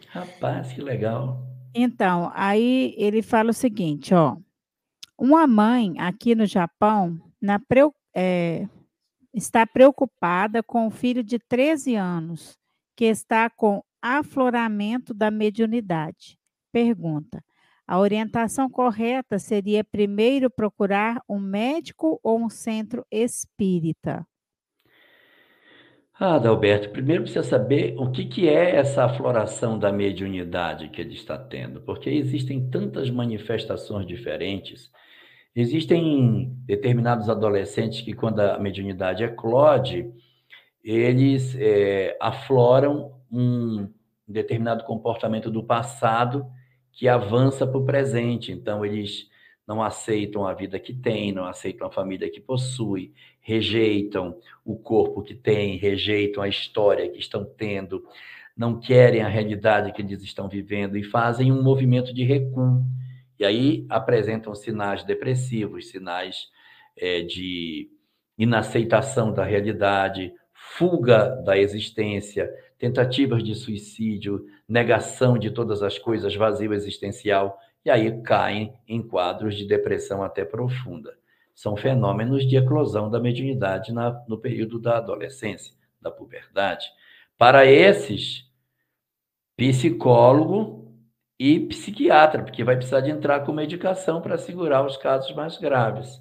Rapaz, 0.09 0.73
que 0.73 0.81
legal. 0.81 1.47
Então, 1.75 2.33
aí 2.35 2.95
ele 2.97 3.23
fala 3.23 3.51
o 3.51 3.55
seguinte, 3.55 4.15
ó. 4.15 4.37
Uma 5.19 5.47
mãe 5.47 5.95
aqui 5.99 6.35
no 6.35 6.47
Japão 6.47 7.21
na, 7.41 7.61
é, 8.15 8.67
está 9.33 9.67
preocupada 9.67 10.63
com 10.63 10.87
o 10.87 10.91
filho 10.91 11.23
de 11.23 11.39
13 11.39 11.95
anos, 11.95 12.59
que 12.97 13.05
está 13.05 13.51
com 13.51 13.83
afloramento 14.03 15.13
da 15.15 15.31
mediunidade. 15.31 16.39
Pergunta: 16.73 17.43
a 17.87 17.99
orientação 17.99 18.69
correta 18.71 19.39
seria 19.39 19.85
primeiro 19.85 20.51
procurar 20.51 21.21
um 21.29 21.39
médico 21.39 22.21
ou 22.23 22.39
um 22.39 22.49
centro 22.49 23.05
espírita? 23.11 24.27
Ah, 26.19 26.35
Adalberto, 26.35 26.91
primeiro 26.91 27.23
precisa 27.23 27.43
saber 27.43 27.95
o 27.99 28.11
que, 28.11 28.27
que 28.27 28.47
é 28.47 28.77
essa 28.77 29.05
afloração 29.05 29.79
da 29.79 29.91
mediunidade 29.91 30.91
que 30.91 31.01
ele 31.01 31.15
está 31.15 31.39
tendo, 31.39 31.81
porque 31.81 32.11
existem 32.11 32.69
tantas 32.69 33.09
manifestações 33.09 34.07
diferentes 34.07 34.91
Existem 35.55 36.55
determinados 36.65 37.29
adolescentes 37.29 38.03
que, 38.03 38.13
quando 38.13 38.41
a 38.41 38.59
mediunidade 38.59 39.25
eclode, 39.25 40.09
eles 40.83 41.57
é, 41.59 42.17
afloram 42.21 43.20
um 43.31 43.89
determinado 44.27 44.85
comportamento 44.85 45.51
do 45.51 45.63
passado 45.63 46.47
que 46.93 47.09
avança 47.09 47.67
para 47.67 47.79
o 47.79 47.85
presente. 47.85 48.53
Então, 48.53 48.85
eles 48.85 49.29
não 49.67 49.83
aceitam 49.83 50.47
a 50.47 50.53
vida 50.53 50.81
que 50.81 50.93
têm, 50.93 51.33
não 51.33 51.45
aceitam 51.45 51.87
a 51.87 51.93
família 51.93 52.29
que 52.29 52.41
possui, 52.41 53.13
rejeitam 53.41 54.37
o 54.65 54.77
corpo 54.77 55.23
que 55.23 55.35
têm, 55.35 55.77
rejeitam 55.77 56.43
a 56.43 56.49
história 56.49 57.09
que 57.09 57.21
estão 57.21 57.45
tendo, 57.45 58.05
não 58.57 58.81
querem 58.81 59.23
a 59.23 59.29
realidade 59.29 59.93
que 59.93 60.03
eles 60.03 60.23
estão 60.23 60.49
vivendo 60.49 60.97
e 60.97 61.05
fazem 61.05 61.53
um 61.53 61.63
movimento 61.63 62.13
de 62.13 62.25
recuo. 62.25 62.83
E 63.39 63.45
aí 63.45 63.87
apresentam 63.89 64.55
sinais 64.55 65.05
depressivos, 65.05 65.89
sinais 65.89 66.49
é, 66.97 67.23
de 67.23 67.89
inaceitação 68.37 69.33
da 69.33 69.45
realidade, 69.45 70.33
fuga 70.53 71.29
da 71.45 71.57
existência, 71.57 72.51
tentativas 72.81 73.45
de 73.45 73.55
suicídio, 73.55 74.47
negação 74.67 75.39
de 75.39 75.51
todas 75.51 75.83
as 75.83 75.99
coisas, 75.99 76.35
vazio 76.35 76.73
existencial, 76.73 77.59
e 77.85 77.91
aí 77.91 78.23
caem 78.23 78.73
em 78.89 79.03
quadros 79.03 79.55
de 79.55 79.67
depressão 79.67 80.23
até 80.23 80.47
profunda. 80.47 81.15
São 81.55 81.77
fenômenos 81.77 82.49
de 82.49 82.57
eclosão 82.57 83.11
da 83.11 83.21
mediunidade 83.21 83.93
na, 83.93 84.25
no 84.27 84.39
período 84.39 84.81
da 84.81 84.97
adolescência, 84.97 85.75
da 86.01 86.11
puberdade. 86.11 86.87
Para 87.37 87.67
esses, 87.67 88.51
psicólogo 89.59 90.91
e 91.39 91.61
psiquiatra, 91.61 92.43
porque 92.43 92.65
vai 92.65 92.77
precisar 92.77 93.03
de 93.03 93.11
entrar 93.11 93.41
com 93.41 93.53
medicação 93.53 94.23
para 94.23 94.39
segurar 94.39 94.87
os 94.87 94.97
casos 94.97 95.35
mais 95.35 95.59
graves. 95.59 96.19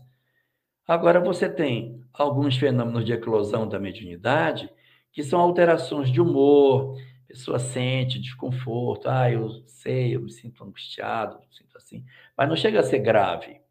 Agora, 0.85 1.21
você 1.21 1.47
tem 1.47 2.03
alguns 2.13 2.57
fenômenos 2.57 3.05
de 3.05 3.13
eclosão 3.13 3.65
da 3.67 3.79
mediunidade, 3.79 4.69
que 5.11 5.23
são 5.23 5.39
alterações 5.39 6.11
de 6.11 6.21
humor, 6.21 6.97
pessoa 7.27 7.59
sente 7.59 8.19
desconforto, 8.19 9.07
ah, 9.07 9.31
eu 9.31 9.49
sei, 9.67 10.15
eu 10.15 10.21
me 10.21 10.31
sinto 10.31 10.63
angustiado, 10.63 11.39
me 11.39 11.47
sinto 11.51 11.77
assim, 11.77 12.03
mas 12.37 12.49
não 12.49 12.55
chega 12.55 12.79
a 12.79 12.83
ser 12.83 12.99
grave. 12.99 13.61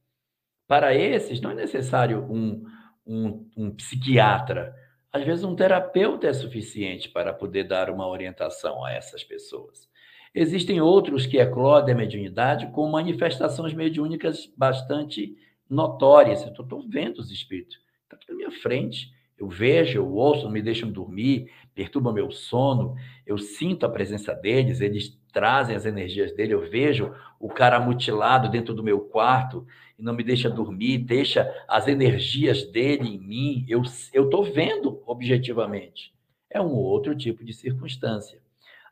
Para 0.66 0.94
esses, 0.94 1.40
não 1.40 1.51
é 1.51 1.55
necessário 1.55 2.23
um, 2.31 2.65
um, 3.06 3.51
um 3.56 3.70
psiquiatra, 3.70 4.74
às 5.12 5.24
vezes, 5.24 5.43
um 5.43 5.56
terapeuta 5.56 6.27
é 6.27 6.32
suficiente 6.32 7.09
para 7.09 7.32
poder 7.32 7.65
dar 7.65 7.89
uma 7.89 8.06
orientação 8.06 8.85
a 8.85 8.93
essas 8.93 9.24
pessoas. 9.24 9.89
Existem 10.35 10.81
outros 10.81 11.24
que 11.24 11.39
eclodem 11.39 11.94
a 11.94 11.98
mediunidade 11.98 12.70
com 12.73 12.89
manifestações 12.90 13.73
mediúnicas 13.73 14.47
bastante 14.56 15.35
notórias. 15.69 16.43
Eu 16.43 16.51
estou 16.51 16.86
vendo 16.86 17.19
os 17.19 17.31
espíritos, 17.31 17.81
está 18.05 18.16
aqui 18.16 18.31
na 18.31 18.36
minha 18.36 18.51
frente. 18.51 19.10
Eu 19.39 19.48
vejo, 19.48 19.98
eu 19.98 20.12
ouço, 20.12 20.44
não 20.44 20.51
me 20.51 20.60
deixam 20.60 20.90
dormir, 20.90 21.51
perturba 21.74 22.12
meu 22.12 22.31
sono, 22.31 22.97
eu 23.24 23.39
sinto 23.39 23.86
a 23.86 23.89
presença 23.89 24.35
deles, 24.35 24.81
eles 24.81 25.16
trazem 25.32 25.77
as 25.77 25.86
energias 25.86 26.35
dele, 26.35 26.55
eu 26.55 26.69
vejo 26.69 27.15
o 27.39 27.48
cara 27.48 27.78
mutilado 27.78 28.48
dentro 28.48 28.74
do 28.74 28.82
meu 28.82 29.01
quarto 29.01 29.65
e 29.97 30.02
não 30.02 30.12
me 30.12 30.24
deixa 30.24 30.51
dormir, 30.51 30.98
deixa 30.98 31.48
as 31.69 31.86
energias 31.86 32.65
dele 32.65 33.09
em 33.09 33.19
mim, 33.19 33.65
eu 33.69 33.82
estou 33.82 34.43
vendo 34.43 35.01
objetivamente. 35.06 36.12
É 36.51 36.60
um 36.60 36.73
outro 36.73 37.15
tipo 37.15 37.44
de 37.44 37.52
circunstância, 37.52 38.40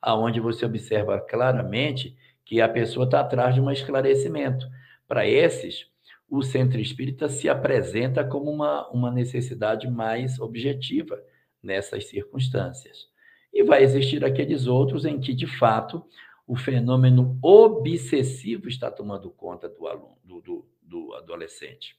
aonde 0.01 0.39
você 0.39 0.65
observa 0.65 1.19
claramente 1.21 2.17
que 2.45 2.61
a 2.61 2.69
pessoa 2.69 3.07
está 3.07 3.21
atrás 3.21 3.55
de 3.55 3.61
um 3.61 3.71
esclarecimento. 3.71 4.67
Para 5.09 5.27
esses, 5.27 5.87
o 6.29 6.43
centro 6.43 6.81
espírita 6.81 7.29
se 7.29 7.49
apresenta 7.49 8.25
como 8.25 8.51
uma, 8.51 8.89
uma 8.91 9.11
necessidade 9.11 9.89
mais 9.89 10.41
objetiva 10.41 11.23
nessas 11.63 12.09
circunstâncias. 12.09 13.09
E 13.53 13.63
vai 13.63 13.83
existir 13.83 14.25
aqueles 14.25 14.67
outros 14.67 15.05
em 15.05 15.21
que, 15.21 15.33
de 15.33 15.47
fato, 15.47 16.05
o 16.47 16.57
fenômeno 16.57 17.39
obsessivo 17.43 18.69
está 18.69 18.91
tomando 18.91 19.31
conta 19.31 19.69
do 19.69 19.87
aluno, 19.87 20.17
do, 20.23 20.41
do, 20.41 20.69
do 20.83 21.15
adolescente. 21.15 21.97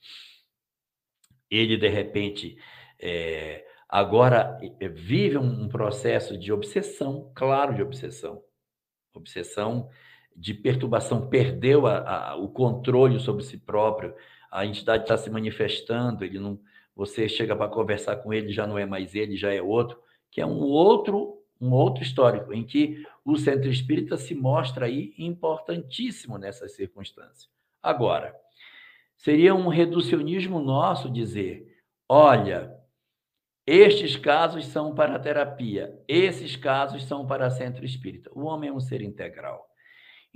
Ele, 1.49 1.77
de 1.77 1.87
repente, 1.87 2.57
é, 2.99 3.65
agora 3.87 4.57
é, 4.79 4.87
vive 4.87 5.37
um 5.37 5.67
processo 5.67 6.37
de 6.37 6.51
obsessão, 6.51 7.31
claro, 7.33 7.73
de 7.73 7.81
obsessão. 7.81 8.43
Obsessão 9.13 9.89
de 10.37 10.53
perturbação, 10.53 11.27
perdeu 11.27 11.87
a, 11.87 12.29
a, 12.29 12.35
o 12.35 12.47
controle 12.47 13.19
sobre 13.19 13.43
si 13.43 13.57
próprio, 13.57 14.13
a 14.51 14.65
entidade 14.65 15.03
está 15.03 15.17
se 15.17 15.31
manifestando, 15.31 16.23
ele 16.23 16.39
não, 16.39 16.59
você 16.95 17.27
chega 17.27 17.55
para 17.55 17.67
conversar 17.67 18.17
com 18.17 18.31
ele, 18.31 18.53
já 18.53 18.67
não 18.67 18.77
é 18.77 18.85
mais 18.85 19.15
ele, 19.15 19.35
já 19.35 19.51
é 19.51 19.61
outro, 19.61 19.99
que 20.29 20.39
é 20.39 20.45
um 20.45 20.59
outro, 20.59 21.41
um 21.59 21.71
outro 21.71 22.03
histórico, 22.03 22.53
em 22.53 22.63
que 22.63 23.03
o 23.25 23.35
centro 23.35 23.69
espírita 23.69 24.15
se 24.15 24.35
mostra 24.35 24.85
aí 24.85 25.13
importantíssimo 25.17 26.37
nessas 26.37 26.73
circunstâncias. 26.75 27.49
Agora, 27.81 28.35
seria 29.17 29.55
um 29.55 29.67
reducionismo 29.67 30.59
nosso 30.59 31.09
dizer: 31.09 31.81
olha, 32.07 32.77
estes 33.65 34.15
casos 34.15 34.65
são 34.67 34.93
para 34.93 35.19
terapia, 35.19 35.99
esses 36.07 36.55
casos 36.55 37.03
são 37.03 37.25
para 37.25 37.49
centro 37.49 37.83
espírita. 37.83 38.29
O 38.33 38.45
homem 38.45 38.69
é 38.69 38.73
um 38.73 38.79
ser 38.79 39.01
integral. 39.01 39.66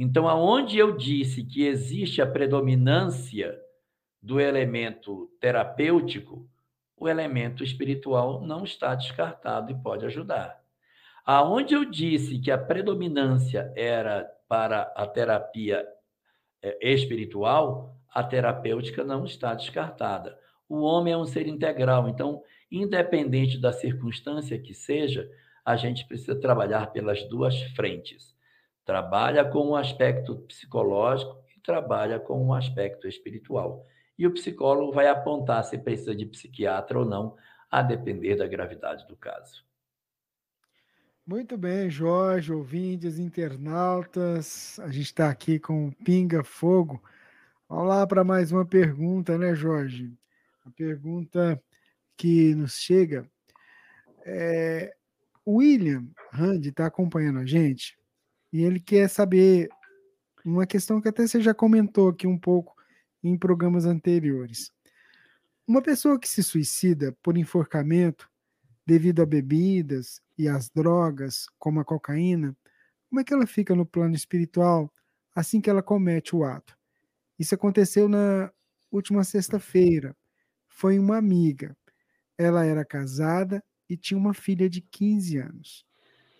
Então, 0.03 0.27
aonde 0.27 0.79
eu 0.79 0.97
disse 0.97 1.43
que 1.43 1.63
existe 1.63 2.23
a 2.23 2.25
predominância 2.25 3.55
do 4.19 4.39
elemento 4.39 5.29
terapêutico, 5.39 6.49
o 6.97 7.07
elemento 7.07 7.63
espiritual 7.63 8.41
não 8.41 8.63
está 8.63 8.95
descartado 8.95 9.71
e 9.71 9.75
pode 9.75 10.03
ajudar. 10.03 10.59
Aonde 11.23 11.75
eu 11.75 11.85
disse 11.85 12.39
que 12.39 12.49
a 12.49 12.57
predominância 12.57 13.71
era 13.75 14.27
para 14.49 14.91
a 14.95 15.05
terapia 15.05 15.87
é, 16.63 16.93
espiritual, 16.93 17.95
a 18.11 18.23
terapêutica 18.23 19.03
não 19.03 19.23
está 19.23 19.53
descartada. 19.53 20.35
O 20.67 20.81
homem 20.81 21.13
é 21.13 21.17
um 21.17 21.25
ser 21.25 21.45
integral, 21.45 22.09
então, 22.09 22.41
independente 22.71 23.55
da 23.59 23.71
circunstância 23.71 24.57
que 24.57 24.73
seja, 24.73 25.29
a 25.63 25.75
gente 25.75 26.07
precisa 26.07 26.33
trabalhar 26.33 26.91
pelas 26.91 27.23
duas 27.29 27.61
frentes. 27.75 28.30
Trabalha 28.91 29.45
com 29.45 29.69
o 29.69 29.75
aspecto 29.77 30.35
psicológico 30.39 31.41
e 31.55 31.61
trabalha 31.61 32.19
com 32.19 32.45
o 32.45 32.53
aspecto 32.53 33.07
espiritual. 33.07 33.87
E 34.19 34.27
o 34.27 34.33
psicólogo 34.33 34.91
vai 34.91 35.07
apontar 35.07 35.63
se 35.63 35.77
precisa 35.77 36.13
de 36.13 36.25
psiquiatra 36.25 36.99
ou 36.99 37.05
não, 37.05 37.37
a 37.71 37.81
depender 37.81 38.35
da 38.35 38.45
gravidade 38.45 39.07
do 39.07 39.15
caso. 39.15 39.63
Muito 41.25 41.57
bem, 41.57 41.89
Jorge, 41.89 42.51
ouvintes, 42.51 43.17
internautas. 43.17 44.77
A 44.81 44.87
gente 44.87 45.05
está 45.05 45.29
aqui 45.29 45.57
com 45.57 45.89
Pinga 46.03 46.43
Fogo. 46.43 47.01
Vamos 47.69 47.87
lá 47.87 48.05
para 48.05 48.25
mais 48.25 48.51
uma 48.51 48.65
pergunta, 48.65 49.37
né, 49.37 49.55
Jorge? 49.55 50.13
A 50.65 50.69
pergunta 50.71 51.63
que 52.17 52.53
nos 52.55 52.73
chega. 52.73 53.25
É, 54.25 54.93
o 55.45 55.59
William 55.59 56.05
Rand 56.33 56.65
está 56.65 56.87
acompanhando 56.87 57.39
a 57.39 57.45
gente 57.45 58.00
e 58.51 58.63
ele 58.63 58.79
quer 58.79 59.09
saber 59.09 59.69
uma 60.43 60.65
questão 60.65 60.99
que 60.99 61.07
até 61.07 61.25
você 61.25 61.41
já 61.41 61.53
comentou 61.53 62.09
aqui 62.09 62.27
um 62.27 62.37
pouco 62.37 62.75
em 63.23 63.37
programas 63.37 63.85
anteriores. 63.85 64.71
Uma 65.67 65.81
pessoa 65.81 66.19
que 66.19 66.27
se 66.27 66.43
suicida 66.43 67.15
por 67.21 67.37
enforcamento 67.37 68.29
devido 68.85 69.21
a 69.21 69.25
bebidas 69.25 70.21
e 70.37 70.47
às 70.47 70.69
drogas, 70.69 71.47
como 71.59 71.79
a 71.79 71.85
cocaína, 71.85 72.55
como 73.09 73.21
é 73.21 73.23
que 73.23 73.33
ela 73.33 73.45
fica 73.45 73.75
no 73.75 73.85
plano 73.85 74.15
espiritual 74.15 74.91
assim 75.35 75.61
que 75.61 75.69
ela 75.69 75.83
comete 75.83 76.35
o 76.35 76.43
ato? 76.43 76.77
Isso 77.39 77.55
aconteceu 77.55 78.09
na 78.09 78.51
última 78.91 79.23
sexta-feira. 79.23 80.15
Foi 80.67 80.99
uma 80.99 81.17
amiga. 81.17 81.75
Ela 82.37 82.65
era 82.65 82.83
casada 82.83 83.63
e 83.89 83.95
tinha 83.95 84.17
uma 84.17 84.33
filha 84.33 84.69
de 84.69 84.81
15 84.81 85.37
anos. 85.37 85.85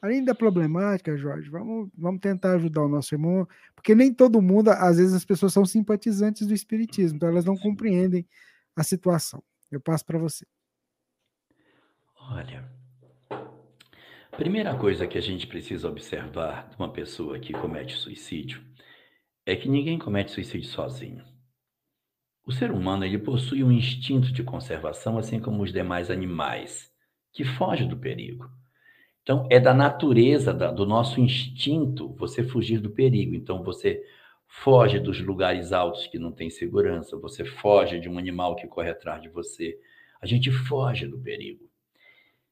Além 0.02 0.23
da 0.23 0.34
problemática, 0.34 1.15
Jorge, 1.15 1.49
vamos, 1.49 1.90
vamos 1.95 2.19
tentar 2.19 2.53
ajudar 2.53 2.82
o 2.84 2.90
nosso 2.90 3.14
irmão, 3.14 3.48
porque 3.76 3.94
nem 3.94 4.11
todo 4.11 4.41
mundo, 4.41 4.69
às 4.69 4.98
vezes 4.98 5.14
as 5.14 5.23
pessoas 5.23 5.53
são 5.53 5.64
simpatizantes 5.64 6.48
do 6.48 6.53
espiritismo, 6.56 7.18
então 7.18 7.30
elas 7.30 7.45
não 7.45 7.56
compreendem 7.56 8.28
a 8.76 8.82
situação. 8.84 9.44
Eu 9.72 9.80
passo 9.80 10.03
para 10.03 10.18
você. 10.18 10.45
Olha, 12.19 12.68
a 14.32 14.36
primeira 14.36 14.76
coisa 14.76 15.06
que 15.06 15.18
a 15.18 15.22
gente 15.22 15.45
precisa 15.45 15.88
observar 15.88 16.69
de 16.69 16.76
uma 16.78 16.91
pessoa 16.91 17.40
que 17.40 17.53
comete 17.53 17.95
suicídio 17.95 18.64
é 19.45 19.56
que 19.56 19.69
ninguém 19.69 19.99
comete 19.99 20.32
suicídio 20.32 20.69
sozinho. 20.69 21.23
O 22.44 22.52
ser 22.52 22.72
humano 22.72 23.06
ele 23.06 23.19
possui 23.19 23.64
um 23.64 23.72
instinto 23.72 24.32
de 24.32 24.44
conservação, 24.44 25.18
assim 25.18 25.40
como 25.40 25.61
os 25.61 25.72
demais 25.72 26.10
animais, 26.10 26.91
que 27.32 27.44
foge 27.44 27.86
do 27.86 27.98
perigo. 27.98 28.49
Então, 29.23 29.48
é 29.52 29.60
da 29.60 29.73
natureza, 29.73 30.53
da, 30.53 30.72
do 30.72 30.85
nosso 30.85 31.19
instinto, 31.19 32.14
você 32.18 32.43
fugir 32.43 32.80
do 32.80 32.89
perigo. 32.89 33.35
Então, 33.35 33.64
você 33.64 34.03
foge 34.48 34.99
dos 34.99 35.22
lugares 35.22 35.72
altos 35.72 36.07
que 36.07 36.19
não 36.19 36.31
tem 36.31 36.49
segurança, 36.49 37.18
você 37.18 37.45
foge 37.45 37.99
de 37.99 38.10
um 38.10 38.18
animal 38.18 38.56
que 38.56 38.68
corre 38.68 38.89
atrás 38.89 39.22
de 39.22 39.30
você. 39.30 39.80
A 40.22 40.26
gente 40.26 40.52
foge 40.52 41.07
do 41.07 41.19
perigo. 41.19 41.69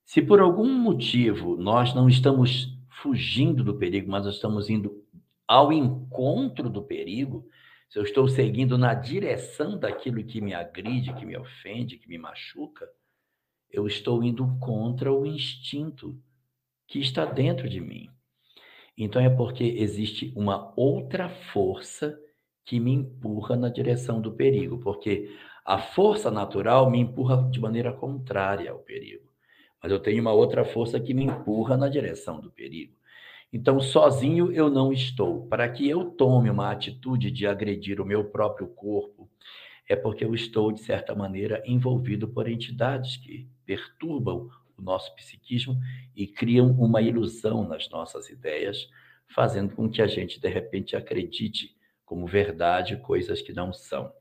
Se 0.05 0.21
por 0.21 0.39
algum 0.39 0.67
motivo 0.67 1.55
nós 1.57 1.93
não 1.93 2.07
estamos 2.07 2.75
fugindo 3.01 3.63
do 3.63 3.75
perigo, 3.75 4.09
mas 4.09 4.25
estamos 4.25 4.69
indo 4.69 5.03
ao 5.47 5.71
encontro 5.71 6.69
do 6.69 6.81
perigo, 6.81 7.47
se 7.89 7.97
eu 7.97 8.03
estou 8.03 8.27
seguindo 8.27 8.77
na 8.77 8.93
direção 8.93 9.77
daquilo 9.77 10.23
que 10.23 10.41
me 10.41 10.53
agride, 10.53 11.13
que 11.13 11.25
me 11.25 11.37
ofende, 11.37 11.97
que 11.97 12.07
me 12.07 12.17
machuca, 12.17 12.87
eu 13.69 13.87
estou 13.87 14.23
indo 14.23 14.47
contra 14.59 15.11
o 15.13 15.25
instinto 15.25 16.19
que 16.89 16.99
está 16.99 17.23
dentro 17.23 17.69
de 17.69 17.79
mim. 17.79 18.09
Então 18.97 19.21
é 19.21 19.29
porque 19.29 19.63
existe 19.63 20.33
uma 20.35 20.73
outra 20.75 21.29
força 21.29 22.19
que 22.65 22.79
me 22.79 22.91
empurra 22.91 23.55
na 23.55 23.69
direção 23.69 24.19
do 24.19 24.33
perigo, 24.33 24.79
porque 24.79 25.31
a 25.63 25.77
força 25.77 26.31
natural 26.31 26.89
me 26.89 26.99
empurra 26.99 27.47
de 27.49 27.59
maneira 27.59 27.93
contrária 27.93 28.71
ao 28.71 28.79
perigo. 28.79 29.29
Mas 29.81 29.91
eu 29.91 29.99
tenho 29.99 30.19
uma 30.19 30.33
outra 30.33 30.65
força 30.65 30.99
que 30.99 31.13
me 31.13 31.23
empurra 31.23 31.77
na 31.77 31.87
direção 31.87 32.41
do 32.41 32.51
perigo. 32.51 32.97
Então, 33.53 33.79
sozinho 33.79 34.51
eu 34.51 34.69
não 34.69 34.91
estou. 34.91 35.47
Para 35.47 35.69
que 35.69 35.87
eu 35.87 36.05
tome 36.11 36.49
uma 36.49 36.71
atitude 36.71 37.31
de 37.31 37.47
agredir 37.47 38.01
o 38.01 38.05
meu 38.05 38.25
próprio 38.25 38.67
corpo, 38.67 39.29
é 39.87 39.95
porque 39.95 40.25
eu 40.25 40.35
estou, 40.35 40.71
de 40.71 40.81
certa 40.81 41.15
maneira, 41.15 41.63
envolvido 41.65 42.27
por 42.27 42.47
entidades 42.47 43.17
que 43.17 43.47
perturbam 43.65 44.49
nosso 44.81 45.13
psiquismo 45.15 45.77
e 46.15 46.27
criam 46.27 46.71
uma 46.71 47.01
ilusão 47.01 47.67
nas 47.67 47.89
nossas 47.89 48.29
ideias, 48.29 48.87
fazendo 49.27 49.75
com 49.75 49.89
que 49.89 50.01
a 50.01 50.07
gente, 50.07 50.39
de 50.39 50.49
repente, 50.49 50.95
acredite 50.95 51.75
como 52.05 52.25
verdade 52.25 52.97
coisas 52.97 53.41
que 53.41 53.53
não 53.53 53.71
são. 53.71 54.11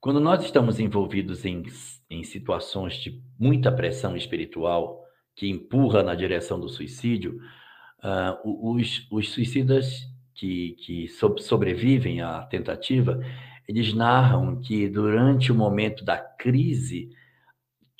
Quando 0.00 0.20
nós 0.20 0.42
estamos 0.44 0.80
envolvidos 0.80 1.44
em, 1.44 1.62
em 2.08 2.22
situações 2.22 2.94
de 2.94 3.22
muita 3.38 3.70
pressão 3.70 4.16
espiritual, 4.16 5.04
que 5.34 5.48
empurra 5.48 6.02
na 6.02 6.14
direção 6.14 6.58
do 6.58 6.68
suicídio, 6.68 7.40
uh, 8.02 8.70
os, 8.74 9.06
os, 9.10 9.30
suicidas 9.30 10.06
que, 10.34 10.76
que 10.80 11.08
sobrevivem 11.08 12.22
à 12.22 12.42
tentativa, 12.42 13.20
eles 13.68 13.92
narram 13.92 14.60
que 14.60 14.88
durante 14.88 15.52
o 15.52 15.54
momento 15.54 16.04
da 16.04 16.18
crise, 16.18 17.10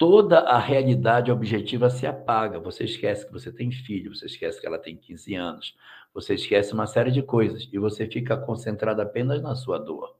toda 0.00 0.38
a 0.38 0.58
realidade 0.58 1.30
objetiva 1.30 1.90
se 1.90 2.06
apaga. 2.06 2.58
Você 2.58 2.84
esquece 2.84 3.26
que 3.26 3.32
você 3.32 3.52
tem 3.52 3.70
filho, 3.70 4.14
você 4.14 4.24
esquece 4.24 4.58
que 4.58 4.66
ela 4.66 4.78
tem 4.78 4.96
15 4.96 5.34
anos, 5.34 5.76
você 6.14 6.32
esquece 6.32 6.72
uma 6.72 6.86
série 6.86 7.10
de 7.10 7.22
coisas 7.22 7.68
e 7.70 7.78
você 7.78 8.06
fica 8.06 8.34
concentrado 8.34 9.02
apenas 9.02 9.42
na 9.42 9.54
sua 9.54 9.76
dor. 9.76 10.16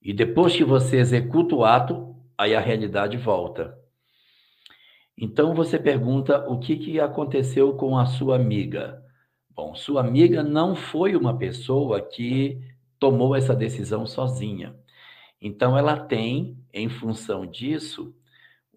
E 0.00 0.14
depois 0.14 0.56
que 0.56 0.64
você 0.64 0.96
executa 0.96 1.54
o 1.54 1.66
ato, 1.66 2.16
aí 2.38 2.54
a 2.54 2.60
realidade 2.60 3.18
volta. 3.18 3.78
Então 5.18 5.54
você 5.54 5.78
pergunta 5.78 6.48
o 6.48 6.58
que, 6.58 6.78
que 6.78 6.98
aconteceu 6.98 7.74
com 7.74 7.98
a 7.98 8.06
sua 8.06 8.36
amiga. 8.36 9.04
Bom, 9.50 9.74
sua 9.74 10.00
amiga 10.00 10.42
não 10.42 10.74
foi 10.74 11.14
uma 11.14 11.36
pessoa 11.36 12.00
que 12.00 12.58
tomou 12.98 13.36
essa 13.36 13.54
decisão 13.54 14.06
sozinha. 14.06 14.74
Então 15.42 15.76
ela 15.76 15.98
tem, 15.98 16.56
em 16.72 16.88
função 16.88 17.44
disso, 17.44 18.14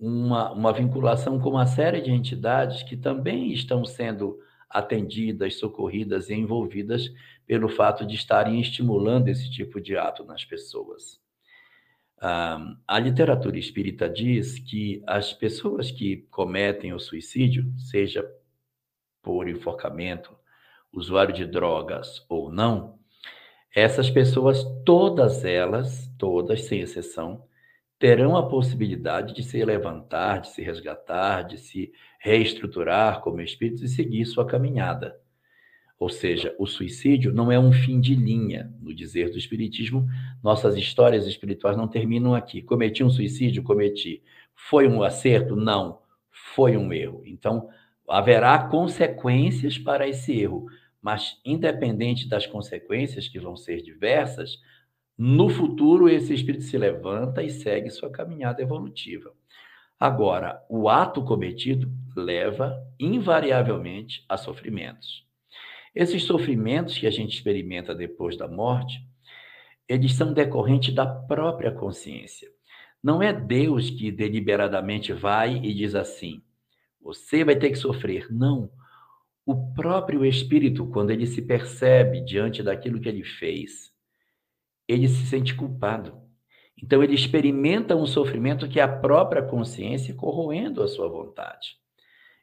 uma, 0.03 0.51
uma 0.51 0.73
vinculação 0.73 1.39
com 1.39 1.51
uma 1.51 1.65
série 1.65 2.01
de 2.01 2.11
entidades 2.11 2.83
que 2.83 2.97
também 2.97 3.53
estão 3.53 3.85
sendo 3.85 4.37
atendidas, 4.69 5.55
socorridas 5.55 6.29
e 6.29 6.33
envolvidas 6.33 7.09
pelo 7.45 7.69
fato 7.69 8.05
de 8.05 8.15
estarem 8.15 8.59
estimulando 8.59 9.29
esse 9.29 9.49
tipo 9.49 9.79
de 9.79 9.95
ato 9.95 10.25
nas 10.25 10.43
pessoas. 10.43 11.21
A 12.19 12.99
literatura 12.99 13.57
espírita 13.57 14.09
diz 14.09 14.59
que 14.59 15.01
as 15.07 15.31
pessoas 15.31 15.89
que 15.89 16.25
cometem 16.31 16.93
o 16.93 16.99
suicídio, 16.99 17.71
seja 17.77 18.29
por 19.21 19.47
enforcamento, 19.47 20.35
usuário 20.91 21.33
de 21.33 21.45
drogas 21.45 22.25
ou 22.27 22.51
não, 22.51 22.99
essas 23.73 24.09
pessoas, 24.09 24.63
todas 24.85 25.43
elas, 25.45 26.09
todas 26.17 26.65
sem 26.65 26.81
exceção, 26.81 27.45
terão 28.03 28.35
a 28.35 28.45
possibilidade 28.45 29.33
de 29.33 29.41
se 29.41 29.63
levantar, 29.63 30.41
de 30.41 30.49
se 30.49 30.61
resgatar, 30.61 31.43
de 31.43 31.57
se 31.57 31.93
reestruturar 32.19 33.21
como 33.21 33.39
espíritos 33.39 33.81
e 33.81 33.87
seguir 33.87 34.25
sua 34.25 34.45
caminhada. 34.45 35.17
Ou 35.97 36.09
seja, 36.09 36.53
o 36.59 36.67
suicídio 36.67 37.33
não 37.33 37.49
é 37.49 37.57
um 37.57 37.71
fim 37.71 38.01
de 38.01 38.13
linha. 38.13 38.69
No 38.81 38.93
dizer 38.93 39.29
do 39.29 39.37
Espiritismo, 39.37 40.05
nossas 40.43 40.75
histórias 40.75 41.25
espirituais 41.25 41.77
não 41.77 41.87
terminam 41.87 42.35
aqui. 42.35 42.61
Cometi 42.61 43.05
um 43.05 43.09
suicídio? 43.09 43.63
Cometi. 43.63 44.21
Foi 44.53 44.85
um 44.85 45.01
acerto? 45.01 45.55
Não. 45.55 46.01
Foi 46.29 46.75
um 46.75 46.91
erro. 46.91 47.23
Então, 47.25 47.69
haverá 48.05 48.67
consequências 48.67 49.77
para 49.77 50.09
esse 50.09 50.37
erro. 50.37 50.65
Mas, 51.01 51.39
independente 51.45 52.27
das 52.27 52.45
consequências, 52.45 53.29
que 53.29 53.39
vão 53.39 53.55
ser 53.55 53.81
diversas, 53.81 54.59
no 55.17 55.49
futuro 55.49 56.09
esse 56.09 56.33
espírito 56.33 56.63
se 56.63 56.77
levanta 56.77 57.43
e 57.43 57.49
segue 57.49 57.89
sua 57.89 58.09
caminhada 58.09 58.61
evolutiva. 58.61 59.31
Agora, 59.99 60.63
o 60.67 60.89
ato 60.89 61.23
cometido 61.23 61.91
leva 62.15 62.75
invariavelmente 62.99 64.25
a 64.27 64.37
sofrimentos. 64.37 65.25
Esses 65.93 66.23
sofrimentos 66.23 66.97
que 66.97 67.05
a 67.05 67.11
gente 67.11 67.35
experimenta 67.35 67.93
depois 67.93 68.35
da 68.35 68.47
morte, 68.47 68.99
eles 69.87 70.13
são 70.13 70.33
decorrentes 70.33 70.93
da 70.93 71.05
própria 71.05 71.71
consciência. 71.71 72.49
Não 73.01 73.21
é 73.21 73.31
Deus 73.31 73.89
que 73.89 74.11
deliberadamente 74.11 75.13
vai 75.13 75.57
e 75.57 75.73
diz 75.73 75.93
assim: 75.93 76.41
você 76.99 77.43
vai 77.43 77.55
ter 77.55 77.69
que 77.69 77.75
sofrer. 77.75 78.27
Não. 78.31 78.71
O 79.45 79.73
próprio 79.73 80.25
Espírito, 80.25 80.87
quando 80.87 81.11
ele 81.11 81.27
se 81.27 81.41
percebe 81.41 82.21
diante 82.21 82.63
daquilo 82.63 82.99
que 82.99 83.09
ele 83.09 83.23
fez, 83.23 83.92
ele 84.87 85.07
se 85.07 85.25
sente 85.27 85.55
culpado. 85.55 86.21
Então, 86.81 87.03
ele 87.03 87.15
experimenta 87.15 87.95
um 87.95 88.05
sofrimento 88.05 88.67
que 88.67 88.79
é 88.79 88.83
a 88.83 88.97
própria 88.99 89.41
consciência 89.41 90.13
corroendo 90.13 90.83
a 90.83 90.87
sua 90.87 91.07
vontade 91.07 91.83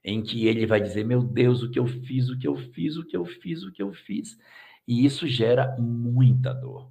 em 0.04 0.22
que 0.22 0.46
ele 0.46 0.66
vai 0.66 0.80
dizer: 0.80 1.04
Meu 1.04 1.22
Deus, 1.22 1.62
o 1.62 1.70
que 1.70 1.78
eu 1.78 1.86
fiz, 1.86 2.28
o 2.28 2.38
que 2.38 2.48
eu 2.48 2.56
fiz, 2.56 2.96
o 2.96 3.06
que 3.06 3.16
eu 3.16 3.24
fiz, 3.24 3.62
o 3.62 3.72
que 3.72 3.82
eu 3.82 3.92
fiz. 3.92 4.38
E 4.86 5.04
isso 5.04 5.26
gera 5.26 5.76
muita 5.78 6.52
dor. 6.52 6.90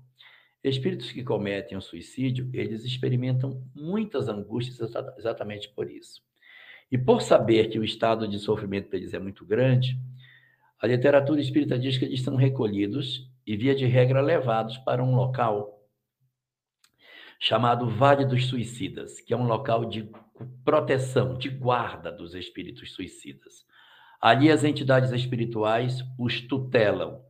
Espíritos 0.64 1.12
que 1.12 1.24
cometem 1.24 1.78
o 1.78 1.82
suicídio, 1.82 2.50
eles 2.54 2.84
experimentam 2.84 3.64
muitas 3.74 4.28
angústias 4.28 4.80
exatamente 5.18 5.70
por 5.70 5.90
isso. 5.90 6.22
E 6.92 6.98
por 6.98 7.22
saber 7.22 7.70
que 7.70 7.80
o 7.80 7.84
estado 7.84 8.28
de 8.28 8.40
sofrimento 8.40 8.90
deles 8.90 9.14
é 9.14 9.20
muito 9.20 9.46
grande, 9.46 9.98
a 10.82 10.88
literatura 10.88 11.40
espírita 11.40 11.78
diz 11.80 11.98
que 11.98 12.06
eles 12.06 12.22
são 12.22 12.36
recolhidos 12.36 13.30
e, 13.50 13.58
via 13.58 13.74
de 13.74 13.88
regra, 13.88 14.22
levados 14.22 14.78
para 14.78 15.04
um 15.04 15.16
local 15.16 15.82
chamado 17.40 17.90
Vale 17.90 18.24
dos 18.24 18.46
Suicidas, 18.46 19.20
que 19.22 19.34
é 19.34 19.38
um 19.38 19.48
local 19.48 19.86
de 19.86 20.08
proteção, 20.64 21.36
de 21.36 21.50
guarda 21.50 22.12
dos 22.12 22.36
espíritos 22.36 22.94
suicidas. 22.94 23.66
Ali 24.22 24.52
as 24.52 24.64
entidades 24.64 25.12
espirituais 25.12 26.06
os 26.16 26.42
tutelam. 26.42 27.24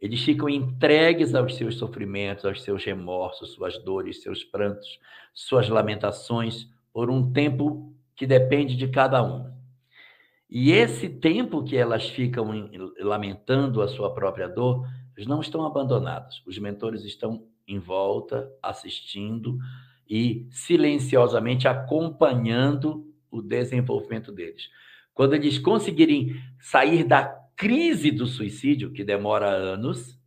Eles 0.00 0.24
ficam 0.24 0.48
entregues 0.48 1.32
aos 1.32 1.54
seus 1.54 1.76
sofrimentos, 1.76 2.44
aos 2.44 2.60
seus 2.60 2.84
remorsos, 2.84 3.52
suas 3.52 3.78
dores, 3.84 4.20
seus 4.20 4.42
prantos, 4.42 4.98
suas 5.32 5.68
lamentações, 5.68 6.68
por 6.92 7.08
um 7.08 7.32
tempo 7.32 7.94
que 8.16 8.26
depende 8.26 8.74
de 8.74 8.88
cada 8.88 9.22
um. 9.22 9.48
E 10.50 10.72
esse 10.72 11.08
tempo 11.08 11.62
que 11.62 11.76
elas 11.76 12.08
ficam 12.08 12.50
lamentando 12.98 13.80
a 13.80 13.86
sua 13.86 14.12
própria 14.12 14.48
dor, 14.48 14.84
eles 15.16 15.28
não 15.28 15.40
estão 15.40 15.64
abandonados. 15.64 16.42
Os 16.46 16.58
mentores 16.58 17.04
estão 17.04 17.46
em 17.66 17.78
volta, 17.78 18.50
assistindo 18.62 19.58
e 20.08 20.46
silenciosamente 20.50 21.68
acompanhando 21.68 23.06
o 23.30 23.40
desenvolvimento 23.40 24.30
deles. 24.32 24.68
Quando 25.14 25.34
eles 25.34 25.58
conseguirem 25.58 26.34
sair 26.58 27.04
da 27.04 27.24
crise 27.56 28.10
do 28.10 28.26
suicídio, 28.26 28.92
que 28.92 29.04
demora 29.04 29.48
anos, 29.48 30.18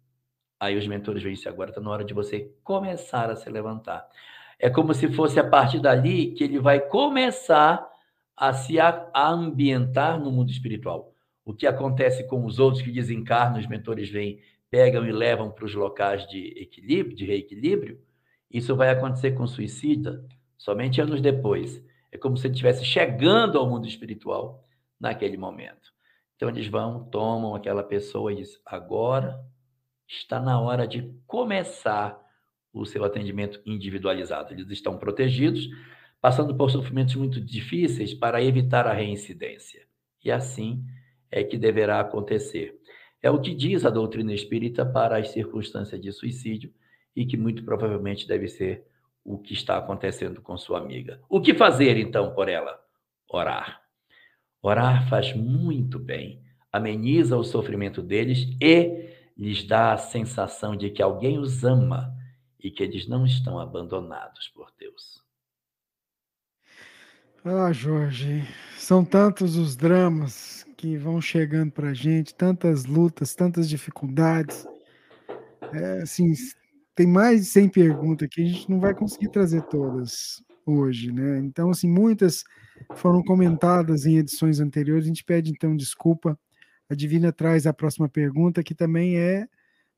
aí 0.59 0.77
os 0.77 0.87
mentores 0.87 1.21
vêm 1.21 1.35
se 1.35 1.49
agora 1.49 1.71
está 1.71 1.81
na 1.81 1.89
hora 1.89 2.03
de 2.03 2.13
você 2.13 2.51
começar 2.63 3.29
a 3.29 3.35
se 3.35 3.49
levantar. 3.49 4.07
É 4.59 4.69
como 4.69 4.93
se 4.93 5.11
fosse 5.11 5.39
a 5.39 5.47
partir 5.47 5.79
dali 5.79 6.31
que 6.31 6.43
ele 6.43 6.59
vai 6.59 6.79
começar 6.79 7.85
a 8.37 8.53
se 8.53 8.77
ambientar 9.13 10.19
no 10.19 10.31
mundo 10.31 10.51
espiritual. 10.51 11.13
O 11.43 11.53
que 11.53 11.67
acontece 11.67 12.27
com 12.27 12.43
os 12.45 12.59
outros 12.59 12.81
que 12.81 12.91
desencarnam, 12.91 13.59
os 13.59 13.67
mentores 13.67 14.09
vêm 14.09 14.39
pegam 14.75 15.07
e 15.07 15.11
levam 15.13 15.49
para 15.49 15.63
os 15.63 15.73
locais 15.73 16.27
de 16.27 16.47
equilíbrio, 16.61 17.15
de 17.15 17.23
reequilíbrio, 17.23 17.97
isso 18.51 18.75
vai 18.75 18.89
acontecer 18.89 19.31
com 19.31 19.43
o 19.43 19.47
suicida 19.47 20.27
somente 20.57 20.99
anos 20.99 21.21
depois. 21.21 21.81
É 22.11 22.17
como 22.17 22.35
se 22.35 22.45
ele 22.45 22.55
estivesse 22.55 22.83
chegando 22.83 23.57
ao 23.57 23.69
mundo 23.69 23.87
espiritual 23.87 24.67
naquele 24.99 25.37
momento. 25.37 25.93
Então 26.35 26.49
eles 26.49 26.67
vão, 26.67 27.05
tomam 27.05 27.55
aquela 27.55 27.83
pessoa 27.83 28.33
e 28.33 28.35
dizem: 28.35 28.59
agora 28.65 29.39
está 30.05 30.41
na 30.41 30.59
hora 30.59 30.85
de 30.85 31.09
começar 31.25 32.21
o 32.73 32.85
seu 32.85 33.05
atendimento 33.05 33.61
individualizado. 33.65 34.53
Eles 34.53 34.69
estão 34.69 34.97
protegidos, 34.97 35.69
passando 36.19 36.53
por 36.53 36.69
sofrimentos 36.69 37.15
muito 37.15 37.39
difíceis 37.39 38.13
para 38.13 38.43
evitar 38.43 38.85
a 38.87 38.93
reincidência. 38.93 39.87
E 40.21 40.29
assim 40.29 40.83
é 41.31 41.45
que 41.45 41.57
deverá 41.57 42.01
acontecer. 42.01 42.77
É 43.25 43.31
o 43.31 43.41
que 43.41 43.55
diz 43.55 43.83
a 43.83 43.89
doutrina 43.89 44.31
espírita 44.35 44.85
para 44.85 45.17
as 45.17 45.29
circunstâncias 45.29 45.99
de 45.99 46.11
suicídio 46.11 46.71
e 47.15 47.25
que 47.25 47.35
muito 47.35 47.63
provavelmente 47.63 48.27
deve 48.27 48.47
ser 48.47 48.85
o 49.23 49.39
que 49.39 49.51
está 49.51 49.79
acontecendo 49.79 50.43
com 50.43 50.55
sua 50.55 50.77
amiga. 50.77 51.19
O 51.27 51.41
que 51.41 51.55
fazer 51.55 51.97
então 51.97 52.35
por 52.35 52.47
ela? 52.47 52.79
Orar. 53.27 53.81
Orar 54.61 55.09
faz 55.09 55.35
muito 55.35 55.97
bem, 55.97 56.43
ameniza 56.71 57.35
o 57.35 57.43
sofrimento 57.43 57.99
deles 57.99 58.47
e 58.61 59.09
lhes 59.35 59.63
dá 59.63 59.93
a 59.93 59.97
sensação 59.97 60.75
de 60.75 60.91
que 60.91 61.01
alguém 61.01 61.39
os 61.39 61.63
ama 61.63 62.15
e 62.59 62.69
que 62.69 62.83
eles 62.83 63.07
não 63.07 63.25
estão 63.25 63.59
abandonados 63.59 64.49
por 64.49 64.71
Deus. 64.77 65.19
Ah, 67.43 67.73
Jorge, 67.73 68.47
são 68.77 69.03
tantos 69.03 69.55
os 69.55 69.75
dramas 69.75 70.54
que 70.85 70.97
vão 70.97 71.19
chegando 71.19 71.71
para 71.71 71.89
a 71.89 71.93
gente, 71.95 72.35
tantas 72.35 72.85
lutas, 72.85 73.33
tantas 73.33 73.67
dificuldades. 73.67 74.67
É, 75.73 76.03
assim, 76.03 76.31
tem 76.93 77.07
mais 77.07 77.41
de 77.41 77.45
100 77.47 77.69
perguntas 77.69 78.27
que 78.29 78.43
a 78.43 78.45
gente 78.45 78.69
não 78.69 78.79
vai 78.79 78.93
conseguir 78.93 79.29
trazer 79.29 79.63
todas 79.63 80.43
hoje, 80.63 81.11
né? 81.11 81.39
Então, 81.39 81.71
assim, 81.71 81.89
muitas 81.89 82.43
foram 82.93 83.23
comentadas 83.23 84.05
em 84.05 84.17
edições 84.17 84.59
anteriores. 84.59 85.05
A 85.05 85.07
gente 85.07 85.23
pede 85.23 85.49
então 85.49 85.75
desculpa. 85.75 86.37
A 86.87 86.93
Divina 86.93 87.33
traz 87.33 87.65
a 87.65 87.73
próxima 87.73 88.07
pergunta, 88.07 88.63
que 88.63 88.75
também 88.75 89.17
é 89.17 89.47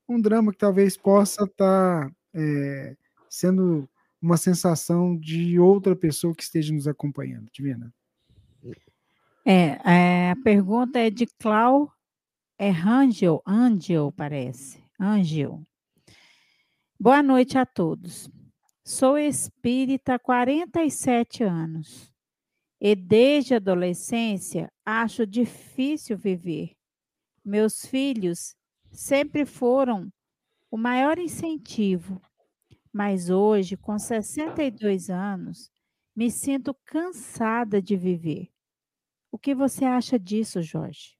um 0.08 0.22
drama 0.22 0.54
que 0.54 0.58
talvez 0.58 0.96
possa 0.96 1.44
estar 1.44 2.08
tá, 2.08 2.12
é, 2.34 2.96
sendo 3.30 3.90
uma 4.22 4.38
sensação 4.38 5.18
de 5.18 5.60
outra 5.60 5.98
pessoa 5.98 6.34
que 6.34 6.44
esteja 6.44 6.74
nos 6.74 6.88
acompanhando. 6.88 7.50
Divina. 7.52 7.94
É, 9.50 9.80
é 9.90 10.32
a 10.32 10.36
pergunta 10.36 11.00
é 11.00 11.10
de 11.10 11.26
Clau 11.26 11.90
é 12.60 12.70
Angel, 12.70 13.42
Angel 13.48 14.12
parece, 14.12 14.84
Angel. 15.00 15.66
Boa 17.00 17.24
noite 17.24 17.58
a 17.58 17.66
todos. 17.66 18.30
Sou 18.84 19.18
espírita 19.18 20.16
há 20.16 20.20
47 20.20 21.46
anos 21.46 22.14
e 22.82 22.94
desde 22.94 23.54
a 23.54 23.58
adolescência 23.58 24.70
acho 24.86 25.26
difícil 25.26 26.18
viver. 26.18 26.76
Meus 27.42 27.86
filhos 27.86 28.54
sempre 28.92 29.46
foram 29.46 30.12
o 30.70 30.76
maior 30.76 31.18
incentivo, 31.18 32.22
mas 32.92 33.30
hoje, 33.30 33.78
com 33.78 33.98
62 33.98 35.10
anos, 35.10 35.72
me 36.14 36.30
sinto 36.30 36.76
cansada 36.84 37.82
de 37.82 37.96
viver. 37.96 38.50
O 39.38 39.40
que 39.40 39.54
você 39.54 39.86
acha 39.86 40.18
disso, 40.18 40.64
Jorge? 40.64 41.16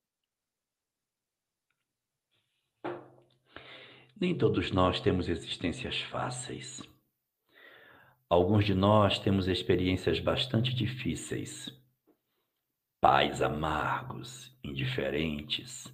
Nem 4.20 4.36
todos 4.36 4.72
nós 4.72 5.00
temos 5.00 5.30
existências 5.30 6.02
fáceis. 6.02 6.82
Alguns 8.28 8.66
de 8.66 8.74
nós 8.74 9.20
temos 9.20 9.48
experiências 9.48 10.20
bastante 10.20 10.74
difíceis. 10.74 11.70
Pais 13.00 13.40
amargos, 13.44 14.52
indiferentes. 14.64 15.86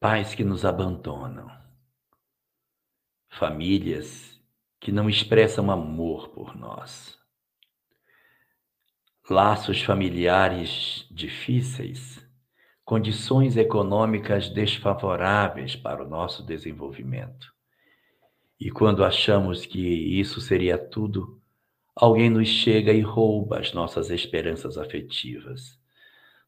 Pais 0.00 0.34
que 0.34 0.42
nos 0.42 0.64
abandonam. 0.64 1.50
Famílias 3.28 4.42
que 4.80 4.90
não 4.90 5.10
expressam 5.10 5.70
amor 5.70 6.30
por 6.30 6.56
nós. 6.56 7.25
Laços 9.28 9.82
familiares 9.82 11.04
difíceis 11.10 12.24
condições 12.84 13.56
econômicas 13.56 14.48
desfavoráveis 14.48 15.74
para 15.74 16.04
o 16.04 16.08
nosso 16.08 16.46
desenvolvimento. 16.46 17.52
E 18.60 18.70
quando 18.70 19.04
achamos 19.04 19.66
que 19.66 19.80
isso 19.80 20.40
seria 20.40 20.78
tudo, 20.78 21.40
alguém 21.96 22.30
nos 22.30 22.46
chega 22.46 22.92
e 22.92 23.00
rouba 23.00 23.58
as 23.58 23.72
nossas 23.72 24.10
esperanças 24.10 24.78
afetivas. 24.78 25.76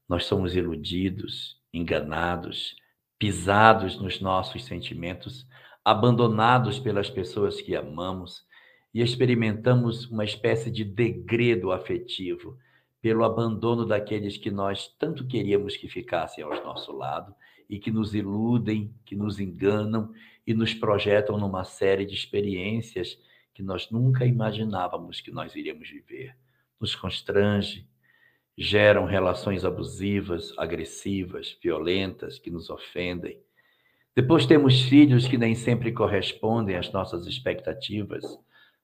Nós 0.09 0.27
somos 0.27 0.55
iludidos, 0.55 1.61
enganados, 1.75 2.77
pisados 3.19 4.01
nos 4.01 4.21
nossos 4.21 4.65
sentimentos, 4.65 5.45
abandonados 5.85 6.79
pelas 6.79 7.11
pessoas 7.11 7.61
que 7.61 7.75
amamos 7.75 8.47
e 8.95 9.03
experimentamos 9.03 10.09
uma 10.09 10.25
espécie 10.25 10.71
de 10.71 10.85
degredo 10.85 11.73
afetivo 11.73 12.57
pelo 13.01 13.25
abandono 13.25 13.87
daqueles 13.87 14.37
que 14.37 14.51
nós 14.51 14.89
tanto 14.99 15.27
queríamos 15.27 15.77
que 15.77 15.89
ficassem 15.89 16.43
ao 16.43 16.51
nosso 16.65 16.93
lado 16.93 17.35
e 17.69 17.79
que 17.79 17.91
nos 17.91 18.15
iludem, 18.15 18.93
que 19.05 19.15
nos 19.15 19.39
enganam 19.39 20.12
e 20.47 20.53
nos 20.55 20.75
projetam 20.75 21.39
numa 21.39 21.65
série 21.65 22.05
de 22.05 22.15
experiências 22.15 23.19
que 23.55 23.62
nós 23.62 23.91
nunca 23.91 24.25
imaginávamos 24.25 25.20
que 25.20 25.31
nós 25.31 25.55
iríamos 25.55 25.89
viver. 25.89 26.37
Nos 26.81 26.95
constrange, 26.95 27.87
geram 28.57 29.05
relações 29.05 29.65
abusivas, 29.65 30.53
agressivas, 30.57 31.57
violentas, 31.62 32.39
que 32.39 32.51
nos 32.51 32.70
ofendem. 32.70 33.41
Depois 34.15 34.47
temos 34.47 34.81
filhos 34.83 35.29
que 35.29 35.39
nem 35.39 35.55
sempre 35.55 35.93
correspondem 35.93 36.77
às 36.77 36.91
nossas 36.91 37.27
expectativas. 37.27 38.25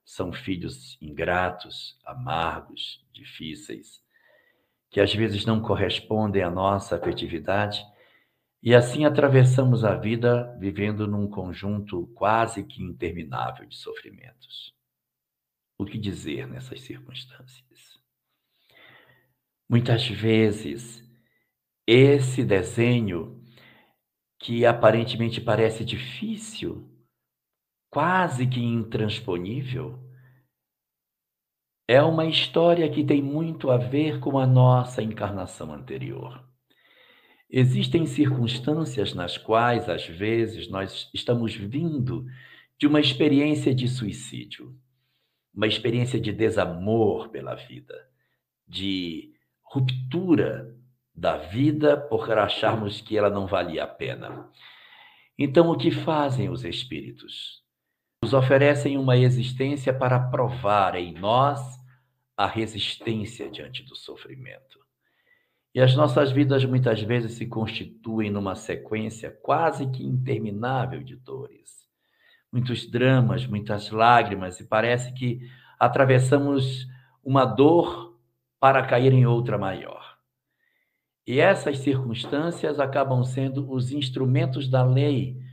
São 0.05 0.31
filhos 0.31 0.97
ingratos, 1.01 1.97
amargos, 2.05 3.03
difíceis 3.11 4.04
que 4.95 5.01
às 5.01 5.13
vezes 5.13 5.45
não 5.45 5.61
correspondem 5.61 6.41
à 6.41 6.49
nossa 6.49 6.95
afetividade, 6.95 7.85
e 8.63 8.73
assim 8.73 9.03
atravessamos 9.03 9.83
a 9.83 9.93
vida 9.93 10.55
vivendo 10.57 11.05
num 11.05 11.29
conjunto 11.29 12.07
quase 12.15 12.63
que 12.63 12.81
interminável 12.81 13.65
de 13.65 13.75
sofrimentos. 13.75 14.73
O 15.77 15.83
que 15.83 15.97
dizer 15.97 16.47
nessas 16.47 16.79
circunstâncias? 16.79 17.99
Muitas 19.69 20.07
vezes, 20.07 21.03
esse 21.85 22.45
desenho, 22.45 23.43
que 24.39 24.65
aparentemente 24.65 25.41
parece 25.41 25.83
difícil, 25.83 26.89
quase 27.91 28.47
que 28.47 28.61
intransponível, 28.61 29.99
é 31.87 32.01
uma 32.01 32.25
história 32.25 32.89
que 32.89 33.03
tem 33.03 33.21
muito 33.21 33.69
a 33.69 33.77
ver 33.77 34.19
com 34.19 34.39
a 34.39 34.47
nossa 34.47 35.03
encarnação 35.03 35.71
anterior. 35.73 36.43
Existem 37.49 38.05
circunstâncias 38.05 39.13
nas 39.13 39.37
quais, 39.37 39.87
às 39.87 40.05
vezes, 40.05 40.67
nós 40.67 41.09
estamos 41.13 41.55
vindo 41.55 42.25
de 42.77 42.87
uma 42.87 42.99
experiência 42.99 43.73
de 43.73 43.87
suicídio, 43.87 44.75
uma 45.53 45.67
experiência 45.67 46.19
de 46.19 46.31
desamor 46.31 47.29
pela 47.29 47.55
vida, 47.55 47.95
de 48.67 49.31
ruptura 49.63 50.75
da 51.13 51.37
vida 51.37 51.95
por 51.95 52.29
acharmos 52.31 52.99
que 52.99 53.17
ela 53.17 53.29
não 53.29 53.47
valia 53.47 53.83
a 53.83 53.87
pena. 53.87 54.49
Então, 55.37 55.69
o 55.69 55.77
que 55.77 55.91
fazem 55.91 56.49
os 56.49 56.65
espíritos? 56.65 57.64
Nos 58.25 58.33
oferecem 58.33 58.97
uma 58.97 59.15
existência 59.15 59.93
para 59.93 60.19
provar 60.19 60.95
em 60.95 61.13
nós 61.13 61.61
a 62.35 62.47
resistência 62.47 63.47
diante 63.51 63.83
do 63.83 63.95
sofrimento. 63.95 64.79
E 65.75 65.79
as 65.79 65.95
nossas 65.95 66.31
vidas 66.31 66.65
muitas 66.65 66.99
vezes 67.03 67.33
se 67.33 67.45
constituem 67.45 68.31
numa 68.31 68.55
sequência 68.55 69.29
quase 69.43 69.85
que 69.91 70.03
interminável 70.03 71.03
de 71.03 71.15
dores. 71.15 71.87
Muitos 72.51 72.89
dramas, 72.89 73.45
muitas 73.45 73.91
lágrimas, 73.91 74.59
e 74.59 74.67
parece 74.67 75.13
que 75.13 75.41
atravessamos 75.79 76.87
uma 77.23 77.45
dor 77.45 78.17
para 78.59 78.87
cair 78.87 79.13
em 79.13 79.27
outra 79.27 79.55
maior. 79.55 80.17
E 81.27 81.39
essas 81.39 81.77
circunstâncias 81.77 82.79
acabam 82.79 83.23
sendo 83.23 83.71
os 83.71 83.91
instrumentos 83.91 84.67
da 84.67 84.83
lei 84.83 85.44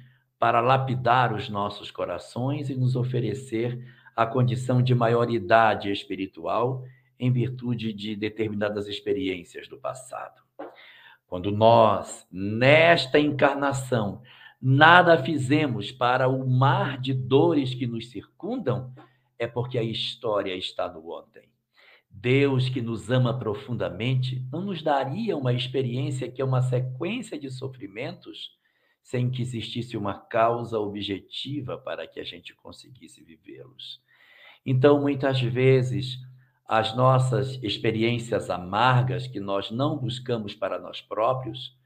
para 0.43 0.61
lapidar 0.61 1.33
os 1.33 1.49
nossos 1.49 1.93
corações 1.93 2.69
e 2.69 2.75
nos 2.75 2.97
oferecer 2.97 3.81
a 4.17 4.27
condição 4.27 4.83
de 4.83 4.93
maioridade 4.93 5.89
espiritual 5.93 6.83
em 7.17 7.31
virtude 7.31 7.93
de 7.93 8.17
determinadas 8.17 8.89
experiências 8.89 9.69
do 9.69 9.79
passado. 9.79 10.43
Quando 11.29 11.53
nós, 11.53 12.27
nesta 12.29 13.21
encarnação, 13.21 14.21
nada 14.61 15.17
fizemos 15.17 15.93
para 15.93 16.27
o 16.27 16.45
mar 16.45 17.01
de 17.01 17.15
dores 17.15 17.73
que 17.73 17.87
nos 17.87 18.11
circundam, 18.11 18.93
é 19.39 19.47
porque 19.47 19.79
a 19.79 19.85
história 19.85 20.57
está 20.57 20.89
no 20.89 21.09
ontem. 21.09 21.49
Deus, 22.11 22.69
que 22.69 22.83
nos 22.83 23.09
ama 23.13 23.39
profundamente, 23.39 24.45
não 24.51 24.63
nos 24.63 24.83
daria 24.83 25.37
uma 25.37 25.53
experiência 25.53 26.29
que 26.29 26.43
é 26.43 26.45
uma 26.45 26.63
sequência 26.63 27.39
de 27.39 27.49
sofrimentos 27.49 28.61
sem 29.03 29.31
que 29.31 29.43
existisse 29.43 29.97
uma 29.97 30.15
causa 30.15 30.79
objetiva 30.79 31.77
para 31.77 32.07
que 32.07 32.21
a 32.21 32.25
gente 32.25 32.55
conseguisse 32.55 33.23
vivê-los. 33.23 34.01
Então, 34.65 35.01
muitas 35.01 35.41
vezes, 35.41 36.19
as 36.67 36.97
nossas 36.97 37.59
experiências 37.63 38.49
amargas 38.49 39.27
que 39.27 39.41
nós 39.41 39.71
não 39.71 39.99
buscamos 39.99 40.55
para 40.55 40.79
nós 40.79 41.01
próprios 41.01 41.77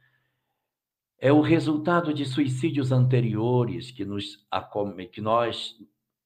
é 1.19 1.33
o 1.33 1.41
resultado 1.41 2.13
de 2.13 2.27
suicídios 2.27 2.93
anteriores 2.93 3.91
que, 3.91 4.05
nos, 4.05 4.47
que 5.11 5.21
nós 5.21 5.75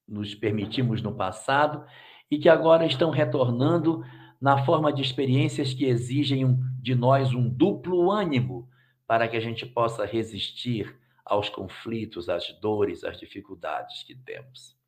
nos 0.06 0.34
permitimos 0.34 1.00
no 1.00 1.14
passado 1.14 1.86
e 2.28 2.38
que 2.38 2.48
agora 2.48 2.84
estão 2.84 3.10
retornando 3.10 4.04
na 4.40 4.64
forma 4.64 4.92
de 4.92 5.02
experiências 5.02 5.72
que 5.72 5.84
exigem 5.84 6.58
de 6.80 6.94
nós 6.94 7.32
um 7.32 7.48
duplo 7.48 8.10
ânimo 8.10 8.68
para 9.10 9.26
que 9.26 9.36
a 9.36 9.40
gente 9.40 9.66
possa 9.66 10.06
resistir 10.06 10.96
aos 11.24 11.48
conflitos, 11.48 12.28
às 12.28 12.52
dores, 12.60 13.02
às 13.02 13.18
dificuldades 13.18 14.04
que 14.04 14.14
temos. 14.14 14.78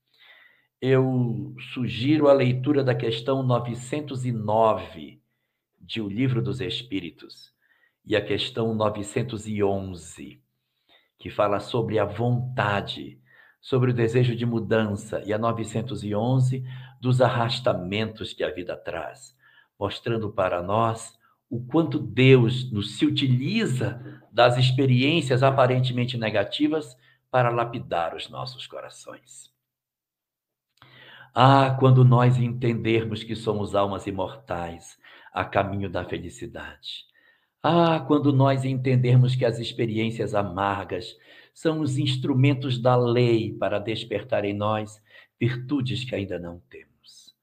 Eu 0.81 1.57
sugiro 1.75 2.29
a 2.29 2.33
leitura 2.33 2.85
da 2.85 2.95
questão 2.95 3.43
909 3.43 5.21
de 5.81 6.01
O 6.01 6.09
Livro 6.09 6.41
dos 6.41 6.61
Espíritos 6.61 7.53
e 8.05 8.15
a 8.15 8.25
questão 8.25 8.73
911, 8.77 10.41
que 11.19 11.29
fala 11.29 11.59
sobre 11.59 11.99
a 11.99 12.05
vontade, 12.05 13.21
sobre 13.61 13.91
o 13.91 13.95
desejo 13.95 14.37
de 14.37 14.47
mudança, 14.47 15.21
e 15.27 15.33
a 15.33 15.39
911 15.39 16.65
dos 17.01 17.21
arrastamentos 17.21 18.33
que 18.33 18.45
a 18.45 18.53
vida 18.53 18.77
traz, 18.77 19.37
mostrando 19.77 20.31
para 20.31 20.63
nós 20.63 21.21
o 21.53 21.61
quanto 21.61 21.99
Deus 21.99 22.73
nos 22.73 22.97
se 22.97 23.05
utiliza 23.05 24.23
das 24.33 24.57
experiências 24.57 25.43
aparentemente 25.43 26.17
negativas 26.17 26.97
para 27.31 27.51
lapidar 27.51 28.17
os 28.17 28.31
nossos 28.31 28.67
corações. 28.67 29.53
Ah, 31.35 31.77
quando 31.79 32.07
nós 32.07 32.39
entendermos 32.39 33.23
que 33.23 33.37
somos 33.37 33.75
almas 33.75 34.07
imortais 34.07 34.97
a 35.31 35.45
caminho 35.45 35.91
da 35.91 36.07
felicidade. 36.07 37.05
Ah, 37.63 38.01
quando 38.01 38.33
nós 38.33 38.65
entendermos 38.65 39.37
que 39.37 39.45
as 39.45 39.59
experiências 39.59 40.35
amargas 40.35 41.15
são 41.53 41.81
os 41.81 41.99
instrumentos 41.99 42.79
da 42.79 42.97
lei 42.97 43.53
para 43.53 43.79
despertar 43.79 44.47
em 44.47 44.55
nós 44.55 45.03
virtudes 45.39 46.03
que 46.03 46.15
ainda 46.15 46.39
não 46.39 46.63
temos. 46.71 47.35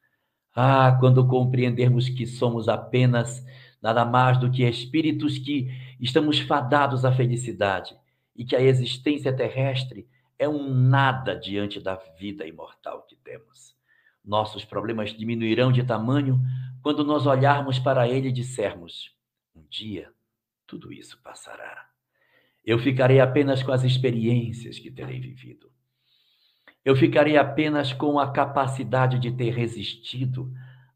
Ah, 0.56 0.98
quando 0.99 1.27
compreendermos 1.27 2.10
que 2.10 2.26
somos 2.26 2.68
apenas 2.68 3.45
nada 3.82 4.06
mais 4.06 4.38
do 4.38 4.52
que 4.52 4.64
espíritos 4.64 5.38
que 5.38 5.70
estamos 6.00 6.40
fadados 6.40 7.06
à 7.06 7.12
felicidade 7.12 7.96
e 8.36 8.46
que 8.46 8.56
a 8.56 8.62
existência 8.62 9.34
terrestre 9.34 10.08
é 10.38 10.48
um 10.48 10.74
nada 10.74 11.36
diante 11.36 11.80
da 11.80 11.96
vida 12.18 12.46
imortal 12.46 13.04
que 13.04 13.16
temos. 13.16 13.76
Nossos 14.24 14.64
problemas 14.64 15.12
diminuirão 15.12 15.72
de 15.72 15.84
tamanho 15.84 16.40
quando 16.82 17.04
nós 17.04 17.26
olharmos 17.26 17.80
para 17.80 18.08
ele 18.08 18.30
e 18.30 18.34
dissermos: 18.34 19.14
um 19.56 19.64
dia 19.70 20.12
tudo 20.70 20.94
isso 20.94 21.20
passará. 21.24 21.90
Eu 22.64 22.78
ficarei 22.78 23.20
apenas 23.20 23.64
com 23.64 23.72
as 23.72 23.84
experiências 23.84 24.78
que 24.78 24.92
terei 24.92 25.20
vivido. 25.20 25.72
Eu 26.86 26.96
ficarei 26.96 27.38
apenas 27.38 27.92
com 27.92 28.20
a 28.20 28.32
capacidade 28.32 29.18
de 29.18 29.32
ter 29.32 29.52
resistido 29.52 30.54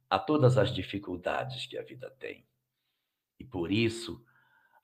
a 0.07 0.19
todas 0.19 0.59
as 0.59 0.71
dificuldades 0.71 1.65
que 1.65 1.75
a 1.75 1.81
vida 1.81 2.07
tem. 2.19 2.45
E 3.43 3.45
por 3.45 3.73
isso, 3.73 4.23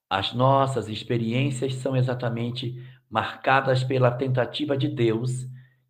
as 0.09 0.33
nossas 0.33 0.89
experiências 0.89 1.75
são 1.75 1.95
exatamente 1.95 2.75
marcadas 3.09 3.85
pela 3.85 4.11
tentativa 4.11 4.77
de 4.77 4.89
Deus 4.89 5.47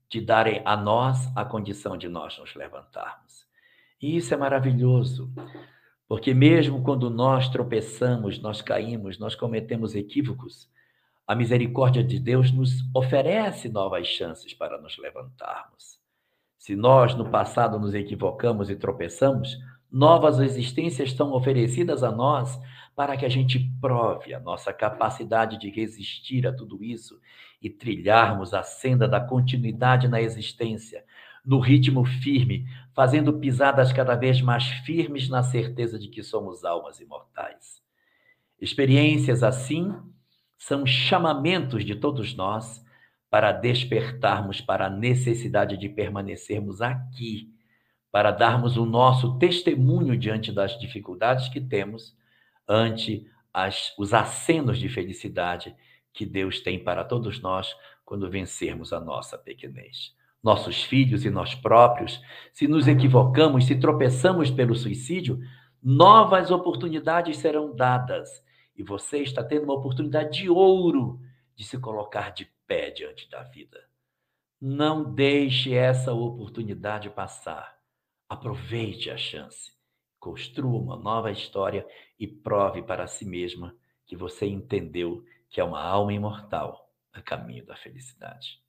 de 0.08 0.22
darem 0.22 0.62
a 0.64 0.78
nós 0.78 1.36
a 1.36 1.44
condição 1.44 1.98
de 1.98 2.08
nós 2.08 2.38
nos 2.38 2.54
levantarmos. 2.54 3.48
E 4.00 4.16
isso 4.16 4.36
é 4.36 4.38
maravilhoso, 4.38 5.34
porque 6.08 6.32
mesmo 6.32 6.84
quando 6.84 7.10
nós 7.10 7.50
tropeçamos, 7.50 8.40
nós 8.40 8.62
caímos, 8.62 9.18
nós 9.18 9.34
cometemos 9.34 9.96
equívocos, 9.96 10.70
a 11.26 11.34
misericórdia 11.34 12.04
de 12.04 12.20
Deus 12.20 12.52
nos 12.52 12.84
oferece 12.94 13.68
novas 13.68 14.06
chances 14.06 14.54
para 14.54 14.80
nos 14.80 14.96
levantarmos. 15.00 16.00
Se 16.56 16.76
nós 16.76 17.16
no 17.16 17.32
passado 17.32 17.80
nos 17.80 17.96
equivocamos 17.96 18.70
e 18.70 18.76
tropeçamos, 18.76 19.58
Novas 19.92 20.40
existências 20.40 21.10
estão 21.10 21.34
oferecidas 21.34 22.04
a 22.04 22.12
nós 22.12 22.60
para 22.96 23.18
que 23.18 23.26
a 23.26 23.30
gente 23.30 23.60
prove 23.82 24.34
a 24.34 24.40
nossa 24.40 24.72
capacidade 24.72 25.58
de 25.58 25.70
resistir 25.70 26.46
a 26.46 26.54
tudo 26.54 26.84
isso 26.84 27.20
e 27.62 27.70
trilharmos 27.70 28.54
a 28.54 28.62
senda 28.62 29.08
da 29.08 29.20
continuidade 29.20 30.08
na 30.08 30.22
existência, 30.22 31.04
no 31.44 31.60
ritmo 31.60 32.06
firme, 32.06 32.68
fazendo 32.94 33.40
pisadas 33.40 33.92
cada 33.92 34.16
vez 34.16 34.42
mais 34.42 34.66
firmes 34.66 35.28
na 35.28 35.42
certeza 35.42 35.98
de 35.98 36.08
que 36.08 36.22
somos 36.22 36.64
almas 36.64 37.00
imortais. 37.00 37.82
Experiências 38.62 39.42
assim 39.42 39.96
são 40.58 40.86
chamamentos 40.86 41.84
de 41.84 41.96
todos 41.96 42.36
nós 42.36 42.86
para 43.30 43.52
despertarmos 43.52 44.62
para 44.62 44.88
a 44.88 44.90
necessidade 44.90 45.78
de 45.78 45.90
permanecermos 45.90 46.82
aqui 46.82 47.58
para 48.12 48.32
darmos 48.32 48.78
o 48.78 48.86
nosso 48.86 49.38
testemunho 49.38 50.18
diante 50.18 50.52
das 50.52 50.80
dificuldades 50.80 51.48
que 51.50 51.62
temos, 51.62 52.18
ante 52.68 53.28
as, 53.54 53.94
os 53.98 54.14
acenos 54.14 54.80
de 54.80 54.90
felicidade 54.90 55.76
que 56.14 56.26
Deus 56.26 56.60
tem 56.60 56.84
para 56.84 57.04
todos 57.04 57.40
nós 57.42 57.76
quando 58.04 58.30
vencermos 58.30 58.92
a 58.92 59.00
nossa 59.00 59.38
pequenez. 59.38 60.16
Nossos 60.42 60.84
filhos 60.84 61.26
e 61.26 61.30
nós 61.30 61.54
próprios, 61.54 62.22
se 62.54 62.68
nos 62.68 62.88
equivocamos, 62.88 63.66
se 63.66 63.76
tropeçamos 63.76 64.50
pelo 64.50 64.74
suicídio, 64.74 65.40
novas 65.82 66.50
oportunidades 66.50 67.38
serão 67.38 67.76
dadas. 67.76 68.30
E 68.76 68.82
você 68.82 69.20
está 69.20 69.44
tendo 69.44 69.66
uma 69.66 69.74
oportunidade 69.74 70.40
de 70.40 70.50
ouro 70.50 71.20
de 71.56 71.64
se 71.64 71.78
colocar 71.78 72.32
de 72.32 72.50
pé 72.66 72.90
diante 72.90 73.30
da 73.30 73.44
vida. 73.44 73.80
Não 74.62 75.14
deixe 75.14 75.74
essa 75.74 76.14
oportunidade 76.14 77.10
passar. 77.10 77.79
Aproveite 78.30 79.10
a 79.10 79.18
chance, 79.18 79.72
construa 80.20 80.80
uma 80.80 80.96
nova 80.96 81.32
história 81.32 81.86
e 82.20 82.28
prove 82.28 82.84
para 82.84 83.08
si 83.08 83.26
mesma 83.26 83.76
que 84.06 84.16
você 84.16 84.46
entendeu 84.46 85.26
que 85.50 85.60
é 85.60 85.64
uma 85.64 85.82
alma 85.82 86.14
imortal 86.14 86.94
a 87.12 87.22
caminho 87.22 87.66
da 87.66 87.76
felicidade. 87.76 88.62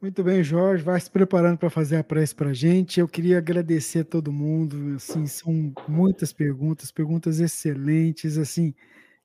Muito 0.00 0.24
bem, 0.24 0.42
Jorge, 0.42 0.82
vai 0.82 0.98
se 0.98 1.08
preparando 1.08 1.58
para 1.58 1.70
fazer 1.70 1.96
a 1.96 2.02
prece 2.02 2.34
para 2.34 2.50
a 2.50 2.54
gente. 2.54 2.98
Eu 2.98 3.06
queria 3.06 3.38
agradecer 3.38 4.00
a 4.00 4.04
todo 4.04 4.32
mundo. 4.32 4.96
Assim, 4.96 5.26
são 5.26 5.72
muitas 5.86 6.32
perguntas, 6.32 6.90
perguntas 6.90 7.38
excelentes, 7.38 8.36
assim, 8.36 8.74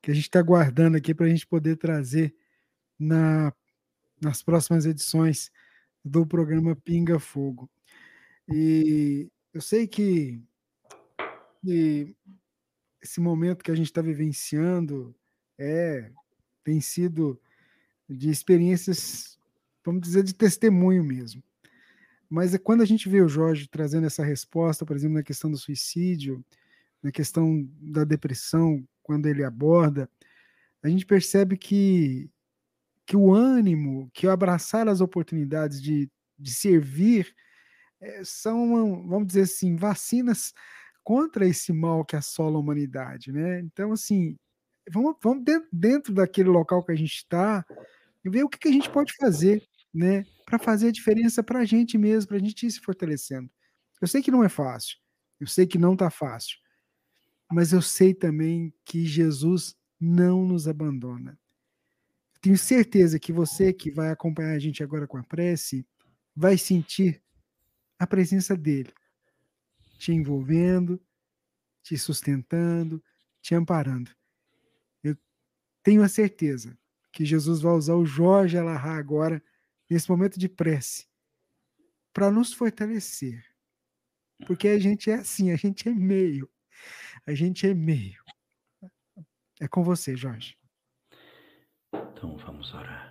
que 0.01 0.11
a 0.11 0.13
gente 0.13 0.25
está 0.25 0.39
guardando 0.39 0.95
aqui 0.95 1.15
para 1.15 1.25
a 1.25 1.29
gente 1.29 1.47
poder 1.47 1.77
trazer 1.77 2.35
na, 2.99 3.51
nas 4.21 4.43
próximas 4.43 4.85
edições 4.85 5.51
do 6.05 6.27
programa 6.27 6.75
Pinga 6.75 7.19
Fogo. 7.19 7.67
E 8.49 9.29
eu 9.53 9.61
sei 9.61 9.87
que, 9.87 10.41
que 11.63 12.15
esse 13.01 13.19
momento 13.19 13.63
que 13.63 13.71
a 13.71 13.75
gente 13.75 13.87
está 13.87 14.01
vivenciando 14.01 15.15
é 15.57 16.11
tem 16.63 16.81
sido 16.81 17.39
de 18.09 18.29
experiências, 18.29 19.39
vamos 19.83 20.01
dizer, 20.01 20.23
de 20.23 20.33
testemunho 20.33 21.03
mesmo. 21.03 21.43
Mas 22.29 22.53
é 22.53 22.57
quando 22.57 22.81
a 22.81 22.85
gente 22.85 23.07
vê 23.07 23.21
o 23.21 23.29
Jorge 23.29 23.67
trazendo 23.67 24.05
essa 24.05 24.23
resposta, 24.23 24.85
por 24.85 24.95
exemplo, 24.95 25.15
na 25.15 25.23
questão 25.23 25.49
do 25.49 25.57
suicídio, 25.57 26.43
na 27.01 27.11
questão 27.11 27.67
da 27.79 28.03
depressão, 28.03 28.85
quando 29.01 29.27
ele 29.27 29.43
aborda, 29.43 30.09
a 30.83 30.89
gente 30.89 31.05
percebe 31.05 31.57
que, 31.57 32.29
que 33.05 33.15
o 33.15 33.33
ânimo, 33.33 34.09
que 34.13 34.27
o 34.27 34.31
abraçar 34.31 34.87
as 34.87 34.99
oportunidades 34.99 35.81
de, 35.81 36.09
de 36.37 36.53
servir 36.53 37.33
são, 38.23 39.07
vamos 39.07 39.27
dizer 39.27 39.41
assim, 39.41 39.75
vacinas 39.75 40.53
contra 41.03 41.47
esse 41.47 41.71
mal 41.71 42.03
que 42.03 42.15
assola 42.15 42.57
a 42.57 42.59
humanidade, 42.59 43.31
né? 43.31 43.59
Então, 43.61 43.91
assim, 43.91 44.35
vamos, 44.91 45.15
vamos 45.21 45.43
dentro, 45.43 45.69
dentro 45.71 46.13
daquele 46.13 46.49
local 46.49 46.83
que 46.83 46.91
a 46.91 46.95
gente 46.95 47.15
está 47.15 47.65
e 48.23 48.29
ver 48.29 48.43
o 48.43 48.49
que, 48.49 48.57
que 48.57 48.67
a 48.67 48.71
gente 48.71 48.89
pode 48.89 49.13
fazer, 49.15 49.65
né? 49.93 50.25
Para 50.45 50.59
fazer 50.59 50.89
a 50.89 50.91
diferença 50.91 51.41
para 51.41 51.59
a 51.59 51.65
gente 51.65 51.97
mesmo, 51.97 52.27
para 52.29 52.37
a 52.37 52.41
gente 52.41 52.65
ir 52.65 52.71
se 52.71 52.79
fortalecendo. 52.79 53.49
Eu 54.01 54.07
sei 54.07 54.21
que 54.21 54.31
não 54.31 54.43
é 54.43 54.49
fácil, 54.49 54.97
eu 55.39 55.47
sei 55.47 55.65
que 55.65 55.77
não 55.77 55.93
está 55.93 56.09
fácil, 56.09 56.57
mas 57.51 57.73
eu 57.73 57.81
sei 57.81 58.13
também 58.13 58.73
que 58.85 59.05
Jesus 59.05 59.75
não 59.99 60.45
nos 60.45 60.67
abandona. 60.67 61.39
Tenho 62.41 62.57
certeza 62.57 63.19
que 63.19 63.33
você 63.33 63.73
que 63.73 63.89
vai 63.89 64.11
acompanhar 64.11 64.53
a 64.53 64.59
gente 64.59 64.83
agora 64.83 65.07
com 65.07 65.17
a 65.17 65.23
prece 65.23 65.85
vai 66.35 66.57
sentir 66.57 67.21
a 67.99 68.05
presença 68.05 68.55
dele, 68.55 68.93
te 69.97 70.11
envolvendo, 70.11 71.01
te 71.81 71.97
sustentando, 71.97 73.03
te 73.41 73.55
amparando. 73.55 74.11
Eu 75.03 75.17
tenho 75.81 76.03
a 76.03 76.09
certeza 76.09 76.77
que 77.11 77.25
Jesus 77.25 77.61
vai 77.61 77.73
usar 77.73 77.95
o 77.95 78.05
Jorge 78.05 78.57
Alahá 78.57 78.97
agora, 78.97 79.43
nesse 79.89 80.09
momento 80.09 80.37
de 80.37 80.47
prece, 80.47 81.07
para 82.13 82.29
nos 82.29 82.53
fortalecer. 82.53 83.43
Porque 84.45 84.67
a 84.67 84.77
gente 84.77 85.09
é 85.09 85.15
assim, 85.15 85.51
a 85.51 85.55
gente 85.55 85.89
é 85.89 85.93
meio. 85.93 86.49
A 87.25 87.33
gente 87.33 87.65
é 87.65 87.73
meio. 87.73 88.21
É 89.59 89.67
com 89.67 89.83
você, 89.83 90.15
Jorge. 90.15 90.55
Então 91.93 92.37
vamos 92.37 92.73
orar. 92.73 93.06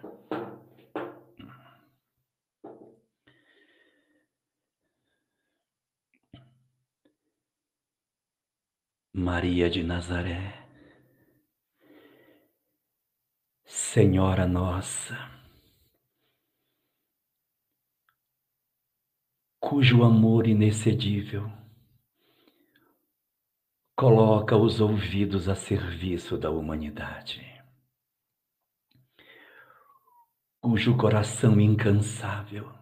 Maria 9.18 9.70
de 9.70 9.82
Nazaré, 9.82 10.68
Senhora 13.64 14.46
nossa, 14.46 15.16
cujo 19.58 20.02
amor 20.04 20.46
inexcedível 20.46 21.50
coloca 23.96 24.54
os 24.54 24.82
ouvidos 24.82 25.48
a 25.48 25.54
serviço 25.54 26.36
da 26.36 26.50
humanidade, 26.50 27.40
cujo 30.60 30.94
coração 30.94 31.58
incansável 31.58 32.75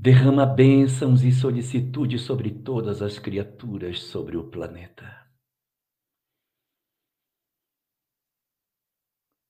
derrama 0.00 0.46
bênçãos 0.46 1.22
e 1.22 1.30
solicitude 1.30 2.18
sobre 2.18 2.50
todas 2.50 3.02
as 3.02 3.18
criaturas 3.18 4.00
sobre 4.04 4.34
o 4.34 4.48
planeta. 4.48 5.30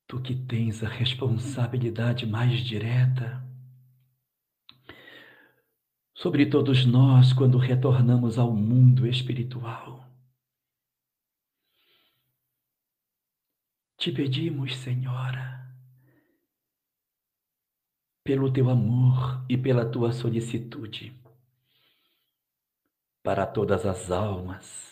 Tu 0.09 0.21
que 0.21 0.35
tens 0.35 0.83
a 0.83 0.89
responsabilidade 0.89 2.27
mais 2.27 2.59
direta 2.65 3.49
sobre 6.17 6.45
todos 6.47 6.85
nós 6.85 7.33
quando 7.33 7.57
retornamos 7.57 8.37
ao 8.37 8.53
mundo 8.53 9.07
espiritual. 9.07 10.05
Te 13.97 14.11
pedimos, 14.11 14.75
Senhora, 14.79 15.70
pelo 18.23 18.53
teu 18.53 18.69
amor 18.69 19.45
e 19.49 19.57
pela 19.57 19.91
tua 19.91 20.13
solicitude 20.13 21.19
para 23.23 23.47
todas 23.47 23.85
as 23.85 24.11
almas 24.11 24.91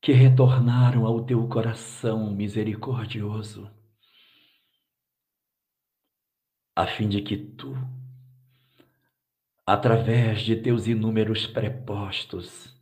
que 0.00 0.12
retornaram 0.12 1.06
ao 1.06 1.24
teu 1.24 1.48
coração 1.48 2.34
misericordioso, 2.34 3.70
a 6.74 6.86
fim 6.88 7.08
de 7.08 7.22
que 7.22 7.36
tu, 7.36 7.72
através 9.64 10.42
de 10.42 10.56
teus 10.56 10.88
inúmeros 10.88 11.46
prepostos, 11.46 12.76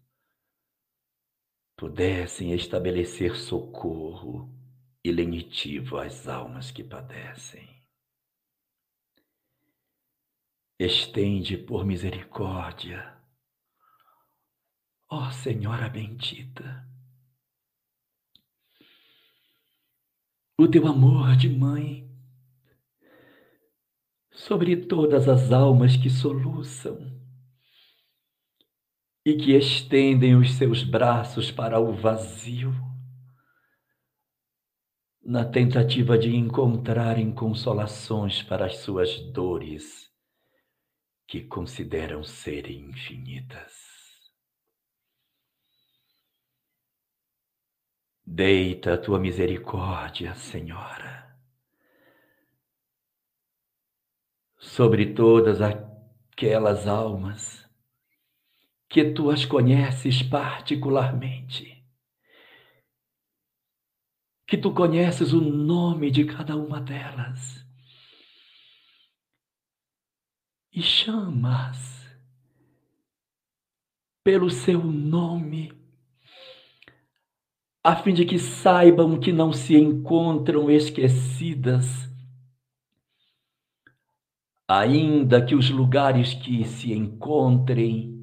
pudessem 1.76 2.54
estabelecer 2.54 3.36
socorro 3.36 4.48
e 5.04 5.12
lenitivo 5.12 5.98
às 5.98 6.26
almas 6.26 6.70
que 6.70 6.82
padecem. 6.82 7.69
Estende 10.82 11.58
por 11.58 11.84
misericórdia, 11.84 13.14
ó 15.10 15.30
Senhora 15.30 15.90
bendita, 15.90 16.88
o 20.58 20.66
teu 20.66 20.86
amor 20.86 21.36
de 21.36 21.50
mãe 21.50 22.10
sobre 24.32 24.74
todas 24.74 25.28
as 25.28 25.52
almas 25.52 25.98
que 25.98 26.08
soluçam 26.08 27.14
e 29.22 29.34
que 29.34 29.54
estendem 29.54 30.34
os 30.34 30.54
seus 30.54 30.82
braços 30.82 31.50
para 31.50 31.78
o 31.78 31.92
vazio, 31.92 32.72
na 35.22 35.44
tentativa 35.44 36.16
de 36.16 36.34
encontrarem 36.34 37.30
consolações 37.34 38.42
para 38.42 38.64
as 38.64 38.78
suas 38.78 39.20
dores 39.30 40.09
que 41.30 41.44
consideram 41.44 42.24
serem 42.24 42.86
infinitas. 42.86 43.72
Deita 48.26 48.94
a 48.94 48.98
tua 48.98 49.20
misericórdia, 49.20 50.34
Senhora, 50.34 51.40
sobre 54.58 55.14
todas 55.14 55.60
aquelas 55.62 56.88
almas 56.88 57.64
que 58.88 59.12
tu 59.12 59.30
as 59.30 59.44
conheces 59.44 60.24
particularmente, 60.24 61.86
que 64.48 64.58
tu 64.58 64.74
conheces 64.74 65.32
o 65.32 65.40
nome 65.40 66.10
de 66.10 66.24
cada 66.24 66.56
uma 66.56 66.80
delas 66.80 67.69
e 70.72 70.82
chamas 70.82 72.08
pelo 74.22 74.50
seu 74.50 74.84
nome 74.84 75.80
a 77.82 77.96
fim 77.96 78.12
de 78.12 78.26
que 78.26 78.38
saibam 78.38 79.18
que 79.18 79.32
não 79.32 79.52
se 79.54 79.74
encontram 79.74 80.70
esquecidas, 80.70 81.86
ainda 84.68 85.44
que 85.44 85.54
os 85.54 85.70
lugares 85.70 86.34
que 86.34 86.62
se 86.64 86.92
encontrem 86.92 88.20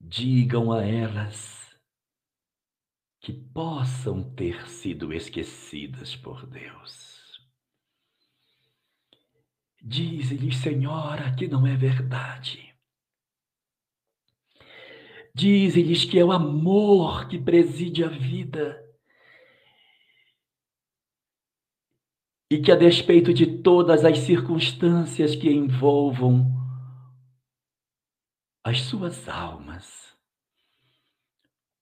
digam 0.00 0.70
a 0.70 0.84
elas 0.84 1.76
que 3.20 3.32
possam 3.32 4.22
ter 4.34 4.68
sido 4.68 5.12
esquecidas 5.12 6.14
por 6.14 6.46
Deus. 6.46 7.11
Diz-lhes, 9.82 10.56
Senhora, 10.56 11.34
que 11.34 11.48
não 11.48 11.66
é 11.66 11.76
verdade 11.76 12.72
Dizem-lhes 15.34 16.04
que 16.04 16.18
é 16.18 16.24
o 16.24 16.30
amor 16.30 17.26
que 17.26 17.38
preside 17.38 18.04
a 18.04 18.08
vida. 18.08 18.78
E 22.50 22.60
que, 22.60 22.70
a 22.70 22.76
despeito 22.76 23.32
de 23.32 23.62
todas 23.62 24.04
as 24.04 24.18
circunstâncias 24.18 25.34
que 25.34 25.50
envolvam 25.50 26.52
as 28.62 28.82
suas 28.82 29.26
almas, 29.26 30.14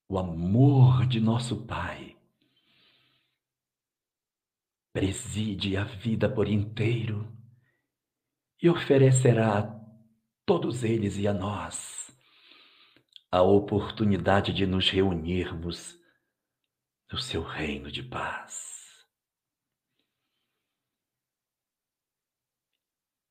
o 0.09 0.17
amor 0.17 1.07
de 1.07 1.19
nosso 1.19 1.67
Pai 1.67 2.17
preside 4.93 5.77
a 5.77 5.83
vida 5.83 6.29
por 6.33 6.47
inteiro 6.47 7.40
e 8.63 8.69
oferecerá 8.69 9.59
a 9.59 9.81
todos 10.45 10.85
eles 10.85 11.17
e 11.17 11.27
a 11.27 11.33
nós 11.33 12.11
a 13.31 13.43
oportunidade 13.43 14.53
de 14.53 14.67
nos 14.67 14.91
reunirmos 14.91 15.97
no 17.11 17.19
seu 17.19 17.43
reino 17.43 17.91
de 17.91 18.03
paz. 18.03 19.07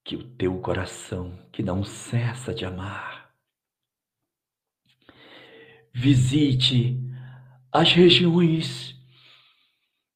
Que 0.04 0.16
o 0.16 0.24
teu 0.36 0.60
coração, 0.62 1.38
que 1.52 1.62
não 1.62 1.84
cessa 1.84 2.54
de 2.54 2.66
amar, 2.66 3.36
visite 5.94 6.98
as 7.72 7.92
regiões 7.92 8.96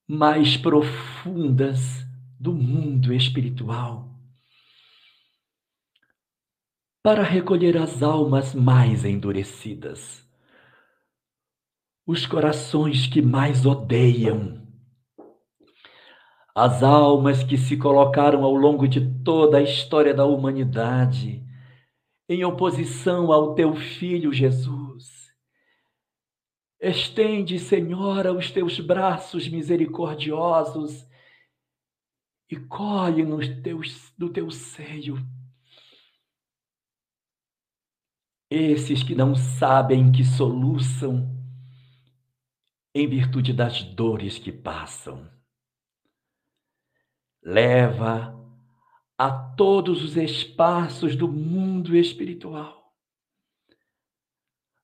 mais 0.08 0.56
profundas 0.58 2.04
do 2.40 2.54
mundo 2.54 3.14
espiritual 3.14 4.13
para 7.04 7.22
recolher 7.22 7.78
as 7.78 8.02
almas 8.02 8.56
mais 8.56 9.04
endurecidas, 9.04 10.26
os 12.08 12.26
corações 12.26 13.08
que 13.08 13.22
mais 13.22 13.66
odeiam, 13.66 14.66
as 16.56 16.82
almas 16.82 17.44
que 17.44 17.58
se 17.58 17.76
colocaram 17.76 18.46
ao 18.46 18.56
longo 18.56 18.88
de 18.88 19.22
toda 19.22 19.58
a 19.58 19.62
história 19.62 20.14
da 20.14 20.26
humanidade 20.26 21.44
em 22.30 22.46
oposição 22.46 23.34
ao 23.34 23.54
teu 23.54 23.76
filho 23.76 24.32
Jesus. 24.32 25.34
Estende, 26.80 27.60
Senhora, 27.60 28.32
os 28.32 28.50
teus 28.50 28.80
braços 28.80 29.50
misericordiosos 29.50 31.06
e 32.50 32.56
colhe 32.56 33.26
nos 33.26 33.50
teus, 33.62 34.14
no 34.18 34.30
teu 34.30 34.50
seio 34.50 35.18
esses 38.54 39.02
que 39.02 39.16
não 39.16 39.36
sabem 39.36 40.12
que 40.12 40.24
soluçam 40.24 41.28
em 42.94 43.08
virtude 43.08 43.52
das 43.52 43.82
dores 43.82 44.38
que 44.38 44.52
passam. 44.52 45.28
Leva 47.42 48.40
a 49.18 49.32
todos 49.32 50.04
os 50.04 50.16
espaços 50.16 51.16
do 51.16 51.28
mundo 51.28 51.96
espiritual 51.96 52.84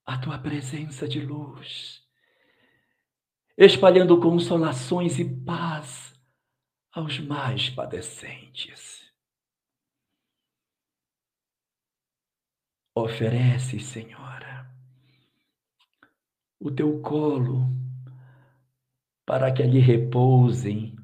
a 0.04 0.18
tua 0.18 0.40
presença 0.40 1.08
de 1.08 1.22
luz, 1.22 2.02
espalhando 3.56 4.20
consolações 4.20 5.20
e 5.20 5.26
paz 5.46 6.12
aos 6.92 7.20
mais 7.20 7.70
padecentes. 7.70 8.99
Oferece, 13.02 13.80
Senhora, 13.80 14.70
o 16.60 16.70
teu 16.70 17.02
colo 17.02 17.66
para 19.26 19.54
que 19.54 19.64
ali 19.64 19.80
repousem 19.80 20.98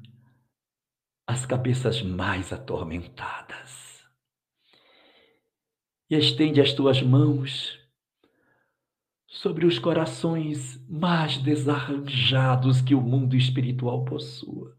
as 1.26 1.46
cabeças 1.46 2.02
mais 2.02 2.52
atormentadas. 2.52 4.04
E 6.10 6.16
estende 6.16 6.60
as 6.60 6.74
tuas 6.74 7.00
mãos 7.00 7.80
sobre 9.26 9.64
os 9.64 9.78
corações 9.78 10.78
mais 10.86 11.38
desarranjados 11.38 12.82
que 12.82 12.94
o 12.94 13.00
mundo 13.00 13.34
espiritual 13.34 14.04
possua. 14.04 14.76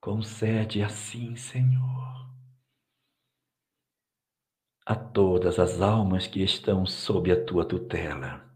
Concede 0.00 0.82
assim, 0.82 1.36
Senhor, 1.36 2.19
a 4.86 4.94
todas 4.94 5.58
as 5.58 5.80
almas 5.80 6.26
que 6.26 6.42
estão 6.42 6.86
sob 6.86 7.30
a 7.30 7.44
tua 7.44 7.64
tutela 7.64 8.50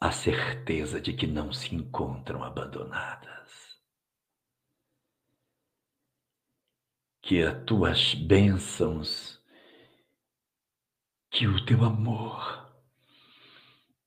a 0.00 0.10
certeza 0.10 0.98
de 0.98 1.12
que 1.12 1.26
não 1.26 1.52
se 1.52 1.74
encontram 1.74 2.42
abandonadas. 2.42 3.78
Que 7.22 7.42
as 7.42 7.64
tuas 7.64 8.14
bênçãos, 8.14 9.38
que 11.30 11.46
o 11.46 11.64
teu 11.66 11.84
amor, 11.84 12.66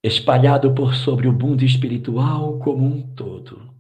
espalhado 0.02 0.74
por 0.74 0.96
sobre 0.96 1.28
o 1.28 1.32
mundo 1.32 1.64
espiritual 1.64 2.58
como 2.60 2.84
um 2.84 3.16
todo, 3.16 3.72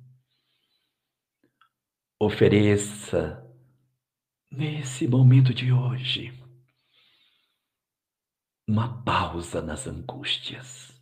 ofereça 2.20 3.43
nesse 4.54 5.08
momento 5.08 5.52
de 5.52 5.74
hoje 5.74 6.32
uma 8.68 9.04
pausa 9.04 9.62
nas 9.62 9.88
angústias. 9.88 10.94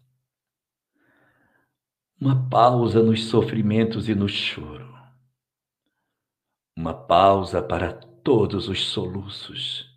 Uma 2.19 2.49
pausa 2.49 3.03
nos 3.03 3.25
sofrimentos 3.25 4.07
e 4.07 4.15
no 4.15 4.29
choro, 4.29 4.95
uma 6.77 6.93
pausa 6.93 7.61
para 7.61 7.93
todos 7.93 8.67
os 8.69 8.87
soluços, 8.87 9.89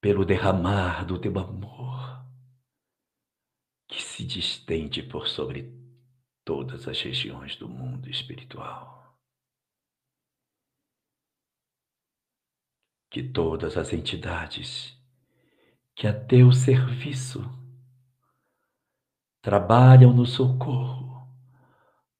pelo 0.00 0.24
derramar 0.24 1.04
do 1.06 1.18
teu 1.18 1.38
amor, 1.38 2.26
que 3.88 4.02
se 4.02 4.24
distende 4.24 5.02
por 5.02 5.28
sobre 5.28 5.72
todas 6.44 6.86
as 6.88 7.00
regiões 7.00 7.56
do 7.56 7.68
mundo 7.68 8.10
espiritual. 8.10 9.03
Que 13.14 13.22
todas 13.22 13.76
as 13.76 13.92
entidades 13.92 14.92
que 15.94 16.08
a 16.08 16.26
teu 16.26 16.50
serviço 16.50 17.48
trabalham 19.40 20.12
no 20.12 20.26
socorro, 20.26 21.24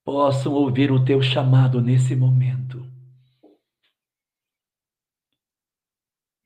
possam 0.04 0.52
ouvir 0.52 0.92
o 0.92 1.04
teu 1.04 1.20
chamado 1.20 1.80
nesse 1.80 2.14
momento. 2.14 2.88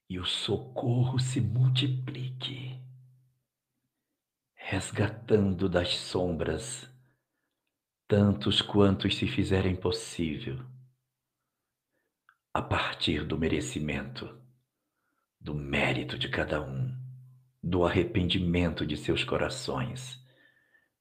E 0.09 0.19
o 0.19 0.25
socorro 0.25 1.19
se 1.19 1.43
multiplique, 1.43 2.81
resgatando 4.55 5.69
das 5.69 5.95
sombras 5.95 6.91
tantos 8.09 8.63
quantos 8.63 9.15
se 9.15 9.29
fizerem 9.29 9.77
possível, 9.77 10.59
a 12.55 12.63
partir 12.63 13.25
do 13.25 13.39
merecimento, 13.39 14.38
do 15.41 15.55
mérito 15.55 16.19
de 16.19 16.29
cada 16.29 16.61
um, 16.61 16.95
do 17.63 17.85
arrependimento 17.85 18.87
de 18.87 18.97
seus 18.97 19.25
corações 19.25 20.19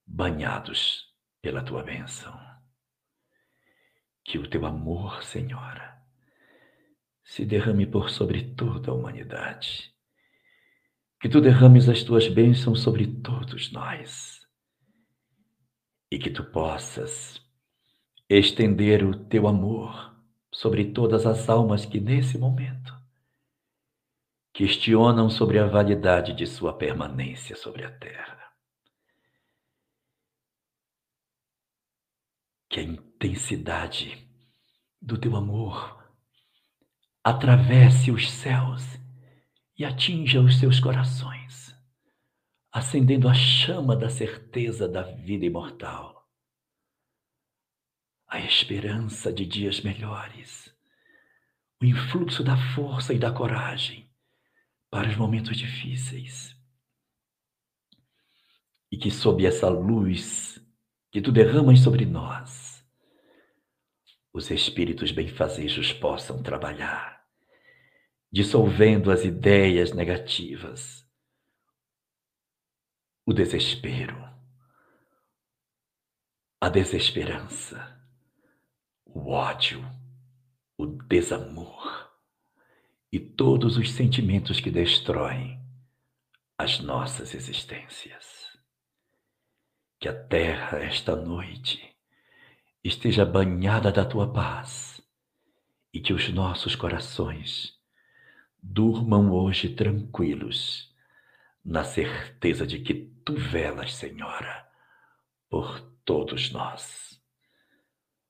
banhados 0.06 1.06
pela 1.42 1.64
tua 1.64 1.84
bênção. 1.84 2.38
Que 4.24 4.38
o 4.38 4.50
teu 4.50 4.66
amor, 4.66 5.24
Senhora, 5.24 6.02
se 7.24 7.46
derrame 7.46 7.86
por 7.86 8.10
sobre 8.10 8.56
toda 8.56 8.92
a 8.92 8.94
humanidade. 8.94 9.94
Que 11.20 11.28
tu 11.28 11.42
derrames 11.42 11.90
as 11.90 12.04
tuas 12.04 12.28
bênçãos 12.28 12.82
sobre 12.82 13.08
todos 13.08 13.72
nós. 13.72 14.40
E 16.12 16.18
que 16.20 16.30
tu 16.30 16.44
possas 16.44 17.42
estender 18.30 19.04
o 19.04 19.26
teu 19.26 19.48
amor 19.48 20.16
sobre 20.54 20.92
todas 20.92 21.26
as 21.26 21.50
almas 21.50 21.86
que 21.86 22.00
nesse 22.00 22.38
momento 22.38 22.97
questionam 24.58 25.30
sobre 25.30 25.60
a 25.60 25.68
validade 25.68 26.34
de 26.34 26.48
sua 26.48 26.76
permanência 26.76 27.56
sobre 27.56 27.86
a 27.86 27.92
terra. 27.92 28.36
que 32.68 32.80
a 32.80 32.84
intensidade 32.84 34.28
do 35.00 35.16
teu 35.18 35.36
amor 35.36 36.12
atravesse 37.24 38.12
os 38.12 38.30
céus 38.30 38.84
e 39.78 39.86
atinja 39.86 40.42
os 40.42 40.60
seus 40.60 40.80
corações, 40.80 41.74
acendendo 42.72 43.30
a 43.30 43.34
chama 43.36 43.96
da 43.96 44.10
certeza 44.10 44.88
da 44.88 45.04
vida 45.04 45.46
imortal, 45.46 46.28
a 48.28 48.40
esperança 48.40 49.32
de 49.32 49.46
dias 49.46 49.82
melhores, 49.82 50.76
o 51.80 51.86
influxo 51.86 52.44
da 52.44 52.58
força 52.74 53.14
e 53.14 53.20
da 53.20 53.32
coragem 53.32 54.07
para 54.90 55.10
os 55.10 55.16
momentos 55.16 55.58
difíceis. 55.58 56.56
E 58.92 58.98
que 58.98 59.12
sob 59.12 59.46
essa 59.46 59.68
luz 59.70 60.60
que 61.12 61.22
tu 61.22 61.32
derramas 61.32 61.82
sobre 61.82 62.06
nós, 62.06 62.86
os 64.34 64.50
espíritos 64.50 65.12
benfazejos 65.12 65.92
possam 65.94 66.42
trabalhar, 66.42 67.26
dissolvendo 68.32 69.12
as 69.12 69.26
ideias 69.26 69.92
negativas, 69.92 71.06
o 73.26 73.34
desespero, 73.34 74.16
a 76.62 76.70
desesperança, 76.70 78.02
o 79.06 79.32
ódio, 79.32 79.84
o 80.78 80.86
desamor 80.86 82.07
e 83.12 83.20
todos 83.20 83.78
os 83.78 83.92
sentimentos 83.92 84.60
que 84.60 84.72
destroem 84.72 85.60
as 86.58 86.80
nossas 86.80 87.34
existências 87.34 88.48
que 90.00 90.08
a 90.08 90.14
terra 90.14 90.78
esta 90.78 91.16
noite 91.16 91.96
esteja 92.84 93.26
banhada 93.26 93.92
da 93.92 94.06
tua 94.06 94.32
paz 94.32 95.02
e 95.92 96.00
que 96.00 96.14
os 96.14 96.30
nossos 96.30 96.76
corações 96.76 97.74
durmam 98.62 99.32
hoje 99.32 99.70
tranquilos, 99.70 100.94
na 101.64 101.84
certeza 101.84 102.66
de 102.66 102.80
que 102.80 102.94
tu 103.26 103.34
velas, 103.34 103.96
Senhora, 103.96 104.70
por 105.50 105.82
todos 106.06 106.52
nós. 106.52 107.20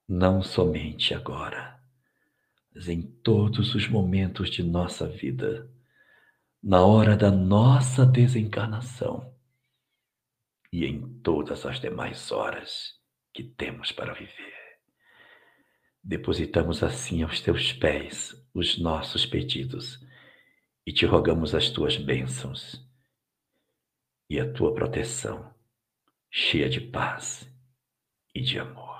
Não 0.07 0.41
somente 0.41 1.13
agora, 1.13 1.76
em 2.85 3.01
todos 3.01 3.73
os 3.73 3.87
momentos 3.87 4.49
de 4.49 4.61
nossa 4.61 5.07
vida, 5.07 5.69
na 6.61 6.85
hora 6.85 7.15
da 7.15 7.31
nossa 7.31 8.05
desencarnação 8.05 9.33
e 10.71 10.85
em 10.85 11.19
todas 11.19 11.65
as 11.65 11.79
demais 11.79 12.31
horas 12.31 12.93
que 13.33 13.43
temos 13.43 13.91
para 13.91 14.13
viver. 14.13 14.53
Depositamos 16.03 16.83
assim 16.83 17.23
aos 17.23 17.41
teus 17.41 17.73
pés 17.73 18.35
os 18.53 18.77
nossos 18.77 19.25
pedidos 19.25 19.99
e 20.85 20.91
te 20.91 21.05
rogamos 21.05 21.55
as 21.55 21.69
tuas 21.69 21.97
bênçãos 21.97 22.85
e 24.29 24.39
a 24.39 24.53
tua 24.53 24.73
proteção, 24.73 25.53
cheia 26.29 26.69
de 26.69 26.81
paz 26.81 27.49
e 28.33 28.41
de 28.41 28.59
amor. 28.59 28.96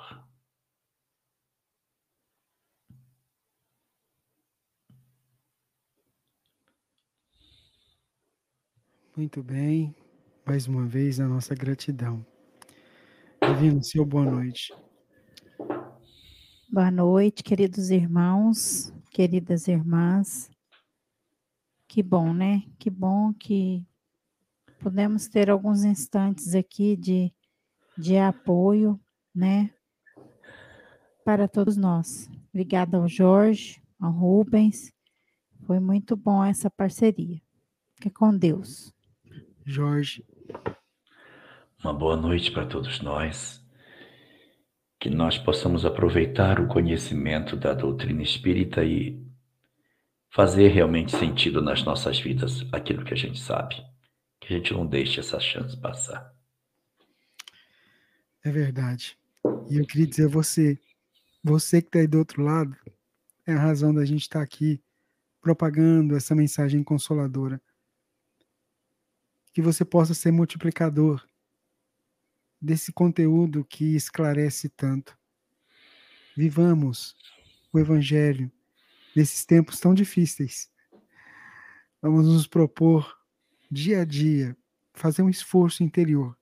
Muito 9.18 9.42
bem. 9.42 9.96
Mais 10.46 10.68
uma 10.68 10.86
vez 10.86 11.20
a 11.20 11.28
nossa 11.28 11.56
gratidão. 11.56 12.24
Divino, 13.42 13.84
seu 13.84 14.06
boa 14.06 14.24
noite. 14.24 14.72
Boa 16.70 16.92
noite, 16.92 17.42
queridos 17.42 17.90
irmãos, 17.90 18.94
queridas 19.10 19.68
irmãs. 19.68 20.52
Que 21.88 22.04
bom, 22.04 22.32
né? 22.32 22.62
Que 22.78 22.92
bom 22.92 23.34
que 23.34 23.84
podemos 24.80 25.28
ter 25.28 25.50
alguns 25.50 25.84
instantes 25.84 26.54
aqui 26.54 26.96
de, 26.96 27.34
de 27.98 28.20
apoio, 28.20 29.00
né? 29.34 29.74
Para 31.26 31.48
todos 31.48 31.76
nós. 31.76 32.30
Obrigada 32.50 32.98
ao 32.98 33.08
Jorge, 33.08 33.82
ao 34.00 34.12
Rubens. 34.12 34.94
Foi 35.66 35.80
muito 35.80 36.16
bom 36.16 36.44
essa 36.46 36.70
parceria. 36.70 37.42
Fique 37.96 38.12
com 38.12 38.38
Deus. 38.38 38.96
Jorge. 39.70 40.24
Uma 41.84 41.94
boa 41.94 42.16
noite 42.16 42.50
para 42.52 42.66
todos 42.66 43.02
nós. 43.02 43.62
Que 44.98 45.10
nós 45.10 45.38
possamos 45.38 45.84
aproveitar 45.84 46.62
o 46.62 46.70
conhecimento 46.70 47.58
da 47.58 47.74
doutrina 47.74 48.24
espírita 48.24 48.86
e 48.86 49.22
fazer 50.30 50.70
realmente 50.70 51.12
sentido 51.12 51.62
nas 51.62 51.84
nossas 51.84 52.18
vidas 52.18 52.66
aquilo 52.72 53.04
que 53.04 53.14
a 53.14 53.18
gente 53.18 53.40
sabe. 53.40 53.76
Que 54.40 54.54
a 54.54 54.58
gente 54.58 54.72
não 54.72 54.88
deixe 54.88 55.20
essa 55.20 55.38
chance 55.38 55.76
passar. 55.76 56.34
É 58.46 58.50
verdade. 58.50 59.18
E 59.70 59.78
eu 59.78 59.86
queria 59.86 60.08
dizer 60.08 60.28
a 60.28 60.30
você, 60.30 60.80
você 61.44 61.82
que 61.82 61.90
está 61.90 62.00
aí 62.00 62.08
do 62.08 62.20
outro 62.20 62.42
lado, 62.42 62.74
é 63.46 63.52
a 63.52 63.60
razão 63.60 63.94
da 63.94 64.06
gente 64.06 64.22
estar 64.22 64.40
tá 64.40 64.46
aqui 64.46 64.82
propagando 65.42 66.16
essa 66.16 66.34
mensagem 66.34 66.82
consoladora. 66.82 67.62
Que 69.58 69.62
você 69.64 69.84
possa 69.84 70.14
ser 70.14 70.32
multiplicador 70.32 71.28
desse 72.62 72.94
conteúdo 72.94 73.66
que 73.66 73.96
esclarece 73.96 74.70
tanto. 74.70 75.18
Vivamos 76.38 77.16
o 77.74 77.80
Evangelho 77.80 78.52
nesses 79.16 79.46
tempos 79.46 79.80
tão 79.80 79.96
difíceis. 79.96 80.70
Vamos 82.00 82.28
nos 82.28 82.46
propor 82.46 83.18
dia 83.72 84.02
a 84.02 84.06
dia 84.06 84.56
fazer 84.94 85.24
um 85.24 85.30
esforço 85.30 85.84
interior 85.84 86.38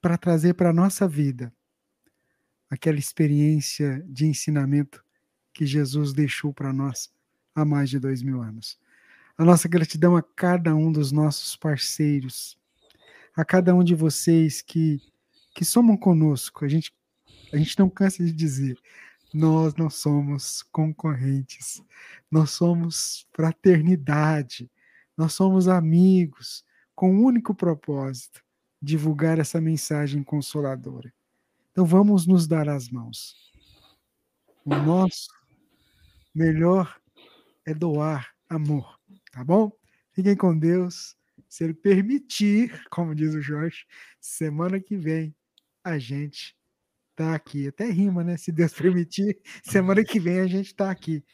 para 0.00 0.18
trazer 0.18 0.54
para 0.54 0.70
a 0.70 0.74
nossa 0.74 1.06
vida 1.06 1.54
aquela 2.68 2.98
experiência 2.98 4.04
de 4.08 4.26
ensinamento 4.26 5.00
que 5.54 5.64
Jesus 5.64 6.12
deixou 6.12 6.52
para 6.52 6.72
nós 6.72 7.08
há 7.54 7.64
mais 7.64 7.88
de 7.88 8.00
dois 8.00 8.20
mil 8.20 8.42
anos. 8.42 8.80
A 9.40 9.42
nossa 9.42 9.66
gratidão 9.66 10.18
a 10.18 10.22
cada 10.22 10.76
um 10.76 10.92
dos 10.92 11.12
nossos 11.12 11.56
parceiros, 11.56 12.58
a 13.34 13.42
cada 13.42 13.74
um 13.74 13.82
de 13.82 13.94
vocês 13.94 14.60
que, 14.60 15.00
que 15.54 15.64
somam 15.64 15.96
conosco. 15.96 16.62
A 16.62 16.68
gente, 16.68 16.92
a 17.50 17.56
gente 17.56 17.78
não 17.78 17.88
cansa 17.88 18.22
de 18.22 18.32
dizer, 18.32 18.78
nós 19.32 19.74
não 19.76 19.88
somos 19.88 20.62
concorrentes, 20.64 21.82
nós 22.30 22.50
somos 22.50 23.26
fraternidade, 23.32 24.70
nós 25.16 25.32
somos 25.32 25.68
amigos, 25.68 26.62
com 26.94 27.10
o 27.10 27.20
um 27.20 27.24
único 27.24 27.54
propósito, 27.54 28.44
divulgar 28.82 29.38
essa 29.38 29.58
mensagem 29.58 30.22
consoladora. 30.22 31.10
Então 31.72 31.86
vamos 31.86 32.26
nos 32.26 32.46
dar 32.46 32.68
as 32.68 32.90
mãos. 32.90 33.34
O 34.66 34.74
nosso 34.76 35.30
melhor 36.34 37.00
é 37.64 37.72
doar 37.72 38.34
amor, 38.46 38.99
tá 39.30 39.44
bom? 39.44 39.70
Fiquem 40.12 40.36
com 40.36 40.56
Deus. 40.56 41.16
Se 41.48 41.64
ele 41.64 41.74
permitir, 41.74 42.80
como 42.90 43.14
diz 43.14 43.34
o 43.34 43.40
Jorge, 43.40 43.84
semana 44.20 44.80
que 44.80 44.96
vem 44.96 45.34
a 45.82 45.98
gente 45.98 46.54
tá 47.16 47.34
aqui. 47.34 47.68
Até 47.68 47.90
rima, 47.90 48.22
né? 48.22 48.36
Se 48.36 48.52
Deus 48.52 48.72
permitir, 48.74 49.38
semana 49.62 50.04
que 50.04 50.20
vem 50.20 50.40
a 50.40 50.46
gente 50.46 50.74
tá 50.74 50.90
aqui. 50.90 51.24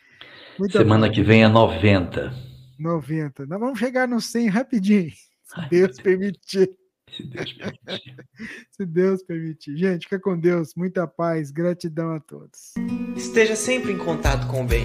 Muito 0.59 0.73
semana 0.73 1.07
bom. 1.07 1.13
que 1.13 1.23
vem 1.23 1.45
é 1.45 1.49
90. 1.49 2.33
90. 2.79 3.47
Nós 3.47 3.61
vamos 3.61 3.79
chegar 3.79 4.07
no 4.07 4.21
100 4.21 4.49
rapidinho, 4.49 5.11
se 5.45 5.69
Deus 5.71 5.97
permitir. 6.01 6.77
Se 7.11 7.23
Deus 7.23 7.53
permitir. 7.53 8.17
Se 8.73 8.85
Deus 8.85 9.23
permitir. 9.23 9.77
Gente, 9.77 10.03
fica 10.03 10.19
com 10.19 10.39
Deus. 10.39 10.75
Muita 10.75 11.07
paz. 11.07 11.51
Gratidão 11.51 12.11
a 12.11 12.21
todos. 12.21 12.75
Esteja 13.17 13.55
sempre 13.55 13.93
em 13.93 13.99
contato 13.99 14.47
com 14.49 14.65
o 14.65 14.67
bem. 14.67 14.85